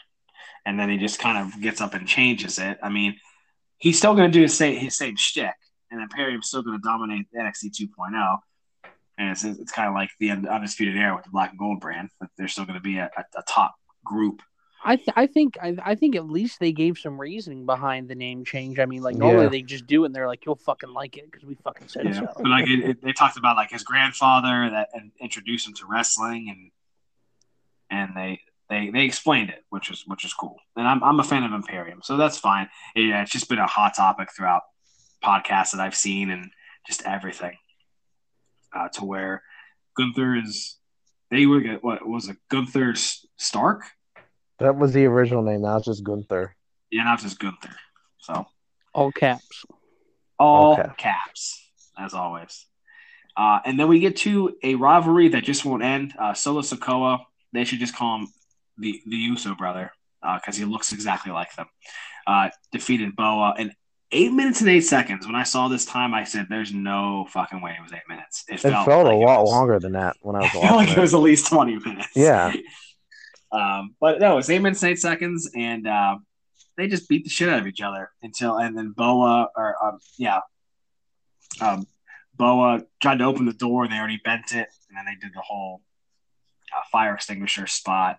and 0.65 0.79
then 0.79 0.89
he 0.89 0.97
just 0.97 1.19
kind 1.19 1.37
of 1.37 1.61
gets 1.61 1.81
up 1.81 1.93
and 1.93 2.07
changes 2.07 2.59
it. 2.59 2.77
I 2.81 2.89
mean, 2.89 3.17
he's 3.77 3.97
still 3.97 4.15
going 4.15 4.31
to 4.31 4.33
do 4.33 4.41
his 4.41 4.55
same 4.55 4.79
his 4.79 4.97
same 4.97 5.17
shtick, 5.17 5.55
and 5.91 6.01
Imperium's 6.01 6.47
still 6.47 6.61
going 6.61 6.77
to 6.77 6.81
dominate 6.81 7.27
NXT 7.35 7.71
2.0. 7.77 8.37
And 9.19 9.31
it's, 9.31 9.43
it's 9.43 9.71
kind 9.71 9.89
of 9.89 9.95
like 9.95 10.11
the 10.19 10.31
undisputed 10.31 10.95
era 10.95 11.15
with 11.15 11.25
the 11.25 11.31
black 11.31 11.49
and 11.49 11.59
gold 11.59 11.79
brand, 11.79 12.09
they're 12.37 12.47
still 12.47 12.65
going 12.65 12.77
to 12.77 12.81
be 12.83 12.97
a, 12.99 13.09
a, 13.17 13.39
a 13.39 13.43
top 13.47 13.75
group. 14.05 14.41
I 14.87 14.95
th- 14.95 15.09
I 15.17 15.27
think 15.27 15.57
I, 15.61 15.75
I 15.83 15.95
think 15.95 16.15
at 16.15 16.29
least 16.29 16.61
they 16.61 16.71
gave 16.71 16.97
some 16.97 17.19
reasoning 17.19 17.65
behind 17.65 18.07
the 18.07 18.15
name 18.15 18.45
change. 18.45 18.79
I 18.79 18.85
mean, 18.85 19.01
like 19.01 19.17
normally 19.17 19.43
Yeah. 19.43 19.49
they 19.49 19.61
just 19.61 19.85
do 19.85 20.03
it 20.03 20.07
and 20.07 20.15
they're 20.15 20.27
like, 20.27 20.45
"You'll 20.45 20.55
fucking 20.55 20.93
like 20.93 21.17
it 21.17 21.29
because 21.29 21.45
we 21.45 21.55
fucking 21.55 21.89
said 21.89 22.05
Yeah, 22.05 22.13
so." 22.13 22.31
but 22.37 22.47
like 22.47 22.67
it, 22.67 22.89
it, 22.89 23.01
they 23.03 23.11
talked 23.11 23.37
about 23.37 23.57
like 23.57 23.69
his 23.69 23.83
grandfather 23.83 24.69
that 24.71 24.87
and 24.93 25.11
introduced 25.19 25.67
him 25.67 25.73
to 25.75 25.85
wrestling 25.85 26.47
and 26.49 26.71
and 27.89 28.15
they 28.15 28.39
they 28.69 28.89
they 28.89 29.03
explained 29.03 29.49
it, 29.49 29.65
which 29.69 29.91
is 29.91 30.03
which 30.07 30.23
is 30.23 30.33
cool. 30.33 30.55
And 30.77 30.87
I'm 30.87 31.03
I'm 31.03 31.19
a 31.19 31.23
fan 31.23 31.43
of 31.43 31.51
Imperium, 31.51 31.99
so 32.01 32.15
that's 32.15 32.37
fine. 32.37 32.69
Yeah, 32.95 33.21
it's 33.23 33.31
just 33.31 33.49
been 33.49 33.59
a 33.59 33.67
hot 33.67 33.93
topic 33.95 34.29
throughout 34.33 34.61
podcasts 35.21 35.71
that 35.71 35.81
I've 35.81 35.95
seen 35.95 36.29
and 36.29 36.49
just 36.87 37.01
everything. 37.05 37.57
Uh, 38.73 38.87
to 38.89 39.05
where 39.05 39.43
Gunther 39.97 40.35
is 40.35 40.77
they 41.29 41.45
were 41.45 41.61
what 41.81 42.07
was 42.07 42.29
it 42.29 42.37
Gunther 42.49 42.95
Stark? 43.37 43.83
That 44.59 44.75
was 44.77 44.93
the 44.93 45.05
original 45.05 45.43
name. 45.43 45.61
Now 45.61 45.77
it's 45.77 45.85
just 45.85 46.03
Gunther. 46.03 46.55
Yeah, 46.91 47.03
not 47.03 47.19
just 47.19 47.39
Gunther. 47.39 47.75
So 48.19 48.45
All 48.93 49.11
caps. 49.11 49.65
all 50.39 50.73
Okay. 50.73 50.89
caps 50.97 51.61
as 51.97 52.13
always. 52.13 52.65
Uh, 53.35 53.59
and 53.65 53.79
then 53.79 53.87
we 53.87 53.99
get 53.99 54.15
to 54.17 54.55
a 54.63 54.75
rivalry 54.75 55.27
that 55.29 55.43
just 55.43 55.63
won't 55.63 55.83
end. 55.83 56.13
Uh, 56.17 56.33
Solo 56.33 56.61
Sikoa, 56.61 57.19
they 57.53 57.63
should 57.65 57.79
just 57.79 57.95
call 57.95 58.19
him 58.19 58.27
the 58.79 58.99
the 59.07 59.15
Uso 59.17 59.53
brother 59.55 59.91
because 60.35 60.55
he 60.57 60.65
looks 60.65 60.91
exactly 60.91 61.31
like 61.31 61.53
them. 61.55 61.67
Uh, 62.25 62.49
defeated 62.71 63.15
Boa 63.15 63.53
in 63.59 63.71
eight 64.11 64.31
minutes 64.31 64.61
and 64.61 64.69
eight 64.69 64.81
seconds. 64.81 65.25
When 65.27 65.35
I 65.35 65.43
saw 65.43 65.67
this 65.67 65.85
time, 65.85 66.13
I 66.15 66.23
said, 66.23 66.47
"There's 66.49 66.73
no 66.73 67.27
fucking 67.29 67.61
way 67.61 67.75
it 67.79 67.81
was 67.83 67.93
eight 67.93 68.07
minutes." 68.09 68.43
It 68.49 68.59
felt, 68.59 68.87
a 68.87 68.91
like 69.03 69.13
it 69.13 69.25
lot 69.25 69.41
was- 69.41 69.51
longer 69.51 69.79
than 69.79 69.91
that 69.93 70.15
when 70.21 70.35
I 70.35 70.39
was 70.39 70.49
I 70.55 70.61
felt 70.61 70.75
like 70.77 70.89
it 70.89 70.97
it. 70.97 71.01
was 71.01 71.13
at 71.13 71.19
least 71.19 71.47
twenty 71.47 71.77
minutes. 71.77 72.09
Yeah. 72.15 72.51
Um, 73.51 73.95
but 73.99 74.19
no, 74.19 74.37
it's 74.37 74.49
eight 74.49 74.61
minutes 74.61 74.83
and 74.83 74.91
eight 74.91 74.99
seconds, 74.99 75.49
and 75.55 75.87
uh, 75.87 76.17
they 76.75 76.87
just 76.87 77.07
beat 77.07 77.23
the 77.23 77.29
shit 77.29 77.49
out 77.49 77.59
of 77.59 77.67
each 77.67 77.81
other 77.81 78.11
until, 78.21 78.57
and 78.57 78.77
then 78.77 78.91
Boa, 78.91 79.49
or 79.55 79.75
um, 79.83 79.99
yeah, 80.17 80.39
um, 81.61 81.87
Boa 82.35 82.81
tried 83.01 83.19
to 83.19 83.25
open 83.25 83.45
the 83.45 83.53
door, 83.53 83.83
and 83.83 83.91
they 83.91 83.97
already 83.97 84.21
bent 84.23 84.51
it, 84.51 84.67
and 84.89 84.97
then 84.97 85.05
they 85.05 85.15
did 85.19 85.33
the 85.33 85.41
whole 85.41 85.81
uh, 86.75 86.81
fire 86.91 87.13
extinguisher 87.13 87.67
spot. 87.67 88.17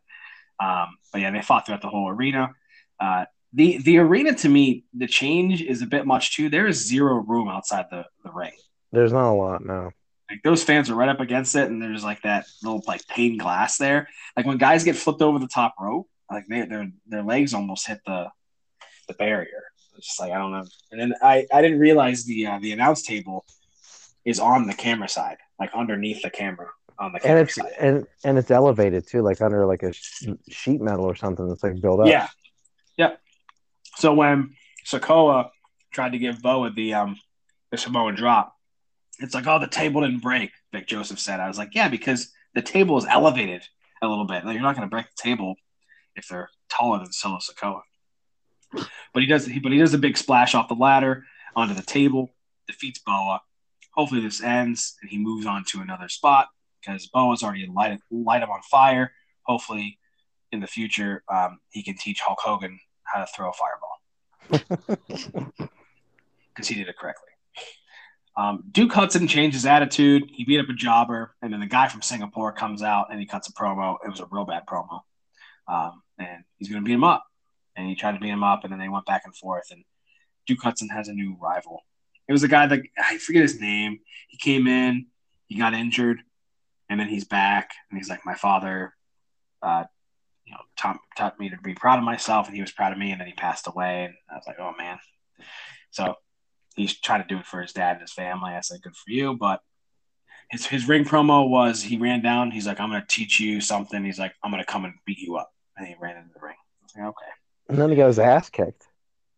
Um, 0.60 0.96
but 1.12 1.20
yeah, 1.20 1.30
they 1.30 1.42
fought 1.42 1.66
throughout 1.66 1.82
the 1.82 1.88
whole 1.88 2.08
arena. 2.08 2.50
Uh, 2.98 3.26
the 3.52 3.78
the 3.78 3.98
arena 3.98 4.34
to 4.34 4.48
me, 4.48 4.84
the 4.94 5.06
change 5.06 5.62
is 5.62 5.82
a 5.82 5.86
bit 5.86 6.06
much 6.06 6.34
too. 6.34 6.48
There 6.48 6.66
is 6.66 6.86
zero 6.86 7.16
room 7.16 7.48
outside 7.48 7.86
the 7.90 8.04
the 8.24 8.30
ring. 8.32 8.52
There's 8.92 9.12
not 9.12 9.30
a 9.30 9.34
lot, 9.34 9.64
no. 9.64 9.90
Like 10.30 10.42
those 10.42 10.62
fans 10.62 10.90
are 10.90 10.94
right 10.94 11.08
up 11.08 11.20
against 11.20 11.54
it, 11.54 11.70
and 11.70 11.80
there's 11.80 12.04
like 12.04 12.22
that 12.22 12.46
little 12.62 12.82
like 12.86 13.06
pane 13.08 13.38
glass 13.38 13.78
there. 13.78 14.08
Like 14.36 14.46
when 14.46 14.58
guys 14.58 14.84
get 14.84 14.96
flipped 14.96 15.22
over 15.22 15.38
the 15.38 15.48
top 15.48 15.74
rope, 15.80 16.08
like 16.30 16.46
they, 16.48 16.62
their 16.62 16.90
their 17.06 17.22
legs 17.22 17.54
almost 17.54 17.86
hit 17.86 18.00
the 18.06 18.28
the 19.08 19.14
barrier. 19.14 19.62
It's 19.96 20.06
just 20.06 20.20
like 20.20 20.32
I 20.32 20.38
don't 20.38 20.52
know. 20.52 20.64
And 20.92 21.00
then 21.00 21.14
I 21.22 21.46
I 21.52 21.62
didn't 21.62 21.78
realize 21.78 22.24
the 22.24 22.46
uh, 22.46 22.58
the 22.60 22.72
announce 22.72 23.02
table 23.02 23.44
is 24.24 24.38
on 24.38 24.66
the 24.66 24.74
camera 24.74 25.08
side, 25.08 25.38
like 25.58 25.70
underneath 25.74 26.20
the 26.20 26.30
camera 26.30 26.68
on 26.98 27.12
the 27.12 27.26
And 27.26 27.38
it's 27.38 27.54
side. 27.54 27.72
and 27.80 28.06
and 28.22 28.36
it's 28.36 28.50
elevated 28.50 29.06
too, 29.06 29.22
like 29.22 29.40
under 29.40 29.64
like 29.64 29.82
a 29.82 29.92
sheet 30.50 30.80
metal 30.82 31.04
or 31.06 31.14
something 31.14 31.48
that's 31.48 31.62
like 31.62 31.80
built 31.80 32.00
up. 32.00 32.06
Yeah, 32.08 32.28
yep. 32.98 33.20
So 33.96 34.12
when 34.12 34.54
Sikoa 34.84 35.48
tried 35.90 36.12
to 36.12 36.18
give 36.18 36.42
Boa 36.42 36.70
the 36.70 36.94
um 36.94 37.16
the 37.70 37.78
Samoan 37.78 38.14
drop, 38.14 38.54
it's 39.18 39.34
like, 39.34 39.46
oh, 39.46 39.58
the 39.58 39.66
table 39.66 40.02
didn't 40.02 40.22
break. 40.22 40.52
Vic 40.72 40.86
Joseph 40.86 41.18
said. 41.18 41.40
I 41.40 41.48
was 41.48 41.58
like, 41.58 41.74
yeah, 41.74 41.88
because 41.88 42.32
the 42.54 42.62
table 42.62 42.96
is 42.98 43.06
elevated 43.06 43.62
a 44.02 44.08
little 44.08 44.26
bit. 44.26 44.44
Like, 44.44 44.54
you're 44.54 44.62
not 44.62 44.76
going 44.76 44.86
to 44.86 44.90
break 44.90 45.06
the 45.06 45.22
table 45.22 45.56
if 46.14 46.28
they're 46.28 46.50
taller 46.68 46.98
than 46.98 47.12
Solo 47.12 47.38
Sikoa. 47.38 47.80
But 48.72 49.22
he 49.22 49.26
does. 49.26 49.46
He, 49.46 49.60
but 49.60 49.72
he 49.72 49.78
does 49.78 49.94
a 49.94 49.98
big 49.98 50.16
splash 50.16 50.54
off 50.54 50.68
the 50.68 50.74
ladder 50.74 51.24
onto 51.56 51.74
the 51.74 51.82
table, 51.82 52.34
defeats 52.66 52.98
Boa. 52.98 53.40
Hopefully 53.94 54.20
this 54.20 54.42
ends 54.42 54.96
and 55.00 55.10
he 55.10 55.18
moves 55.18 55.46
on 55.46 55.64
to 55.68 55.80
another 55.80 56.08
spot 56.08 56.48
because 56.80 57.06
Boa's 57.06 57.42
already 57.42 57.66
light 57.66 57.98
light 58.10 58.42
him 58.42 58.50
on 58.50 58.60
fire. 58.70 59.12
Hopefully, 59.44 59.98
in 60.52 60.60
the 60.60 60.66
future, 60.66 61.24
um, 61.32 61.58
he 61.70 61.82
can 61.82 61.96
teach 61.96 62.20
Hulk 62.20 62.38
Hogan 62.40 62.78
how 63.04 63.20
to 63.20 63.26
throw 63.34 63.50
a 63.50 63.52
fireball 63.52 64.98
because 66.54 66.68
he 66.68 66.74
did 66.74 66.88
it 66.88 66.98
correctly. 66.98 67.30
Um, 68.38 68.62
Duke 68.70 68.92
Hudson 68.92 69.26
changed 69.26 69.56
his 69.56 69.66
attitude. 69.66 70.30
He 70.32 70.44
beat 70.44 70.60
up 70.60 70.68
a 70.68 70.72
jobber, 70.72 71.34
and 71.42 71.52
then 71.52 71.58
the 71.58 71.66
guy 71.66 71.88
from 71.88 72.02
Singapore 72.02 72.52
comes 72.52 72.84
out 72.84 73.08
and 73.10 73.18
he 73.18 73.26
cuts 73.26 73.48
a 73.48 73.52
promo. 73.52 73.96
It 74.04 74.08
was 74.08 74.20
a 74.20 74.28
real 74.30 74.44
bad 74.44 74.64
promo, 74.64 75.00
um, 75.66 76.02
and 76.20 76.44
he's 76.56 76.68
going 76.68 76.80
to 76.80 76.86
beat 76.86 76.94
him 76.94 77.02
up. 77.02 77.24
And 77.74 77.88
he 77.88 77.96
tried 77.96 78.12
to 78.12 78.20
beat 78.20 78.28
him 78.28 78.44
up, 78.44 78.62
and 78.62 78.72
then 78.72 78.78
they 78.78 78.88
went 78.88 79.06
back 79.06 79.22
and 79.24 79.36
forth. 79.36 79.72
And 79.72 79.82
Duke 80.46 80.62
Hudson 80.62 80.88
has 80.88 81.08
a 81.08 81.12
new 81.12 81.36
rival. 81.40 81.82
It 82.28 82.32
was 82.32 82.44
a 82.44 82.48
guy 82.48 82.66
that 82.68 82.80
I 82.96 83.18
forget 83.18 83.42
his 83.42 83.60
name. 83.60 83.98
He 84.28 84.38
came 84.38 84.68
in, 84.68 85.06
he 85.48 85.56
got 85.58 85.74
injured, 85.74 86.20
and 86.88 87.00
then 87.00 87.08
he's 87.08 87.24
back, 87.24 87.72
and 87.90 87.98
he's 87.98 88.08
like, 88.08 88.24
"My 88.24 88.34
father, 88.34 88.94
uh, 89.62 89.84
you 90.44 90.52
know, 90.52 90.60
taught, 90.76 91.00
taught 91.16 91.40
me 91.40 91.50
to 91.50 91.56
be 91.58 91.74
proud 91.74 91.98
of 91.98 92.04
myself, 92.04 92.46
and 92.46 92.54
he 92.54 92.62
was 92.62 92.70
proud 92.70 92.92
of 92.92 92.98
me." 92.98 93.10
And 93.10 93.20
then 93.20 93.26
he 93.26 93.34
passed 93.34 93.66
away, 93.66 94.04
and 94.04 94.14
I 94.30 94.36
was 94.36 94.44
like, 94.46 94.60
"Oh 94.60 94.74
man." 94.78 94.98
So 95.90 96.14
he's 96.78 96.98
trying 96.98 97.22
to 97.22 97.28
do 97.28 97.38
it 97.38 97.46
for 97.46 97.60
his 97.60 97.72
dad 97.72 97.92
and 97.92 98.00
his 98.00 98.12
family. 98.12 98.52
I 98.52 98.60
said, 98.60 98.82
"Good 98.82 98.96
for 98.96 99.10
you," 99.10 99.36
but 99.36 99.60
his 100.50 100.66
his 100.66 100.88
ring 100.88 101.04
promo 101.04 101.48
was 101.48 101.82
he 101.82 101.96
ran 101.98 102.22
down. 102.22 102.50
He's 102.50 102.66
like, 102.66 102.80
"I'm 102.80 102.90
going 102.90 103.02
to 103.02 103.06
teach 103.06 103.38
you 103.40 103.60
something." 103.60 104.04
He's 104.04 104.18
like, 104.18 104.34
"I'm 104.42 104.50
going 104.50 104.62
to 104.62 104.70
come 104.70 104.84
and 104.84 104.94
beat 105.04 105.18
you 105.18 105.36
up," 105.36 105.50
and 105.76 105.86
he 105.86 105.94
ran 106.00 106.16
into 106.16 106.30
the 106.34 106.40
ring. 106.40 106.56
I 106.56 106.84
was 106.84 106.92
like, 106.96 107.04
"Okay." 107.06 107.32
And 107.68 107.78
then 107.78 107.90
he 107.90 107.96
got 107.96 108.06
his 108.06 108.18
ass 108.18 108.48
kicked. 108.48 108.86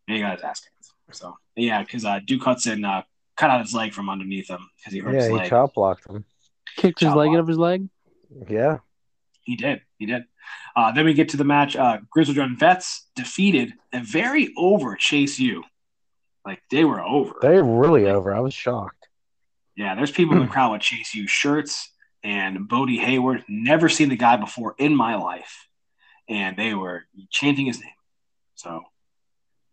And 0.07 0.17
he 0.17 0.23
got 0.23 0.37
his 0.37 0.43
ass 0.43 0.61
kicked. 0.61 1.17
So 1.17 1.37
yeah, 1.57 1.83
because 1.83 2.05
uh, 2.05 2.21
Duke 2.25 2.43
Hudson 2.43 2.85
uh, 2.85 3.03
cut 3.37 3.51
out 3.51 3.61
his 3.61 3.75
leg 3.75 3.93
from 3.93 4.09
underneath 4.09 4.49
him 4.49 4.71
because 4.77 4.93
he 4.93 5.01
hurt 5.01 5.15
his 5.15 5.25
leg 5.25 5.33
Yeah, 5.33 5.43
he 5.43 5.49
chop 5.49 5.75
blocked 5.75 6.09
him. 6.09 6.25
Kicked 6.77 7.01
his 7.01 7.09
leg 7.09 7.31
block. 7.31 7.37
out 7.37 7.41
of 7.41 7.49
his 7.49 7.59
leg. 7.59 7.89
Yeah. 8.49 8.79
He 9.43 9.57
did. 9.57 9.81
He 9.99 10.07
did. 10.07 10.25
Uh, 10.77 10.93
then 10.93 11.05
we 11.05 11.15
get 11.15 11.31
to 11.31 11.37
the 11.37 11.45
match. 11.45 11.75
Uh, 11.75 11.99
Grizzled 12.11 12.37
Young 12.37 12.57
Vets 12.57 13.09
defeated 13.17 13.73
a 13.93 14.01
very 14.01 14.53
over 14.57 14.95
Chase 14.95 15.39
U. 15.41 15.65
Like 16.45 16.63
they 16.71 16.85
were 16.85 17.01
over. 17.01 17.35
They're 17.43 17.63
really 17.63 18.07
over. 18.07 18.35
I 18.35 18.41
was 18.41 18.55
shocked. 18.55 19.09
yeah, 19.77 19.95
there's 19.95 20.11
people 20.11 20.35
in 20.37 20.43
the 20.43 20.49
crowd 20.49 20.73
with 20.73 20.81
Chase 20.83 21.15
U 21.15 21.27
shirts 21.27 21.91
and 22.25 22.69
Bodhi 22.69 22.99
Hayward. 22.99 23.45
Never 23.49 23.89
seen 23.89 24.09
the 24.09 24.17
guy 24.17 24.37
before 24.37 24.75
in 24.79 24.95
my 24.97 25.17
life, 25.17 25.67
and 26.29 26.57
they 26.57 26.75
were 26.75 27.05
chanting 27.31 27.67
his 27.67 27.81
name. 27.81 27.91
So 28.55 28.83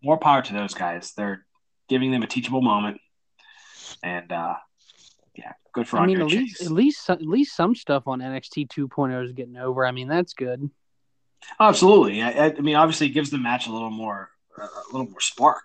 more 0.04 0.18
power 0.18 0.42
to 0.42 0.54
those 0.54 0.74
guys. 0.74 1.14
They're 1.16 1.46
giving 1.90 2.12
them 2.12 2.24
a 2.24 2.28
teachable 2.28 2.62
moment, 2.62 3.00
and 4.04 4.32
uh, 4.32 4.56
yeah, 5.36 5.54
good 5.74 5.88
for 5.88 5.98
I 6.00 6.06
mean, 6.06 6.22
Andre 6.22 6.38
at 6.38 6.42
least 6.44 6.62
at 6.64 6.72
least 6.72 7.06
some- 7.06 7.20
at 7.20 7.26
least 7.26 7.56
some 7.56 7.76
stuff 7.76 8.08
on 8.08 8.20
NXT 8.20 8.68
2.0 8.68 9.24
is 9.26 9.32
getting 9.32 9.58
over. 9.58 9.86
I 9.86 9.92
mean, 9.92 10.08
that's 10.10 10.34
good. 10.34 10.70
Absolutely. 11.60 12.22
I, 12.22 12.30
I- 12.32 12.56
I 12.58 12.62
mean, 12.62 12.76
obviously, 12.76 13.08
it 13.08 13.12
gives 13.12 13.30
the 13.30 13.38
match 13.38 13.68
a 13.68 13.72
little 13.72 13.90
more, 13.90 14.30
uh, 14.62 14.66
a 14.66 14.92
little 14.92 15.10
more 15.10 15.22
spark. 15.22 15.64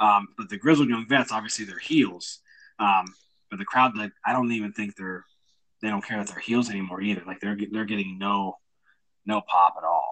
Um, 0.00 0.28
but 0.36 0.48
the 0.48 0.58
Grizzled 0.58 0.88
Young 0.88 1.06
Vets, 1.08 1.32
obviously, 1.32 1.64
they're 1.64 1.78
heels. 1.78 2.40
Um, 2.78 3.06
but 3.50 3.58
the 3.58 3.64
crowd, 3.64 3.96
like, 3.96 4.12
I 4.24 4.32
don't 4.32 4.52
even 4.52 4.72
think 4.72 4.96
they're, 4.96 5.24
they 5.82 5.88
don't 5.88 6.04
care 6.04 6.18
that 6.18 6.28
they're 6.28 6.40
heels 6.40 6.70
anymore 6.70 7.00
either. 7.00 7.22
Like, 7.26 7.40
they're 7.40 7.56
they're 7.70 7.84
getting 7.84 8.18
no, 8.18 8.58
no 9.26 9.40
pop 9.40 9.74
at 9.78 9.84
all, 9.84 10.08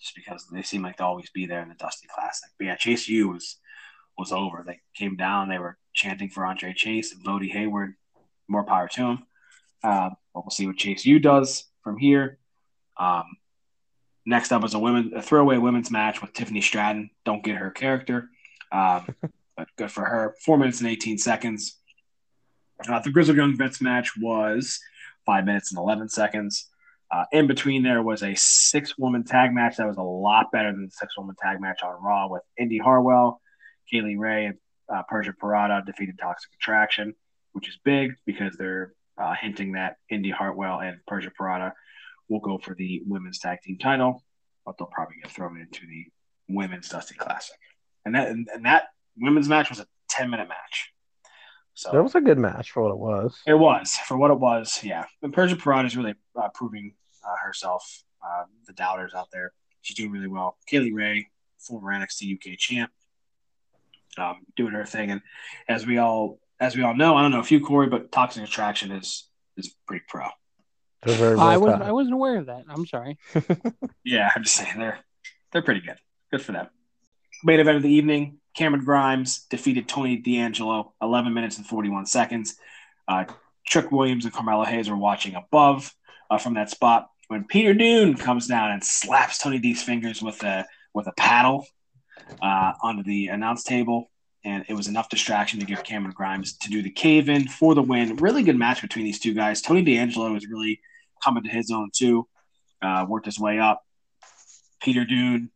just 0.00 0.14
because 0.14 0.46
they 0.52 0.62
seem 0.62 0.82
like 0.82 0.96
they'll 0.96 1.08
always 1.08 1.30
be 1.30 1.46
there 1.46 1.62
in 1.62 1.68
the 1.68 1.74
Dusty 1.74 2.08
Classic. 2.12 2.50
But 2.58 2.66
yeah, 2.66 2.76
Chase 2.76 3.08
U 3.08 3.28
was 3.28 3.56
was 4.16 4.32
over. 4.32 4.64
They 4.66 4.80
came 4.96 5.16
down. 5.16 5.48
They 5.48 5.58
were 5.58 5.78
chanting 5.94 6.30
for 6.30 6.44
Andre 6.44 6.72
Chase 6.72 7.14
and 7.14 7.50
Hayward. 7.50 7.94
More 8.48 8.64
power 8.64 8.88
to 8.88 9.00
him. 9.00 9.18
Um, 9.84 10.16
but 10.34 10.44
we'll 10.44 10.50
see 10.50 10.66
what 10.66 10.76
Chase 10.76 11.04
U 11.06 11.20
does 11.20 11.64
from 11.84 11.98
here. 11.98 12.38
Um, 12.98 13.24
Next 14.28 14.52
up 14.52 14.62
is 14.62 14.74
a 14.74 14.78
women 14.78 15.12
a 15.16 15.22
throwaway 15.22 15.56
women's 15.56 15.90
match 15.90 16.20
with 16.20 16.34
Tiffany 16.34 16.60
Stratton. 16.60 17.08
Don't 17.24 17.42
get 17.42 17.56
her 17.56 17.70
character, 17.70 18.28
um, 18.72 19.06
but 19.56 19.68
good 19.76 19.90
for 19.90 20.04
her. 20.04 20.34
Four 20.44 20.58
minutes 20.58 20.80
and 20.80 20.88
eighteen 20.88 21.18
seconds. 21.18 21.78
Uh, 22.88 23.00
the 23.00 23.10
Grizzled 23.10 23.36
Young 23.36 23.56
Vets 23.56 23.80
match 23.80 24.12
was 24.16 24.80
five 25.26 25.44
minutes 25.44 25.72
and 25.72 25.78
eleven 25.78 26.08
seconds. 26.08 26.68
Uh, 27.10 27.24
in 27.32 27.46
between 27.46 27.82
there 27.82 28.02
was 28.02 28.22
a 28.22 28.34
six 28.34 28.98
woman 28.98 29.24
tag 29.24 29.54
match 29.54 29.76
that 29.76 29.86
was 29.86 29.96
a 29.96 30.02
lot 30.02 30.52
better 30.52 30.70
than 30.72 30.84
the 30.84 30.90
six 30.90 31.16
woman 31.16 31.34
tag 31.40 31.60
match 31.60 31.82
on 31.82 32.02
Raw 32.02 32.28
with 32.28 32.42
Indi 32.58 32.78
Hartwell, 32.78 33.40
Kaylee 33.92 34.18
Ray, 34.18 34.46
and 34.46 34.58
uh, 34.94 35.02
Persia 35.08 35.32
Pirotta 35.32 35.84
defeated 35.86 36.18
Toxic 36.18 36.50
Attraction, 36.54 37.14
which 37.52 37.68
is 37.68 37.78
big 37.82 38.12
because 38.26 38.56
they're 38.56 38.92
uh, 39.16 39.34
hinting 39.40 39.72
that 39.72 39.96
Indi 40.10 40.30
Hartwell 40.30 40.80
and 40.80 40.98
Persia 41.06 41.32
Pirotta 41.38 41.72
will 42.28 42.40
go 42.40 42.58
for 42.58 42.74
the 42.74 43.02
women's 43.06 43.38
tag 43.38 43.60
team 43.62 43.78
title, 43.78 44.22
but 44.66 44.76
they'll 44.78 44.86
probably 44.86 45.16
get 45.22 45.32
thrown 45.32 45.58
into 45.58 45.86
the 45.86 46.04
women's 46.48 46.90
Dusty 46.90 47.14
Classic. 47.14 47.56
And 48.08 48.14
that 48.14 48.28
and, 48.28 48.48
and 48.52 48.64
that 48.64 48.88
women's 49.16 49.48
match 49.48 49.70
was 49.70 49.80
a 49.80 49.86
ten 50.08 50.30
minute 50.30 50.48
match. 50.48 50.92
So 51.74 51.90
That 51.92 52.02
was 52.02 52.14
a 52.16 52.20
good 52.20 52.38
match 52.38 52.72
for 52.72 52.82
what 52.82 52.90
it 52.90 52.98
was. 52.98 53.40
it 53.46 53.54
was 53.54 53.92
for 54.06 54.16
what 54.16 54.30
it 54.30 54.38
was. 54.40 54.80
Yeah, 54.82 55.04
and 55.22 55.32
Persia 55.32 55.56
Pirotta 55.56 55.86
is 55.86 55.96
really 55.96 56.14
uh, 56.36 56.48
proving 56.54 56.94
uh, 57.24 57.36
herself. 57.44 58.02
Uh, 58.20 58.44
the 58.66 58.72
doubters 58.72 59.14
out 59.14 59.28
there 59.32 59.52
she's 59.82 59.96
doing 59.96 60.10
really 60.10 60.28
well. 60.28 60.56
Kay 60.66 60.80
Lee 60.80 60.92
Ray, 60.92 61.28
former 61.58 61.92
NXT 61.92 62.34
UK 62.34 62.58
champ, 62.58 62.90
um, 64.18 64.44
doing 64.56 64.72
her 64.72 64.84
thing. 64.84 65.10
And 65.10 65.22
as 65.68 65.86
we 65.86 65.98
all 65.98 66.38
as 66.60 66.76
we 66.76 66.82
all 66.82 66.94
know, 66.94 67.16
I 67.16 67.22
don't 67.22 67.30
know 67.30 67.40
if 67.40 67.50
you 67.50 67.60
Corey, 67.60 67.88
but 67.88 68.12
Toxic 68.12 68.44
Attraction 68.44 68.92
is 68.92 69.28
is 69.56 69.74
pretty 69.86 70.04
pro. 70.08 70.26
They're 71.02 71.16
very 71.16 71.38
I 71.38 71.56
wasn't. 71.56 71.82
I 71.82 71.92
wasn't 71.92 72.14
aware 72.14 72.38
of 72.38 72.46
that. 72.46 72.64
I'm 72.68 72.86
sorry. 72.86 73.18
Yeah, 74.04 74.30
I'm 74.34 74.42
just 74.42 74.56
saying 74.56 74.78
they're 74.78 74.98
they're 75.52 75.62
pretty 75.62 75.80
good. 75.80 75.98
Good 76.30 76.40
for 76.42 76.52
them. 76.52 76.68
Main 77.44 77.60
event 77.60 77.76
of 77.76 77.82
the 77.82 77.92
evening: 77.92 78.38
Cameron 78.54 78.84
Grimes 78.84 79.46
defeated 79.50 79.88
Tony 79.88 80.16
D'Angelo, 80.16 80.92
11 81.00 81.32
minutes 81.32 81.58
and 81.58 81.66
41 81.66 82.06
seconds. 82.06 82.56
Uh, 83.06 83.24
Trick 83.66 83.92
Williams 83.92 84.24
and 84.24 84.34
Carmelo 84.34 84.64
Hayes 84.64 84.88
are 84.88 84.96
watching 84.96 85.34
above 85.34 85.94
uh, 86.30 86.38
from 86.38 86.54
that 86.54 86.70
spot 86.70 87.10
when 87.28 87.44
Peter 87.44 87.74
Dunne 87.74 88.16
comes 88.16 88.46
down 88.46 88.72
and 88.72 88.82
slaps 88.82 89.38
Tony 89.38 89.58
D's 89.58 89.82
fingers 89.82 90.22
with 90.22 90.42
a 90.42 90.66
with 90.94 91.06
a 91.06 91.12
paddle 91.12 91.66
uh, 92.42 92.72
onto 92.82 93.02
the 93.02 93.28
announce 93.28 93.62
table. 93.62 94.10
And 94.44 94.64
it 94.68 94.74
was 94.74 94.88
enough 94.88 95.08
distraction 95.08 95.60
to 95.60 95.66
give 95.66 95.84
Cameron 95.84 96.14
Grimes 96.16 96.56
to 96.58 96.70
do 96.70 96.80
the 96.80 96.90
cave 96.90 97.28
in 97.28 97.48
for 97.48 97.74
the 97.74 97.82
win. 97.82 98.16
Really 98.16 98.42
good 98.42 98.56
match 98.56 98.80
between 98.80 99.04
these 99.04 99.18
two 99.18 99.34
guys. 99.34 99.60
Tony 99.60 99.82
D'Angelo 99.82 100.32
was 100.32 100.46
really 100.48 100.80
coming 101.22 101.42
to 101.42 101.50
his 101.50 101.70
own 101.70 101.90
too. 101.94 102.26
Uh, 102.80 103.04
worked 103.08 103.26
his 103.26 103.38
way 103.38 103.58
up. 103.58 103.84
Peter 104.80 105.04
Dunne 105.04 105.50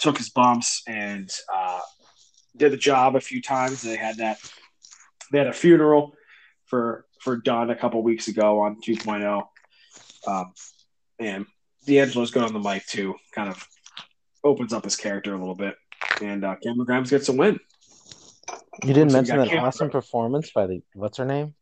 took 0.00 0.18
his 0.18 0.30
bumps 0.30 0.82
and 0.88 1.30
uh, 1.54 1.80
did 2.56 2.72
the 2.72 2.76
job 2.76 3.16
a 3.16 3.20
few 3.20 3.40
times. 3.40 3.82
They 3.82 3.96
had 3.96 4.16
that. 4.16 4.38
They 5.30 5.38
had 5.38 5.46
a 5.46 5.52
funeral 5.52 6.14
for 6.66 7.06
for 7.20 7.36
Dunne 7.36 7.70
a 7.70 7.76
couple 7.76 8.02
weeks 8.02 8.28
ago 8.28 8.60
on 8.60 8.80
2.0, 8.80 9.42
um, 10.26 10.52
and 11.18 11.46
D'Angelo's 11.86 12.30
good 12.30 12.42
on 12.42 12.52
the 12.52 12.58
mic 12.58 12.86
too. 12.86 13.14
Kind 13.34 13.50
of 13.50 13.66
opens 14.42 14.72
up 14.72 14.84
his 14.84 14.96
character 14.96 15.34
a 15.34 15.38
little 15.38 15.54
bit, 15.54 15.76
and 16.22 16.44
uh, 16.44 16.56
Cameron 16.62 16.86
Grimes 16.86 17.10
gets 17.10 17.28
a 17.28 17.32
win. 17.32 17.60
You 18.82 18.94
didn't 18.94 19.10
So 19.10 19.18
mention 19.18 19.36
that 19.36 19.48
Cameron 19.48 19.66
awesome 19.66 19.90
performance 19.90 20.50
by 20.52 20.66
the 20.66 20.82
what's 20.94 21.18
her 21.18 21.24
name? 21.24 21.54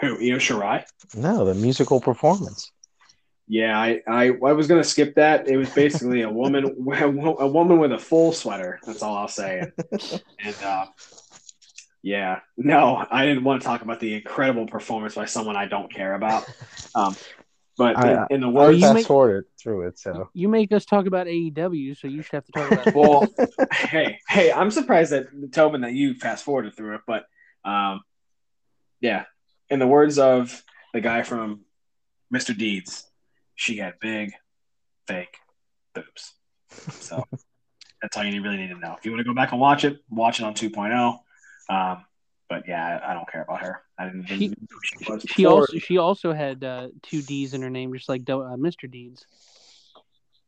Who 0.00 0.16
Io 0.16 0.38
Shirai? 0.38 0.84
No, 1.14 1.44
the 1.44 1.54
musical 1.54 2.00
performance. 2.00 2.72
Yeah, 3.48 3.78
I, 3.78 4.00
I 4.08 4.28
I 4.28 4.52
was 4.52 4.66
gonna 4.66 4.84
skip 4.84 5.16
that. 5.16 5.48
It 5.48 5.56
was 5.56 5.68
basically 5.70 6.22
a 6.22 6.30
woman 6.30 6.64
a 6.92 7.46
woman 7.48 7.78
with 7.78 7.92
a 7.92 7.98
full 7.98 8.32
sweater. 8.32 8.78
That's 8.86 9.02
all 9.02 9.16
I'll 9.16 9.28
say. 9.28 9.70
And 10.42 10.56
uh, 10.64 10.86
yeah, 12.02 12.40
no, 12.56 13.04
I 13.10 13.26
didn't 13.26 13.44
want 13.44 13.62
to 13.62 13.66
talk 13.66 13.82
about 13.82 14.00
the 14.00 14.14
incredible 14.14 14.66
performance 14.66 15.14
by 15.14 15.26
someone 15.26 15.56
I 15.56 15.66
don't 15.66 15.92
care 15.92 16.14
about. 16.14 16.44
Um, 16.94 17.14
but 17.78 17.96
in, 17.96 18.18
I- 18.18 18.26
in 18.30 18.40
the 18.40 18.48
I 18.48 18.50
words, 18.50 18.76
you 18.78 18.82
fast 18.82 18.94
make- 18.94 19.06
forwarded 19.06 19.44
through 19.60 19.88
it, 19.88 19.98
so 19.98 20.28
You 20.34 20.48
make 20.48 20.72
us 20.72 20.84
talk 20.84 21.06
about 21.06 21.26
AEW, 21.26 21.96
so 21.98 22.06
you 22.08 22.22
should 22.22 22.32
have 22.32 22.44
to 22.46 22.52
talk 22.52 22.72
about. 22.72 22.94
well, 22.94 23.26
hey, 23.72 24.18
hey, 24.28 24.52
I'm 24.52 24.70
surprised 24.70 25.12
that 25.12 25.52
Tobin 25.52 25.80
that 25.82 25.92
you 25.92 26.14
fast 26.14 26.44
forwarded 26.44 26.76
through 26.76 26.96
it, 26.96 27.00
but 27.06 27.24
um, 27.64 28.00
yeah, 29.00 29.24
in 29.70 29.78
the 29.78 29.86
words 29.86 30.18
of 30.18 30.62
the 30.92 31.00
guy 31.00 31.22
from 31.22 31.60
Mr. 32.34 32.56
Deeds, 32.56 33.04
she 33.62 33.76
had 33.76 33.94
big, 34.00 34.32
fake 35.06 35.36
boobs. 35.94 36.32
So 36.90 37.24
that's 38.02 38.16
all 38.16 38.24
you 38.24 38.42
really 38.42 38.56
need 38.56 38.70
to 38.70 38.78
know. 38.78 38.96
If 38.98 39.04
you 39.04 39.12
want 39.12 39.20
to 39.20 39.24
go 39.24 39.34
back 39.34 39.52
and 39.52 39.60
watch 39.60 39.84
it, 39.84 39.98
watch 40.10 40.40
it 40.40 40.44
on 40.44 40.54
2.0. 40.54 41.18
Um, 41.68 42.04
but 42.48 42.64
yeah, 42.66 42.98
I, 43.06 43.12
I 43.12 43.14
don't 43.14 43.30
care 43.30 43.42
about 43.42 43.60
her. 43.60 43.82
I 43.98 44.06
didn't, 44.06 44.26
She- 44.26 44.48
didn't 44.48 44.68
she 44.84 45.10
was. 45.10 45.24
She 45.28 45.46
also 45.46 45.78
she 45.78 45.98
also 45.98 46.32
had 46.32 46.64
uh, 46.64 46.88
two 47.02 47.22
D's 47.22 47.54
in 47.54 47.62
her 47.62 47.70
name, 47.70 47.94
just 47.94 48.08
like 48.08 48.22
uh, 48.28 48.56
Mr. 48.56 48.90
Deeds. 48.90 49.24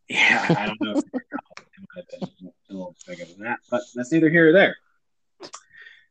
Yeah, 0.08 0.44
I 0.58 0.66
don't 0.66 0.80
know 0.82 0.98
if 0.98 1.04
it 1.04 1.12
might 1.14 2.04
have 2.20 2.20
been 2.40 2.48
a 2.68 2.72
little 2.72 2.96
bigger 3.06 3.24
than 3.24 3.44
that, 3.44 3.60
but 3.70 3.80
that's 3.94 4.12
neither 4.12 4.28
here 4.28 4.48
or 4.48 4.52
there. 4.52 4.76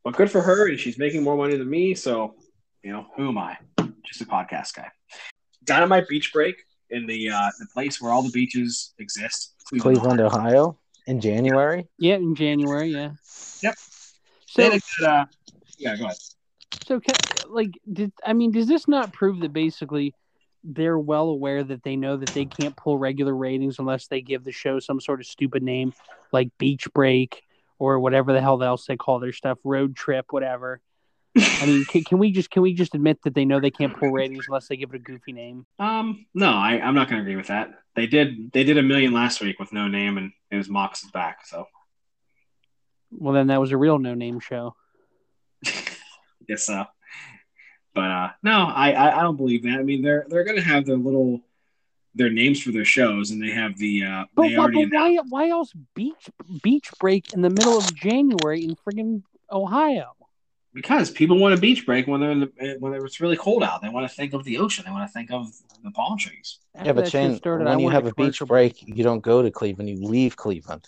But 0.04 0.16
good 0.16 0.32
for 0.32 0.42
her, 0.42 0.68
and 0.70 0.80
she's 0.80 0.98
making 0.98 1.22
more 1.22 1.36
money 1.36 1.58
than 1.58 1.70
me. 1.70 1.94
So, 1.94 2.36
you 2.82 2.92
know, 2.92 3.06
who 3.16 3.28
am 3.30 3.38
I? 3.38 3.58
Just 4.04 4.22
a 4.22 4.26
podcast 4.26 4.74
guy. 4.74 4.88
Dynamite 5.64 6.08
Beach 6.08 6.34
Break 6.34 6.56
in 6.94 7.06
the 7.06 7.30
uh, 7.30 7.50
the 7.60 7.68
place 7.74 8.02
where 8.02 8.12
all 8.12 8.22
the 8.22 8.32
beaches 8.32 8.94
exist, 9.00 9.56
Cleveland, 9.80 10.22
Ohio, 10.22 10.78
in 11.08 11.20
January. 11.20 11.88
Yeah, 11.98 12.16
in 12.16 12.36
January. 12.36 12.90
Yeah. 12.90 13.12
Yep. 13.62 13.76
So 14.46 14.62
They 14.62 14.80
had 15.00 15.06
uh, 15.06 15.26
yeah, 15.78 15.98
go 15.98 16.06
ahead. 16.06 16.18
so 16.86 17.00
ca- 17.00 17.48
like 17.50 17.72
did 17.92 18.12
I 18.26 18.34
mean 18.34 18.52
does 18.52 18.68
this 18.68 18.88
not 18.88 19.12
prove 19.12 19.40
that 19.42 19.52
basically 19.54 20.14
they're 20.64 21.00
well 21.00 21.28
aware 21.28 21.64
that 21.64 21.84
they 21.84 21.96
know 21.96 22.16
that 22.16 22.34
they 22.34 22.46
can't 22.46 22.76
pull 22.78 22.98
regular 22.98 23.36
ratings 23.36 23.80
unless 23.80 24.08
they 24.08 24.22
give 24.22 24.44
the 24.44 24.52
show 24.52 24.80
some 24.80 25.02
sort 25.02 25.20
of 25.20 25.26
stupid 25.26 25.62
name 25.62 25.94
like 26.32 26.50
Beach 26.58 26.88
Break 26.94 27.44
or 27.80 28.00
whatever 28.00 28.32
the 28.32 28.42
hell 28.42 28.62
else 28.64 28.86
they 28.86 28.96
call 28.96 29.20
their 29.20 29.34
stuff, 29.34 29.58
Road 29.64 29.96
Trip, 29.96 30.26
whatever. 30.30 30.80
I 31.36 31.66
mean, 31.66 31.84
can, 31.86 32.04
can 32.04 32.20
we 32.20 32.32
just 32.32 32.52
can 32.52 32.62
we 32.62 32.74
just 32.74 32.94
admit 32.94 33.20
that 33.24 33.34
they 33.34 33.46
know 33.46 33.60
they 33.60 33.72
can't 33.72 33.98
pull 33.98 34.12
ratings 34.12 34.46
unless 34.48 34.68
they 34.68 34.78
give 34.78 34.94
it 34.94 34.98
a 34.98 35.00
goofy 35.00 35.32
name? 35.32 35.66
Um, 35.80 36.26
no, 36.34 36.50
I, 36.50 36.80
I'm 36.80 36.94
not 36.94 37.10
going 37.10 37.18
to 37.18 37.24
agree 37.24 37.36
with 37.36 37.48
that. 37.48 37.72
They 37.96 38.06
did 38.06 38.52
they 38.52 38.64
did 38.64 38.78
a 38.78 38.84
million 38.84 39.14
last 39.14 39.42
week 39.42 39.60
with 39.60 39.74
no 39.74 39.88
name, 39.88 40.18
and 40.18 40.32
it 40.52 40.58
was 40.58 40.70
Mox's 40.70 41.10
back. 41.12 41.46
So 41.46 41.66
Well, 43.12 43.34
then 43.34 43.48
that 43.48 43.60
was 43.60 43.72
a 43.72 43.78
real 43.78 43.98
no 43.98 44.14
name 44.14 44.40
show. 44.40 44.76
guess 46.48 46.66
so. 46.66 46.86
But 47.96 48.12
uh, 48.12 48.30
no, 48.44 48.66
I, 48.68 48.92
I 48.92 49.20
I 49.20 49.22
don't 49.22 49.38
believe 49.38 49.64
that. 49.64 49.80
I 49.80 49.84
mean, 49.84 50.02
they're 50.02 50.26
they're 50.28 50.44
gonna 50.44 50.62
have 50.62 50.86
their 50.86 50.98
little 50.98 51.42
their 52.16 52.30
names 52.30 52.62
for 52.62 52.72
their 52.72 52.86
shows, 52.86 53.32
and 53.32 53.42
they 53.42 53.52
have 53.52 53.78
the 53.78 54.04
uh, 54.04 54.26
But, 54.36 54.50
they 54.50 54.56
why, 54.56 54.64
already 54.64 54.86
but 54.86 54.96
why 54.96 55.18
why 55.30 55.50
else 55.50 55.74
beach 55.96 56.30
beach 56.62 56.90
break 57.00 57.34
in 57.34 57.42
the 57.42 57.50
middle 57.50 57.78
of 57.78 57.94
January 57.96 58.64
in 58.64 58.76
friggin' 58.76 59.24
Ohio? 59.52 60.16
Because 60.74 61.12
people 61.12 61.38
want 61.38 61.54
a 61.54 61.58
beach 61.58 61.86
break 61.86 62.08
when 62.08 62.20
they're 62.20 62.32
in 62.32 62.40
the 62.42 62.78
when 62.80 62.94
it's 62.94 63.20
really 63.20 63.38
cold 63.38 63.64
out. 63.64 63.82
They 63.82 63.90
want 63.90 64.10
to 64.10 64.16
think 64.16 64.34
of 64.34 64.44
the 64.44 64.58
ocean. 64.58 64.84
They 64.86 64.92
want 64.92 65.08
to 65.08 65.14
think 65.14 65.32
of 65.32 65.52
the 65.84 65.92
palm 65.92 66.18
trees. 66.18 66.60
After 66.76 66.88
yeah, 66.88 66.94
but 66.94 67.06
that 67.06 67.12
shit 67.12 67.12
Shane, 67.12 67.36
started, 67.38 67.68
I 67.68 67.76
when 67.76 67.86
you 67.86 67.90
have 67.90 68.08
a 68.08 68.14
beach 68.14 68.40
break, 68.40 68.82
you 68.82 69.04
don't 69.04 69.22
go 69.22 69.42
to 69.42 69.52
Cleveland. 69.52 69.90
You 69.90 70.08
leave 70.08 70.36
Cleveland. 70.36 70.88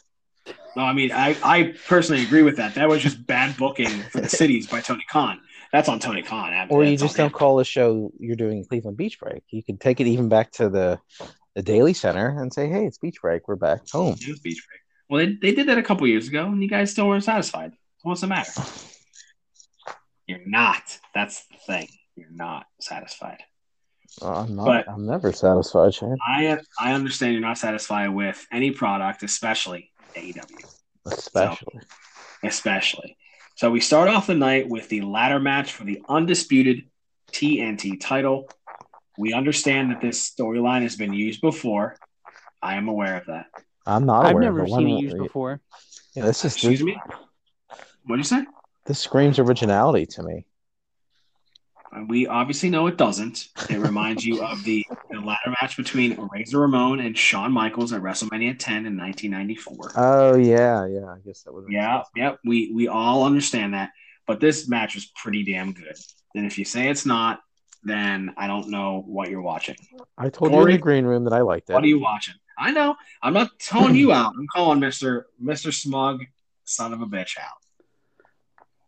No, 0.75 0.83
I 0.83 0.93
mean, 0.93 1.11
I, 1.11 1.37
I 1.43 1.73
personally 1.87 2.23
agree 2.23 2.43
with 2.43 2.57
that. 2.57 2.75
That 2.75 2.89
was 2.89 3.01
just 3.01 3.25
bad 3.25 3.55
booking 3.55 4.01
for 4.11 4.19
the 4.19 4.29
cities 4.29 4.67
by 4.67 4.81
Tony 4.81 5.05
Khan. 5.09 5.39
That's 5.71 5.87
on 5.87 5.99
Tony 5.99 6.21
Khan. 6.21 6.67
Or 6.69 6.83
you 6.83 6.97
just 6.97 7.15
on 7.15 7.25
don't 7.25 7.27
him. 7.27 7.37
call 7.37 7.59
a 7.59 7.65
show 7.65 8.11
you're 8.19 8.35
doing 8.35 8.65
Cleveland 8.65 8.97
Beach 8.97 9.19
Break. 9.19 9.43
You 9.49 9.63
could 9.63 9.79
take 9.79 9.99
it 9.99 10.07
even 10.07 10.29
back 10.29 10.51
to 10.53 10.69
the 10.69 10.99
the 11.55 11.61
Daily 11.61 11.93
Center 11.93 12.41
and 12.41 12.53
say, 12.53 12.67
"Hey, 12.67 12.85
it's 12.85 12.97
Beach 12.97 13.21
Break. 13.21 13.47
We're 13.47 13.55
back 13.55 13.89
home." 13.89 14.15
It 14.19 14.27
was 14.27 14.39
beach 14.39 14.65
break. 14.67 14.81
Well, 15.09 15.25
they, 15.25 15.33
they 15.33 15.55
did 15.55 15.67
that 15.69 15.77
a 15.77 15.83
couple 15.83 16.05
years 16.07 16.27
ago, 16.27 16.45
and 16.45 16.61
you 16.61 16.67
guys 16.67 16.91
still 16.91 17.07
weren't 17.07 17.23
satisfied. 17.23 17.73
What's 18.03 18.21
the 18.21 18.27
matter? 18.27 18.51
You're 20.27 20.45
not. 20.45 20.81
That's 21.13 21.45
the 21.47 21.57
thing. 21.67 21.87
You're 22.15 22.31
not 22.31 22.65
satisfied. 22.79 23.39
Uh, 24.21 24.41
I'm 24.41 24.55
not. 24.55 24.65
But- 24.65 24.89
I'm 24.89 25.05
never 25.05 25.31
satisfied, 25.31 25.93
Shane. 25.93 26.17
I 26.25 26.57
I 26.79 26.93
understand 26.93 27.33
you're 27.33 27.41
not 27.41 27.57
satisfied 27.57 28.09
with 28.09 28.45
any 28.51 28.71
product, 28.71 29.23
especially 29.23 29.91
AEW, 30.15 30.41
Especially. 31.05 31.79
especially. 32.43 33.17
So 33.55 33.71
we 33.71 33.79
start 33.79 34.09
off 34.09 34.27
the 34.27 34.35
night 34.35 34.67
with 34.69 34.89
the 34.89 35.01
ladder 35.01 35.39
match 35.39 35.73
for 35.73 35.83
the 35.83 36.01
undisputed 36.09 36.89
TNT 37.31 37.99
title. 37.99 38.49
We 39.17 39.33
understand 39.33 39.91
that 39.91 40.01
this 40.01 40.29
storyline 40.29 40.81
has 40.81 40.95
been 40.95 41.13
used 41.13 41.41
before. 41.41 41.95
I 42.61 42.75
am 42.75 42.87
aware 42.87 43.17
of 43.17 43.25
that. 43.27 43.45
I'm 43.85 44.05
not 44.05 44.25
I've 44.25 44.31
aware. 44.31 44.43
never 44.43 44.61
but 44.61 44.69
seen 44.69 44.89
it 44.89 45.01
used 45.01 45.17
before. 45.17 45.61
Yeah, 46.15 46.25
this 46.25 46.43
is 46.43 46.53
Excuse 46.53 46.83
me? 46.83 46.97
What 48.05 48.17
did 48.17 48.19
you 48.19 48.23
say? 48.23 48.45
This 48.85 48.99
screams 48.99 49.39
originality 49.39 50.05
to 50.07 50.23
me. 50.23 50.45
We 52.07 52.27
obviously 52.27 52.69
know 52.69 52.87
it 52.87 52.97
doesn't. 52.97 53.47
It 53.69 53.79
reminds 53.79 54.25
you 54.25 54.43
of 54.43 54.63
the, 54.63 54.85
the 55.09 55.19
ladder 55.19 55.55
match 55.61 55.77
between 55.77 56.19
Razor 56.31 56.59
Ramon 56.59 56.99
and 56.99 57.17
Shawn 57.17 57.53
Michaels 57.53 57.93
at 57.93 58.01
WrestleMania 58.01 58.59
10 58.59 58.85
in 58.85 58.97
1994. 58.97 59.91
Oh 59.95 60.35
yeah, 60.35 60.85
yeah. 60.85 61.05
I 61.05 61.19
guess 61.25 61.43
that 61.43 61.53
was. 61.53 61.65
Yeah, 61.69 62.03
yep. 62.15 62.39
We 62.43 62.71
we 62.73 62.89
all 62.89 63.23
understand 63.23 63.73
that, 63.75 63.91
but 64.27 64.41
this 64.41 64.67
match 64.67 64.95
was 64.95 65.05
pretty 65.15 65.43
damn 65.43 65.71
good. 65.71 65.95
And 66.35 66.45
if 66.45 66.57
you 66.57 66.65
say 66.65 66.89
it's 66.89 67.05
not, 67.05 67.39
then 67.83 68.33
I 68.35 68.47
don't 68.47 68.69
know 68.69 69.03
what 69.05 69.29
you're 69.29 69.41
watching. 69.41 69.77
I 70.17 70.29
told 70.29 70.51
you 70.51 70.57
Corey? 70.57 70.73
in 70.73 70.77
the 70.77 70.81
green 70.81 71.05
room 71.05 71.23
that 71.23 71.33
I 71.33 71.41
liked 71.41 71.69
it. 71.69 71.73
What 71.73 71.83
are 71.83 71.87
you 71.87 72.01
watching? 72.01 72.35
I 72.57 72.71
know. 72.71 72.95
I'm 73.21 73.33
not 73.33 73.51
calling 73.69 73.95
you 73.95 74.11
out. 74.11 74.33
I'm 74.37 74.47
calling 74.53 74.81
Mister 74.81 75.27
Mister 75.39 75.71
Smug, 75.71 76.25
son 76.65 76.91
of 76.91 77.01
a 77.01 77.05
bitch, 77.05 77.37
out. 77.37 77.64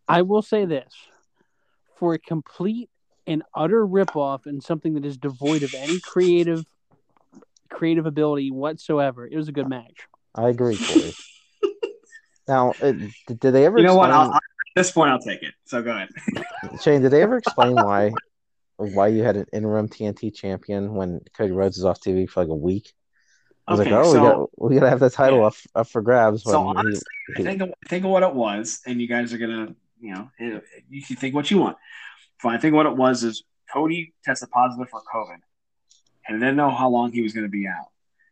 I 0.07 0.21
will 0.21 0.41
say 0.41 0.65
this: 0.65 0.93
for 1.97 2.13
a 2.13 2.19
complete 2.19 2.89
and 3.25 3.43
utter 3.55 3.85
ripoff 3.85 4.45
and 4.45 4.63
something 4.63 4.93
that 4.93 5.05
is 5.05 5.17
devoid 5.17 5.63
of 5.63 5.73
any 5.73 5.99
creative 5.99 6.65
creative 7.69 8.05
ability 8.05 8.49
whatsoever, 8.51 9.27
it 9.27 9.35
was 9.35 9.47
a 9.49 9.51
good 9.51 9.67
match. 9.67 10.07
I 10.33 10.49
agree, 10.49 10.77
Corey. 10.77 11.13
now, 12.47 12.71
uh, 12.81 12.87
it, 12.87 12.95
did, 13.27 13.39
did 13.39 13.51
they 13.51 13.65
ever? 13.65 13.77
You 13.77 13.83
know 13.85 13.95
what? 13.95 14.09
explain- 14.09 14.27
I'll, 14.29 14.35
at 14.35 14.41
this 14.75 14.91
point, 14.91 15.11
I'll 15.11 15.19
take 15.19 15.43
it. 15.43 15.53
So 15.65 15.81
go 15.81 15.91
ahead. 15.91 16.09
Shane, 16.81 17.01
did 17.01 17.11
they 17.11 17.21
ever 17.21 17.37
explain 17.37 17.75
why 17.75 18.13
why 18.77 19.07
you 19.07 19.23
had 19.23 19.35
an 19.35 19.45
interim 19.51 19.89
TNT 19.89 20.33
champion 20.33 20.93
when 20.93 21.19
Cody 21.35 21.51
Rhodes 21.51 21.77
is 21.79 21.85
off 21.85 21.99
TV 21.99 22.29
for 22.29 22.41
like 22.41 22.49
a 22.49 22.55
week. 22.55 22.93
I 23.67 23.71
was 23.71 23.81
Okay, 23.81 23.91
like, 23.91 24.05
oh, 24.05 24.13
so- 24.13 24.19
we 24.21 24.27
got 24.27 24.49
we 24.69 24.75
gotta 24.75 24.89
have 24.89 24.99
the 24.99 25.09
title 25.09 25.39
Yeah. 25.39 25.47
up, 25.47 25.53
up 25.75 25.87
for 25.87 26.01
grabs. 26.01 26.43
So 26.43 26.59
when 26.67 26.75
he- 26.75 26.79
honestly, 26.79 27.01
I 27.37 27.41
think 27.43 27.61
of, 27.63 27.73
think 27.89 28.05
of 28.05 28.11
what 28.11 28.23
it 28.23 28.33
was, 28.33 28.79
and 28.85 29.01
you 29.01 29.07
guys 29.07 29.33
are 29.33 29.37
gonna, 29.39 29.75
you 29.99 30.13
know, 30.13 30.29
eh, 30.39 30.59
you 30.89 31.03
can 31.03 31.15
think 31.15 31.35
what 31.35 31.49
you 31.51 31.59
want. 31.59 31.77
Fine. 32.39 32.55
I 32.55 32.59
think 32.59 32.75
what 32.75 32.85
it 32.85 32.95
was 32.95 33.23
is 33.23 33.43
Cody 33.71 34.13
tested 34.23 34.49
positive 34.49 34.89
for 34.89 35.01
COVID, 35.13 35.37
and 36.27 36.39
didn't 36.39 36.55
know 36.55 36.71
how 36.71 36.89
long 36.89 37.11
he 37.11 37.21
was 37.21 37.33
going 37.33 37.45
to 37.45 37.51
be 37.51 37.67
out. 37.67 37.87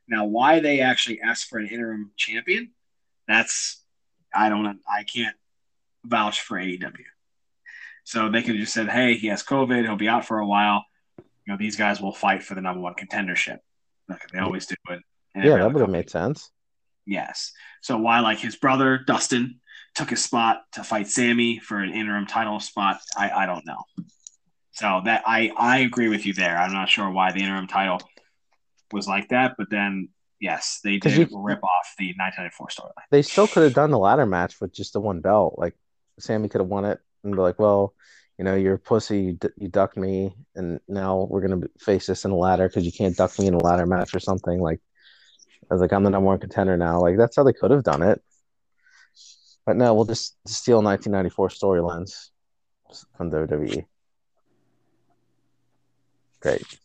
Now, 0.08 0.26
why 0.26 0.60
they 0.60 0.82
actually 0.82 1.22
asked 1.22 1.50
for 1.50 1.58
an 1.58 1.68
interim 1.68 2.12
champion, 2.16 2.72
that's 3.28 3.84
I 4.34 4.50
don't, 4.50 4.80
I 4.88 5.04
can't 5.04 5.36
vouch 6.04 6.42
for 6.42 6.58
AEW. 6.58 6.94
So 8.04 8.30
they 8.30 8.42
could 8.42 8.52
have 8.52 8.60
just 8.60 8.74
said, 8.74 8.90
"Hey, 8.90 9.16
he 9.16 9.28
has 9.28 9.44
COVID. 9.44 9.84
He'll 9.84 9.96
be 9.96 10.10
out 10.10 10.26
for 10.26 10.38
a 10.38 10.46
while. 10.46 10.86
You 11.18 11.54
know, 11.54 11.58
these 11.58 11.76
guys 11.76 12.00
will 12.00 12.14
fight 12.14 12.44
for 12.44 12.54
the 12.54 12.62
number 12.62 12.82
one 12.82 12.94
contendership, 12.94 13.60
like 14.08 14.28
they 14.32 14.40
always 14.40 14.68
do 14.68 14.76
it." 14.90 15.02
yeah, 15.36 15.58
that 15.58 15.74
would 15.74 15.82
have 15.82 15.90
made 15.90 16.10
sense. 16.10 16.52
Yes. 17.06 17.52
So 17.82 17.98
why 17.98 18.20
like 18.20 18.40
his 18.40 18.56
brother 18.56 19.00
Dustin 19.00 19.60
took 19.96 20.12
a 20.12 20.16
spot 20.18 20.62
to 20.74 20.84
fight 20.84 21.08
Sammy 21.08 21.60
for 21.60 21.80
an 21.80 21.92
interim 21.94 22.28
title 22.28 22.60
spot, 22.60 23.00
I, 23.18 23.30
I 23.32 23.46
don't 23.46 23.66
know. 23.66 23.84
So 24.74 25.02
that 25.06 25.24
I 25.26 25.52
I 25.58 25.80
agree 25.80 26.10
with 26.10 26.26
you 26.26 26.34
there. 26.34 26.58
I'm 26.58 26.74
not 26.74 26.90
sure 26.90 27.10
why 27.10 27.32
the 27.32 27.40
interim 27.40 27.68
title 27.68 28.02
was 28.92 29.08
like 29.08 29.30
that, 29.30 29.56
but 29.58 29.70
then 29.70 30.10
yes, 30.42 30.80
they 30.84 30.98
did 30.98 31.18
you- 31.32 31.42
rip 31.42 31.64
off 31.64 31.94
the 31.98 32.14
1994 32.18 32.68
storyline. 32.68 33.06
They 33.10 33.22
still 33.22 33.48
could 33.48 33.64
have 33.64 33.74
done 33.74 33.92
the 33.92 33.98
ladder 33.98 34.26
match 34.26 34.60
with 34.60 34.74
just 34.74 34.94
the 34.94 35.00
one 35.00 35.22
belt. 35.22 35.56
Like 35.58 35.76
Sammy 36.20 36.50
could 36.50 36.60
have 36.62 36.68
won 36.70 36.86
it 36.86 37.00
and 37.24 37.34
be 37.34 37.42
like, 37.42 37.58
well, 37.58 37.94
you 38.38 38.44
know, 38.44 38.56
you're 38.56 38.76
a 38.76 38.80
pussy. 38.80 39.20
You, 39.22 39.34
d- 39.34 39.48
you 39.58 39.70
ducked 39.70 39.96
me, 39.96 40.36
and 40.56 40.82
now 40.90 41.26
we're 41.30 41.40
gonna 41.42 41.62
face 41.80 42.06
this 42.08 42.26
in 42.26 42.32
a 42.32 42.36
ladder 42.36 42.68
because 42.68 42.86
you 42.86 42.92
can't 42.92 43.16
duck 43.16 43.40
me 43.40 43.48
in 43.48 43.54
a 43.54 43.64
ladder 43.64 43.86
match 43.86 44.14
or 44.14 44.20
something. 44.20 44.60
Like, 44.60 44.82
I 45.72 45.74
was 45.74 45.80
like, 45.80 45.94
I'm 45.94 46.04
the 46.04 46.10
number 46.10 46.28
one 46.28 46.40
contender 46.40 46.76
now. 46.76 47.00
Like 47.00 47.16
that's 47.18 47.38
how 47.38 47.44
they 47.44 47.54
could 47.54 47.72
have 47.72 47.84
done 47.84 48.02
it. 48.04 48.22
But 49.66 49.78
no, 49.78 49.94
we'll 49.94 50.06
just 50.06 50.36
steal 50.48 50.82
1994 50.82 51.50
storylines 51.50 52.30
from 53.18 53.32
WWE. 53.32 53.86
Great. 56.40 56.80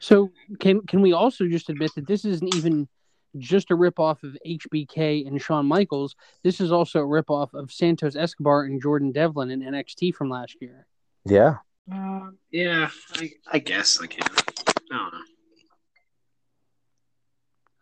So 0.00 0.30
can 0.60 0.82
can 0.86 1.02
we 1.02 1.12
also 1.12 1.48
just 1.48 1.68
admit 1.68 1.90
that 1.96 2.06
this 2.06 2.24
isn't 2.24 2.54
even 2.54 2.88
just 3.36 3.70
a 3.70 3.76
ripoff 3.76 4.22
of 4.22 4.36
HBK 4.46 5.26
and 5.26 5.42
Shawn 5.42 5.66
Michaels? 5.66 6.14
This 6.44 6.60
is 6.60 6.70
also 6.70 7.00
a 7.00 7.06
ripoff 7.06 7.52
of 7.54 7.72
Santos 7.72 8.14
Escobar 8.14 8.62
and 8.62 8.80
Jordan 8.80 9.10
Devlin 9.10 9.50
in 9.50 9.60
NXT 9.60 10.14
from 10.14 10.30
last 10.30 10.56
year. 10.60 10.86
Yeah. 11.24 11.56
Uh, 11.92 12.30
yeah, 12.52 12.90
I, 13.14 13.30
I 13.52 13.58
guess 13.58 14.00
I 14.00 14.06
can. 14.06 14.22
I 14.22 14.72
don't 14.88 15.12
know. 15.12 15.20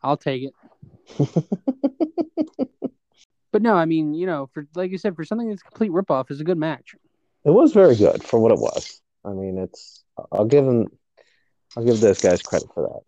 I'll 0.03 0.17
take 0.17 0.45
it. 0.45 0.55
But 3.57 3.63
no, 3.63 3.75
I 3.75 3.87
mean, 3.87 4.13
you 4.13 4.27
know, 4.27 4.51
for 4.53 4.67
like 4.75 4.91
you 4.91 4.99
said, 4.99 5.17
for 5.17 5.25
something 5.25 5.49
that's 5.49 5.63
a 5.63 5.65
complete 5.65 5.91
ripoff 5.91 6.31
is 6.31 6.43
a 6.43 6.45
good 6.45 6.59
match. 6.59 6.95
It 7.43 7.53
was 7.53 7.73
very 7.73 7.97
good 7.97 8.23
for 8.23 8.39
what 8.39 8.53
it 8.53 8.59
was. 8.59 9.01
I 9.25 9.31
mean, 9.31 9.57
it's. 9.57 10.05
I'll 10.31 10.45
give 10.45 10.67
them. 10.67 10.89
I'll 11.75 11.83
give 11.83 11.99
those 12.01 12.21
guys 12.21 12.43
credit 12.43 12.69
for 12.75 12.83
that. 12.83 13.01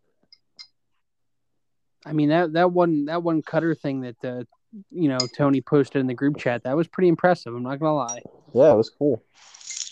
I 2.08 2.14
mean 2.14 2.30
that 2.30 2.54
that 2.54 2.72
one 2.72 3.04
that 3.04 3.22
one 3.22 3.42
cutter 3.42 3.74
thing 3.74 4.00
that 4.00 4.24
uh, 4.24 4.44
you 4.90 5.10
know 5.10 5.18
Tony 5.36 5.60
posted 5.60 6.00
in 6.00 6.06
the 6.06 6.14
group 6.14 6.38
chat 6.38 6.62
that 6.62 6.74
was 6.74 6.88
pretty 6.88 7.08
impressive. 7.08 7.54
I'm 7.54 7.62
not 7.62 7.78
gonna 7.78 7.94
lie. 7.94 8.22
Yeah, 8.54 8.72
it 8.72 8.76
was 8.76 8.88
cool. 8.88 9.22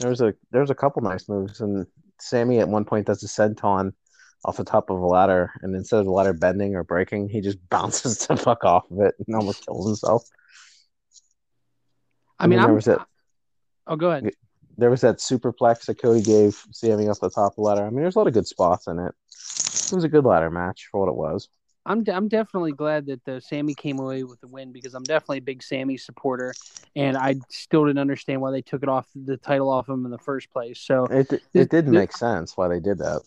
There 0.01 0.09
was 0.09 0.23
a 0.23 0.33
there 0.53 0.63
was 0.63 0.71
a 0.71 0.75
couple 0.75 1.03
nice 1.03 1.29
moves, 1.29 1.61
and 1.61 1.87
Sammy 2.19 2.61
at 2.61 2.69
one 2.71 2.87
point 2.87 3.09
does 3.09 3.23
a 3.23 3.27
senton 3.27 3.93
off 4.47 4.57
the 4.57 4.65
top 4.65 4.89
of 4.89 5.01
a 5.01 5.07
ladder, 5.07 5.53
and 5.61 5.77
instead 5.77 5.99
of 5.99 6.07
the 6.07 6.13
ladder 6.13 6.33
bending 6.33 6.75
or 6.77 6.83
breaking, 6.83 7.29
he 7.29 7.43
just 7.43 7.59
bounces 7.69 8.27
the 8.27 8.39
fuck 8.39 8.65
off 8.65 8.91
of 8.91 9.01
it 9.01 9.15
and 9.27 9.37
almost 9.37 9.67
kills 9.67 9.87
himself. 9.87 10.25
I 12.39 12.47
mean, 12.47 12.61
there 12.61 12.73
was 12.75 12.85
that 12.87 13.07
Oh, 13.87 13.97
go 13.97 14.11
ahead. 14.11 14.33
there 14.77 14.91
was 14.91 15.01
that 15.03 15.19
superplex 15.19 15.87
that 15.87 16.01
Cody 16.01 16.23
gave 16.23 16.61
Sammy 16.73 17.09
off 17.09 17.21
the 17.21 17.31
top 17.31 17.53
of 17.53 17.57
the 17.57 17.63
ladder. 17.63 17.87
I 17.87 17.91
mean, 17.91 18.01
there's 18.01 18.17
a 18.17 18.19
lot 18.19 18.27
of 18.29 18.35
good 18.35 18.47
spots 18.47 18.87
in 18.89 18.99
it. 18.99 19.15
It 19.91 19.95
was 19.95 20.05
a 20.05 20.09
good 20.09 20.25
ladder 20.25 20.51
match 20.51 20.89
for 20.91 21.01
what 21.01 21.09
it 21.09 21.15
was. 21.17 21.49
I'm 21.87 22.03
de- 22.03 22.13
I'm 22.13 22.27
definitely 22.27 22.73
glad 22.73 23.07
that 23.07 23.29
uh, 23.29 23.39
Sammy 23.39 23.75
came 23.75 24.01
away 24.01 24.25
with 24.25 24.41
the 24.41 24.49
win 24.49 24.73
because 24.73 24.95
I'm 24.95 25.05
definitely 25.05 25.39
a 25.39 25.43
big 25.43 25.63
Sammy 25.63 25.97
supporter, 25.97 26.53
and 26.97 27.17
I 27.17 27.37
still 27.49 27.85
didn't 27.87 28.01
understand 28.01 28.41
why 28.41 28.51
they 28.51 28.63
took 28.63 28.83
it 28.83 28.89
off 28.89 29.07
the 29.15 29.37
title 29.37 29.71
off 29.71 29.89
him 29.89 30.05
in 30.05 30.11
the 30.11 30.19
first 30.19 30.51
place. 30.51 30.81
So 30.81 31.05
It 31.07 31.33
it 31.55 31.71
didn't 31.71 31.93
this- 31.93 32.01
make 32.01 32.13
sense 32.13 32.57
why 32.57 32.67
they 32.67 32.81
did 32.81 32.99
that. 32.99 33.23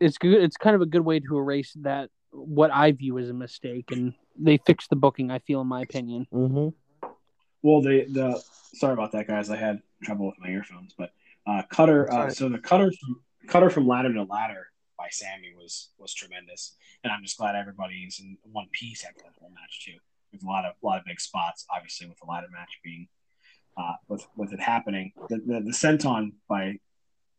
it's 0.00 0.18
good. 0.18 0.42
It's 0.42 0.56
kind 0.56 0.74
of 0.74 0.82
a 0.82 0.86
good 0.86 1.02
way 1.02 1.20
to 1.20 1.38
erase 1.38 1.74
that 1.82 2.10
what 2.32 2.72
I 2.72 2.90
view 2.90 3.18
as 3.18 3.30
a 3.30 3.34
mistake, 3.34 3.92
and 3.92 4.14
they 4.36 4.56
fixed 4.58 4.90
the 4.90 4.96
booking. 4.96 5.30
I 5.30 5.38
feel, 5.38 5.60
in 5.60 5.68
my 5.68 5.82
opinion. 5.82 6.26
hmm 6.32 6.68
Well, 7.62 7.80
the 7.82 8.06
the 8.10 8.42
sorry 8.74 8.92
about 8.92 9.12
that, 9.12 9.26
guys. 9.26 9.50
I 9.50 9.56
had 9.56 9.80
trouble 10.04 10.26
with 10.26 10.38
my 10.38 10.48
earphones, 10.48 10.94
but 10.96 11.10
uh, 11.46 11.62
Cutter. 11.70 12.12
Uh, 12.12 12.30
so 12.30 12.48
the 12.48 12.58
Cutter 12.58 12.90
from 12.92 13.20
Cutter 13.48 13.70
from 13.70 13.86
ladder 13.86 14.12
to 14.12 14.22
ladder 14.24 14.68
by 14.98 15.08
Sammy 15.10 15.52
was 15.56 15.90
was 15.98 16.14
tremendous, 16.14 16.76
and 17.04 17.12
I'm 17.12 17.22
just 17.22 17.38
glad 17.38 17.56
everybody's 17.56 18.20
in 18.20 18.36
one 18.52 18.66
piece 18.72 19.04
after 19.04 19.22
that 19.24 19.32
whole 19.40 19.50
match 19.50 19.84
too. 19.84 19.98
With 20.32 20.42
a 20.42 20.46
lot 20.46 20.64
of 20.64 20.74
a 20.82 20.86
lot 20.86 20.98
of 20.98 21.04
big 21.04 21.20
spots, 21.20 21.66
obviously 21.74 22.08
with 22.08 22.18
the 22.18 22.26
ladder 22.26 22.48
match 22.52 22.78
being 22.84 23.08
uh, 23.76 23.94
with 24.08 24.26
with 24.36 24.52
it 24.52 24.60
happening. 24.60 25.12
The 25.28 25.36
the, 25.38 25.60
the 25.60 25.70
senton 25.72 26.32
by 26.48 26.78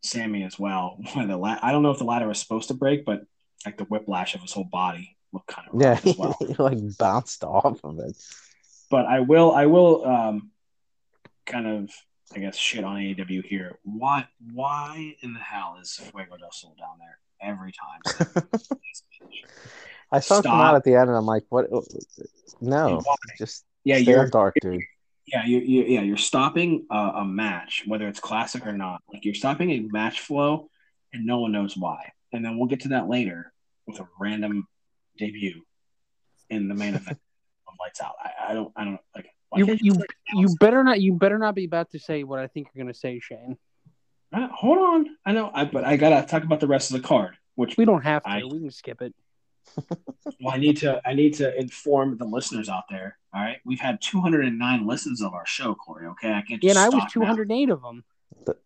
Sammy 0.03 0.43
as 0.43 0.57
well. 0.59 0.99
The 1.15 1.37
la- 1.37 1.59
I 1.61 1.71
don't 1.71 1.83
know 1.83 1.91
if 1.91 1.97
the 1.99 2.05
ladder 2.05 2.27
was 2.27 2.39
supposed 2.39 2.67
to 2.69 2.73
break, 2.73 3.05
but 3.05 3.23
like 3.65 3.77
the 3.77 3.85
whiplash 3.85 4.35
of 4.35 4.41
his 4.41 4.51
whole 4.53 4.63
body 4.71 5.15
looked 5.33 5.47
kind 5.47 5.67
of 5.71 5.81
Yeah, 5.81 5.99
well. 6.17 6.37
like 6.59 6.77
bounced 6.97 7.43
off 7.43 7.79
of 7.83 7.99
it. 7.99 8.15
But 8.89 9.05
I 9.05 9.21
will 9.21 9.51
I 9.51 9.65
will 9.65 10.05
um 10.05 10.51
kind 11.45 11.67
of 11.67 11.89
I 12.35 12.39
guess 12.39 12.57
shit 12.57 12.83
on 12.83 12.97
AEW 12.97 13.45
here. 13.45 13.77
Why 13.83 14.27
why 14.53 15.15
in 15.21 15.33
the 15.33 15.39
hell 15.39 15.77
is 15.81 15.93
Fuego 15.93 16.37
del 16.37 16.51
Sol 16.51 16.75
down 16.77 16.97
there 16.99 17.19
every 17.41 17.71
time? 17.71 18.29
I 20.11 20.19
saw 20.19 20.37
him 20.37 20.43
Stop. 20.43 20.61
out 20.61 20.75
at 20.75 20.83
the 20.85 20.95
end, 20.95 21.09
and 21.09 21.17
I'm 21.17 21.25
like, 21.25 21.43
"What? 21.49 21.67
No, 22.61 23.01
just 23.37 23.65
yeah, 23.83 23.97
you're 23.97 24.29
dark, 24.29 24.55
dude." 24.61 24.81
yeah 25.27 25.45
you, 25.45 25.59
you 25.59 25.83
yeah 25.83 26.01
you're 26.01 26.15
stopping 26.15 26.85
a, 26.89 26.95
a 26.95 27.25
match 27.25 27.83
whether 27.85 28.07
it's 28.07 28.19
classic 28.19 28.65
or 28.65 28.73
not. 28.73 29.01
Like 29.11 29.25
you're 29.25 29.33
stopping 29.33 29.71
a 29.71 29.79
match 29.79 30.21
flow, 30.21 30.69
and 31.13 31.25
no 31.25 31.39
one 31.39 31.51
knows 31.51 31.75
why. 31.75 32.11
And 32.33 32.43
then 32.43 32.57
we'll 32.57 32.67
get 32.67 32.81
to 32.81 32.89
that 32.89 33.07
later 33.07 33.53
with 33.85 33.99
a 33.99 34.07
random 34.19 34.67
debut 35.17 35.61
in 36.49 36.67
the 36.67 36.75
main 36.75 36.95
event 36.95 37.19
Lights 37.87 38.01
Out. 38.01 38.15
I, 38.21 38.51
I 38.51 38.53
don't 38.53 38.71
I 38.75 38.83
don't 38.83 38.99
like. 39.15 39.29
You 39.55 39.77
you 39.79 39.95
you 40.33 40.55
better 40.59 40.83
not 40.83 40.99
you 40.99 41.13
better 41.13 41.37
not 41.37 41.55
be 41.55 41.63
about 41.63 41.91
to 41.91 41.99
say 41.99 42.23
what 42.23 42.39
I 42.39 42.47
think 42.47 42.67
you're 42.73 42.83
going 42.83 42.93
to 42.93 42.99
say, 42.99 43.19
Shane. 43.19 43.57
Uh, 44.33 44.49
hold 44.49 44.77
on, 44.77 45.07
I 45.25 45.31
know, 45.31 45.49
I, 45.53 45.63
but 45.63 45.85
I 45.85 45.95
gotta 45.95 46.27
talk 46.27 46.43
about 46.43 46.59
the 46.59 46.67
rest 46.67 46.91
of 46.93 47.01
the 47.01 47.07
card, 47.07 47.37
which 47.55 47.77
We 47.77 47.85
don't 47.85 48.01
have 48.03 48.23
to. 48.23 48.29
I- 48.29 48.43
we 48.43 48.59
can 48.59 48.71
skip 48.71 49.01
it. 49.01 49.13
Well, 50.41 50.53
I 50.53 50.57
need 50.57 50.77
to 50.77 51.01
I 51.05 51.13
need 51.13 51.33
to 51.35 51.57
inform 51.57 52.17
the 52.17 52.25
listeners 52.25 52.67
out 52.69 52.83
there. 52.89 53.17
All 53.33 53.41
right, 53.41 53.57
we've 53.65 53.79
had 53.79 53.99
209 54.01 54.85
listens 54.85 55.21
of 55.21 55.33
our 55.33 55.45
show, 55.45 55.73
Corey. 55.75 56.05
Okay, 56.07 56.31
I 56.31 56.41
can't. 56.41 56.61
Yeah, 56.63 56.71
and 56.71 56.79
I 56.79 56.89
was 56.89 57.01
stop 57.03 57.15
now. 57.15 57.33
208 57.33 57.69
of 57.69 57.81
them. 57.81 58.03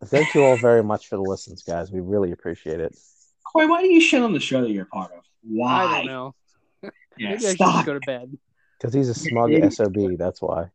Thank 0.06 0.34
you 0.34 0.42
all 0.42 0.56
very 0.56 0.82
much 0.82 1.08
for 1.08 1.16
the 1.16 1.22
listens, 1.22 1.62
guys. 1.62 1.90
We 1.90 2.00
really 2.00 2.32
appreciate 2.32 2.80
it. 2.80 2.96
Corey, 3.44 3.66
why 3.66 3.82
do 3.82 3.88
you 3.88 4.00
shit 4.00 4.22
on 4.22 4.32
the 4.32 4.40
show 4.40 4.60
that 4.62 4.70
you're 4.70 4.82
a 4.84 4.86
part 4.86 5.12
of? 5.12 5.22
Why? 5.42 5.84
I 5.84 5.96
don't 5.98 6.06
know. 6.06 6.34
Yeah, 6.82 6.90
Maybe 7.18 7.34
I 7.34 7.38
should 7.38 7.50
stop. 7.56 7.74
just 7.74 7.86
go 7.86 7.94
to 7.94 8.00
bed. 8.00 8.36
Because 8.82 8.94
he's 8.94 9.08
a 9.08 9.14
smug 9.14 9.50
Maybe- 9.50 9.70
sob. 9.70 9.94
That's 10.18 10.42
why. 10.42 10.70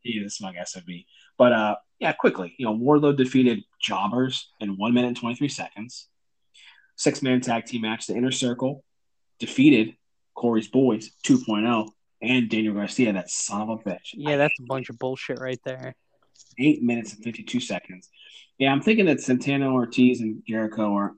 He's 0.00 0.24
a 0.24 0.30
smug 0.30 0.54
SOB. 0.64 0.84
But 1.36 1.52
uh, 1.52 1.76
yeah, 1.98 2.12
quickly, 2.12 2.54
you 2.56 2.64
know, 2.64 2.76
Wardlow 2.76 3.16
defeated 3.16 3.64
Jobbers 3.82 4.52
in 4.60 4.76
one 4.76 4.94
minute 4.94 5.08
and 5.08 5.16
23 5.16 5.48
seconds. 5.48 6.06
Six 6.94 7.20
man 7.20 7.40
tag 7.40 7.64
team 7.66 7.82
match. 7.82 8.06
The 8.06 8.14
Inner 8.14 8.30
Circle 8.30 8.84
defeated 9.40 9.96
Corey's 10.36 10.68
Boys 10.68 11.10
2.0 11.24 11.88
and 12.22 12.48
Daniel 12.48 12.74
Garcia, 12.74 13.12
that 13.12 13.28
son 13.28 13.62
of 13.62 13.68
a 13.70 13.76
bitch. 13.76 14.10
Yeah, 14.14 14.36
that's 14.36 14.54
a 14.60 14.64
bunch 14.64 14.88
of 14.88 14.98
bullshit 14.98 15.40
right 15.40 15.60
there. 15.64 15.96
eight 16.60 16.82
minutes 16.82 17.12
and 17.14 17.24
52 17.24 17.58
seconds. 17.58 18.08
Yeah, 18.58 18.70
I'm 18.70 18.80
thinking 18.82 19.06
that 19.06 19.20
Santana 19.20 19.72
Ortiz 19.72 20.20
and 20.20 20.42
Jericho 20.46 20.92
aren't 20.94 21.16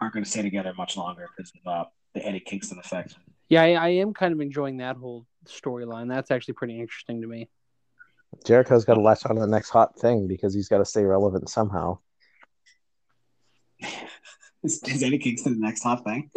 aren't 0.00 0.14
going 0.14 0.24
to 0.24 0.30
stay 0.30 0.42
together 0.42 0.74
much 0.76 0.96
longer 0.96 1.28
because 1.36 1.52
of 1.64 1.72
uh, 1.72 1.84
the 2.14 2.26
Eddie 2.26 2.40
Kingston 2.40 2.80
effect. 2.80 3.14
Yeah, 3.52 3.60
I, 3.64 3.72
I 3.72 3.88
am 3.90 4.14
kind 4.14 4.32
of 4.32 4.40
enjoying 4.40 4.78
that 4.78 4.96
whole 4.96 5.26
storyline. 5.46 6.08
That's 6.08 6.30
actually 6.30 6.54
pretty 6.54 6.80
interesting 6.80 7.20
to 7.20 7.26
me. 7.26 7.50
Jericho's 8.46 8.86
got 8.86 8.94
to 8.94 9.02
latch 9.02 9.26
on 9.26 9.34
to 9.34 9.42
the 9.42 9.46
next 9.46 9.68
hot 9.68 9.98
thing 9.98 10.26
because 10.26 10.54
he's 10.54 10.68
got 10.68 10.78
to 10.78 10.86
stay 10.86 11.04
relevant 11.04 11.50
somehow. 11.50 11.98
Is, 14.64 14.80
is 14.84 15.02
Eddie 15.02 15.18
Kingston 15.18 15.54
the 15.54 15.66
next 15.66 15.82
hot 15.82 16.02
thing? 16.04 16.30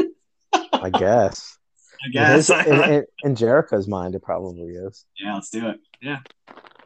I 0.74 0.90
guess. 0.90 1.58
I 2.04 2.08
In, 2.08 2.12
guess. 2.12 2.48
his- 2.48 2.66
in, 2.68 2.84
in, 2.94 3.06
in 3.24 3.36
Jericho's 3.36 3.88
mind, 3.88 4.16
it 4.16 4.24
probably 4.24 4.72
is. 4.72 5.06
yeah, 5.18 5.36
let's 5.36 5.52
do 5.52 5.68
it. 5.70 5.80
Yeah. 6.02 6.18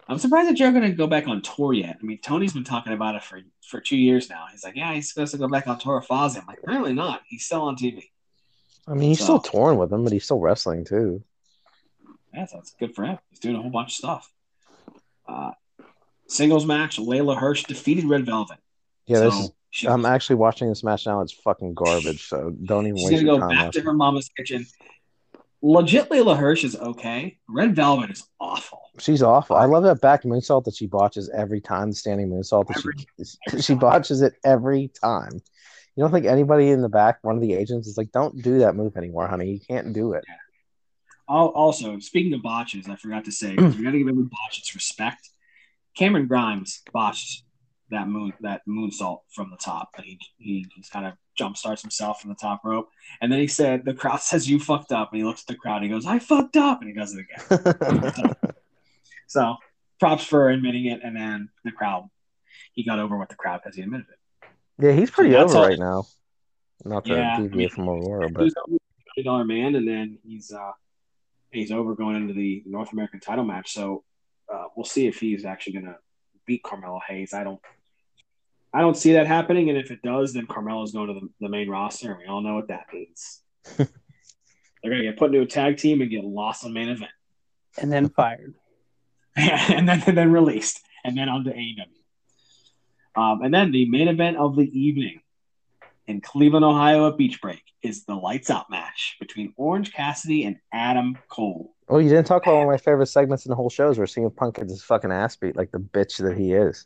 I'm 0.10 0.20
surprised 0.20 0.50
that 0.50 0.56
Joe 0.58 0.70
going 0.72 0.84
to 0.84 0.92
go 0.92 1.08
back 1.08 1.28
on 1.28 1.42
tour 1.42 1.72
yet. 1.74 1.98
I 2.00 2.06
mean, 2.06 2.20
Tony's 2.22 2.52
been 2.54 2.66
talking 2.66 2.92
about 2.94 3.16
it 3.16 3.24
for 3.24 3.40
for 3.68 3.80
two 3.80 3.96
years 3.98 4.30
now. 4.30 4.46
He's 4.52 4.64
like, 4.66 4.76
yeah, 4.76 4.94
he's 4.94 5.12
supposed 5.12 5.32
to 5.32 5.38
go 5.40 5.48
back 5.48 5.66
on 5.66 5.80
tour 5.80 5.96
with 6.00 6.08
Fozzy. 6.10 6.40
I'm 6.42 6.46
like, 6.46 6.60
apparently 6.62 6.94
not. 6.94 7.22
He's 7.28 7.46
still 7.46 7.62
on 7.62 7.76
TV. 7.78 8.10
I 8.88 8.94
mean, 8.94 9.10
he's 9.10 9.20
So- 9.20 9.26
still 9.26 9.40
touring 9.40 9.78
with 9.78 9.90
them, 9.90 10.04
but 10.04 10.14
he's 10.14 10.24
still 10.26 10.40
wrestling 10.40 10.86
too. 10.86 11.24
Yeah, 12.34 12.46
that's 12.52 12.72
good 12.80 12.96
for 12.96 13.06
him. 13.06 13.18
He's 13.30 13.40
doing 13.40 13.56
a 13.56 13.62
whole 13.62 13.72
bunch 13.72 13.90
of 13.90 13.94
stuff. 13.96 14.32
Uh, 15.28 15.52
singles 16.28 16.66
match: 16.66 16.98
Leyla 16.98 17.38
Hirsch 17.38 17.64
defeated 17.64 18.06
Red 18.06 18.26
Velvet. 18.26 18.58
Yeah, 19.08 19.20
this 19.22 19.36
is. 19.36 19.52
she- 19.72 19.88
I'm 19.88 20.06
actually 20.06 20.36
watching 20.38 20.70
this 20.70 20.84
match 20.84 21.06
now. 21.08 21.22
It's 21.22 21.32
fucking 21.34 21.74
garbage. 21.74 22.28
So 22.28 22.52
don't 22.52 22.86
even 22.88 22.98
she's 22.98 23.12
waste 23.12 23.26
gonna 23.26 23.32
your 23.32 23.40
go 23.40 23.48
time. 23.48 23.66
back 23.66 23.72
to 23.74 23.82
her 23.82 23.94
mama's 23.94 24.30
kitchen. 24.38 24.66
Legit, 25.62 26.10
Leyla 26.10 26.38
Hirsch 26.38 26.64
is 26.64 26.76
okay. 26.78 27.38
Red 27.50 27.76
Velvet 27.76 28.12
is 28.12 28.24
awful. 28.40 28.80
She's 29.00 29.22
awful. 29.22 29.58
I 29.58 29.66
love 29.66 29.84
that 29.84 30.00
back 30.00 30.24
moonsault 30.24 30.64
that 30.66 30.76
she 30.76 30.88
botches 30.88 31.30
every 31.30 31.60
time. 31.60 31.90
The 31.90 31.96
standing 31.96 32.30
moonsault 32.30 32.68
that 32.68 33.36
she 33.50 33.62
she 33.62 33.74
botches 33.74 34.22
it 34.22 34.36
every 34.46 34.88
time. 35.04 35.42
You 36.00 36.06
don't 36.06 36.14
think 36.14 36.28
anybody 36.28 36.70
in 36.70 36.82
the 36.82 36.88
back, 36.88 37.20
one 37.24 37.36
of 37.36 37.42
the 37.42 37.54
agents, 37.54 37.86
is 37.86 37.98
like, 37.98 38.14
"Don't 38.14 38.42
do 38.42 38.60
that 38.60 38.74
move 38.74 38.96
anymore, 38.96 39.28
honey. 39.28 39.52
You 39.52 39.60
can't 39.60 39.92
do 39.92 40.14
it." 40.14 40.24
Al- 41.30 41.50
Also, 41.50 42.00
speaking 42.00 42.34
of 42.34 42.42
botches, 42.42 42.88
I 42.88 42.96
forgot 42.96 43.26
to 43.26 43.34
say 43.34 43.50
we 43.50 43.84
got 43.84 43.92
to 43.92 43.98
give 43.98 44.08
every 44.08 44.24
botch 44.24 44.60
its 44.60 44.74
respect. 44.74 45.30
Cameron 45.98 46.28
Grimes 46.28 46.84
botched 46.94 47.44
that 47.90 48.08
moon 48.08 48.32
that 48.40 48.62
moonsault 48.66 49.24
from 49.30 49.50
the 49.50 49.58
top, 49.58 49.90
but 49.94 50.06
he 50.06 50.18
he 50.38 50.66
just 50.74 50.90
kind 50.90 51.06
of 51.06 51.16
jump 51.38 51.58
starts 51.58 51.82
himself 51.82 52.22
from 52.22 52.30
the 52.30 52.38
top 52.38 52.62
rope, 52.64 52.88
and 53.20 53.30
then 53.30 53.42
he 53.42 53.48
said, 53.48 53.84
"The 53.84 53.94
crowd 53.94 54.22
says 54.22 54.50
you 54.50 54.58
fucked 54.58 54.94
up," 54.94 55.12
and 55.12 55.18
he 55.20 55.26
looks 55.26 55.42
at 55.42 55.48
the 55.48 55.56
crowd, 55.56 55.82
and 55.82 55.84
he 55.84 55.90
goes, 55.90 56.06
"I 56.06 56.20
fucked 56.20 56.56
up," 56.56 56.80
and 56.80 56.88
he 56.88 56.96
does 56.96 57.14
it 57.14 57.26
again. 57.26 58.36
So 59.28 59.58
props 60.00 60.24
for 60.24 60.50
admitting 60.50 60.86
it, 60.86 61.02
and 61.04 61.14
then 61.14 61.50
the 61.66 61.74
crowd, 61.74 62.10
he 62.72 62.86
got 62.86 63.00
over 63.00 63.18
with 63.18 63.28
the 63.28 63.36
crowd 63.36 63.60
because 63.62 63.76
he 63.76 63.82
admitted 63.82 64.08
it. 64.10 64.19
Yeah, 64.80 64.92
he's 64.92 65.12
pretty 65.12 65.32
That's 65.32 65.52
over 65.54 65.64
all- 65.64 65.70
right 65.70 65.80
now. 65.80 66.06
Not 66.86 67.06
to 67.06 67.14
Yeah, 67.14 67.34
I 67.36 67.42
deviate 67.42 67.56
mean, 67.56 67.70
from 67.70 67.90
Aurora, 67.90 68.30
but 68.30 68.44
was 68.44 68.56
over 68.66 68.78
twenty 69.14 69.26
dollar 69.26 69.44
man, 69.44 69.76
and 69.76 69.86
then 69.88 70.18
he's 70.24 70.52
uh 70.52 70.72
he's 71.52 71.72
over 71.72 71.94
going 71.94 72.16
into 72.16 72.34
the 72.34 72.64
North 72.66 72.94
American 72.94 73.20
title 73.20 73.44
match. 73.44 73.74
So 73.74 74.04
uh, 74.52 74.66
we'll 74.76 74.86
see 74.86 75.06
if 75.08 75.20
he's 75.20 75.44
actually 75.46 75.74
going 75.74 75.86
to 75.86 75.96
beat 76.48 76.64
Carmelo 76.64 77.02
Hayes. 77.08 77.34
I 77.34 77.44
don't. 77.44 77.60
I 78.74 78.82
don't 78.82 78.96
see 78.96 79.14
that 79.14 79.26
happening, 79.28 79.70
and 79.70 79.78
if 79.78 79.90
it 79.92 80.02
does, 80.04 80.32
then 80.34 80.46
Carmelo's 80.46 80.92
going 80.94 81.08
to 81.08 81.14
the, 81.16 81.30
the 81.42 81.50
main 81.50 81.70
roster, 81.70 82.12
and 82.12 82.20
we 82.20 82.28
all 82.28 82.42
know 82.42 82.54
what 82.56 82.68
that 82.70 82.86
means. 82.94 83.42
They're 83.78 83.88
going 84.84 85.00
to 85.00 85.04
get 85.04 85.18
put 85.18 85.34
into 85.34 85.42
a 85.42 85.46
tag 85.48 85.78
team 85.78 86.02
and 86.02 86.10
get 86.10 86.24
lost 86.24 86.64
on 86.64 86.72
main 86.72 86.88
event, 86.90 87.12
and 87.78 87.92
then 87.92 88.10
fired. 88.10 88.54
and 89.36 89.90
then 89.90 90.02
and 90.08 90.18
then 90.18 90.32
released, 90.32 90.82
and 91.04 91.18
then 91.18 91.28
on 91.28 91.44
to 91.44 91.52
AEW. 91.52 91.84
Um, 93.16 93.42
and 93.42 93.54
then 93.54 93.72
the 93.72 93.90
main 93.90 94.08
event 94.08 94.38
of 94.38 94.56
the 94.56 94.70
evening 94.80 95.22
in 96.08 96.22
Cleveland, 96.22 96.66
Ohio, 96.66 97.08
at 97.08 97.18
Beach 97.18 97.40
Break 97.42 97.62
is 97.84 98.06
the 98.06 98.16
lights 98.16 98.50
out 98.50 98.70
match 98.70 99.18
between 99.20 99.54
Orange 99.58 99.94
Cassidy 99.94 100.44
and 100.44 100.58
Adam 100.74 101.18
Cole. 101.30 101.76
oh, 101.88 102.00
you 102.00 102.10
didn't 102.10 102.26
talk 102.26 102.44
about 102.44 102.56
one 102.56 102.64
of 102.64 102.70
my 102.70 102.78
favorite 102.78 103.08
segments 103.08 103.46
in 103.46 103.50
the 103.50 103.56
whole 103.56 103.70
show 103.70 103.90
is 103.90 103.98
where 103.98 104.08
CM 104.08 104.36
Punk 104.36 104.56
gets 104.56 104.72
his 104.72 104.84
fucking 104.84 105.12
ass 105.12 105.36
beat 105.36 105.56
like 105.56 105.72
the 105.72 105.80
bitch 105.80 106.18
that 106.18 106.38
he 106.38 106.54
is. 106.54 106.86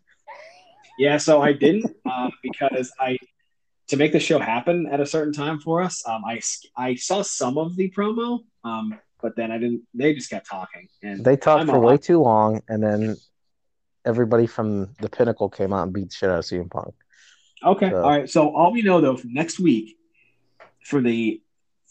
Yeah, 0.97 1.17
so 1.17 1.41
I 1.41 1.53
didn't 1.53 1.95
uh, 2.05 2.29
because 2.41 2.91
I 2.99 3.17
to 3.87 3.97
make 3.97 4.11
the 4.11 4.19
show 4.19 4.39
happen 4.39 4.87
at 4.87 4.99
a 4.99 5.05
certain 5.05 5.33
time 5.33 5.59
for 5.59 5.81
us. 5.81 6.03
Um, 6.07 6.23
I 6.25 6.41
I 6.75 6.95
saw 6.95 7.21
some 7.21 7.57
of 7.57 7.75
the 7.75 7.91
promo, 7.91 8.39
um, 8.63 8.99
but 9.21 9.35
then 9.35 9.51
I 9.51 9.57
didn't. 9.57 9.83
They 9.93 10.13
just 10.13 10.29
kept 10.29 10.47
talking, 10.47 10.87
and 11.01 11.23
They 11.23 11.37
talked 11.37 11.61
I'm 11.61 11.67
for 11.67 11.79
way 11.79 11.97
too 11.97 12.21
long, 12.21 12.61
and 12.67 12.83
then 12.83 13.15
everybody 14.05 14.47
from 14.47 14.93
the 14.99 15.09
Pinnacle 15.09 15.49
came 15.49 15.73
out 15.73 15.83
and 15.83 15.93
beat 15.93 16.09
the 16.09 16.15
shit 16.15 16.29
out 16.29 16.39
of 16.39 16.45
CM 16.45 16.69
Punk. 16.69 16.93
Okay. 17.65 17.89
So- 17.89 18.03
All 18.03 18.09
right. 18.09 18.29
So 18.29 18.55
all 18.55 18.71
we 18.71 18.81
know 18.81 19.01
though, 19.01 19.15
from 19.17 19.33
next 19.33 19.59
week, 19.59 19.97
for 20.85 21.01
the 21.01 21.41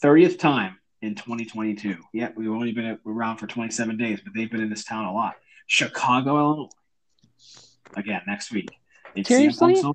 thirtieth 0.01 0.37
time 0.37 0.77
in 1.01 1.15
2022. 1.15 1.97
Yeah, 2.13 2.29
we've 2.35 2.49
only 2.49 2.71
been 2.71 2.97
around 3.05 3.37
for 3.37 3.47
27 3.47 3.97
days, 3.97 4.21
but 4.23 4.33
they've 4.33 4.49
been 4.49 4.61
in 4.61 4.69
this 4.69 4.85
town 4.85 5.05
a 5.05 5.13
lot. 5.13 5.35
Chicago, 5.67 6.37
Illinois. 6.37 6.69
Again, 7.95 8.21
next 8.27 8.51
week. 8.51 8.69
It's 9.15 9.29
CM 9.29 9.53
Seriously? 9.53 9.93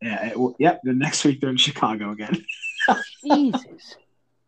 Yeah. 0.00 0.26
It, 0.36 0.54
yep. 0.58 0.80
The 0.84 0.92
next 0.92 1.24
week 1.24 1.40
they're 1.40 1.50
in 1.50 1.56
Chicago 1.56 2.12
again. 2.12 2.44
Jesus. 3.24 3.96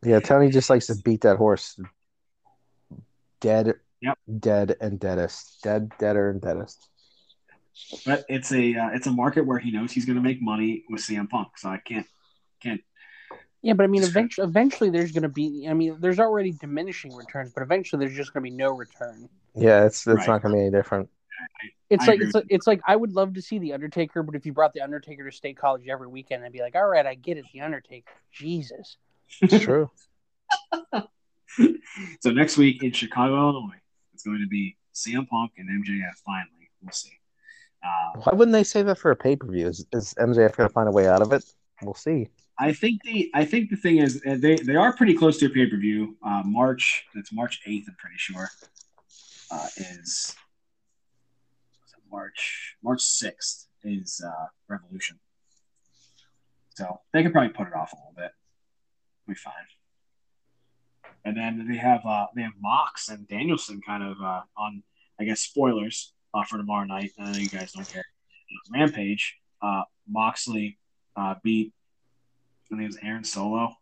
Yeah, 0.02 0.20
Tony 0.20 0.48
just 0.50 0.70
likes 0.70 0.86
to 0.86 0.94
beat 0.96 1.22
that 1.22 1.36
horse. 1.36 1.78
Dead, 3.40 3.74
Yep. 4.02 4.18
dead, 4.38 4.76
and 4.80 4.98
deadest. 4.98 5.62
Dead, 5.62 5.90
deader, 5.98 6.30
and 6.30 6.40
deadest. 6.40 6.88
But 8.06 8.24
it's 8.28 8.52
a 8.52 8.74
uh, 8.74 8.90
it's 8.90 9.06
a 9.06 9.10
market 9.10 9.46
where 9.46 9.58
he 9.58 9.70
knows 9.70 9.92
he's 9.92 10.04
going 10.04 10.16
to 10.16 10.22
make 10.22 10.40
money 10.42 10.84
with 10.88 11.00
CM 11.00 11.28
Punk. 11.28 11.56
So 11.56 11.68
I 11.68 11.78
can't 11.78 12.06
can't. 12.62 12.80
Yeah, 13.62 13.74
but 13.74 13.84
I 13.84 13.86
mean, 13.88 14.02
eventually, 14.02 14.46
eventually, 14.46 14.90
there's 14.90 15.12
going 15.12 15.22
to 15.22 15.28
be. 15.28 15.66
I 15.68 15.74
mean, 15.74 15.96
there's 16.00 16.18
already 16.18 16.52
diminishing 16.52 17.14
returns, 17.14 17.52
but 17.52 17.62
eventually, 17.62 18.04
there's 18.04 18.16
just 18.16 18.32
going 18.32 18.44
to 18.44 18.50
be 18.50 18.56
no 18.56 18.70
return. 18.70 19.28
Yeah, 19.54 19.84
it's 19.84 20.06
it's 20.06 20.18
Right. 20.18 20.28
not 20.28 20.42
gonna 20.42 20.54
be 20.54 20.60
any 20.60 20.70
different. 20.70 21.10
It's 21.88 22.04
I 22.04 22.12
like 22.12 22.20
it's 22.20 22.34
like, 22.34 22.46
it's 22.48 22.66
like 22.66 22.80
I 22.86 22.94
would 22.94 23.12
love 23.12 23.34
to 23.34 23.42
see 23.42 23.58
the 23.58 23.72
Undertaker, 23.72 24.22
but 24.22 24.36
if 24.36 24.46
you 24.46 24.52
brought 24.52 24.72
the 24.72 24.80
Undertaker 24.80 25.28
to 25.28 25.36
State 25.36 25.56
College 25.56 25.88
every 25.88 26.06
weekend, 26.06 26.44
I'd 26.44 26.52
be 26.52 26.60
like, 26.60 26.76
all 26.76 26.86
right, 26.86 27.04
I 27.04 27.14
get 27.14 27.36
it, 27.36 27.46
the 27.52 27.62
Undertaker. 27.62 28.12
Jesus. 28.32 28.96
It's 29.40 29.58
true. 29.58 29.90
so 32.20 32.30
next 32.30 32.56
week 32.56 32.82
in 32.84 32.92
Chicago, 32.92 33.34
Illinois, 33.34 33.79
it's 34.20 34.26
going 34.26 34.40
to 34.40 34.48
be 34.48 34.76
CM 34.94 35.26
Punk 35.28 35.52
and 35.56 35.68
MJF. 35.68 36.14
Finally, 36.24 36.70
we'll 36.82 36.92
see. 36.92 37.12
Uh, 37.82 38.20
Why 38.24 38.34
wouldn't 38.36 38.52
they 38.52 38.64
save 38.64 38.86
that 38.86 38.98
for 38.98 39.10
a 39.10 39.16
pay 39.16 39.34
per 39.36 39.46
view? 39.46 39.66
Is, 39.66 39.86
is 39.92 40.14
MJF 40.18 40.56
gonna 40.56 40.68
find 40.68 40.88
a 40.88 40.92
way 40.92 41.08
out 41.08 41.22
of 41.22 41.32
it? 41.32 41.42
We'll 41.82 41.94
see. 41.94 42.28
I 42.58 42.74
think 42.74 43.02
the 43.04 43.30
I 43.32 43.46
think 43.46 43.70
the 43.70 43.76
thing 43.76 43.98
is 43.98 44.20
uh, 44.26 44.36
they 44.38 44.56
they 44.56 44.76
are 44.76 44.94
pretty 44.94 45.14
close 45.14 45.38
to 45.38 45.46
a 45.46 45.48
pay 45.48 45.66
per 45.66 45.78
view. 45.78 46.18
Uh, 46.22 46.42
March 46.44 47.06
it's 47.14 47.32
March 47.32 47.62
eighth. 47.66 47.86
I'm 47.88 47.96
pretty 47.98 48.18
sure 48.18 48.50
uh, 49.50 49.68
is 49.78 50.36
March 52.12 52.76
March 52.84 53.00
sixth 53.00 53.68
is 53.82 54.22
uh, 54.22 54.46
Revolution. 54.68 55.18
So 56.74 57.00
they 57.14 57.22
could 57.22 57.32
probably 57.32 57.54
put 57.54 57.66
it 57.66 57.74
off 57.74 57.94
a 57.94 57.96
little 57.96 58.14
bit. 58.14 58.32
Be 59.26 59.34
fine. 59.34 59.54
And 61.24 61.36
then 61.36 61.66
they 61.68 61.76
have 61.76 62.04
uh, 62.06 62.26
they 62.34 62.42
have 62.42 62.52
Mox 62.60 63.08
and 63.08 63.28
Danielson 63.28 63.80
kind 63.86 64.02
of 64.02 64.16
uh, 64.22 64.42
on 64.56 64.82
I 65.18 65.24
guess 65.24 65.40
spoilers 65.40 66.12
uh, 66.32 66.44
for 66.44 66.56
tomorrow 66.56 66.86
night. 66.86 67.12
I 67.18 67.32
know 67.32 67.38
you 67.38 67.48
guys 67.48 67.72
don't 67.72 67.88
care. 67.88 68.06
Rampage. 68.72 69.36
Uh, 69.62 69.82
Moxley 70.08 70.78
uh, 71.16 71.34
beat 71.44 71.72
I 72.70 72.76
think 72.76 72.82
it 72.82 72.86
was 72.86 72.98
Aaron 73.02 73.24
Solo. 73.24 73.74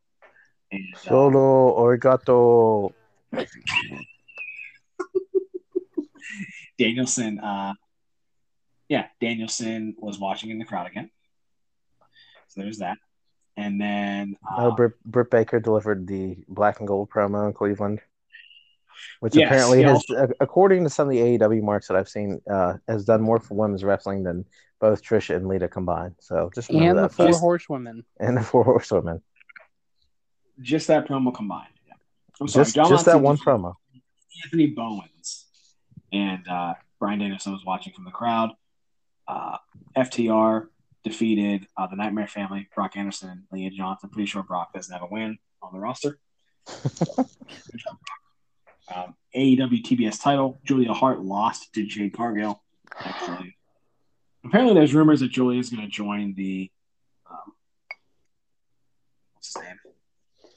And, 0.72 0.82
uh, 0.94 0.98
Solo 0.98 1.76
origato. 1.78 2.92
Danielson, 6.78 7.38
uh, 7.40 7.74
yeah, 8.88 9.08
Danielson 9.20 9.94
was 9.98 10.18
watching 10.18 10.48
in 10.50 10.58
the 10.58 10.64
crowd 10.64 10.86
again. 10.86 11.10
So 12.48 12.62
there's 12.62 12.78
that. 12.78 12.96
And 13.58 13.80
then, 13.80 14.36
uh, 14.48 14.66
Oh, 14.68 14.70
Britt, 14.70 14.92
Britt 15.04 15.30
Baker 15.30 15.58
delivered 15.58 16.06
the 16.06 16.36
black 16.48 16.78
and 16.78 16.86
gold 16.86 17.10
promo 17.10 17.46
in 17.48 17.52
Cleveland, 17.52 18.00
which 19.20 19.34
Yes, 19.34 19.46
apparently 19.48 19.82
has, 19.82 20.04
uh, 20.10 20.28
according 20.40 20.84
to 20.84 20.90
some 20.90 21.08
of 21.08 21.10
the 21.12 21.18
AEW 21.20 21.62
marks 21.62 21.88
that 21.88 21.96
I've 21.96 22.08
seen, 22.08 22.40
uh, 22.48 22.74
has 22.86 23.04
done 23.04 23.20
more 23.20 23.40
for 23.40 23.54
women's 23.54 23.82
wrestling 23.82 24.22
than 24.22 24.44
both 24.80 25.02
Trisha 25.02 25.34
and 25.34 25.48
Lita 25.48 25.66
combined. 25.66 26.14
So 26.20 26.50
just 26.54 26.70
And 26.70 26.96
the 26.96 27.02
that 27.02 27.12
four 27.12 27.26
fact. 27.26 27.38
horsewomen. 27.38 28.04
and 28.20 28.36
the 28.36 28.42
four 28.42 28.62
horsewomen. 28.62 29.22
just 30.60 30.86
that 30.86 31.08
promo 31.08 31.34
combined. 31.34 31.72
Yeah. 31.86 31.94
I'm 32.40 32.46
sorry, 32.48 32.64
Just, 32.64 32.76
John 32.76 32.88
just 32.88 33.06
that 33.06 33.20
one 33.20 33.36
promo. 33.38 33.74
Anthony 34.44 34.68
Bowens. 34.68 35.46
And 36.12 36.46
uh, 36.48 36.74
Bryan 37.00 37.18
Danielson 37.18 37.52
was 37.52 37.64
watching 37.64 37.92
from 37.92 38.04
the 38.04 38.12
crowd. 38.12 38.50
Uh, 39.26 39.58
FTR 39.96 40.68
defeated 41.04 41.66
uh, 41.76 41.86
the 41.86 41.96
Nightmare 41.96 42.26
Family, 42.26 42.68
Brock 42.74 42.96
Anderson 42.96 43.30
and 43.30 43.42
Lee 43.50 43.70
Johnson. 43.70 44.10
Pretty 44.10 44.26
sure 44.26 44.42
Brock 44.42 44.72
doesn't 44.72 44.92
have 44.92 45.02
a 45.02 45.12
win 45.12 45.38
on 45.62 45.72
the 45.72 45.78
roster. 45.78 46.18
Good 46.66 46.84
job, 47.76 47.96
Brock. 48.86 48.94
um, 48.94 49.14
AEW 49.34 49.82
TBS 49.82 50.20
title. 50.20 50.60
Julia 50.64 50.92
Hart 50.92 51.20
lost 51.20 51.72
to 51.74 51.86
Jade 51.86 52.14
Cargill. 52.14 52.62
Actually, 52.98 53.56
apparently, 54.44 54.74
there's 54.74 54.94
rumors 54.94 55.20
that 55.20 55.30
Julia 55.30 55.60
is 55.60 55.70
going 55.70 55.82
to 55.82 55.90
join 55.90 56.34
the 56.34 56.70
um, 57.30 57.52
what's 59.34 59.54
his 59.54 59.62
name, 59.62 59.78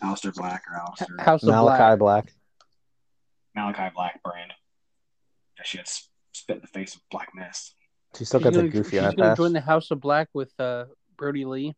Aleister 0.04 0.34
Black 0.34 0.64
or 0.70 0.80
Aleister 0.80 1.20
House 1.22 1.44
of 1.44 1.50
Malachi 1.50 1.98
Black. 1.98 2.00
Black. 2.00 2.34
Malachi 3.56 3.94
Black 3.94 4.24
brand. 4.24 4.54
That 5.58 5.68
she 5.68 5.78
had 5.78 5.88
spit 6.32 6.56
in 6.56 6.62
the 6.62 6.68
face 6.68 6.96
of 6.96 7.02
Black 7.12 7.30
Mist. 7.36 7.76
She 8.18 8.26
still 8.26 8.40
She's 8.40 8.44
got 8.44 8.54
gonna, 8.54 8.64
the 8.64 8.70
goofy 8.70 8.98
she's 8.98 9.06
eye 9.06 9.14
gonna 9.14 9.36
join 9.36 9.54
the 9.54 9.62
House 9.62 9.90
of 9.92 10.02
Black 10.02 10.30
with 10.34 10.52
uh, 10.60 10.86
Brodie 11.18 11.46
Lee. 11.46 11.76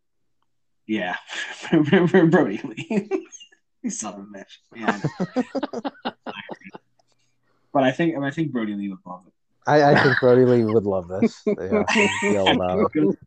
Yeah, 0.88 1.16
Brodie 1.72 2.62
Lee. 2.64 3.28
He's 3.82 4.00
son 4.00 4.14
of 4.14 4.20
a 4.22 4.24
bitch. 4.24 4.58
Yeah, 4.76 5.00
I 6.06 6.14
but 7.74 7.84
I 7.84 7.92
think 7.92 8.18
I 8.18 8.32
think 8.32 8.52
Brodie 8.52 8.76
Lee 8.76 8.90
would 8.90 9.00
love 9.06 9.24
it. 9.28 9.34
I, 9.68 9.92
I 9.92 10.04
think 10.04 10.20
Brodie 10.20 10.46
Lee 10.46 10.64
would 10.66 10.86
love 10.86 11.08
this. 11.08 11.42
Yeah, 11.46 11.84
he'd 11.94 12.10
be 12.22 12.38
all 12.38 12.50
about 12.50 12.92
it. 12.96 13.18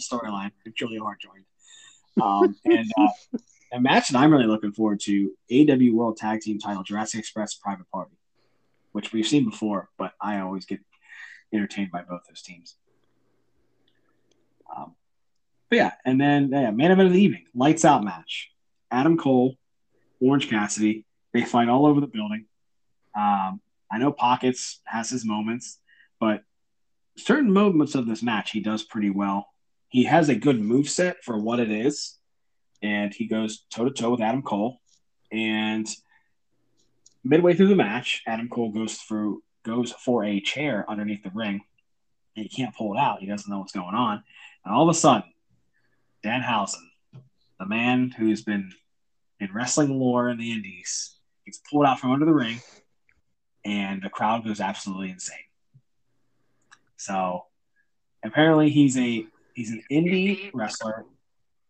storyline. 0.00 0.50
Julia 0.74 1.00
Hart 1.00 1.20
joined. 1.20 1.44
Um, 2.20 2.56
and 2.64 2.90
uh, 2.98 3.38
a 3.72 3.80
match 3.80 4.08
that 4.08 4.18
I'm 4.18 4.32
really 4.32 4.46
looking 4.46 4.72
forward 4.72 5.00
to: 5.00 5.30
AW 5.52 5.94
World 5.94 6.16
Tag 6.16 6.40
Team 6.40 6.58
Title 6.58 6.82
Jurassic 6.82 7.20
Express 7.20 7.54
Private 7.54 7.90
Party, 7.90 8.16
which 8.92 9.12
we've 9.12 9.26
seen 9.26 9.44
before, 9.44 9.88
but 9.98 10.12
I 10.20 10.40
always 10.40 10.64
get 10.64 10.80
entertained 11.52 11.90
by 11.90 12.02
both 12.02 12.22
those 12.28 12.42
teams. 12.42 12.76
Um, 14.74 14.94
but 15.70 15.76
yeah, 15.76 15.92
and 16.04 16.20
then 16.20 16.50
yeah, 16.50 16.70
event 16.70 17.00
of 17.00 17.12
the 17.12 17.20
evening, 17.20 17.44
lights 17.54 17.84
out 17.84 18.04
match. 18.04 18.50
Adam 18.90 19.18
Cole, 19.18 19.54
Orange 20.20 20.48
Cassidy, 20.48 21.04
they 21.32 21.44
fight 21.44 21.68
all 21.68 21.86
over 21.86 22.00
the 22.00 22.06
building. 22.06 22.46
Um, 23.14 23.60
I 23.90 23.98
know 23.98 24.12
Pockets 24.12 24.80
has 24.84 25.10
his 25.10 25.24
moments, 25.24 25.78
but 26.20 26.42
certain 27.16 27.52
moments 27.52 27.94
of 27.94 28.06
this 28.06 28.22
match 28.22 28.50
he 28.50 28.60
does 28.60 28.82
pretty 28.82 29.10
well. 29.10 29.46
He 29.88 30.04
has 30.04 30.28
a 30.28 30.34
good 30.34 30.60
move 30.60 30.88
set 30.88 31.24
for 31.24 31.38
what 31.38 31.60
it 31.60 31.70
is, 31.70 32.18
and 32.82 33.12
he 33.12 33.26
goes 33.26 33.64
toe 33.70 33.84
to 33.84 33.90
toe 33.90 34.10
with 34.10 34.20
Adam 34.20 34.42
Cole. 34.42 34.78
And 35.32 35.86
midway 37.24 37.54
through 37.54 37.68
the 37.68 37.76
match, 37.76 38.22
Adam 38.26 38.48
Cole 38.48 38.70
goes 38.70 38.96
through 38.96 39.42
goes 39.64 39.92
for 39.92 40.24
a 40.24 40.40
chair 40.40 40.84
underneath 40.88 41.22
the 41.22 41.30
ring, 41.34 41.60
and 42.36 42.44
he 42.44 42.48
can't 42.48 42.74
pull 42.74 42.94
it 42.94 42.98
out. 42.98 43.20
He 43.20 43.26
doesn't 43.26 43.50
know 43.50 43.58
what's 43.58 43.72
going 43.72 43.94
on, 43.94 44.22
and 44.64 44.74
all 44.74 44.88
of 44.88 44.94
a 44.94 44.98
sudden, 44.98 45.32
Danhausen, 46.24 46.82
the 47.60 47.66
man 47.66 48.10
who's 48.10 48.42
been 48.42 48.72
in 49.40 49.52
wrestling 49.52 49.98
lore 49.98 50.28
in 50.28 50.38
the 50.38 50.52
Indies, 50.52 51.16
gets 51.44 51.60
pulled 51.70 51.86
out 51.86 51.98
from 52.00 52.12
under 52.12 52.24
the 52.26 52.34
ring, 52.34 52.60
and 53.64 54.02
the 54.02 54.10
crowd 54.10 54.44
goes 54.44 54.60
absolutely 54.60 55.10
insane. 55.10 55.36
So 56.96 57.44
apparently 58.24 58.70
he's 58.70 58.96
a 58.98 59.24
he's 59.54 59.70
an 59.70 59.82
indie 59.90 60.50
wrestler 60.52 61.04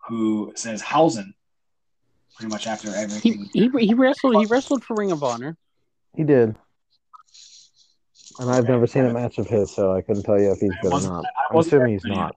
who 0.09 0.53
says 0.57 0.80
Hausen 0.80 1.34
pretty 2.36 2.51
much 2.51 2.66
after 2.66 2.89
He, 2.91 2.97
everything. 2.97 3.51
he 3.53 3.68
he 3.86 3.95
wrestled 3.95 4.36
he 4.36 4.47
wrestled 4.47 4.84
for 4.84 4.95
Ring 4.95 5.12
of 5.12 5.22
Honor. 5.22 5.57
He 6.16 6.24
did. 6.24 6.57
And 8.39 8.51
I've 8.51 8.68
never 8.68 8.86
seen 8.86 9.05
a 9.05 9.12
match 9.12 9.39
of 9.39 9.49
his, 9.49 9.74
so 9.74 9.93
I 9.93 10.01
couldn't 10.03 10.22
tell 10.22 10.39
you 10.39 10.53
if 10.53 10.61
he's 10.61 10.70
good 10.82 10.89
or 10.89 10.91
wasn't- 10.93 11.26
I 11.26 11.28
I'm 11.51 11.59
assuming 11.59 11.93
he's 11.93 12.03
for 12.03 12.09
any 12.09 12.20
of 12.20 12.26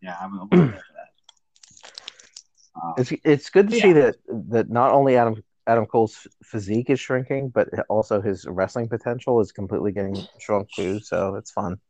Yeah, 0.00 0.16
I 0.20 0.26
wasn't 0.26 0.50
there 0.50 0.60
for 0.60 0.92
that. 0.92 1.10
Uh, 2.82 2.94
It's 2.98 3.12
it's 3.24 3.50
good 3.50 3.68
to 3.70 3.76
Yeah. 3.76 3.82
see 3.82 3.92
that 3.92 4.16
that 4.50 4.68
not 4.70 4.92
only 4.92 5.16
Adam 5.16 5.42
Adam 5.66 5.86
Cole's 5.86 6.26
physique 6.42 6.90
is 6.90 7.00
shrinking, 7.00 7.48
but 7.50 7.68
also 7.88 8.20
his 8.20 8.44
wrestling 8.46 8.88
potential 8.88 9.40
is 9.40 9.50
completely 9.52 9.92
getting 9.92 10.16
shrunk 10.38 10.70
too. 10.72 10.98
So 11.00 11.36
it's 11.36 11.50
fun. 11.52 11.80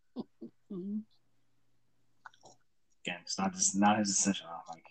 again, 3.06 3.18
it's 3.22 3.38
not 3.38 3.52
just 3.52 3.76
not 3.76 3.98
his 3.98 4.08
decision. 4.08 4.46
I'm 4.48 4.54
like, 4.68 4.78
okay. 4.78 4.83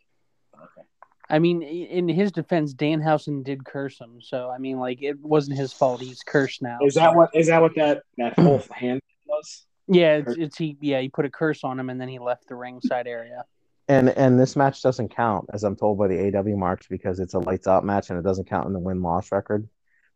I 1.30 1.40
mean, 1.40 1.62
in 1.62 2.10
his 2.10 2.32
defense, 2.32 2.74
Danhausen 2.74 3.44
did 3.44 3.66
curse 3.66 4.00
him, 4.00 4.20
so 4.22 4.50
I 4.50 4.58
mean, 4.58 4.80
like 4.80 5.02
it 5.02 5.20
wasn't 5.20 5.58
his 5.58 5.72
fault. 5.72 6.02
He's 6.02 6.22
cursed 6.22 6.62
now. 6.62 6.80
Is 6.82 6.96
that 6.96 7.16
what 7.16 7.30
is 7.34 7.48
that 7.48 7.62
what 7.62 7.76
that 7.76 8.04
that 8.18 8.38
whole 8.38 8.62
hand 8.72 9.02
was? 9.26 9.66
Yeah, 9.88 10.18
it's, 10.18 10.36
it's 10.38 10.58
he. 10.58 10.78
Yeah, 10.82 11.00
he 11.00 11.10
put 11.10 11.26
a 11.26 11.30
curse 11.30 11.64
on 11.64 11.80
him, 11.80 11.90
and 11.90 12.00
then 12.00 12.10
he 12.10 12.20
left 12.20 12.48
the 12.48 12.56
ringside 12.56 13.08
area. 13.08 13.46
And 13.88 14.10
and 14.10 14.40
this 14.40 14.56
match 14.56 14.82
doesn't 14.82 15.16
count, 15.16 15.50
as 15.54 15.64
I'm 15.64 15.76
told 15.76 15.98
by 15.98 16.08
the 16.08 16.36
AW 16.38 16.58
marks, 16.58 16.88
because 16.88 17.20
it's 17.20 17.34
a 17.34 17.40
lights 17.40 17.68
out 17.68 17.84
match 17.84 18.10
and 18.10 18.20
it 18.20 18.24
doesn't 18.24 18.50
count 18.50 18.68
in 18.68 18.74
the 18.74 18.80
win 18.80 19.02
loss 19.02 19.32
record. 19.32 19.68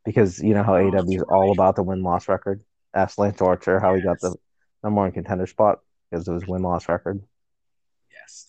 Because 0.06 0.40
you 0.40 0.54
know 0.54 0.64
how 0.64 0.78
Oh, 0.78 0.88
AW 0.88 1.10
is 1.10 1.22
all 1.24 1.52
about 1.52 1.76
the 1.76 1.84
win 1.84 2.02
loss 2.02 2.30
record. 2.30 2.64
Ask 2.94 3.18
Lance 3.18 3.42
Archer 3.42 3.80
how 3.80 3.96
he 3.96 4.02
got 4.02 4.20
the 4.22 4.36
number 4.84 5.02
one 5.02 5.12
contender 5.12 5.48
spot 5.48 5.80
because 6.10 6.28
of 6.28 6.36
his 6.36 6.48
win 6.48 6.62
loss 6.62 6.88
record. 6.88 7.22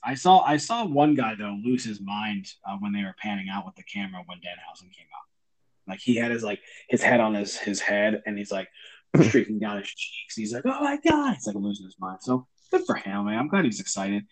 I 0.04 0.14
saw. 0.14 0.40
I 0.40 0.56
saw 0.56 0.84
one 0.84 1.14
guy 1.14 1.34
though 1.34 1.56
lose 1.64 1.84
his 1.84 2.00
mind 2.00 2.46
uh, 2.66 2.76
when 2.80 2.92
they 2.92 3.02
were 3.02 3.14
panning 3.20 3.48
out 3.48 3.66
with 3.66 3.74
the 3.76 3.82
camera 3.82 4.22
when 4.26 4.38
Danhausen 4.38 4.92
came 4.92 5.06
out. 5.14 5.88
Like 5.88 6.00
he 6.00 6.16
had 6.16 6.30
his 6.30 6.42
like 6.42 6.60
his 6.88 7.02
head 7.02 7.20
on 7.20 7.34
his 7.34 7.56
his 7.56 7.80
head, 7.80 8.22
and 8.26 8.36
he's 8.36 8.52
like 8.52 8.68
streaking 9.20 9.58
down 9.58 9.78
his 9.78 9.88
cheeks. 9.88 10.34
He's 10.34 10.52
like, 10.52 10.64
"Oh 10.66 10.82
my 10.82 10.98
god!" 10.98 11.34
He's 11.34 11.46
like 11.46 11.56
losing 11.56 11.86
his 11.86 11.96
mind. 11.98 12.18
So 12.22 12.46
good 12.70 12.82
for 12.86 12.96
him, 12.96 13.26
man. 13.26 13.38
I'm 13.38 13.48
glad 13.48 13.64
he's 13.64 13.80
excited. 13.80 14.24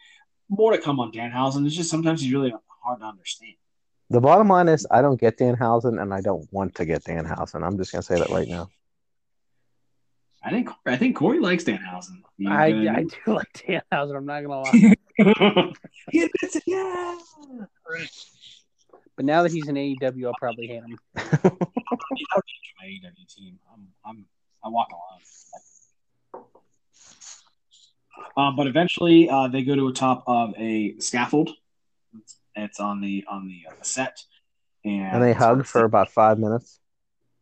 More 0.49 0.73
to 0.73 0.79
come 0.79 1.01
on 1.01 1.13
Danhausen. 1.13 1.67
It's 1.67 1.75
just 1.75 1.91
sometimes 1.91 2.21
he's 2.21 2.33
really 2.33 2.53
hard 2.85 3.01
to 3.01 3.07
understand. 3.07 3.55
The 4.11 4.21
bottom 4.21 4.49
line 4.49 4.69
is 4.69 4.87
I 4.91 5.03
don't 5.03 5.21
get 5.21 5.39
Danhausen 5.39 6.01
and 6.01 6.15
I 6.15 6.21
don't 6.21 6.47
want 6.53 6.77
to 6.77 6.85
get 6.85 7.05
Danhausen. 7.05 7.67
I'm 7.67 7.77
just 7.77 7.93
gonna 7.93 8.03
say 8.03 8.17
that 8.17 8.31
right 8.31 8.49
now. 8.49 8.69
I 10.47 10.51
think 10.51 10.71
I 10.87 10.97
think 10.97 11.17
Corey 11.17 11.41
likes 11.41 11.65
Danhausen. 11.65 12.23
He, 12.39 12.47
I, 12.47 12.71
uh, 12.71 12.93
I 12.93 13.03
do 13.03 13.19
like 13.33 13.53
Danhausen. 13.53 14.17
I'm 14.17 14.27
not 14.27 14.43
gonna 14.43 14.61
lie, 14.61 14.95
he 16.13 16.23
admits 16.23 16.55
it. 16.55 16.63
Yeah. 16.69 17.19
but 19.17 19.25
now 19.25 19.43
that 19.43 19.51
he's 19.51 19.67
in 19.67 19.75
AEW, 19.75 20.27
I'll 20.27 20.35
probably 20.39 20.69
hate 20.69 20.85
him. 20.85 20.99
my 21.17 22.85
AEW 22.85 23.35
team. 23.35 23.59
I'm, 23.73 23.89
I'm, 24.05 24.25
I 24.65 24.69
walk 24.69 24.89
alone. 24.93 26.45
Um, 28.37 28.55
but 28.55 28.69
eventually, 28.69 29.29
uh, 29.29 29.49
they 29.49 29.63
go 29.63 29.75
to 29.75 29.89
a 29.89 29.93
top 29.93 30.23
of 30.29 30.55
a 30.57 30.97
scaffold. 31.01 31.51
It's, 32.17 32.39
it's 32.55 32.79
on 32.79 33.01
the 33.01 33.25
on 33.29 33.49
the, 33.49 33.63
uh, 33.69 33.83
set, 33.83 34.17
and 34.85 35.17
And 35.17 35.25
they 35.25 35.33
hug 35.33 35.67
for 35.67 35.83
about 35.85 36.09
five 36.11 36.39
minutes. 36.39 36.79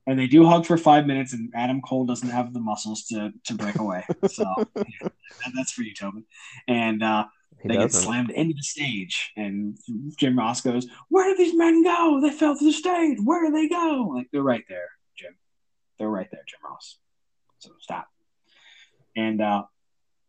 And 0.07 0.19
they 0.19 0.27
do 0.27 0.47
hug 0.47 0.67
for 0.67 0.77
five 0.77 1.07
minutes. 1.07 1.33
And 1.33 1.51
Adam 1.55 1.81
Cole 1.81 2.05
doesn't 2.07 2.29
have 2.29 2.53
the 2.53 2.61
muscles 2.61 3.05
to 3.07 3.33
to 3.45 3.55
break 3.55 3.77
away, 3.79 4.05
so 4.29 4.45
yeah, 4.77 5.09
that's 5.55 5.73
for 5.73 5.83
you, 5.83 5.95
Tobin. 5.95 6.25
And 6.69 7.03
uh, 7.03 7.25
He 7.63 7.69
they 7.69 7.77
get 7.77 7.93
slammed 7.93 8.31
into 8.31 8.55
the 8.55 8.63
stage, 8.63 9.33
and 9.37 9.77
Jim 10.19 10.39
Ross 10.39 10.61
goes, 10.61 10.87
"Where 11.09 11.29
did 11.29 11.39
these 11.39 11.55
men 11.55 11.83
go? 11.83 12.21
They 12.23 12.31
fell 12.31 12.57
to 12.57 12.65
the 12.65 12.73
stage. 12.73 13.19
Where 13.23 13.45
did 13.45 13.55
they 13.55 13.69
go? 13.69 14.13
Like 14.15 14.29
they're 14.33 14.43
right 14.43 14.65
there, 14.69 14.91
Jim. 15.17 15.35
They're 15.99 16.09
right 16.09 16.29
there, 16.31 16.43
Jim 16.47 16.61
Ross. 16.69 16.99
So 17.59 17.71
stop." 17.81 18.09
And 19.17 19.41
uh, 19.41 19.65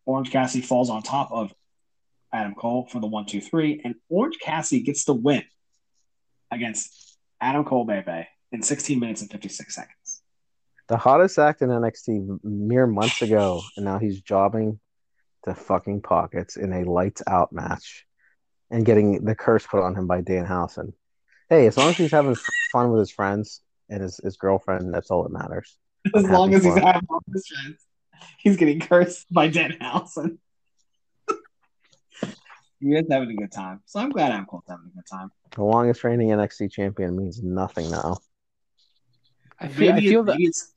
Orange 0.06 0.32
Cassidy 0.32 0.64
falls 0.64 0.90
on 0.90 1.02
top 1.02 1.32
of 1.32 1.54
Adam 2.32 2.54
Cole 2.54 2.88
for 2.92 3.00
the 3.00 3.08
one, 3.08 3.26
two, 3.26 3.42
three, 3.42 3.82
and 3.84 3.96
Orange 4.10 4.38
Cassidy 4.42 4.82
gets 4.84 5.06
the 5.06 5.14
win 5.14 5.44
against 6.52 7.18
Adam 7.42 7.64
Cole 7.64 7.86
Bebe 7.86 8.28
in 8.56 8.64
16 8.64 9.00
minutes 9.00 9.22
and 9.22 9.30
56 9.30 9.76
seconds. 9.76 10.22
The 10.88 10.98
hottest 10.98 11.38
act 11.38 11.62
in 11.62 11.70
NXT 11.70 12.44
mere 12.44 12.88
months 12.88 13.22
ago, 13.22 13.62
and 13.76 13.86
now 13.86 14.00
he's 14.00 14.22
jobbing 14.22 14.80
to 15.44 15.54
fucking 15.54 16.02
pockets 16.02 16.56
in 16.56 16.72
a 16.74 16.90
lights 16.90 17.22
out 17.28 17.52
match 17.52 18.06
and 18.72 18.86
getting 18.86 19.26
the 19.26 19.36
curse 19.36 19.68
put 19.68 19.84
on 19.84 19.96
him 19.96 20.08
by 20.08 20.22
Danhausen. 20.22 20.94
Hey, 21.50 21.68
as 21.68 21.78
long 21.78 21.90
as 21.90 21.98
he's 21.98 22.12
having 22.12 22.36
fun 22.72 22.92
with 22.92 23.00
his 23.00 23.12
friends 23.12 23.62
and 23.90 24.02
his, 24.02 24.20
his 24.24 24.38
girlfriend, 24.38 24.94
that's 24.94 25.12
all 25.12 25.24
that 25.24 25.32
matters. 25.32 25.78
As 26.16 26.26
I'm 26.26 26.32
long 26.32 26.54
as 26.54 26.64
he's 26.64 26.76
him. 26.76 26.84
having 26.84 27.06
fun 27.08 27.20
with 27.28 27.36
his 27.36 27.48
friends, 27.48 27.86
he's 28.40 28.58
getting 28.58 28.80
cursed 28.80 29.32
by 29.32 29.50
Danhausen. 29.50 30.38
you 32.80 32.96
guys 32.96 33.06
having 33.10 33.32
a 33.32 33.36
good 33.36 33.52
time. 33.52 33.82
So 33.86 34.00
I'm 34.00 34.10
glad 34.10 34.32
Cole's 34.48 34.64
having 34.68 34.92
a 34.92 34.96
good 34.96 35.08
time. 35.12 35.32
The 35.52 35.64
longest 35.64 36.04
reigning 36.04 36.30
NXT 36.30 36.72
champion 36.72 37.18
means 37.18 37.42
nothing 37.44 37.90
now. 37.90 38.18
I 39.66 39.68
feel, 39.70 39.94
I 39.94 40.00
feel 40.00 40.22
it- 40.22 40.26
that 40.28 40.38
it's. 40.40 40.74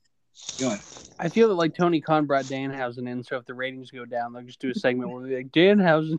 I 1.19 1.27
feel 1.29 1.49
that 1.49 1.55
like 1.55 1.75
Tony 1.75 1.99
Khan 2.01 2.25
brought 2.25 2.45
Danhausen 2.45 3.09
in, 3.09 3.23
so 3.23 3.37
if 3.37 3.45
the 3.45 3.53
ratings 3.53 3.91
go 3.91 4.05
down, 4.05 4.31
they'll 4.33 4.41
just 4.43 4.59
do 4.61 4.69
a 4.69 4.73
segment 4.75 5.11
where 5.11 5.27
they're 5.27 5.37
like 5.39 5.51
Danhausen, 5.51 6.17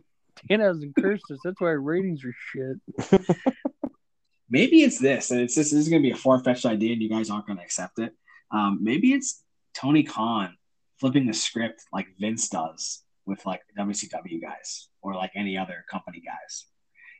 Danhausen 0.49 0.93
cursed 0.95 1.29
us. 1.31 1.39
That's 1.43 1.59
why 1.59 1.69
our 1.69 1.79
ratings 1.79 2.23
are 2.23 2.35
shit. 2.51 2.77
maybe 4.49 4.83
it's 4.83 4.99
this, 4.99 5.31
and 5.31 5.41
it's 5.41 5.55
this, 5.55 5.71
this 5.71 5.79
is 5.79 5.89
going 5.89 6.01
to 6.01 6.07
be 6.07 6.13
a 6.13 6.17
far 6.17 6.43
fetched 6.43 6.65
idea, 6.65 6.93
and 6.93 7.01
you 7.01 7.09
guys 7.09 7.29
aren't 7.29 7.47
going 7.47 7.57
to 7.57 7.63
accept 7.63 7.99
it. 7.99 8.13
Um, 8.51 8.79
maybe 8.81 9.13
it's 9.13 9.43
Tony 9.73 10.03
Khan 10.03 10.55
flipping 10.99 11.25
the 11.25 11.33
script 11.33 11.83
like 11.91 12.07
Vince 12.19 12.47
does 12.49 13.03
with 13.25 13.45
like 13.45 13.61
WCW 13.77 14.41
guys 14.41 14.87
or 15.01 15.15
like 15.15 15.31
any 15.35 15.57
other 15.57 15.83
company 15.89 16.21
guys. 16.23 16.65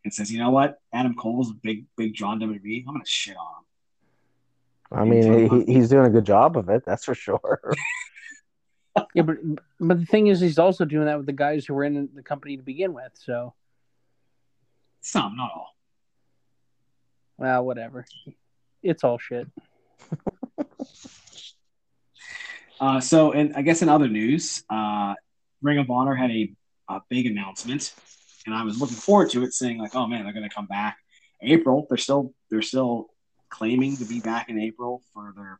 and 0.04 0.14
says, 0.14 0.32
you 0.32 0.40
know 0.40 0.50
what, 0.52 0.78
Adam 0.94 1.16
Cole's 1.16 1.50
a 1.52 1.56
big, 1.56 1.86
big 1.98 2.14
John 2.14 2.40
WWE. 2.40 2.84
I'm 2.88 2.94
going 2.94 3.02
to 3.02 3.10
shit 3.10 3.38
on 3.38 3.46
him. 3.60 3.66
I 4.92 5.06
mean, 5.06 5.66
he, 5.66 5.74
he's 5.74 5.90
doing 5.90 6.06
a 6.06 6.10
good 6.10 6.26
job 6.26 6.58
of 6.58 6.70
it, 6.70 6.84
that's 6.86 7.06
for 7.06 7.16
sure. 7.16 7.60
Yeah, 9.14 9.22
but 9.24 9.38
but 9.80 10.02
the 10.02 10.06
thing 10.06 10.28
is, 10.28 10.42
he's 10.42 10.60
also 10.60 10.84
doing 10.84 11.06
that 11.06 11.16
with 11.16 11.26
the 11.26 11.32
guys 11.32 11.66
who 11.66 11.74
were 11.74 11.86
in 11.86 12.10
the 12.14 12.22
company 12.22 12.58
to 12.58 12.64
begin 12.64 12.94
with. 12.94 13.12
So, 13.14 13.54
Some, 15.00 15.38
not 15.38 15.50
all. 15.56 15.74
well, 17.38 17.64
whatever. 17.64 18.06
It's 18.84 19.06
all 19.06 19.18
shit. 19.18 19.48
Uh, 22.82 23.00
so, 23.00 23.32
and 23.32 23.56
I 23.56 23.62
guess 23.62 23.84
in 23.84 23.90
other 23.90 24.08
news, 24.08 24.64
uh, 24.68 25.14
Ring 25.62 25.78
of 25.78 25.92
Honor 25.92 26.16
had 26.16 26.32
a, 26.32 26.52
a 26.90 27.00
big 27.10 27.28
announcement, 27.28 27.94
and 28.48 28.56
I 28.56 28.64
was 28.64 28.82
looking 28.82 28.96
forward 28.96 29.30
to 29.30 29.44
it, 29.44 29.54
saying 29.54 29.78
like, 29.78 29.96
"Oh 29.96 30.08
man, 30.08 30.24
they're 30.24 30.34
going 30.34 30.50
to 30.50 30.54
come 30.54 30.66
back 30.66 30.98
April." 31.44 31.86
They're 31.88 32.00
still 32.00 32.34
they're 32.50 32.64
still 32.64 33.12
claiming 33.52 33.98
to 33.98 34.06
be 34.06 34.20
back 34.20 34.50
in 34.50 34.60
April 34.60 35.02
for 35.14 35.34
their 35.36 35.60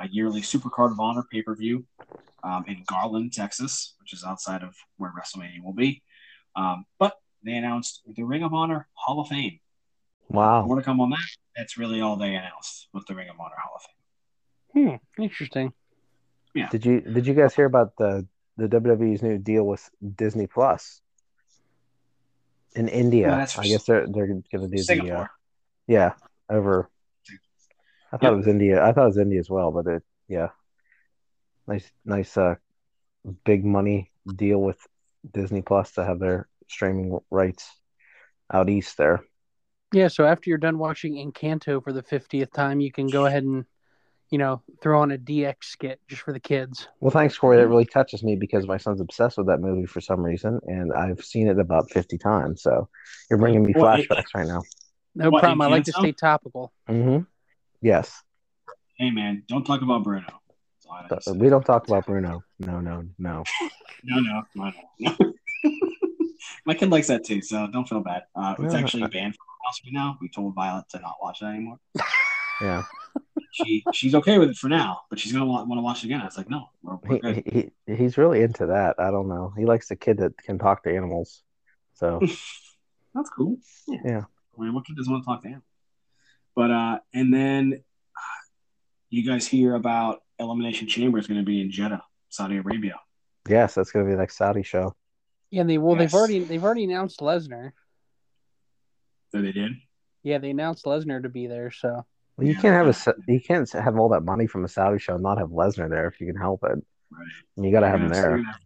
a 0.00 0.08
yearly 0.08 0.40
Supercard 0.40 0.92
of 0.92 1.00
Honor 1.00 1.24
pay 1.30 1.42
per 1.42 1.54
view 1.54 1.84
um, 2.44 2.64
in 2.68 2.84
Garland, 2.86 3.32
Texas, 3.32 3.94
which 4.00 4.12
is 4.12 4.24
outside 4.24 4.62
of 4.62 4.74
where 4.96 5.12
WrestleMania 5.12 5.62
will 5.62 5.72
be. 5.72 6.02
Um, 6.54 6.84
but 6.98 7.14
they 7.42 7.52
announced 7.52 8.02
the 8.06 8.22
Ring 8.22 8.42
of 8.44 8.54
Honor 8.54 8.88
Hall 8.94 9.20
of 9.20 9.28
Fame. 9.28 9.58
Wow. 10.28 10.64
More 10.64 10.76
to 10.76 10.82
come 10.82 11.00
on 11.00 11.10
that. 11.10 11.18
That's 11.56 11.76
really 11.76 12.00
all 12.00 12.16
they 12.16 12.34
announced 12.34 12.88
with 12.92 13.06
the 13.06 13.14
Ring 13.14 13.28
of 13.28 13.40
Honor 13.40 13.56
Hall 13.58 13.74
of 13.76 13.82
Fame. 13.82 15.00
Hmm, 15.16 15.22
interesting. 15.22 15.72
Did 16.70 16.84
you 16.84 17.00
did 17.00 17.26
you 17.26 17.34
guys 17.34 17.54
hear 17.54 17.66
about 17.66 17.96
the 17.96 18.26
the 18.56 18.68
WWE's 18.68 19.22
new 19.22 19.38
deal 19.38 19.64
with 19.64 19.88
Disney 20.16 20.46
Plus 20.46 21.00
in 22.74 22.88
India? 22.88 23.28
No, 23.28 23.34
I 23.34 23.66
guess 23.68 23.84
they're 23.84 24.06
they're 24.08 24.26
going 24.26 24.42
to 24.42 24.68
do 24.68 24.82
the 24.82 25.10
uh, 25.12 25.26
yeah 25.86 26.14
over. 26.50 26.90
I 28.12 28.16
thought 28.18 28.32
Yep. 28.32 28.34
it 28.34 28.36
was 28.36 28.46
India. 28.48 28.82
I 28.84 28.92
thought 28.92 29.04
it 29.04 29.06
was 29.06 29.18
India 29.18 29.40
as 29.40 29.50
well, 29.50 29.70
but 29.72 29.86
it 29.86 30.02
yeah, 30.28 30.48
nice 31.66 31.90
nice 32.04 32.36
uh 32.36 32.54
big 33.44 33.64
money 33.64 34.12
deal 34.36 34.60
with 34.60 34.78
Disney 35.32 35.62
Plus 35.62 35.92
to 35.92 36.04
have 36.04 36.18
their 36.18 36.48
streaming 36.68 37.18
rights 37.30 37.70
out 38.52 38.70
east 38.70 38.96
there. 38.98 39.24
Yeah, 39.92 40.08
so 40.08 40.24
after 40.26 40.50
you're 40.50 40.58
done 40.58 40.78
watching 40.78 41.14
Encanto 41.14 41.82
for 41.82 41.92
the 41.92 42.02
50th 42.02 42.52
time, 42.52 42.80
you 42.80 42.92
can 42.92 43.10
go 43.10 43.24
ahead 43.26 43.44
and, 43.44 43.64
you 44.30 44.38
know, 44.38 44.62
throw 44.82 45.02
on 45.02 45.10
a 45.12 45.18
DX 45.18 45.68
skit 45.68 46.00
just 46.08 46.22
for 46.22 46.32
the 46.32 46.40
kids. 46.40 46.88
Well, 47.00 47.10
thanks, 47.10 47.38
Corey. 47.38 47.58
That 47.58 47.68
really 47.68 47.84
touches 47.86 48.22
me 48.24 48.36
because 48.36 48.66
my 48.66 48.76
son's 48.76 49.00
obsessed 49.00 49.38
with 49.38 49.46
that 49.46 49.60
movie 49.60 49.86
for 49.86 50.00
some 50.00 50.20
reason, 50.20 50.58
and 50.66 50.92
I've 50.92 51.24
seen 51.24 51.48
it 51.48 51.58
about 51.58 51.90
fifty 51.90 52.18
times. 52.18 52.62
So 52.62 52.88
you're 53.30 53.38
bringing 53.38 53.62
me 53.64 53.74
flashbacks 53.74 54.34
right 54.34 54.46
now. 54.46 54.62
No 55.14 55.30
What, 55.30 55.40
problem. 55.40 55.60
I 55.60 55.66
like 55.66 55.84
to 55.84 55.92
Encanto? 55.92 55.92
stay 55.92 56.12
topical. 56.12 56.72
hmm 56.88 57.20
Yes, 57.80 58.22
Hey, 58.96 59.10
man, 59.10 59.44
don't 59.46 59.64
talk 59.64 59.82
about 59.82 60.02
Bruno. 60.02 60.26
That's 60.26 60.86
all 60.88 60.94
I 60.94 61.00
have 61.02 61.08
to 61.10 61.14
but 61.14 61.22
say. 61.24 61.32
we 61.32 61.48
don't 61.48 61.64
talk 61.64 61.86
about 61.86 62.04
Bruno. 62.06 62.42
No, 62.58 62.80
no, 62.80 63.04
no. 63.18 63.44
No, 64.04 64.20
no, 64.20 64.42
no, 64.54 64.72
no. 65.00 65.16
My 66.66 66.74
kid 66.74 66.88
likes 66.90 67.08
that 67.08 67.24
too, 67.24 67.42
so 67.42 67.66
don't 67.66 67.88
feel 67.88 68.00
bad. 68.00 68.22
Uh, 68.34 68.54
it's 68.60 68.72
Yeah. 68.72 68.80
actually 68.80 69.02
banned 69.08 69.34
from 69.34 69.46
our 69.48 69.66
house 69.68 69.80
right 69.84 69.92
now. 69.92 70.16
We 70.20 70.28
told 70.28 70.54
Violet 70.54 70.88
to 70.90 71.00
not 71.00 71.14
watch 71.20 71.40
that 71.40 71.46
anymore. 71.54 71.78
Yeah, 72.60 72.82
She 73.52 73.84
she's 73.92 74.14
okay 74.16 74.38
with 74.38 74.50
it 74.50 74.56
for 74.56 74.68
now, 74.68 75.00
but 75.10 75.18
she's 75.20 75.32
gonna 75.32 75.46
want, 75.46 75.68
want 75.68 75.78
to 75.78 75.82
watch 75.82 76.02
it 76.02 76.06
again. 76.06 76.20
I 76.20 76.24
was 76.24 76.36
like, 76.36 76.48
no, 76.50 76.70
we're, 76.82 76.96
we're 77.04 77.14
he, 77.14 77.20
good. 77.20 77.42
he 77.52 77.70
he- 77.86 77.96
he's 77.96 78.18
really 78.18 78.42
into 78.42 78.66
that. 78.66 78.96
I 78.98 79.10
don't 79.12 79.28
know. 79.28 79.52
He 79.56 79.64
likes 79.64 79.88
the 79.88 79.96
kid 79.96 80.18
that 80.18 80.36
can 80.38 80.58
talk 80.58 80.82
to 80.84 80.94
animals. 80.96 81.42
So 81.94 82.18
That's 83.14 83.30
cool. 83.36 83.58
Yeah. 83.88 84.22
I 84.58 84.62
mean, 84.62 84.74
what 84.74 84.86
kid 84.86 84.96
doesn't 84.96 85.12
want 85.12 85.24
to 85.24 85.26
talk 85.26 85.42
to 85.42 85.48
him? 85.48 85.62
But 86.56 86.70
uh, 86.70 86.98
and 87.14 87.32
then 87.32 87.72
uh, 87.74 88.40
you 89.10 89.24
guys 89.28 89.46
hear 89.46 89.74
about 89.74 90.20
Elimination 90.38 90.88
Chamber 90.88 91.18
is 91.18 91.26
going 91.26 91.40
to 91.40 91.46
be 91.46 91.60
in 91.60 91.70
Jeddah, 91.70 92.02
Saudi 92.28 92.56
Arabia. 92.56 92.98
yes, 93.48 93.74
that's 93.74 93.90
gonna 93.92 94.04
be 94.04 94.12
the 94.12 94.18
next 94.18 94.36
Saudi 94.36 94.62
show. 94.62 94.94
Yeah, 95.50 95.62
they 95.62 95.78
well 95.78 95.96
Yes. 95.98 96.10
they've 96.12 96.18
already 96.18 96.38
they've 96.40 96.62
already 96.64 96.84
announced 96.84 97.20
Lesnar. 97.20 97.70
So 99.32 99.40
they 99.42 99.52
did. 99.52 99.72
Yeah, 100.22 100.38
they 100.38 100.50
announced 100.50 100.84
Lesnar 100.84 101.22
to 101.22 101.28
be 101.28 101.46
there. 101.46 101.70
So 101.70 102.04
Well, 102.36 102.46
you 102.46 102.52
Yeah. 102.54 102.60
can't 102.60 102.74
have 102.74 103.06
a 103.06 103.14
you 103.32 103.40
can't 103.40 103.70
have 103.72 103.96
all 103.98 104.10
that 104.10 104.22
money 104.24 104.46
from 104.46 104.64
a 104.64 104.68
Saudi 104.68 104.98
show 104.98 105.14
and 105.14 105.22
not 105.22 105.38
have 105.38 105.48
Lesnar 105.50 105.88
there 105.88 106.06
if 106.08 106.20
you 106.20 106.26
can 106.26 106.36
help 106.36 106.62
it. 106.64 106.78
Right. 107.10 107.26
You 107.56 107.70
got 107.72 107.80
to 107.80 107.88
have 107.88 108.00
You're 108.00 108.06
him 108.08 108.12
there. 108.12 108.36
you're 108.36 108.46
have- 108.46 108.60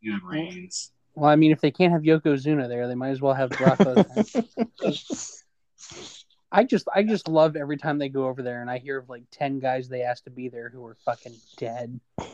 You 0.00 0.12
have 0.12 0.22
Reigns. 0.22 0.92
well, 1.14 1.28
I 1.30 1.36
mean, 1.36 1.50
if 1.52 1.60
they 1.60 1.70
can't 1.72 1.92
have 1.92 2.02
Yokozuna 2.02 2.68
there, 2.68 2.86
they 2.86 2.94
might 2.94 3.10
as 3.10 3.20
well 3.20 3.34
have 3.34 3.50
Brock 3.50 3.78
Lesnar. 3.78 4.46
I 6.52 6.64
just 6.64 6.88
I 6.92 7.02
just 7.04 7.28
love 7.28 7.54
every 7.54 7.76
time 7.76 7.98
they 7.98 8.08
go 8.08 8.26
over 8.26 8.42
there 8.42 8.60
and 8.60 8.68
I 8.70 8.78
hear 8.78 8.98
of 8.98 9.08
like 9.08 9.22
ten 9.30 9.60
guys 9.60 9.88
they 9.88 10.02
asked 10.02 10.24
to 10.24 10.30
be 10.30 10.48
there 10.48 10.68
who 10.68 10.84
are 10.84 10.96
fucking 11.04 11.34
dead. 11.56 12.00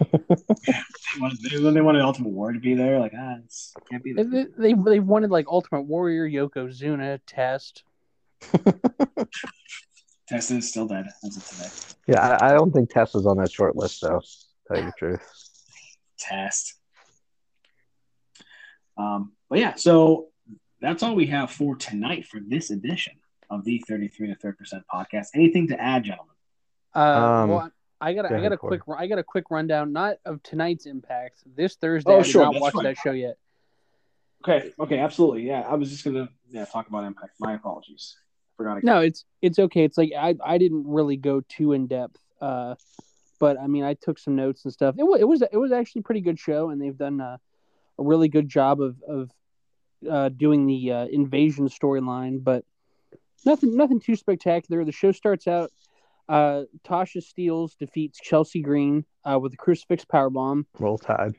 They 1.14 1.20
wanted, 1.22 1.38
they, 1.40 1.70
they 1.70 1.80
wanted 1.80 2.02
Ultimate 2.02 2.28
War 2.28 2.52
to 2.52 2.58
be 2.58 2.74
there. 2.74 2.98
Like, 2.98 3.12
ah, 3.16 3.36
it's, 3.42 3.72
can't 3.90 4.04
be 4.04 4.12
They 4.12 4.22
there. 4.24 4.48
they, 4.58 4.74
they 4.74 5.00
wanted 5.00 5.30
like 5.30 5.46
Ultimate 5.48 5.82
Warrior, 5.82 6.28
Yokozuna, 6.28 7.20
Test. 7.26 7.84
Testa 10.28 10.56
is 10.56 10.68
still 10.68 10.86
dead 10.86 11.06
as 11.24 11.36
of 11.38 11.46
today. 11.46 11.68
Yeah, 12.06 12.20
I, 12.20 12.50
I 12.50 12.52
don't 12.52 12.70
think 12.70 12.90
Tess 12.90 13.14
was 13.14 13.24
on 13.24 13.38
that 13.38 13.50
short 13.50 13.76
list 13.76 14.02
though. 14.02 14.20
Tell 14.68 14.78
you 14.78 14.86
the 14.86 14.92
truth. 14.98 15.20
Test. 16.18 16.74
Um, 18.98 19.32
but 19.48 19.58
yeah, 19.58 19.74
so 19.76 20.26
that's 20.80 21.02
all 21.02 21.14
we 21.14 21.26
have 21.28 21.50
for 21.50 21.76
tonight 21.76 22.26
for 22.26 22.40
this 22.46 22.70
edition 22.70 23.14
of 23.50 23.64
the 23.64 23.82
33 23.86 24.28
to 24.28 24.34
3 24.34 24.52
percent 24.52 24.84
podcast. 24.92 25.28
Anything 25.34 25.68
to 25.68 25.80
add, 25.80 26.04
gentlemen? 26.04 26.34
Uh, 26.94 26.98
Um, 26.98 27.50
well, 27.50 27.70
I 28.00 28.12
got 28.14 28.28
go 28.28 28.34
a, 28.34 28.38
I 28.38 28.42
got 28.42 28.52
a 28.52 28.56
quick 28.56 28.82
I 28.96 29.06
got 29.06 29.18
a 29.18 29.22
quick 29.24 29.50
rundown 29.50 29.92
not 29.92 30.16
of 30.24 30.42
tonight's 30.42 30.86
impact. 30.86 31.42
This 31.56 31.76
Thursday, 31.76 32.10
Oh, 32.12 32.18
I 32.18 32.22
did 32.22 32.30
sure, 32.30 32.42
not 32.44 32.52
that's 32.52 32.60
watch 32.62 32.74
right. 32.74 32.82
that 32.84 32.96
show 32.98 33.12
yet. 33.12 33.38
Okay, 34.46 34.72
okay, 34.78 34.98
absolutely. 34.98 35.42
Yeah, 35.46 35.60
I 35.60 35.74
was 35.74 35.90
just 35.90 36.04
gonna 36.04 36.28
yeah 36.48 36.64
talk 36.66 36.88
about 36.88 37.04
Impact. 37.04 37.32
My 37.40 37.54
apologies. 37.54 38.16
Forgot. 38.56 38.78
Again. 38.78 38.86
No, 38.86 39.00
it's 39.00 39.24
it's 39.42 39.58
okay. 39.58 39.84
It's 39.84 39.98
like 39.98 40.12
I 40.18 40.36
I 40.44 40.58
didn't 40.58 40.86
really 40.86 41.16
go 41.16 41.42
too 41.48 41.72
in 41.72 41.86
depth. 41.86 42.18
Uh, 42.40 42.74
but 43.38 43.58
I 43.58 43.66
mean, 43.66 43.84
I 43.84 43.94
took 43.94 44.18
some 44.18 44.36
notes 44.36 44.64
and 44.64 44.72
stuff. 44.72 44.94
It 44.98 45.02
was 45.04 45.20
it 45.20 45.28
was 45.28 45.42
it 45.42 45.56
was 45.56 45.72
actually 45.72 46.00
a 46.00 46.04
pretty 46.04 46.20
good 46.20 46.38
show, 46.38 46.70
and 46.70 46.80
they've 46.80 46.96
done 46.96 47.20
uh, 47.20 47.38
a 47.98 48.02
really 48.02 48.28
good 48.28 48.48
job 48.48 48.80
of 48.80 48.96
of 49.08 49.30
uh, 50.08 50.28
doing 50.28 50.66
the 50.66 50.92
uh, 50.92 51.06
invasion 51.06 51.68
storyline. 51.68 52.42
But 52.44 52.64
nothing 53.44 53.76
nothing 53.76 54.00
too 54.00 54.16
spectacular. 54.16 54.84
The 54.84 54.92
show 54.92 55.12
starts 55.12 55.46
out. 55.46 55.70
Uh, 56.28 56.62
Tasha 56.84 57.22
Steelz 57.22 57.76
defeats 57.78 58.18
Chelsea 58.20 58.60
Green 58.60 59.04
uh, 59.24 59.38
with 59.38 59.54
a 59.54 59.56
crucifix 59.56 60.04
powerbomb 60.04 60.64
Roll 60.78 60.98
Tide. 60.98 61.34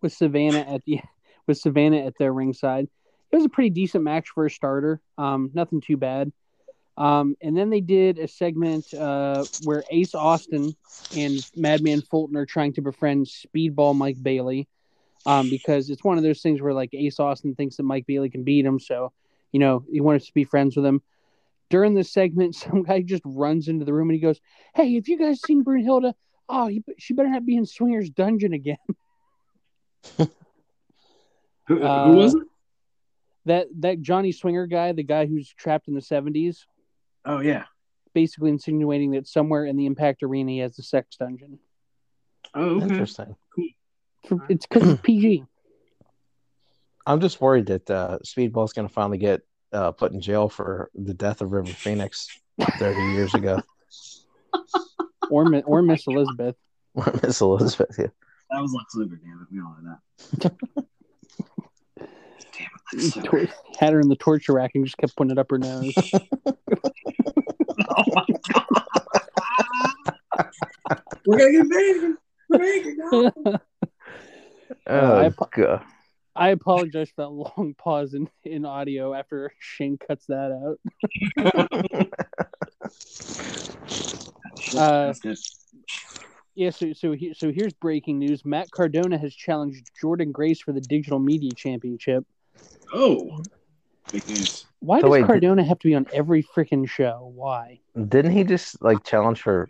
with 0.00 0.12
Savannah 0.12 0.60
at 0.60 0.82
the 0.86 1.00
with 1.46 1.58
Savannah 1.58 1.98
at 1.98 2.14
their 2.18 2.32
ringside. 2.32 2.88
It 3.30 3.36
was 3.36 3.44
a 3.44 3.50
pretty 3.50 3.70
decent 3.70 4.04
match 4.04 4.28
for 4.30 4.46
a 4.46 4.50
starter. 4.50 5.00
Um, 5.18 5.50
nothing 5.52 5.80
too 5.80 5.96
bad. 5.96 6.32
Um, 6.96 7.36
and 7.42 7.54
then 7.54 7.68
they 7.68 7.82
did 7.82 8.18
a 8.18 8.26
segment 8.26 8.94
uh, 8.94 9.44
where 9.64 9.84
Ace 9.90 10.14
Austin 10.14 10.74
and 11.14 11.38
Madman 11.54 12.00
Fulton 12.00 12.36
are 12.38 12.46
trying 12.46 12.72
to 12.74 12.80
befriend 12.80 13.26
Speedball 13.26 13.94
Mike 13.94 14.16
Bailey, 14.22 14.66
um, 15.26 15.50
because 15.50 15.90
it's 15.90 16.02
one 16.02 16.16
of 16.16 16.24
those 16.24 16.40
things 16.40 16.62
where 16.62 16.72
like 16.72 16.94
Ace 16.94 17.20
Austin 17.20 17.54
thinks 17.54 17.76
that 17.76 17.82
Mike 17.82 18.06
Bailey 18.06 18.30
can 18.30 18.44
beat 18.44 18.64
him, 18.64 18.80
so 18.80 19.12
you 19.52 19.60
know 19.60 19.84
he 19.90 20.00
wanted 20.00 20.22
to 20.22 20.32
be 20.32 20.44
friends 20.44 20.74
with 20.74 20.86
him. 20.86 21.02
During 21.68 21.94
this 21.94 22.12
segment, 22.12 22.54
some 22.56 22.82
guy 22.82 23.02
just 23.02 23.22
runs 23.24 23.68
into 23.68 23.84
the 23.84 23.92
room 23.92 24.08
and 24.08 24.14
he 24.14 24.20
goes, 24.20 24.40
"Hey, 24.74 24.94
have 24.94 25.08
you 25.08 25.18
guys 25.18 25.40
seen 25.42 25.64
Brunhilde? 25.64 26.12
Oh, 26.48 26.68
he, 26.68 26.82
she 26.98 27.14
better 27.14 27.28
not 27.28 27.44
be 27.44 27.56
in 27.56 27.66
Swinger's 27.66 28.10
Dungeon 28.10 28.52
again." 28.52 28.76
Who, 31.66 31.82
uh, 31.82 32.12
was 32.12 32.34
it? 32.34 32.42
that 33.46 33.66
that 33.80 34.00
Johnny 34.02 34.32
Swinger 34.32 34.66
guy, 34.66 34.92
the 34.92 35.02
guy 35.02 35.26
who's 35.26 35.52
trapped 35.52 35.88
in 35.88 35.94
the 35.94 36.00
seventies, 36.00 36.66
Oh 37.24 37.40
yeah. 37.40 37.64
basically 38.14 38.50
insinuating 38.50 39.12
that 39.12 39.26
somewhere 39.26 39.64
in 39.66 39.76
the 39.76 39.86
Impact 39.86 40.22
Arena 40.22 40.52
he 40.52 40.58
has 40.58 40.76
the 40.76 40.82
sex 40.82 41.16
dungeon. 41.16 41.58
Oh 42.54 42.76
okay. 42.76 42.84
Interesting. 42.86 43.34
For, 44.28 44.44
it's 44.48 44.66
because 44.66 44.90
it's 44.90 45.00
PG. 45.02 45.44
I'm 47.06 47.20
just 47.20 47.40
worried 47.40 47.66
that 47.66 47.88
uh, 47.88 48.18
Speedball's 48.24 48.72
going 48.72 48.88
to 48.88 48.92
finally 48.92 49.18
get 49.18 49.42
uh, 49.72 49.92
put 49.92 50.12
in 50.12 50.20
jail 50.20 50.48
for 50.48 50.90
the 50.94 51.14
death 51.14 51.40
of 51.40 51.52
River 51.52 51.70
Phoenix 51.72 52.28
30 52.78 53.00
years 53.12 53.34
ago. 53.34 53.62
Or 55.28 55.44
Mi- 55.44 55.62
or 55.62 55.82
Miss 55.82 56.06
Elizabeth. 56.06 56.54
or 56.94 57.12
Miss 57.20 57.40
Elizabeth. 57.40 57.96
Yeah. 57.98 58.06
That 58.50 58.62
was 58.62 58.72
Lex 58.72 58.94
Luger. 58.94 59.16
Damn 59.16 59.40
it, 59.42 59.48
we 59.52 59.60
all 59.60 59.74
know 59.82 59.96
that. 60.38 60.52
damn 62.56 62.68
it, 62.92 63.02
Lex 63.02 63.16
Luger. 63.16 63.28
Tor- 63.28 63.48
had 63.80 63.92
her 63.92 63.98
in 64.00 64.08
the 64.08 64.14
torture 64.14 64.52
rack 64.52 64.70
and 64.76 64.84
just 64.84 64.96
kept 64.98 65.16
putting 65.16 65.32
it 65.32 65.38
up 65.38 65.50
her 65.50 65.58
nose. 65.58 65.92
Oh 67.88 68.04
my 68.14 68.24
god. 68.52 68.64
We're 71.26 71.38
gonna 71.38 71.52
get 71.52 71.68
big. 71.70 72.14
We're 72.50 72.58
gonna 72.58 73.32
get 73.32 73.44
big. 73.44 73.60
Oh, 74.86 75.16
I 75.16 75.26
apo- 75.26 75.48
God. 75.52 75.82
I 76.36 76.50
apologize 76.50 77.10
for 77.14 77.22
that 77.22 77.28
long 77.30 77.74
pause 77.78 78.14
in, 78.14 78.28
in 78.44 78.64
audio 78.64 79.14
after 79.14 79.52
Shane 79.58 79.98
cuts 79.98 80.26
that 80.26 80.52
out. 80.52 82.10
Uh, 84.76 85.12
Yeah, 86.54 86.70
so 86.70 86.92
so 86.94 87.12
he, 87.12 87.34
so 87.34 87.52
here's 87.52 87.74
breaking 87.74 88.18
news. 88.18 88.44
Matt 88.44 88.70
Cardona 88.70 89.18
has 89.18 89.34
challenged 89.34 89.90
Jordynne 90.02 90.32
Grace 90.32 90.60
for 90.60 90.72
the 90.72 90.80
Digital 90.80 91.18
Media 91.18 91.52
Championship. 91.54 92.24
Oh, 92.94 93.42
big 94.10 94.26
news. 94.26 94.66
Why 94.80 95.00
So 95.00 95.06
does 95.06 95.12
wait, 95.12 95.20
did- 95.20 95.26
Cardona 95.26 95.64
have 95.64 95.78
to 95.80 95.88
be 95.88 95.94
on 95.94 96.06
every 96.12 96.42
freaking 96.42 96.88
show? 96.88 97.30
Why? 97.34 97.80
Didn't 97.94 98.32
he 98.32 98.44
just 98.44 98.82
like 98.82 99.04
challenge 99.04 99.42
for 99.42 99.68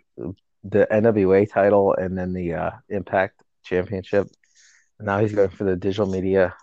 the 0.63 0.87
NWA 0.91 1.49
title 1.49 1.93
and 1.93 2.17
then 2.17 2.33
the 2.33 2.53
uh, 2.53 2.71
Impact 2.89 3.41
Championship? 3.63 4.27
Now 4.99 5.19
he's 5.19 5.33
going 5.33 5.49
for 5.49 5.63
the 5.63 5.75
digital 5.75 6.07
media. 6.07 6.55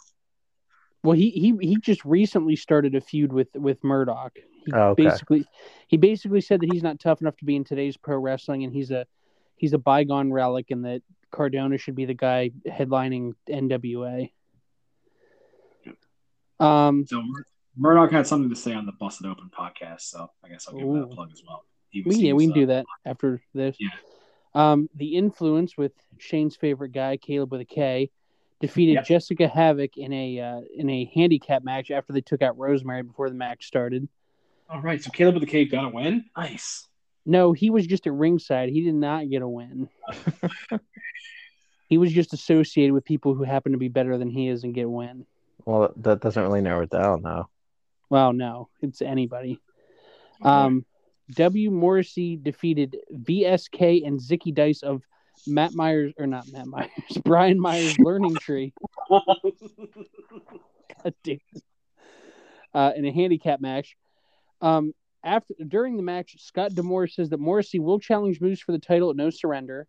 Well, 1.03 1.17
he 1.17 1.31
he 1.31 1.55
he 1.61 1.77
just 1.77 2.05
recently 2.05 2.57
started 2.57 2.95
a 2.95 3.01
feud 3.01 3.33
with 3.33 3.49
with 3.55 3.83
Murdoch. 3.85 4.33
He 4.65 4.73
Oh, 4.73 4.91
okay. 4.91 5.05
basically 5.05 5.45
he 5.89 5.99
basically 5.99 6.41
said 6.41 6.61
that 6.61 6.73
he's 6.73 6.83
not 6.83 6.99
tough 6.99 7.21
enough 7.21 7.37
to 7.39 7.45
be 7.45 7.57
in 7.57 7.65
today's 7.65 7.97
pro 7.97 8.17
wrestling, 8.17 8.65
and 8.65 8.73
he's 8.73 8.91
a 8.91 9.07
he's 9.57 9.73
a 9.75 9.79
bygone 9.79 10.33
relic 10.33 10.71
and 10.71 10.85
that 10.85 11.03
Cardona 11.31 11.79
should 11.79 11.95
be 11.95 12.07
the 12.07 12.15
guy 12.15 12.51
headlining 12.67 13.35
NWA. 13.49 14.31
Um, 16.61 17.05
So 17.07 17.21
Mur- 17.23 17.47
Murdoch 17.77 18.13
had 18.13 18.27
something 18.27 18.49
to 18.51 18.57
say 18.57 18.73
on 18.73 18.87
the 18.87 18.93
Busted 18.93 19.27
Open 19.27 19.51
podcast, 19.51 20.03
so 20.03 20.31
I 20.45 20.49
guess 20.49 20.69
I'll 20.69 20.75
give 20.75 20.87
him 20.87 20.95
that 20.95 21.03
a 21.03 21.07
plug 21.09 21.31
as 21.33 21.43
well. 21.47 21.65
He 21.91 22.03
we, 22.03 22.15
he 22.17 22.29
yeah, 22.29 22.33
we 22.35 22.45
can 22.45 22.53
uh, 22.53 22.55
do 22.55 22.67
that 22.67 22.87
after 23.05 23.43
this. 23.53 23.77
Yeah. 23.79 23.89
Um, 24.55 24.89
the 24.95 25.17
influence 25.17 25.77
with 25.77 25.93
Shane's 26.19 26.55
favorite 26.57 26.93
guy, 26.93 27.17
Kaleb 27.17 27.51
with 27.51 27.61
a 27.61 27.65
K, 27.65 28.11
defeated 28.61 28.95
Yep. 28.95 29.05
Jessicka 29.07 29.51
Havok 29.51 29.97
in 29.97 30.13
a 30.13 30.41
uh, 30.41 30.61
in 30.75 30.89
a 30.91 31.11
handicap 31.15 31.65
match 31.65 31.91
after 31.91 32.13
they 32.13 32.21
took 32.21 32.43
out 32.43 32.59
Rosemary 32.59 33.03
before 33.03 33.29
the 33.29 33.35
match 33.35 33.67
started. 33.67 34.09
All 34.69 34.81
right, 34.81 35.03
so 35.03 35.11
Kaleb 35.11 35.35
with 35.35 35.43
the 35.43 35.47
K 35.47 35.65
got 35.67 35.85
a 35.85 35.89
win. 35.89 36.25
Nice. 36.37 36.89
No, 37.27 37.53
he 37.53 37.71
was 37.71 37.87
just 37.87 38.07
at 38.07 38.13
ringside. 38.13 38.69
He 38.69 38.83
did 38.83 38.95
not 38.95 39.29
get 39.31 39.43
a 39.43 39.49
win. 39.49 39.89
he 41.89 41.99
was 41.99 42.13
just 42.13 42.33
associated 42.33 42.93
with 42.93 43.05
people 43.05 43.35
who 43.35 43.45
happen 43.45 43.73
to 43.73 43.79
be 43.79 43.89
better 43.89 44.19
than 44.19 44.31
he 44.31 44.49
is 44.49 44.65
and 44.65 44.75
get 44.75 44.87
a 44.87 44.91
win. 44.91 45.27
Well, 45.65 45.93
that 45.97 46.21
doesn't 46.21 46.43
really 46.43 46.61
narrow 46.61 46.83
it 46.83 46.91
down, 46.91 47.23
though. 47.23 47.49
Well, 48.11 48.33
no, 48.35 48.69
it's 48.83 49.01
anybody. 49.01 49.61
Um, 50.43 50.85
W. 51.31 51.71
Morrissey 51.71 52.37
defeated 52.37 52.99
VSK 53.13 54.07
and 54.07 54.21
Zicky 54.21 54.55
Dice 54.55 54.83
of 54.83 55.03
Matt 55.47 55.75
Myers, 55.75 56.13
or 56.19 56.27
not 56.27 56.51
Matt 56.51 56.67
Myers, 56.67 56.91
Brian 57.25 57.61
Myers' 57.61 57.99
Learning 57.99 58.35
Tree. 58.37 58.73
God 59.11 61.15
damn 61.23 61.39
it. 61.53 61.63
Uh, 62.73 62.93
in 62.97 63.05
a 63.05 63.13
handicap 63.13 63.61
match. 63.61 63.97
Um, 64.61 64.95
after 65.23 65.55
during 65.67 65.97
the 65.97 66.03
match, 66.03 66.37
Scott 66.39 66.75
D'Amore 66.75 67.07
says 67.07 67.31
that 67.31 67.41
Morrissey 67.41 67.79
will 67.79 67.99
challenge 67.99 68.41
Moose 68.41 68.61
for 68.61 68.73
the 68.73 68.79
title 68.79 69.11
at 69.11 69.17
No 69.17 69.31
Surrender. 69.31 69.87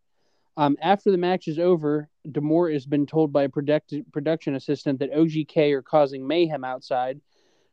Um, 0.58 0.78
after 0.82 1.12
the 1.12 1.18
match 1.18 1.48
is 1.48 1.60
over, 1.60 2.10
D'Amore 2.32 2.72
has 2.72 2.86
been 2.86 3.06
told 3.06 3.34
by 3.34 3.44
a 3.44 3.50
product- 3.50 3.94
production 4.14 4.56
assistant 4.56 5.00
that 5.00 5.12
OGK 5.12 5.74
are 5.74 5.82
causing 5.82 6.26
mayhem 6.26 6.64
outside. 6.64 7.20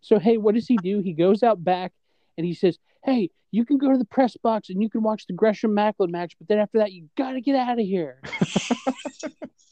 So 0.01 0.19
hey, 0.19 0.37
what 0.37 0.55
does 0.55 0.67
he 0.67 0.77
do? 0.79 1.01
He 1.01 1.13
goes 1.13 1.43
out 1.43 1.63
back 1.63 1.93
and 2.37 2.47
he 2.47 2.55
says, 2.55 2.79
"Hey, 3.05 3.31
you 3.51 3.65
can 3.65 3.79
go 3.79 3.93
to 3.93 3.99
the 3.99 4.05
press 4.05 4.37
box 4.37 4.71
and 4.71 4.81
you 4.83 4.89
can 4.89 5.03
watch 5.03 5.27
the 5.27 5.33
Gresham 5.35 5.73
Maclin 5.75 6.11
match, 6.11 6.35
but 6.39 6.49
then 6.49 6.59
after 6.59 6.79
that, 6.79 6.93
you 6.93 7.09
got 7.17 7.33
to 7.33 7.41
get 7.41 7.57
out 7.57 7.79
of 7.79 7.85
here." 7.87 8.23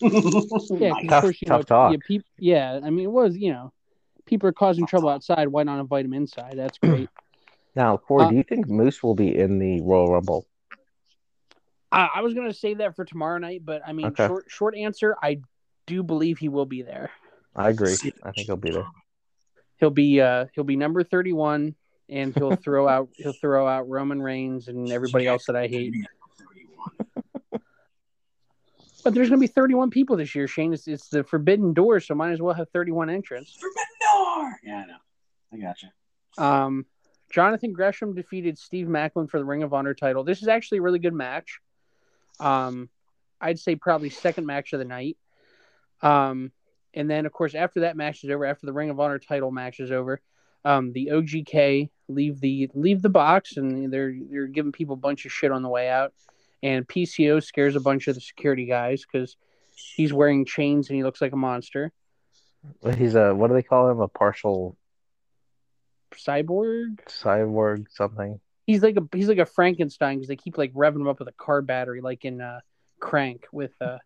Yeah, 0.02 0.90
'cause 0.90 1.02
of 1.04 1.08
Tough- 1.10 1.20
course, 1.22 1.42
you 1.42 1.46
tough 1.48 1.58
know, 1.58 1.62
talk. 1.62 1.92
Yeah, 1.92 1.98
peop- 2.06 2.24
yeah, 2.38 2.80
I 2.82 2.90
mean, 2.90 3.04
it 3.04 3.10
was 3.10 3.36
you 3.36 3.52
know, 3.52 3.72
people 4.26 4.48
are 4.48 4.52
causing 4.52 4.86
trouble 4.86 5.08
outside. 5.10 5.48
Why 5.48 5.62
not 5.62 5.78
invite 5.80 6.04
them 6.04 6.14
inside? 6.14 6.54
That's 6.56 6.78
great. 6.82 7.08
Now, 7.76 7.96
Corey, 7.98 8.24
Uh, 8.24 8.30
do 8.30 8.36
you 8.36 8.42
think 8.42 8.68
Moose 8.68 9.02
will 9.02 9.14
be 9.14 9.36
in 9.36 9.58
the 9.58 9.80
Royal 9.82 10.10
Rumble? 10.10 10.46
I, 11.92 12.08
I 12.16 12.20
was 12.22 12.34
gonna 12.34 12.54
save 12.54 12.78
that 12.78 12.96
for 12.96 13.04
tomorrow 13.04 13.38
night, 13.38 13.62
but 13.64 13.82
I 13.86 13.92
mean, 13.92 14.06
Okay. 14.06 14.26
short 14.26 14.46
short 14.48 14.74
answer, 14.76 15.16
I 15.22 15.40
do 15.86 16.02
believe 16.02 16.38
he 16.38 16.48
will 16.48 16.66
be 16.66 16.82
there. 16.82 17.10
I 17.54 17.68
agree. 17.68 17.96
I 18.22 18.30
think 18.32 18.46
he'll 18.46 18.56
be 18.56 18.70
there. 18.70 18.86
He'll 19.78 19.90
be 19.90 20.20
uh 20.20 20.46
he'll 20.54 20.64
be 20.64 20.76
number 20.76 21.02
thirty 21.04 21.32
one, 21.32 21.74
and 22.10 22.34
he'll 22.34 22.56
throw 22.56 22.88
out 22.88 23.08
he'll 23.14 23.32
throw 23.32 23.66
out 23.66 23.88
Roman 23.88 24.20
Reigns 24.20 24.68
and 24.68 24.90
everybody 24.90 25.26
else 25.26 25.46
that 25.46 25.56
I 25.56 25.68
hate. 25.68 25.94
But 29.02 29.14
there's 29.14 29.30
gonna 29.30 29.40
be 29.40 29.46
thirty 29.46 29.74
one 29.74 29.88
people 29.88 30.16
this 30.16 30.34
year, 30.34 30.46
Shane. 30.46 30.74
It's, 30.74 30.86
it's 30.86 31.08
the 31.08 31.24
Forbidden 31.24 31.72
Door, 31.72 32.00
so 32.00 32.14
might 32.14 32.32
as 32.32 32.42
well 32.42 32.52
have 32.52 32.68
thirty 32.68 32.92
one 32.92 33.08
entrants. 33.08 33.54
Forbidden 33.54 33.84
Door. 34.12 34.60
Yeah, 34.62 34.76
I 34.76 34.86
know. 34.86 34.96
I 35.52 35.56
gotcha. 35.56 35.92
Um, 36.36 36.84
Jonathan 37.30 37.72
Gresham 37.72 38.14
defeated 38.14 38.58
Steve 38.58 38.88
Maclin 38.88 39.30
for 39.30 39.38
the 39.38 39.44
Ring 39.44 39.62
of 39.62 39.72
Honor 39.72 39.94
title. 39.94 40.24
This 40.24 40.42
is 40.42 40.48
actually 40.48 40.78
a 40.78 40.82
really 40.82 40.98
good 40.98 41.14
match. 41.14 41.60
Um, 42.40 42.90
I'd 43.40 43.58
say 43.58 43.76
probably 43.76 44.10
second 44.10 44.46
match 44.46 44.72
of 44.72 44.80
the 44.80 44.84
night. 44.84 45.16
Um, 46.02 46.52
and 46.92 47.08
then 47.08 47.24
of 47.24 47.32
course 47.32 47.54
after 47.54 47.80
that 47.80 47.96
match 47.96 48.24
is 48.24 48.30
over, 48.30 48.44
after 48.44 48.66
the 48.66 48.72
Ring 48.72 48.90
of 48.90 49.00
Honor 49.00 49.18
title 49.18 49.50
match 49.50 49.80
is 49.80 49.90
over, 49.90 50.20
um, 50.64 50.92
the 50.92 51.10
OGK 51.12 51.90
leave 52.08 52.40
the 52.40 52.70
leave 52.74 53.02
the 53.02 53.08
box 53.08 53.56
and 53.56 53.92
they're 53.92 54.14
they're 54.30 54.46
giving 54.46 54.72
people 54.72 54.94
a 54.94 54.98
bunch 54.98 55.24
of 55.24 55.32
shit 55.32 55.52
on 55.52 55.62
the 55.62 55.68
way 55.68 55.88
out. 55.88 56.12
And 56.62 56.86
PCO 56.86 57.42
scares 57.42 57.74
a 57.74 57.80
bunch 57.80 58.06
of 58.08 58.14
the 58.14 58.20
security 58.20 58.66
guys 58.66 59.04
because 59.04 59.36
he's 59.74 60.12
wearing 60.12 60.44
chains 60.44 60.88
and 60.88 60.96
he 60.96 61.02
looks 61.02 61.20
like 61.20 61.32
a 61.32 61.36
monster. 61.36 61.92
He's 62.96 63.14
a 63.14 63.34
what 63.34 63.48
do 63.48 63.54
they 63.54 63.62
call 63.62 63.90
him? 63.90 64.00
A 64.00 64.08
partial 64.08 64.76
Cyborg. 66.12 66.98
cyborg 67.06 67.86
something. 67.90 68.40
he's 68.66 68.82
like 68.82 68.96
a 68.96 69.16
he's 69.16 69.28
like 69.28 69.38
a 69.38 69.46
Frankenstein 69.46 70.16
because 70.16 70.28
they 70.28 70.36
keep 70.36 70.58
like 70.58 70.72
revving 70.74 70.96
him 70.96 71.08
up 71.08 71.18
with 71.18 71.28
a 71.28 71.32
car 71.32 71.62
battery, 71.62 72.00
like 72.00 72.24
in 72.24 72.40
uh, 72.40 72.60
Crank 72.98 73.46
with 73.52 73.72
uh, 73.80 73.98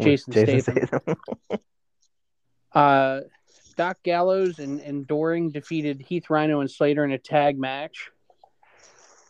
Jason, 0.00 0.32
Statham. 0.32 1.16
Uh, 2.74 3.20
Doc 3.76 3.98
Gallows 4.02 4.58
and, 4.58 4.80
and 4.80 5.06
Doering 5.06 5.50
defeated 5.50 6.00
Heath 6.00 6.26
Rhyno 6.28 6.60
and 6.60 6.70
Slater 6.70 7.04
in 7.04 7.12
a 7.12 7.18
tag 7.18 7.58
match, 7.58 8.10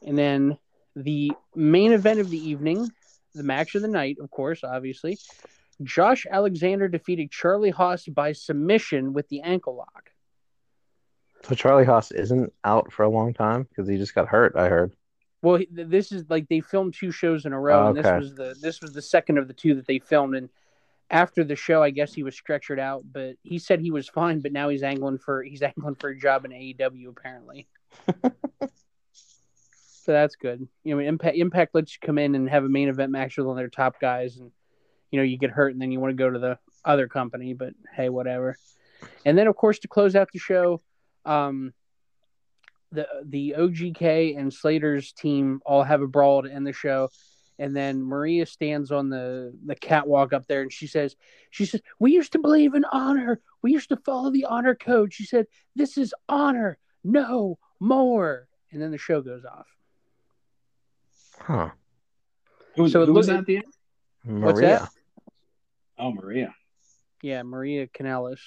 and 0.07 0.17
then 0.19 0.59
the 0.97 1.33
main 1.55 1.93
event 1.93 2.21
of 2.21 2.31
the 2.31 2.39
evening, 2.39 2.89
the 3.35 3.43
match 3.43 3.75
of 3.75 3.83
the 3.83 3.89
night, 3.89 4.19
of 4.21 4.31
course, 4.31 4.63
obviously, 4.63 5.19
Josh 5.83 6.27
Alexander 6.31 6.89
defeated 6.89 7.31
Charlie 7.31 7.71
Haas 7.71 8.07
by 8.07 8.33
submission 8.33 9.13
with 9.13 9.29
the 9.29 9.41
ankle 9.41 9.77
lock. 9.77 10.11
So 11.43 11.55
Charlie 11.55 11.85
Haas 11.85 12.11
isn't 12.11 12.53
out 12.65 12.93
for 12.93 13.03
a 13.03 13.09
long 13.09 13.35
time 13.35 13.65
because 13.65 13.89
he 13.89 13.97
just 13.97 14.15
got 14.15 14.29
hurt. 14.29 14.57
I 14.57 14.69
heard. 14.69 14.95
Well, 15.43 15.61
this 15.71 16.11
is 16.11 16.25
like 16.31 16.49
they 16.49 16.61
filmed 16.61 16.95
two 16.95 17.11
shows 17.11 17.45
in 17.45 17.53
a 17.53 17.61
row, 17.61 17.85
Oh, 17.85 17.89
and 17.89 17.97
this 17.99 18.07
was 18.07 18.35
the 18.35 18.57
this 18.63 18.81
was 18.81 18.93
the 18.93 19.03
second 19.03 19.37
of 19.37 19.47
the 19.47 19.53
two 19.53 19.75
that 19.75 19.87
they 19.87 19.99
filmed. 19.99 20.37
And 20.37 20.49
after 21.11 21.45
the 21.45 21.57
show, 21.57 21.83
I 21.83 21.91
guess 21.91 22.13
he 22.13 22.23
was 22.23 22.39
stretchered 22.39 22.79
out, 22.79 23.05
but 23.11 23.37
he 23.43 23.59
said 23.59 23.81
he 23.81 23.91
was 23.91 24.09
fine. 24.09 24.41
But 24.41 24.53
now 24.53 24.69
he's 24.69 24.83
angling 24.83 25.19
for 25.19 25.43
he's 25.43 25.63
angling 25.63 25.97
for 25.97 26.11
a 26.11 26.19
job 26.19 26.45
in 26.45 26.51
AEW 26.51 27.09
apparently. 27.09 27.69
so 29.13 30.13
that's 30.13 30.37
good. 30.37 30.67
You 30.83 30.95
know, 30.95 31.01
Impact 31.01 31.37
Impact 31.37 31.75
lets 31.75 31.93
you 31.95 32.07
come 32.07 32.19
in 32.19 32.35
and 32.35 32.49
have 32.49 32.65
a 32.65 32.69
main 32.69 32.89
event 32.89 33.13
match 33.13 33.37
with 33.37 33.47
one 33.47 33.57
of 33.57 33.61
their 33.61 33.69
top 33.69 34.01
guys, 34.01 34.37
and 34.37 34.51
you 35.11 35.19
know 35.19 35.25
you 35.25 35.39
get 35.39 35.51
hurt, 35.51 35.73
and 35.73 35.81
then 35.81 35.93
you 35.93 36.01
want 36.01 36.11
to 36.11 36.23
go 36.23 36.31
to 36.31 36.39
the 36.39 36.59
other 36.85 37.09
company. 37.09 37.55
But 37.55 37.75
hey, 37.95 38.09
whatever. 38.09 38.57
And 39.25 39.37
then 39.37 39.47
of 39.47 39.57
course 39.57 39.79
to 39.81 39.89
close 39.89 40.17
out 40.17 40.29
the 40.33 40.39
show, 40.39 40.81
um, 41.25 41.73
the 42.93 43.07
the 43.25 43.55
OGK 43.59 44.39
and 44.39 44.53
Slater's 44.53 45.13
team 45.13 45.61
all 45.67 45.83
have 45.83 46.03
a 46.03 46.07
brawl 46.07 46.43
to 46.43 46.51
end 46.51 46.67
the 46.67 46.73
show. 46.73 47.11
And 47.59 47.77
then 47.77 48.03
Maria 48.03 48.47
stands 48.47 48.91
on 48.91 49.11
the, 49.11 49.57
the 49.65 49.77
catwalk 49.77 50.33
up 50.33 50.47
there 50.47 50.63
and 50.63 50.73
she 50.73 50.87
says, 50.87 51.15
she 51.51 51.67
says, 51.67 51.81
we 52.01 52.13
used 52.13 52.33
to 52.33 52.39
believe 52.39 52.75
in 52.75 52.85
honor. 52.91 53.41
We 53.63 53.73
used 53.73 53.91
to 53.91 53.97
follow 53.97 54.31
the 54.31 54.47
honor 54.47 54.75
code. 54.75 55.13
She 55.13 55.25
said, 55.25 55.47
this 55.77 55.97
is 55.97 56.13
honor. 56.29 56.79
No 57.05 57.59
more. 57.79 58.49
And 58.73 58.83
then 58.83 58.91
the 58.91 58.99
show 58.99 59.21
goes 59.21 59.45
off. 59.45 59.69
Huh. 61.39 61.71
Who, 62.77 62.89
So 62.89 63.03
it 63.03 63.07
who 63.07 63.13
was 63.13 63.29
that 63.29 63.39
at 63.39 63.47
the 63.47 63.57
end? 63.59 63.65
Maria. 64.25 64.47
What's 64.47 64.61
that? 64.61 64.89
Oh, 65.99 66.13
Maria. 66.13 66.55
Yeah, 67.23 67.43
Maria 67.43 67.87
Kanellis. 67.87 68.41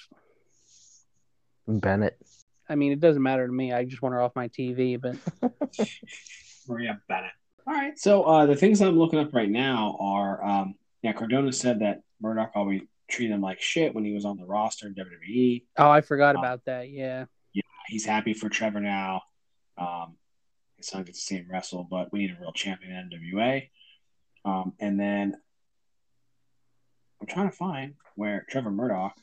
Bennett. 1.66 2.18
I 2.68 2.74
mean, 2.74 2.92
it 2.92 3.00
doesn't 3.00 3.22
matter 3.22 3.46
to 3.46 3.52
me. 3.52 3.72
I 3.72 3.84
just 3.84 4.02
want 4.02 4.12
her 4.12 4.20
off 4.20 4.36
my 4.36 4.48
TV, 4.48 5.00
but 5.00 5.16
Maria 6.68 7.00
Bennett. 7.08 7.30
All 7.68 7.74
right. 7.74 7.98
So 7.98 8.22
uh, 8.22 8.46
the 8.46 8.56
things 8.56 8.80
I'm 8.80 8.98
looking 8.98 9.18
up 9.18 9.34
right 9.34 9.50
now 9.50 9.98
are, 10.00 10.42
um, 10.42 10.74
yeah, 11.02 11.12
Cardona 11.12 11.52
said 11.52 11.80
that 11.80 12.00
Murdoch 12.18 12.52
always 12.54 12.80
treated 13.10 13.34
him 13.34 13.42
like 13.42 13.60
shit 13.60 13.94
when 13.94 14.04
he 14.06 14.12
was 14.14 14.24
on 14.24 14.38
the 14.38 14.46
roster 14.46 14.86
in 14.86 14.94
WWE. 14.94 15.64
oh, 15.76 15.90
I 15.90 16.00
forgot 16.00 16.34
Oh. 16.36 16.38
about 16.38 16.64
that. 16.64 16.88
Yeah. 16.88 17.26
He's 17.88 18.04
happy 18.06 18.32
for 18.34 18.48
Trevor 18.50 18.80
now. 18.80 19.22
Um, 19.78 20.16
his 20.76 20.88
son 20.88 21.04
gets 21.04 21.20
to 21.20 21.24
see 21.24 21.36
him 21.36 21.46
wrestle, 21.50 21.84
but 21.84 22.10
we 22.12 22.18
need 22.20 22.30
a 22.30 22.40
real 22.40 22.52
champion 22.52 22.92
in 22.92 23.08
NWA. 23.10 23.68
Um, 24.44 24.72
and 24.78 24.98
then 25.00 25.34
I'm 27.20 27.26
trying 27.26 27.50
to 27.50 27.56
find 27.56 27.94
where 28.14 28.44
Trevor 28.48 28.70
Murdoch 28.70 29.14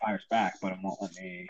fires 0.00 0.24
back, 0.30 0.54
but 0.62 0.72
it 0.72 0.78
won't 0.82 1.00
let 1.00 1.14
me. 1.14 1.48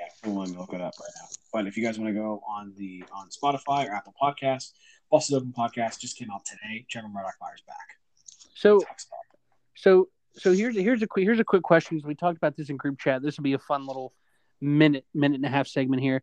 Yeah, 0.00 0.06
it 0.06 0.32
won't 0.32 0.48
let 0.48 0.48
me 0.48 0.56
look 0.56 0.72
it 0.72 0.80
up 0.80 0.94
right 0.98 1.10
now. 1.20 1.28
But 1.52 1.66
if 1.66 1.76
you 1.76 1.84
guys 1.84 1.98
want 1.98 2.08
to 2.08 2.18
go 2.18 2.42
on 2.48 2.72
the 2.78 3.04
on 3.12 3.28
Spotify 3.28 3.86
or 3.86 3.92
Apple 3.92 4.14
Podcasts, 4.20 4.72
Busted 5.10 5.36
Open 5.36 5.52
Podcast 5.52 6.00
just 6.00 6.16
came 6.16 6.30
out 6.30 6.44
today. 6.46 6.86
Trevor 6.88 7.08
Murdoch 7.08 7.36
fires 7.38 7.62
back. 7.66 7.98
So 8.54 8.80
So 9.76 10.08
so 10.34 10.52
here's 10.52 10.76
a, 10.76 10.80
here's 10.80 11.02
a 11.02 11.06
quick 11.06 11.24
here's 11.24 11.40
a 11.40 11.44
quick 11.44 11.62
question 11.62 11.98
'cause 11.98 12.06
we 12.06 12.14
talked 12.14 12.38
about 12.38 12.56
this 12.56 12.70
in 12.70 12.76
group 12.78 12.98
chat. 12.98 13.20
This 13.20 13.36
will 13.36 13.42
be 13.42 13.52
a 13.52 13.58
fun 13.58 13.86
little 13.86 14.14
minute 14.60 15.04
minute 15.12 15.36
and 15.36 15.44
a 15.44 15.48
half 15.50 15.66
segment 15.66 16.00
here. 16.02 16.22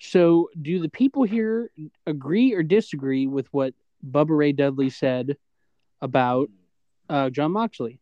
So 0.00 0.48
do 0.60 0.80
the 0.80 0.88
people 0.88 1.22
here 1.24 1.70
agree 2.06 2.52
or 2.54 2.62
disagree 2.62 3.26
with 3.26 3.46
what 3.52 3.74
Bubba 4.04 4.36
Ray 4.36 4.52
Dudley 4.52 4.90
said 4.90 5.36
about 6.00 6.48
uh, 7.08 7.30
Jon 7.30 7.52
Moxley? 7.52 8.00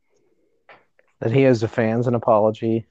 That 1.21 1.33
he 1.33 1.47
owes 1.47 1.61
the 1.63 1.69
fans 1.69 2.07
an 2.07 2.15
apology. 2.15 2.87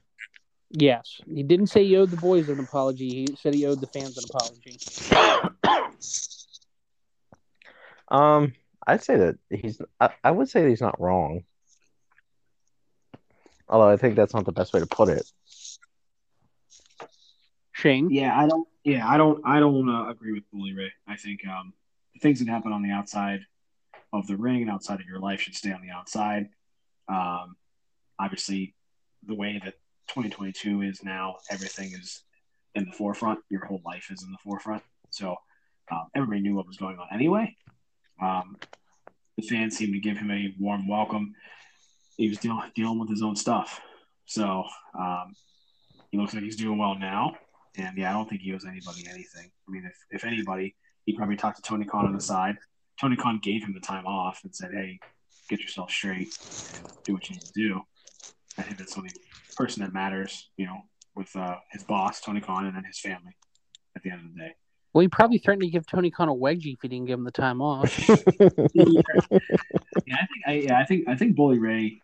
Yes, 0.78 1.22
he 1.26 1.42
didn't 1.42 1.68
say 1.68 1.86
he 1.86 1.96
owed 1.96 2.10
the 2.10 2.18
boys 2.18 2.50
an 2.50 2.60
apology. 2.60 3.08
He 3.08 3.36
said 3.36 3.54
he 3.54 3.64
owed 3.64 3.80
the 3.80 3.86
fans 3.86 4.18
an 4.18 4.24
apology. 4.28 4.78
Um, 8.08 8.52
I'd 8.86 9.02
say 9.02 9.16
that 9.16 9.38
he's. 9.48 9.80
I, 9.98 10.10
I 10.22 10.30
would 10.30 10.50
say 10.50 10.62
that 10.62 10.68
he's 10.68 10.82
not 10.82 11.00
wrong. 11.00 11.44
Although 13.68 13.88
I 13.88 13.96
think 13.96 14.16
that's 14.16 14.34
not 14.34 14.44
the 14.44 14.52
best 14.52 14.74
way 14.74 14.80
to 14.80 14.86
put 14.86 15.08
it. 15.08 15.24
Shane. 17.72 18.10
Yeah, 18.10 18.38
I 18.38 18.46
don't. 18.46 18.68
Yeah, 18.84 19.08
I 19.08 19.16
don't. 19.16 19.44
I 19.46 19.60
don't 19.60 19.88
uh, 19.88 20.10
agree 20.10 20.34
with 20.34 20.44
Bully 20.52 20.74
Ray. 20.74 20.92
I 21.08 21.16
think 21.16 21.40
um, 21.46 21.72
the 22.12 22.20
things 22.20 22.38
that 22.40 22.48
happen 22.48 22.72
on 22.72 22.82
the 22.82 22.90
outside 22.90 23.40
of 24.12 24.26
the 24.26 24.36
ring 24.36 24.60
and 24.60 24.70
outside 24.70 25.00
of 25.00 25.06
your 25.06 25.20
life 25.20 25.40
should 25.40 25.54
stay 25.54 25.72
on 25.72 25.80
the 25.80 25.90
outside. 25.90 26.50
Um, 27.08 27.56
obviously, 28.18 28.74
the 29.26 29.34
way 29.34 29.58
that 29.64 29.74
2022 30.08 30.82
is 30.82 31.02
now, 31.02 31.36
everything 31.50 31.92
is 31.92 32.22
in 32.74 32.84
the 32.84 32.92
forefront. 32.92 33.40
Your 33.50 33.64
whole 33.64 33.82
life 33.84 34.08
is 34.10 34.22
in 34.22 34.30
the 34.30 34.38
forefront. 34.44 34.82
So 35.10 35.36
um, 35.90 36.06
everybody 36.14 36.40
knew 36.40 36.54
what 36.54 36.66
was 36.66 36.76
going 36.76 36.98
on 36.98 37.06
anyway. 37.12 37.56
Um, 38.20 38.56
the 39.36 39.46
fans 39.46 39.76
seemed 39.76 39.92
to 39.94 40.00
give 40.00 40.16
him 40.16 40.30
a 40.30 40.54
warm 40.58 40.88
welcome. 40.88 41.34
He 42.16 42.28
was 42.28 42.38
dealing 42.38 42.70
dealing 42.74 42.98
with 42.98 43.10
his 43.10 43.22
own 43.22 43.36
stuff, 43.36 43.80
so 44.24 44.64
um, 44.98 45.34
he 46.10 46.18
looks 46.18 46.32
like 46.32 46.42
he's 46.42 46.56
doing 46.56 46.78
well 46.78 46.98
now. 46.98 47.36
And 47.76 47.96
yeah, 47.98 48.10
I 48.10 48.14
don't 48.14 48.26
think 48.26 48.40
he 48.40 48.54
owes 48.54 48.64
anybody 48.64 49.04
anything. 49.06 49.50
I 49.68 49.70
mean, 49.70 49.84
if, 49.84 49.96
if 50.10 50.24
anybody, 50.24 50.74
he 51.04 51.14
probably 51.14 51.36
talked 51.36 51.56
to 51.56 51.62
Tony 51.62 51.84
Khan 51.84 52.06
on 52.06 52.14
the 52.14 52.20
side. 52.20 52.56
Tony 52.98 53.16
Khan 53.16 53.38
gave 53.42 53.62
him 53.62 53.74
the 53.74 53.80
time 53.80 54.06
off 54.06 54.40
and 54.44 54.54
said, 54.54 54.70
"Hey, 54.72 54.98
get 55.50 55.60
yourself 55.60 55.90
straight 55.90 56.28
do 57.04 57.12
what 57.12 57.28
you 57.28 57.36
need 57.36 57.42
to 57.42 57.52
do." 57.54 57.82
I 58.58 58.62
think 58.62 58.78
that's 58.78 58.94
the 58.94 59.00
only 59.00 59.10
person 59.56 59.82
that 59.82 59.92
matters, 59.92 60.48
you 60.56 60.66
know, 60.66 60.78
with 61.14 61.34
uh, 61.36 61.56
his 61.72 61.82
boss 61.84 62.20
Tony 62.20 62.40
Khan 62.40 62.66
and 62.66 62.76
then 62.76 62.84
his 62.84 62.98
family. 62.98 63.36
At 63.94 64.02
the 64.02 64.10
end 64.10 64.26
of 64.26 64.34
the 64.34 64.38
day, 64.40 64.52
Well, 64.92 65.00
he 65.02 65.08
probably 65.08 65.38
threatened 65.38 65.62
to 65.62 65.70
give 65.70 65.86
Tony 65.86 66.10
Khan 66.10 66.28
a 66.28 66.34
wedgie 66.34 66.74
if 66.74 66.82
he 66.82 66.88
didn't 66.88 67.06
give 67.06 67.18
him 67.18 67.24
the 67.24 67.30
time 67.30 67.62
off. 67.62 67.98
yeah, 68.08 69.00
I 70.12 70.26
think 70.26 70.42
I, 70.46 70.52
yeah, 70.52 70.78
I 70.78 70.84
think 70.84 71.08
I 71.08 71.14
think 71.16 71.34
Bully 71.36 71.58
Ray, 71.58 72.02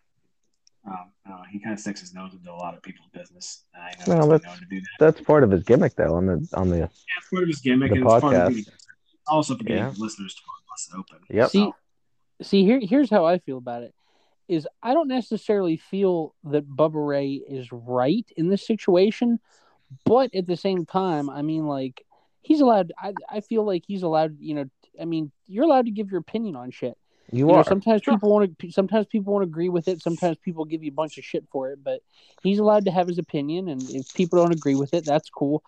um, 0.87 1.11
uh, 1.31 1.43
he 1.51 1.59
kind 1.59 1.73
of 1.73 1.79
sticks 1.79 2.01
his 2.01 2.13
nose 2.13 2.33
into 2.33 2.51
a 2.51 2.55
lot 2.55 2.73
of 2.75 2.81
people's 2.81 3.09
business. 3.13 3.65
I 3.75 3.91
know 4.07 4.17
Well, 4.17 4.27
that's- 4.29 4.51
known 4.51 4.59
to 4.59 4.65
do 4.65 4.81
that. 4.81 4.87
that's 4.99 5.21
part 5.21 5.43
of 5.43 5.51
his 5.51 5.63
gimmick, 5.63 5.95
though. 5.95 6.15
On 6.15 6.25
the 6.25 6.47
on 6.55 6.69
the 6.69 6.77
Yeah, 6.77 6.85
it's 7.17 7.29
part 7.29 7.43
of 7.43 7.49
his 7.49 7.59
gimmick, 7.59 7.91
The 7.91 7.97
and 7.97 8.05
it's 8.05 8.11
part 8.21 8.23
of 8.33 8.53
podcast. 8.53 8.69
also 9.27 9.55
for 9.55 9.63
getting 9.63 9.83
Yeah. 9.83 9.93
listeners 9.97 10.33
to 10.33 10.41
busted 10.69 10.95
open. 10.99 11.17
Yep. 11.29 11.49
See, 11.51 11.71
see 12.41 12.63
here, 12.65 12.79
here's 12.81 13.09
how 13.11 13.25
I 13.25 13.37
feel 13.37 13.57
about 13.59 13.83
it. 13.83 13.93
Is 14.53 14.67
I 14.81 14.93
don't 14.93 15.07
necessarily 15.07 15.77
feel 15.77 16.35
that 16.45 16.67
Bubba 16.67 17.05
Ray 17.07 17.33
is 17.33 17.71
right 17.71 18.25
in 18.37 18.49
this 18.49 18.65
situation, 18.65 19.39
but 20.05 20.33
at 20.33 20.47
the 20.47 20.57
same 20.57 20.85
time, 20.85 21.29
I 21.29 21.41
mean, 21.41 21.67
like 21.67 22.05
he's 22.41 22.61
allowed. 22.61 22.93
I 22.97 23.13
I 23.29 23.41
feel 23.41 23.65
like 23.65 23.83
he's 23.87 24.03
allowed. 24.03 24.37
You 24.39 24.55
know, 24.55 24.65
I 25.01 25.05
mean, 25.05 25.31
you're 25.47 25.65
allowed 25.65 25.85
to 25.85 25.91
give 25.91 26.11
your 26.11 26.19
opinion 26.19 26.55
on 26.55 26.71
shit. 26.71 26.97
you, 27.31 27.47
You 27.47 27.53
know, 27.53 27.59
are. 27.59 27.63
sometimes 27.63 28.03
Sure. 28.03 28.13
people 28.13 28.29
want 28.31 28.59
to. 28.59 28.71
Sometimes 28.71 29.07
people 29.07 29.33
won't 29.33 29.43
agree 29.43 29.69
with 29.69 29.87
it. 29.87 30.01
Sometimes 30.01 30.37
people 30.37 30.65
give 30.65 30.83
you 30.83 30.91
a 30.91 30.93
bunch 30.93 31.17
of 31.17 31.23
shit 31.23 31.45
for 31.51 31.71
it. 31.71 31.83
But 31.83 32.01
he's 32.43 32.59
allowed 32.59 32.85
to 32.85 32.91
have 32.91 33.07
his 33.07 33.17
opinion, 33.17 33.69
and 33.69 33.81
if 33.89 34.13
people 34.13 34.39
don't 34.39 34.53
agree 34.53 34.75
with 34.75 34.93
it, 34.93 35.05
that's 35.05 35.29
cool. 35.29 35.63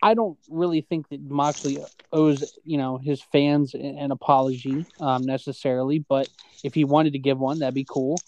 I 0.00 0.14
don't 0.14 0.38
really 0.48 0.80
think 0.80 1.08
that 1.08 1.20
Moxley 1.20 1.78
owes 2.12 2.58
you 2.64 2.78
know 2.78 2.98
his 2.98 3.20
fans 3.20 3.74
an 3.74 4.10
apology 4.10 4.86
um, 5.00 5.24
necessarily, 5.24 5.98
but 5.98 6.28
if 6.62 6.74
he 6.74 6.84
wanted 6.84 7.14
to 7.14 7.18
give 7.18 7.38
one, 7.38 7.58
that'd 7.58 7.74
be 7.74 7.86
cool. 7.88 8.18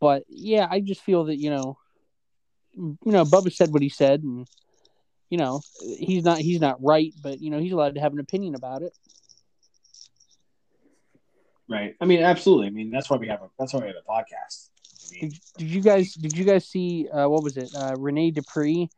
But 0.00 0.24
yeah, 0.28 0.66
I 0.70 0.80
just 0.80 1.02
feel 1.02 1.24
that 1.24 1.36
you 1.36 1.50
know, 1.50 1.78
you 2.74 2.98
know, 3.04 3.24
Bubba 3.24 3.52
said 3.52 3.72
what 3.72 3.82
he 3.82 3.88
said, 3.88 4.22
and 4.22 4.46
you 5.30 5.38
know, 5.38 5.62
he's 5.80 6.24
not 6.24 6.38
he's 6.38 6.60
not 6.60 6.82
right, 6.82 7.12
but 7.22 7.40
you 7.40 7.50
know, 7.50 7.58
he's 7.58 7.72
allowed 7.72 7.94
to 7.94 8.00
have 8.00 8.12
an 8.12 8.20
opinion 8.20 8.54
about 8.54 8.82
it. 8.82 8.92
Right. 11.68 11.96
I 12.00 12.04
mean, 12.04 12.20
absolutely. 12.20 12.66
I 12.66 12.70
mean, 12.70 12.90
that's 12.90 13.08
why 13.08 13.16
we 13.16 13.28
have 13.28 13.40
a 13.40 13.48
that's 13.58 13.72
why 13.72 13.80
we 13.80 13.86
have 13.86 13.96
a 13.96 14.10
podcast. 14.10 14.68
I 15.06 15.14
mean, 15.14 15.30
Did, 15.30 15.40
did 15.56 15.70
you 15.70 15.80
guys 15.80 16.14
did 16.14 16.36
you 16.36 16.44
guys 16.44 16.66
see 16.68 17.08
uh, 17.08 17.26
what 17.26 17.42
was 17.42 17.56
it? 17.56 17.74
Uh, 17.74 17.94
Rene 17.96 18.32
Dupree 18.32 18.90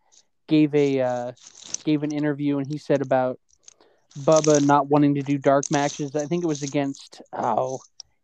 gave 0.48 0.74
a 0.74 1.01
uh, 1.01 1.32
gave 1.85 2.02
an 2.02 2.12
interview 2.12 2.59
and 2.59 2.66
he 2.66 2.78
said 2.78 3.02
about 3.02 3.39
Bubba 4.18 4.62
not 4.62 4.89
wanting 4.89 5.14
to 5.16 5.23
do 5.23 5.39
dark 5.39 5.70
matches. 5.70 6.14
I 6.16 6.27
think 6.27 6.44
it 6.44 6.48
was 6.48 6.62
against 6.62 7.20
oh 7.32 7.81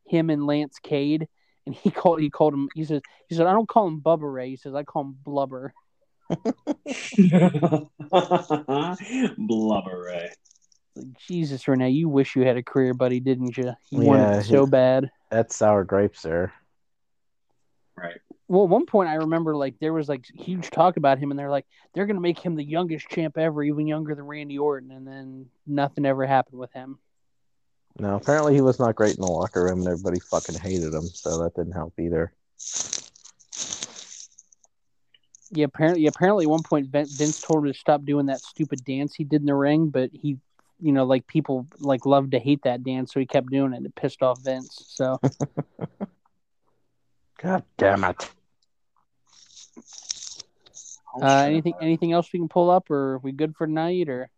him 0.06 0.30
and 0.30 0.46
Lance 0.46 0.78
Cade, 0.82 1.28
and 1.66 1.74
he 1.74 1.90
called 1.90 2.20
he 2.20 2.30
called 2.30 2.54
him. 2.54 2.68
He 2.74 2.84
says 2.84 3.02
he 3.28 3.34
said 3.34 3.46
I 3.46 3.52
don't 3.52 3.68
call 3.68 3.86
him 3.86 4.00
Bubba 4.00 4.32
Ray. 4.32 4.50
He 4.50 4.56
says 4.56 4.74
I 4.74 4.82
call 4.84 5.02
him 5.02 5.16
Blubber. 5.22 5.74
Blubber 9.38 10.02
Ray. 10.02 10.30
Like, 10.94 11.06
Jesus, 11.26 11.66
Renee, 11.68 11.90
you 11.90 12.08
wish 12.08 12.36
you 12.36 12.44
had 12.44 12.56
a 12.56 12.62
career, 12.62 12.94
buddy, 12.94 13.20
didn't 13.20 13.56
you? 13.56 13.72
You 13.90 14.02
Yeah, 14.02 14.08
wanted 14.08 14.38
it 14.40 14.44
so 14.44 14.66
he- 14.66 14.70
bad. 14.70 15.10
That's 15.30 15.56
sour 15.56 15.84
grapes, 15.84 16.20
sir. 16.20 16.52
Right. 17.96 18.20
Well, 18.52 18.64
at 18.64 18.68
one 18.68 18.84
point 18.84 19.08
I 19.08 19.14
remember 19.14 19.56
like 19.56 19.76
there 19.80 19.94
was 19.94 20.10
like 20.10 20.26
huge 20.26 20.68
talk 20.68 20.98
about 20.98 21.18
him, 21.18 21.30
and 21.30 21.40
they're 21.40 21.48
like 21.48 21.64
they're 21.94 22.04
gonna 22.04 22.20
make 22.20 22.38
him 22.38 22.54
the 22.54 22.62
youngest 22.62 23.08
champ 23.08 23.38
ever, 23.38 23.62
even 23.62 23.86
younger 23.86 24.14
than 24.14 24.26
Randy 24.26 24.58
Orton, 24.58 24.90
and 24.90 25.08
then 25.08 25.46
nothing 25.66 26.04
ever 26.04 26.26
happened 26.26 26.58
with 26.58 26.70
him. 26.74 26.98
No, 27.98 28.16
apparently 28.16 28.52
he 28.52 28.60
was 28.60 28.78
not 28.78 28.94
great 28.94 29.16
in 29.16 29.22
the 29.22 29.26
locker 29.26 29.64
room, 29.64 29.78
and 29.78 29.88
everybody 29.88 30.20
fucking 30.20 30.56
hated 30.56 30.92
him, 30.92 31.08
so 31.08 31.38
that 31.38 31.54
didn't 31.54 31.72
help 31.72 31.98
either. 31.98 32.34
Yeah, 35.50 35.64
apparently, 35.64 36.06
apparently 36.06 36.44
at 36.44 36.50
one 36.50 36.62
point 36.62 36.88
Vince 36.88 37.40
told 37.40 37.64
him 37.64 37.72
to 37.72 37.78
stop 37.78 38.04
doing 38.04 38.26
that 38.26 38.42
stupid 38.42 38.84
dance 38.84 39.14
he 39.14 39.24
did 39.24 39.40
in 39.40 39.46
the 39.46 39.54
ring, 39.54 39.88
but 39.88 40.10
he, 40.12 40.36
you 40.78 40.92
know, 40.92 41.04
like 41.04 41.26
people 41.26 41.66
like 41.78 42.04
loved 42.04 42.32
to 42.32 42.38
hate 42.38 42.64
that 42.64 42.84
dance, 42.84 43.14
so 43.14 43.20
he 43.20 43.24
kept 43.24 43.48
doing 43.48 43.72
it. 43.72 43.78
and 43.78 43.86
It 43.86 43.94
pissed 43.94 44.22
off 44.22 44.40
Vince. 44.40 44.84
So 44.88 45.18
God 47.42 47.64
damn 47.78 48.04
it! 48.04 48.30
Uh, 51.20 51.44
anything 51.46 51.74
anything 51.80 52.12
else 52.12 52.32
we 52.32 52.38
can 52.38 52.48
pull 52.48 52.70
up, 52.70 52.90
or 52.90 53.14
are 53.14 53.18
we 53.18 53.32
good 53.32 53.54
for 53.54 53.66
tonight? 53.66 54.08
Or 54.08 54.30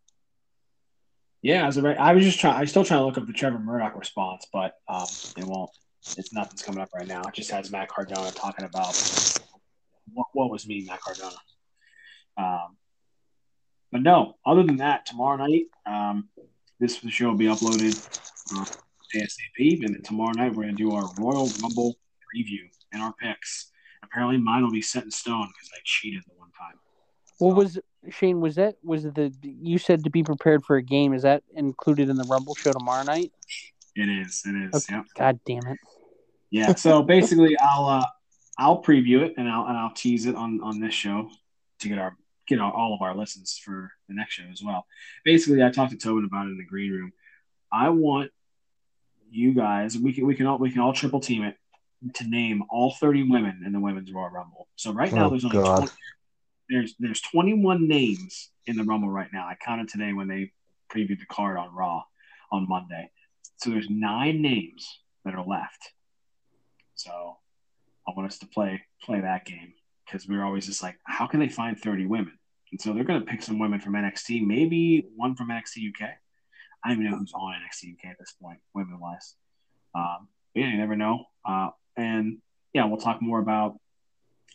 Yeah, 1.42 1.66
as 1.66 1.76
a, 1.76 1.82
right- 1.82 1.98
I 1.98 2.12
was 2.14 2.24
just 2.24 2.40
trying. 2.40 2.56
I 2.56 2.64
still 2.64 2.84
trying 2.84 3.00
to 3.00 3.06
look 3.06 3.18
up 3.18 3.26
the 3.26 3.32
Trevor 3.32 3.58
Murdoch 3.58 3.96
response, 3.96 4.46
but 4.52 4.74
um, 4.88 5.06
it 5.36 5.44
won't. 5.44 5.70
It's 6.16 6.32
nothing's 6.32 6.62
coming 6.62 6.80
up 6.80 6.90
right 6.94 7.06
now. 7.06 7.22
It 7.22 7.34
just 7.34 7.50
has 7.50 7.70
Matt 7.70 7.88
Cardona 7.88 8.30
talking 8.32 8.64
about 8.64 8.94
what, 10.12 10.26
what 10.32 10.50
was 10.50 10.66
me, 10.66 10.84
Matt 10.86 11.00
Cardona. 11.00 11.36
Um, 12.36 12.76
but 13.90 14.02
no, 14.02 14.34
other 14.44 14.64
than 14.64 14.78
that, 14.78 15.06
tomorrow 15.06 15.36
night, 15.36 15.66
um, 15.86 16.28
this 16.80 16.96
show 17.08 17.28
will 17.28 17.36
be 17.36 17.46
uploaded 17.46 17.94
uh, 18.56 18.64
ASAP, 19.14 19.84
and 19.84 19.94
then 19.94 20.02
tomorrow 20.02 20.32
night 20.32 20.54
we're 20.54 20.64
gonna 20.64 20.74
do 20.74 20.92
our 20.92 21.08
Royal 21.18 21.48
Rumble 21.62 21.94
preview 22.34 22.68
and 22.92 23.00
our 23.00 23.12
picks. 23.14 23.70
Apparently, 24.14 24.38
mine 24.38 24.62
will 24.62 24.70
be 24.70 24.80
set 24.80 25.02
in 25.02 25.10
stone 25.10 25.48
because 25.48 25.70
I 25.74 25.80
cheated 25.82 26.22
the 26.24 26.34
one 26.38 26.50
time. 26.56 26.78
what 27.38 27.56
was 27.56 27.80
Shane? 28.10 28.40
Was 28.40 28.54
that 28.54 28.76
was 28.84 29.04
it 29.04 29.16
the 29.16 29.32
you 29.42 29.76
said 29.76 30.04
to 30.04 30.10
be 30.10 30.22
prepared 30.22 30.64
for 30.64 30.76
a 30.76 30.82
game? 30.82 31.14
Is 31.14 31.22
that 31.22 31.42
included 31.56 32.08
in 32.08 32.16
the 32.16 32.24
Rumble 32.28 32.54
show 32.54 32.70
tomorrow 32.70 33.02
night? 33.02 33.32
It 33.96 34.08
is. 34.08 34.44
It 34.46 34.54
is. 34.54 34.72
Okay. 34.72 34.94
Yep. 34.94 35.04
God 35.18 35.40
damn 35.44 35.66
it! 35.66 35.78
Yeah. 36.50 36.76
So 36.76 37.02
basically, 37.16 37.56
I'll 37.58 37.86
uh, 37.86 38.06
I'll 38.56 38.80
preview 38.84 39.22
it 39.22 39.34
and 39.36 39.48
I'll 39.48 39.66
and 39.66 39.76
I'll 39.76 39.94
tease 39.94 40.26
it 40.26 40.36
on 40.36 40.60
on 40.62 40.78
this 40.78 40.94
show 40.94 41.28
to 41.80 41.88
get 41.88 41.98
our 41.98 42.16
get 42.46 42.60
our, 42.60 42.72
all 42.72 42.94
of 42.94 43.02
our 43.02 43.16
listens 43.16 43.58
for 43.58 43.90
the 44.08 44.14
next 44.14 44.34
show 44.34 44.44
as 44.52 44.62
well. 44.62 44.86
Basically, 45.24 45.60
I 45.60 45.70
talked 45.70 45.90
to 45.90 45.98
Tobin 45.98 46.24
about 46.24 46.46
it 46.46 46.50
in 46.50 46.56
the 46.56 46.64
green 46.64 46.92
room. 46.92 47.12
I 47.72 47.88
want 47.88 48.30
you 49.28 49.54
guys. 49.54 49.98
We 49.98 50.12
can 50.12 50.24
we 50.24 50.36
can 50.36 50.46
all 50.46 50.58
we 50.58 50.70
can 50.70 50.82
all 50.82 50.92
triple 50.92 51.18
team 51.18 51.42
it 51.42 51.56
to 52.14 52.28
name 52.28 52.62
all 52.70 52.92
thirty 52.92 53.22
women 53.22 53.62
in 53.64 53.72
the 53.72 53.80
women's 53.80 54.12
Royal 54.12 54.30
Rumble. 54.30 54.68
So 54.76 54.92
right 54.92 55.12
now 55.12 55.26
Oh, 55.26 55.30
there's 55.30 55.44
only 55.44 55.58
20, 55.58 55.88
there's 56.68 56.94
there's 56.98 57.20
21 57.20 57.88
names 57.88 58.50
in 58.66 58.76
the 58.76 58.84
Rumble 58.84 59.10
right 59.10 59.28
now. 59.32 59.46
I 59.46 59.54
counted 59.54 59.88
today 59.88 60.12
when 60.12 60.28
they 60.28 60.52
previewed 60.94 61.18
the 61.20 61.26
card 61.26 61.56
on 61.56 61.74
Raw 61.74 62.02
on 62.52 62.68
Monday. 62.68 63.10
So 63.56 63.70
there's 63.70 63.88
nine 63.90 64.42
names 64.42 64.86
that 65.24 65.34
are 65.34 65.44
left. 65.44 65.92
So 66.94 67.38
I 68.06 68.12
want 68.16 68.30
us 68.30 68.38
to 68.38 68.46
play 68.46 68.82
play 69.02 69.20
that 69.20 69.44
game 69.44 69.72
because 70.04 70.28
we 70.28 70.36
are 70.36 70.44
always 70.44 70.66
just 70.66 70.82
like, 70.82 70.96
how 71.04 71.26
can 71.26 71.40
they 71.40 71.48
find 71.48 71.78
30 71.78 72.06
women? 72.06 72.38
And 72.70 72.80
so 72.80 72.92
they're 72.92 73.04
going 73.04 73.20
to 73.20 73.26
pick 73.26 73.42
some 73.42 73.58
women 73.58 73.80
from 73.80 73.94
NXT, 73.94 74.46
maybe 74.46 75.06
one 75.16 75.34
from 75.34 75.48
NXT 75.48 75.88
UK. 75.88 76.10
I 76.84 76.88
don't 76.88 76.98
even 76.98 77.10
know 77.10 77.18
who's 77.18 77.32
on 77.32 77.54
NXT 77.54 77.94
UK 77.94 78.10
at 78.10 78.18
this 78.18 78.34
point, 78.40 78.58
women 78.74 79.00
wise. 79.00 79.36
Um, 79.94 80.28
but 80.54 80.60
yeah, 80.60 80.68
you 80.68 80.78
never 80.78 80.96
know. 80.96 81.24
Uh, 81.48 81.70
and 81.96 82.38
yeah, 82.72 82.84
we'll 82.86 82.98
talk 82.98 83.22
more 83.22 83.38
about 83.38 83.78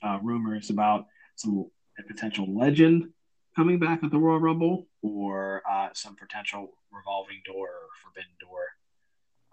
uh, 0.04 0.20
rumors 0.22 0.70
about 0.70 1.06
some 1.36 1.70
a 1.98 2.04
potential 2.04 2.48
legend 2.58 3.12
coming 3.56 3.80
back 3.80 4.04
at 4.04 4.12
the 4.12 4.18
Royal 4.18 4.40
Rumble 4.40 4.88
or 5.02 5.62
uh, 5.70 5.90
some 5.94 6.16
potential 6.16 6.74
revolving 6.92 7.42
door 7.46 7.68
or 7.68 7.88
forbidden 8.02 8.32
door 8.40 8.62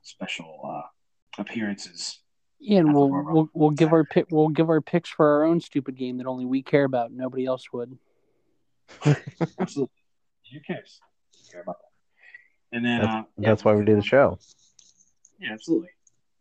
special 0.02 0.60
uh, 0.64 1.40
appearances 1.40 2.20
Yeah, 2.60 2.78
and 2.78 2.94
we'll 2.94 3.10
we'll, 3.10 3.50
we'll 3.52 3.70
give 3.70 3.92
our 3.92 4.04
pick 4.04 4.26
we'll 4.30 4.48
give 4.48 4.70
our 4.70 4.80
picks 4.80 5.10
for 5.10 5.26
our 5.26 5.44
own 5.44 5.60
stupid 5.60 5.96
game 5.96 6.18
that 6.18 6.26
only 6.26 6.44
we 6.44 6.62
care 6.62 6.84
about. 6.84 7.12
Nobody 7.12 7.46
else 7.46 7.72
would. 7.72 7.98
Absolutely. 9.58 9.92
Who 10.52 10.60
cares? 10.60 11.00
Care 11.50 11.62
about 11.62 11.76
that. 11.78 12.76
And 12.76 12.84
then 12.84 13.00
That's, 13.00 13.14
uh, 13.14 13.22
yeah, 13.38 13.48
that's 13.48 13.64
why 13.64 13.74
we 13.74 13.84
do 13.84 13.96
the 13.96 14.02
show. 14.02 14.38
Yeah, 15.40 15.52
absolutely. 15.52 15.90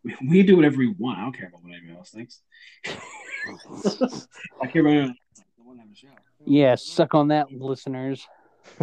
We, 0.22 0.28
we 0.30 0.44
do 0.44 0.56
whatever 0.56 0.78
we 0.78 0.94
want. 1.00 1.18
I 1.18 1.24
don't 1.24 1.36
care 1.36 1.48
about 1.48 1.64
what 1.64 1.74
anybody 1.74 1.98
else 1.98 2.12
thinks. 2.12 2.42
I 4.62 4.68
care 4.68 4.82
about 4.82 5.10
it. 5.10 5.16
The 5.36 5.64
one 5.64 5.80
on 5.80 5.90
the 5.90 5.96
show. 5.96 6.10
Yeah, 6.46 6.76
suck 6.76 7.16
on 7.16 7.30
that, 7.30 7.52
listeners. 7.52 8.28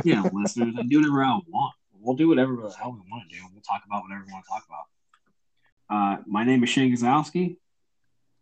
Yeah, 0.03 0.23
listeners, 0.33 0.75
I 0.77 0.83
do 0.83 0.99
whatever 0.99 1.25
I 1.25 1.39
want. 1.47 1.75
We'll 2.01 2.17
do 2.17 2.29
whatever 2.29 2.57
the 2.57 2.71
hell 2.71 2.93
we 2.93 2.99
want 3.09 3.31
to 3.31 3.37
do. 3.37 3.43
We'll 3.53 3.63
talk 3.63 3.83
about 3.87 4.03
whatever 4.03 4.25
we 4.27 4.33
want 4.33 4.45
to 4.45 4.51
talk 4.51 4.65
about. 4.69 4.85
Uh, 6.19 6.23
my 6.27 6.45
name 6.45 6.65
is 6.65 6.71
Shane 6.71 6.93
Gazowski. 6.93 7.57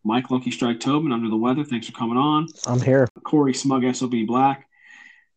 Mike 0.02 0.31
Lucky 0.31 0.51
Strike 0.51 0.81
Tobin, 0.81 1.12
under 1.12 1.28
the 1.28 1.36
weather. 1.36 1.65
Thanks 1.65 1.86
for 1.86 1.93
coming 1.93 2.16
on. 2.16 2.47
I'm 2.66 2.81
here. 2.81 3.07
Corey 3.24 3.52
Smug 3.52 3.85
SOB 3.94 4.27
Black. 4.27 4.66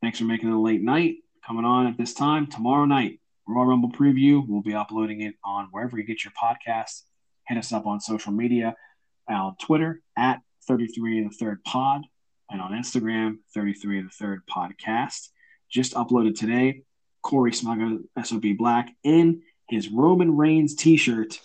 Thanks 0.02 0.20
for 0.20 0.26
making 0.26 0.50
it 0.50 0.54
a 0.54 0.60
late 0.60 0.82
night. 0.82 1.18
Coming 1.46 1.66
on 1.66 1.88
at 1.88 1.98
this 1.98 2.14
time 2.14 2.48
tomorrow 2.48 2.86
night. 2.86 3.20
Royal 3.46 3.66
Rumble 3.66 3.92
preview. 3.92 4.48
We'll 4.48 4.62
be 4.62 4.74
uploading 4.74 5.22
it 5.22 5.36
on 5.44 5.68
wherever 5.72 5.98
you 5.98 6.06
get 6.06 6.24
your 6.24 6.32
podcasts. 6.42 7.02
Hit 7.48 7.58
us 7.58 7.74
up 7.74 7.86
on 7.86 8.00
social 8.00 8.32
media 8.32 8.76
on 9.30 9.56
Twitter 9.62 10.02
at 10.18 10.42
33 10.68 11.20
and 11.20 11.32
the 11.32 11.36
third 11.36 11.64
pod 11.64 12.02
and 12.50 12.62
on 12.62 12.72
Instagram 12.72 13.38
33 13.54 14.00
and 14.00 14.10
the 14.10 14.14
third 14.14 14.42
podcast. 14.46 15.30
Just 15.70 15.94
uploaded 15.94 16.38
today. 16.38 16.84
Corey 17.22 17.54
Smug 17.54 17.80
SOB 18.22 18.44
Black 18.58 18.90
in 19.04 19.42
his 19.70 19.90
Roman 19.90 20.36
Reigns 20.36 20.76
t-shirt. 20.76 21.40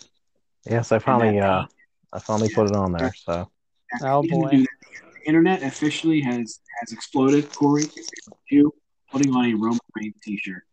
Yes, 0.69 0.91
I 0.91 0.99
finally 0.99 1.39
uh 1.39 1.65
I 2.11 2.19
finally 2.19 2.49
put 2.49 2.69
it 2.69 2.75
on 2.75 2.91
there. 2.91 3.13
So 3.13 3.49
Oh, 4.01 4.21
boy. 4.21 4.49
The 4.51 4.67
internet 5.25 5.63
officially 5.63 6.21
has 6.21 6.59
has 6.79 6.91
exploded. 6.91 7.51
Corey, 7.53 7.85
you 8.49 8.73
putting 9.11 9.33
on 9.33 9.45
a 9.45 9.53
Roman 9.53 9.79
Reigns 9.95 10.15
t-shirt. 10.23 10.63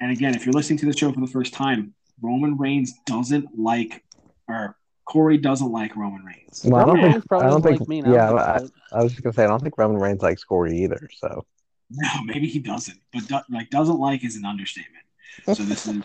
And 0.00 0.10
again, 0.10 0.34
if 0.34 0.44
you're 0.44 0.52
listening 0.52 0.78
to 0.80 0.86
the 0.86 0.96
show 0.96 1.12
for 1.12 1.20
the 1.20 1.26
first 1.26 1.52
time, 1.54 1.94
Roman 2.22 2.56
Reigns 2.56 2.94
doesn't 3.06 3.58
like, 3.58 4.04
or 4.48 4.76
Corey 5.04 5.38
doesn't 5.38 5.70
like 5.70 5.96
Roman 5.96 6.24
Reigns. 6.24 6.62
well, 6.64 6.82
I 6.82 6.84
don't 6.84 6.94
Roman 6.96 7.02
think 7.02 7.14
Reigns 7.14 7.24
probably 7.28 7.46
I 7.46 7.50
don't 7.50 7.62
think 7.62 7.80
like 7.80 7.88
me, 7.88 7.98
and 8.00 8.08
I 8.08 8.12
yeah. 8.12 8.24
I, 8.24 8.28
give 8.28 8.38
a 8.38 8.60
shit. 8.60 8.72
I 8.92 9.02
was 9.02 9.12
just 9.12 9.22
gonna 9.22 9.32
say 9.32 9.44
I 9.44 9.46
don't 9.48 9.62
think 9.62 9.78
Roman 9.78 10.00
Reigns 10.00 10.22
likes 10.22 10.44
Corey 10.44 10.78
either. 10.82 11.08
So 11.18 11.44
No, 11.90 12.08
maybe 12.24 12.46
he 12.46 12.58
doesn't, 12.58 12.98
but 13.12 13.26
do, 13.26 13.38
like 13.50 13.70
doesn't 13.70 13.98
like 13.98 14.24
is 14.24 14.36
an 14.36 14.44
understatement. 14.44 15.04
So 15.46 15.62
this 15.62 15.86
is 15.86 16.02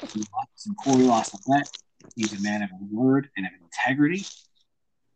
so 0.56 0.74
Corey 0.84 1.04
lost 1.04 1.34
a 1.34 1.38
bet. 1.50 1.70
He's 2.16 2.38
a 2.38 2.42
man 2.42 2.62
of 2.62 2.70
his 2.70 2.90
word 2.92 3.30
and 3.36 3.46
of 3.46 3.52
integrity, 3.62 4.26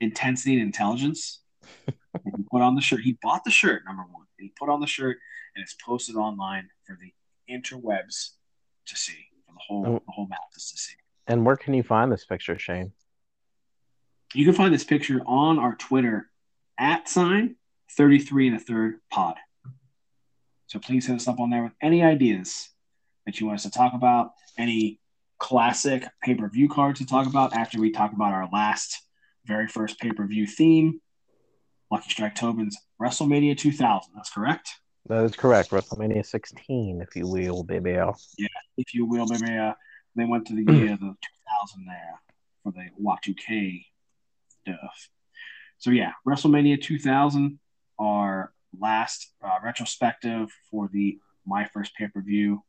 intensity, 0.02 0.54
and 0.54 0.62
intelligence. 0.62 1.42
And 1.88 2.34
he 2.38 2.44
put 2.52 2.62
on 2.62 2.76
the 2.76 2.82
shirt. 2.82 3.02
He 3.02 3.18
bought 3.22 3.44
the 3.44 3.52
shirt, 3.52 3.84
number 3.86 4.04
one. 4.04 4.26
He 4.40 4.52
put 4.58 4.70
on 4.70 4.80
the 4.80 4.88
shirt 4.88 5.18
and 5.56 5.64
it's 5.64 5.76
posted 5.86 6.16
online 6.16 6.70
for 6.86 6.98
the 7.00 7.14
interwebs 7.54 8.32
to 8.88 8.96
see, 8.96 9.28
for 9.29 9.29
the 9.60 9.64
whole 9.68 9.86
Oh. 9.88 10.04
the 10.06 10.12
whole 10.12 10.28
masses 10.28 10.72
to 10.72 10.78
see. 10.78 10.96
and 11.28 11.46
where 11.46 11.56
can 11.58 11.74
you 11.74 11.84
find 11.84 12.12
this 12.12 12.26
picture, 12.26 12.58
Shane? 12.58 12.94
You 14.34 14.46
can 14.46 14.54
find 14.54 14.74
this 14.74 14.84
picture 14.84 15.22
on 15.26 15.60
our 15.60 15.76
Twitter 15.76 16.30
at 16.78 17.08
sign 17.10 17.56
33 17.98 18.48
and 18.48 18.56
a 18.58 18.60
third 18.60 19.00
pod. 19.12 19.36
So 20.68 20.80
please 20.80 21.08
hit 21.08 21.16
us 21.16 21.28
up 21.28 21.40
on 21.40 21.50
there 21.50 21.64
with 21.64 21.74
any 21.82 22.04
ideas 22.04 22.70
that 23.26 23.40
you 23.40 23.48
want 23.48 23.58
us 23.58 23.64
to 23.64 23.72
talk 23.72 23.94
about, 23.94 24.34
any 24.58 25.00
classic 25.40 26.04
pay 26.22 26.36
per 26.36 26.48
view 26.50 26.70
cards 26.70 27.00
to 27.00 27.06
talk 27.06 27.26
about 27.28 27.54
after 27.54 27.80
we 27.80 27.92
talk 27.92 28.14
about 28.14 28.34
our 28.34 28.48
last, 28.52 29.02
very 29.46 29.68
first 29.68 30.00
pay 30.00 30.12
per 30.12 30.26
view 30.28 30.46
theme, 30.46 31.02
Lucky 31.92 32.10
Strike 32.12 32.36
Tobin's 32.36 32.78
WrestleMania 33.02 33.58
2000. 33.58 34.14
That's 34.16 34.30
correct. 34.30 34.80
That 35.08 35.24
is 35.24 35.36
correct. 35.36 35.72
WrestleMania 35.72 36.26
16, 36.26 37.02
if 37.02 37.16
you 37.16 37.28
will, 37.28 37.64
baby. 37.64 37.92
Yeah, 37.92 38.48
if 38.78 38.94
you 38.94 39.06
will, 39.06 39.32
uh, 39.32 39.74
they 40.16 40.26
went 40.26 40.46
to 40.48 40.54
the 40.56 40.72
year 40.74 40.94
of 40.94 41.00
the 41.00 41.16
2000 41.16 41.86
there 41.88 42.22
for 42.64 42.72
the 42.72 42.86
Y2K 43.02 43.86
stuff. 44.62 45.10
So 45.78 45.92
yeah, 45.92 46.12
WrestleMania 46.28 46.82
2000, 46.82 47.58
our 47.98 48.54
last 48.78 49.32
uh, 49.44 49.58
retrospective 49.64 50.50
for 50.70 50.90
the 50.92 51.18
My 51.46 51.66
First 51.66 51.96
Pay 51.96 52.08
Per 52.10 52.22
View 52.22 52.62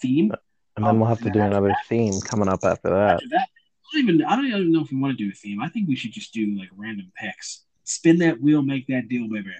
theme. 0.00 0.32
And 0.76 0.84
then 0.84 0.90
Um, 0.90 1.00
we'll 1.00 1.08
have 1.08 1.22
to 1.22 1.30
do 1.30 1.40
another 1.40 1.68
that- 1.68 1.86
theme 1.88 2.20
coming 2.20 2.48
up 2.48 2.60
after 2.62 2.90
that. 2.90 3.14
After 3.14 3.28
that, 3.30 3.48
I 3.48 3.88
don't 3.94 4.02
even 4.08 4.24
I 4.24 4.36
don't 4.36 4.46
even 4.46 4.70
know 4.70 4.82
if 4.82 4.92
we 4.92 4.98
want 4.98 5.16
to 5.16 5.24
do 5.24 5.30
a 5.30 5.34
theme. 5.34 5.60
I 5.62 5.68
think 5.70 5.88
we 5.88 5.96
should 5.96 6.12
just 6.12 6.32
do 6.34 6.56
like 6.58 6.68
random 6.76 7.10
picks. 7.16 7.64
Spin 7.84 8.18
that 8.18 8.38
wheel, 8.40 8.60
make 8.62 8.86
that 8.88 9.08
deal, 9.08 9.28
baby. 9.28 9.50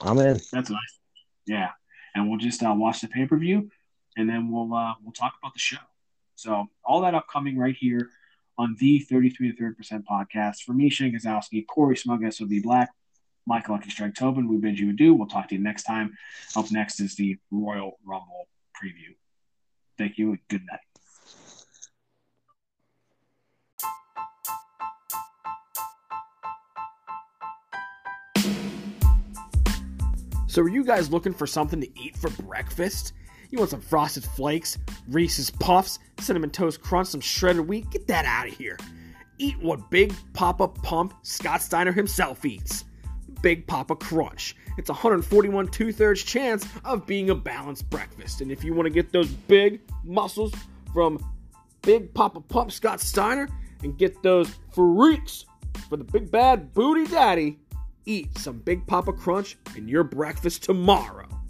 I'm 0.00 0.16
in. 0.18 0.38
That's 0.52 0.70
what 0.70 0.76
I 0.76 0.86
think. 0.88 1.03
Yeah, 1.46 1.70
and 2.14 2.28
we'll 2.28 2.38
just 2.38 2.62
uh, 2.62 2.74
watch 2.76 3.00
the 3.00 3.08
pay 3.08 3.26
per 3.26 3.36
view, 3.36 3.70
and 4.16 4.28
then 4.28 4.50
we'll 4.50 4.74
uh, 4.74 4.94
we'll 5.02 5.12
talk 5.12 5.34
about 5.40 5.52
the 5.52 5.60
show. 5.60 5.78
So 6.36 6.66
all 6.84 7.02
that 7.02 7.14
upcoming 7.14 7.58
right 7.58 7.76
here 7.78 8.10
on 8.56 8.76
the 8.78 9.00
33 9.00 9.52
to 9.52 9.56
30 9.56 9.74
percent 9.74 10.04
podcast. 10.10 10.62
For 10.62 10.72
me, 10.72 10.88
Shane 10.88 11.14
Gazowski, 11.14 11.66
Corey 11.66 11.96
Smug, 11.96 12.20
SOB 12.32 12.50
Black, 12.62 12.90
Michael 13.46 13.74
Lucky 13.74 13.90
Strike 13.90 14.14
Tobin. 14.14 14.48
We 14.48 14.56
bid 14.56 14.78
you 14.78 14.90
adieu. 14.90 15.14
We'll 15.14 15.28
talk 15.28 15.48
to 15.48 15.54
you 15.54 15.60
next 15.60 15.84
time. 15.84 16.16
Up 16.56 16.70
next 16.70 17.00
is 17.00 17.16
the 17.16 17.38
Royal 17.50 17.98
Rumble 18.04 18.48
preview. 18.74 19.14
Thank 19.98 20.18
you 20.18 20.30
and 20.30 20.38
good 20.48 20.62
night. 20.70 20.93
So, 30.54 30.62
are 30.62 30.68
you 30.68 30.84
guys 30.84 31.10
looking 31.10 31.34
for 31.34 31.48
something 31.48 31.80
to 31.80 32.00
eat 32.00 32.16
for 32.16 32.30
breakfast? 32.44 33.12
You 33.50 33.58
want 33.58 33.72
some 33.72 33.80
frosted 33.80 34.22
flakes, 34.22 34.78
Reese's 35.08 35.50
Puffs, 35.50 35.98
cinnamon 36.20 36.50
toast 36.50 36.80
crunch, 36.80 37.08
some 37.08 37.20
shredded 37.20 37.66
wheat? 37.66 37.90
Get 37.90 38.06
that 38.06 38.24
out 38.24 38.46
of 38.46 38.56
here. 38.56 38.78
Eat 39.38 39.58
what 39.60 39.90
Big 39.90 40.14
Papa 40.32 40.68
Pump 40.68 41.12
Scott 41.22 41.60
Steiner 41.60 41.90
himself 41.90 42.44
eats 42.44 42.84
Big 43.42 43.66
Papa 43.66 43.96
Crunch. 43.96 44.54
It's 44.78 44.90
a 44.90 44.92
141 44.92 45.66
two 45.72 45.90
thirds 45.90 46.22
chance 46.22 46.64
of 46.84 47.04
being 47.04 47.30
a 47.30 47.34
balanced 47.34 47.90
breakfast. 47.90 48.40
And 48.40 48.52
if 48.52 48.62
you 48.62 48.74
want 48.74 48.86
to 48.86 48.90
get 48.90 49.10
those 49.10 49.26
big 49.26 49.80
muscles 50.04 50.52
from 50.92 51.18
Big 51.82 52.14
Papa 52.14 52.40
Pump 52.40 52.70
Scott 52.70 53.00
Steiner 53.00 53.48
and 53.82 53.98
get 53.98 54.22
those 54.22 54.54
freaks 54.72 55.46
for 55.88 55.96
the 55.96 56.04
big 56.04 56.30
bad 56.30 56.72
booty 56.74 57.10
daddy, 57.10 57.58
eat 58.06 58.38
some 58.38 58.58
Big 58.58 58.86
Papa 58.86 59.12
Crunch 59.12 59.56
in 59.76 59.88
your 59.88 60.04
breakfast 60.04 60.62
tomorrow. 60.62 61.43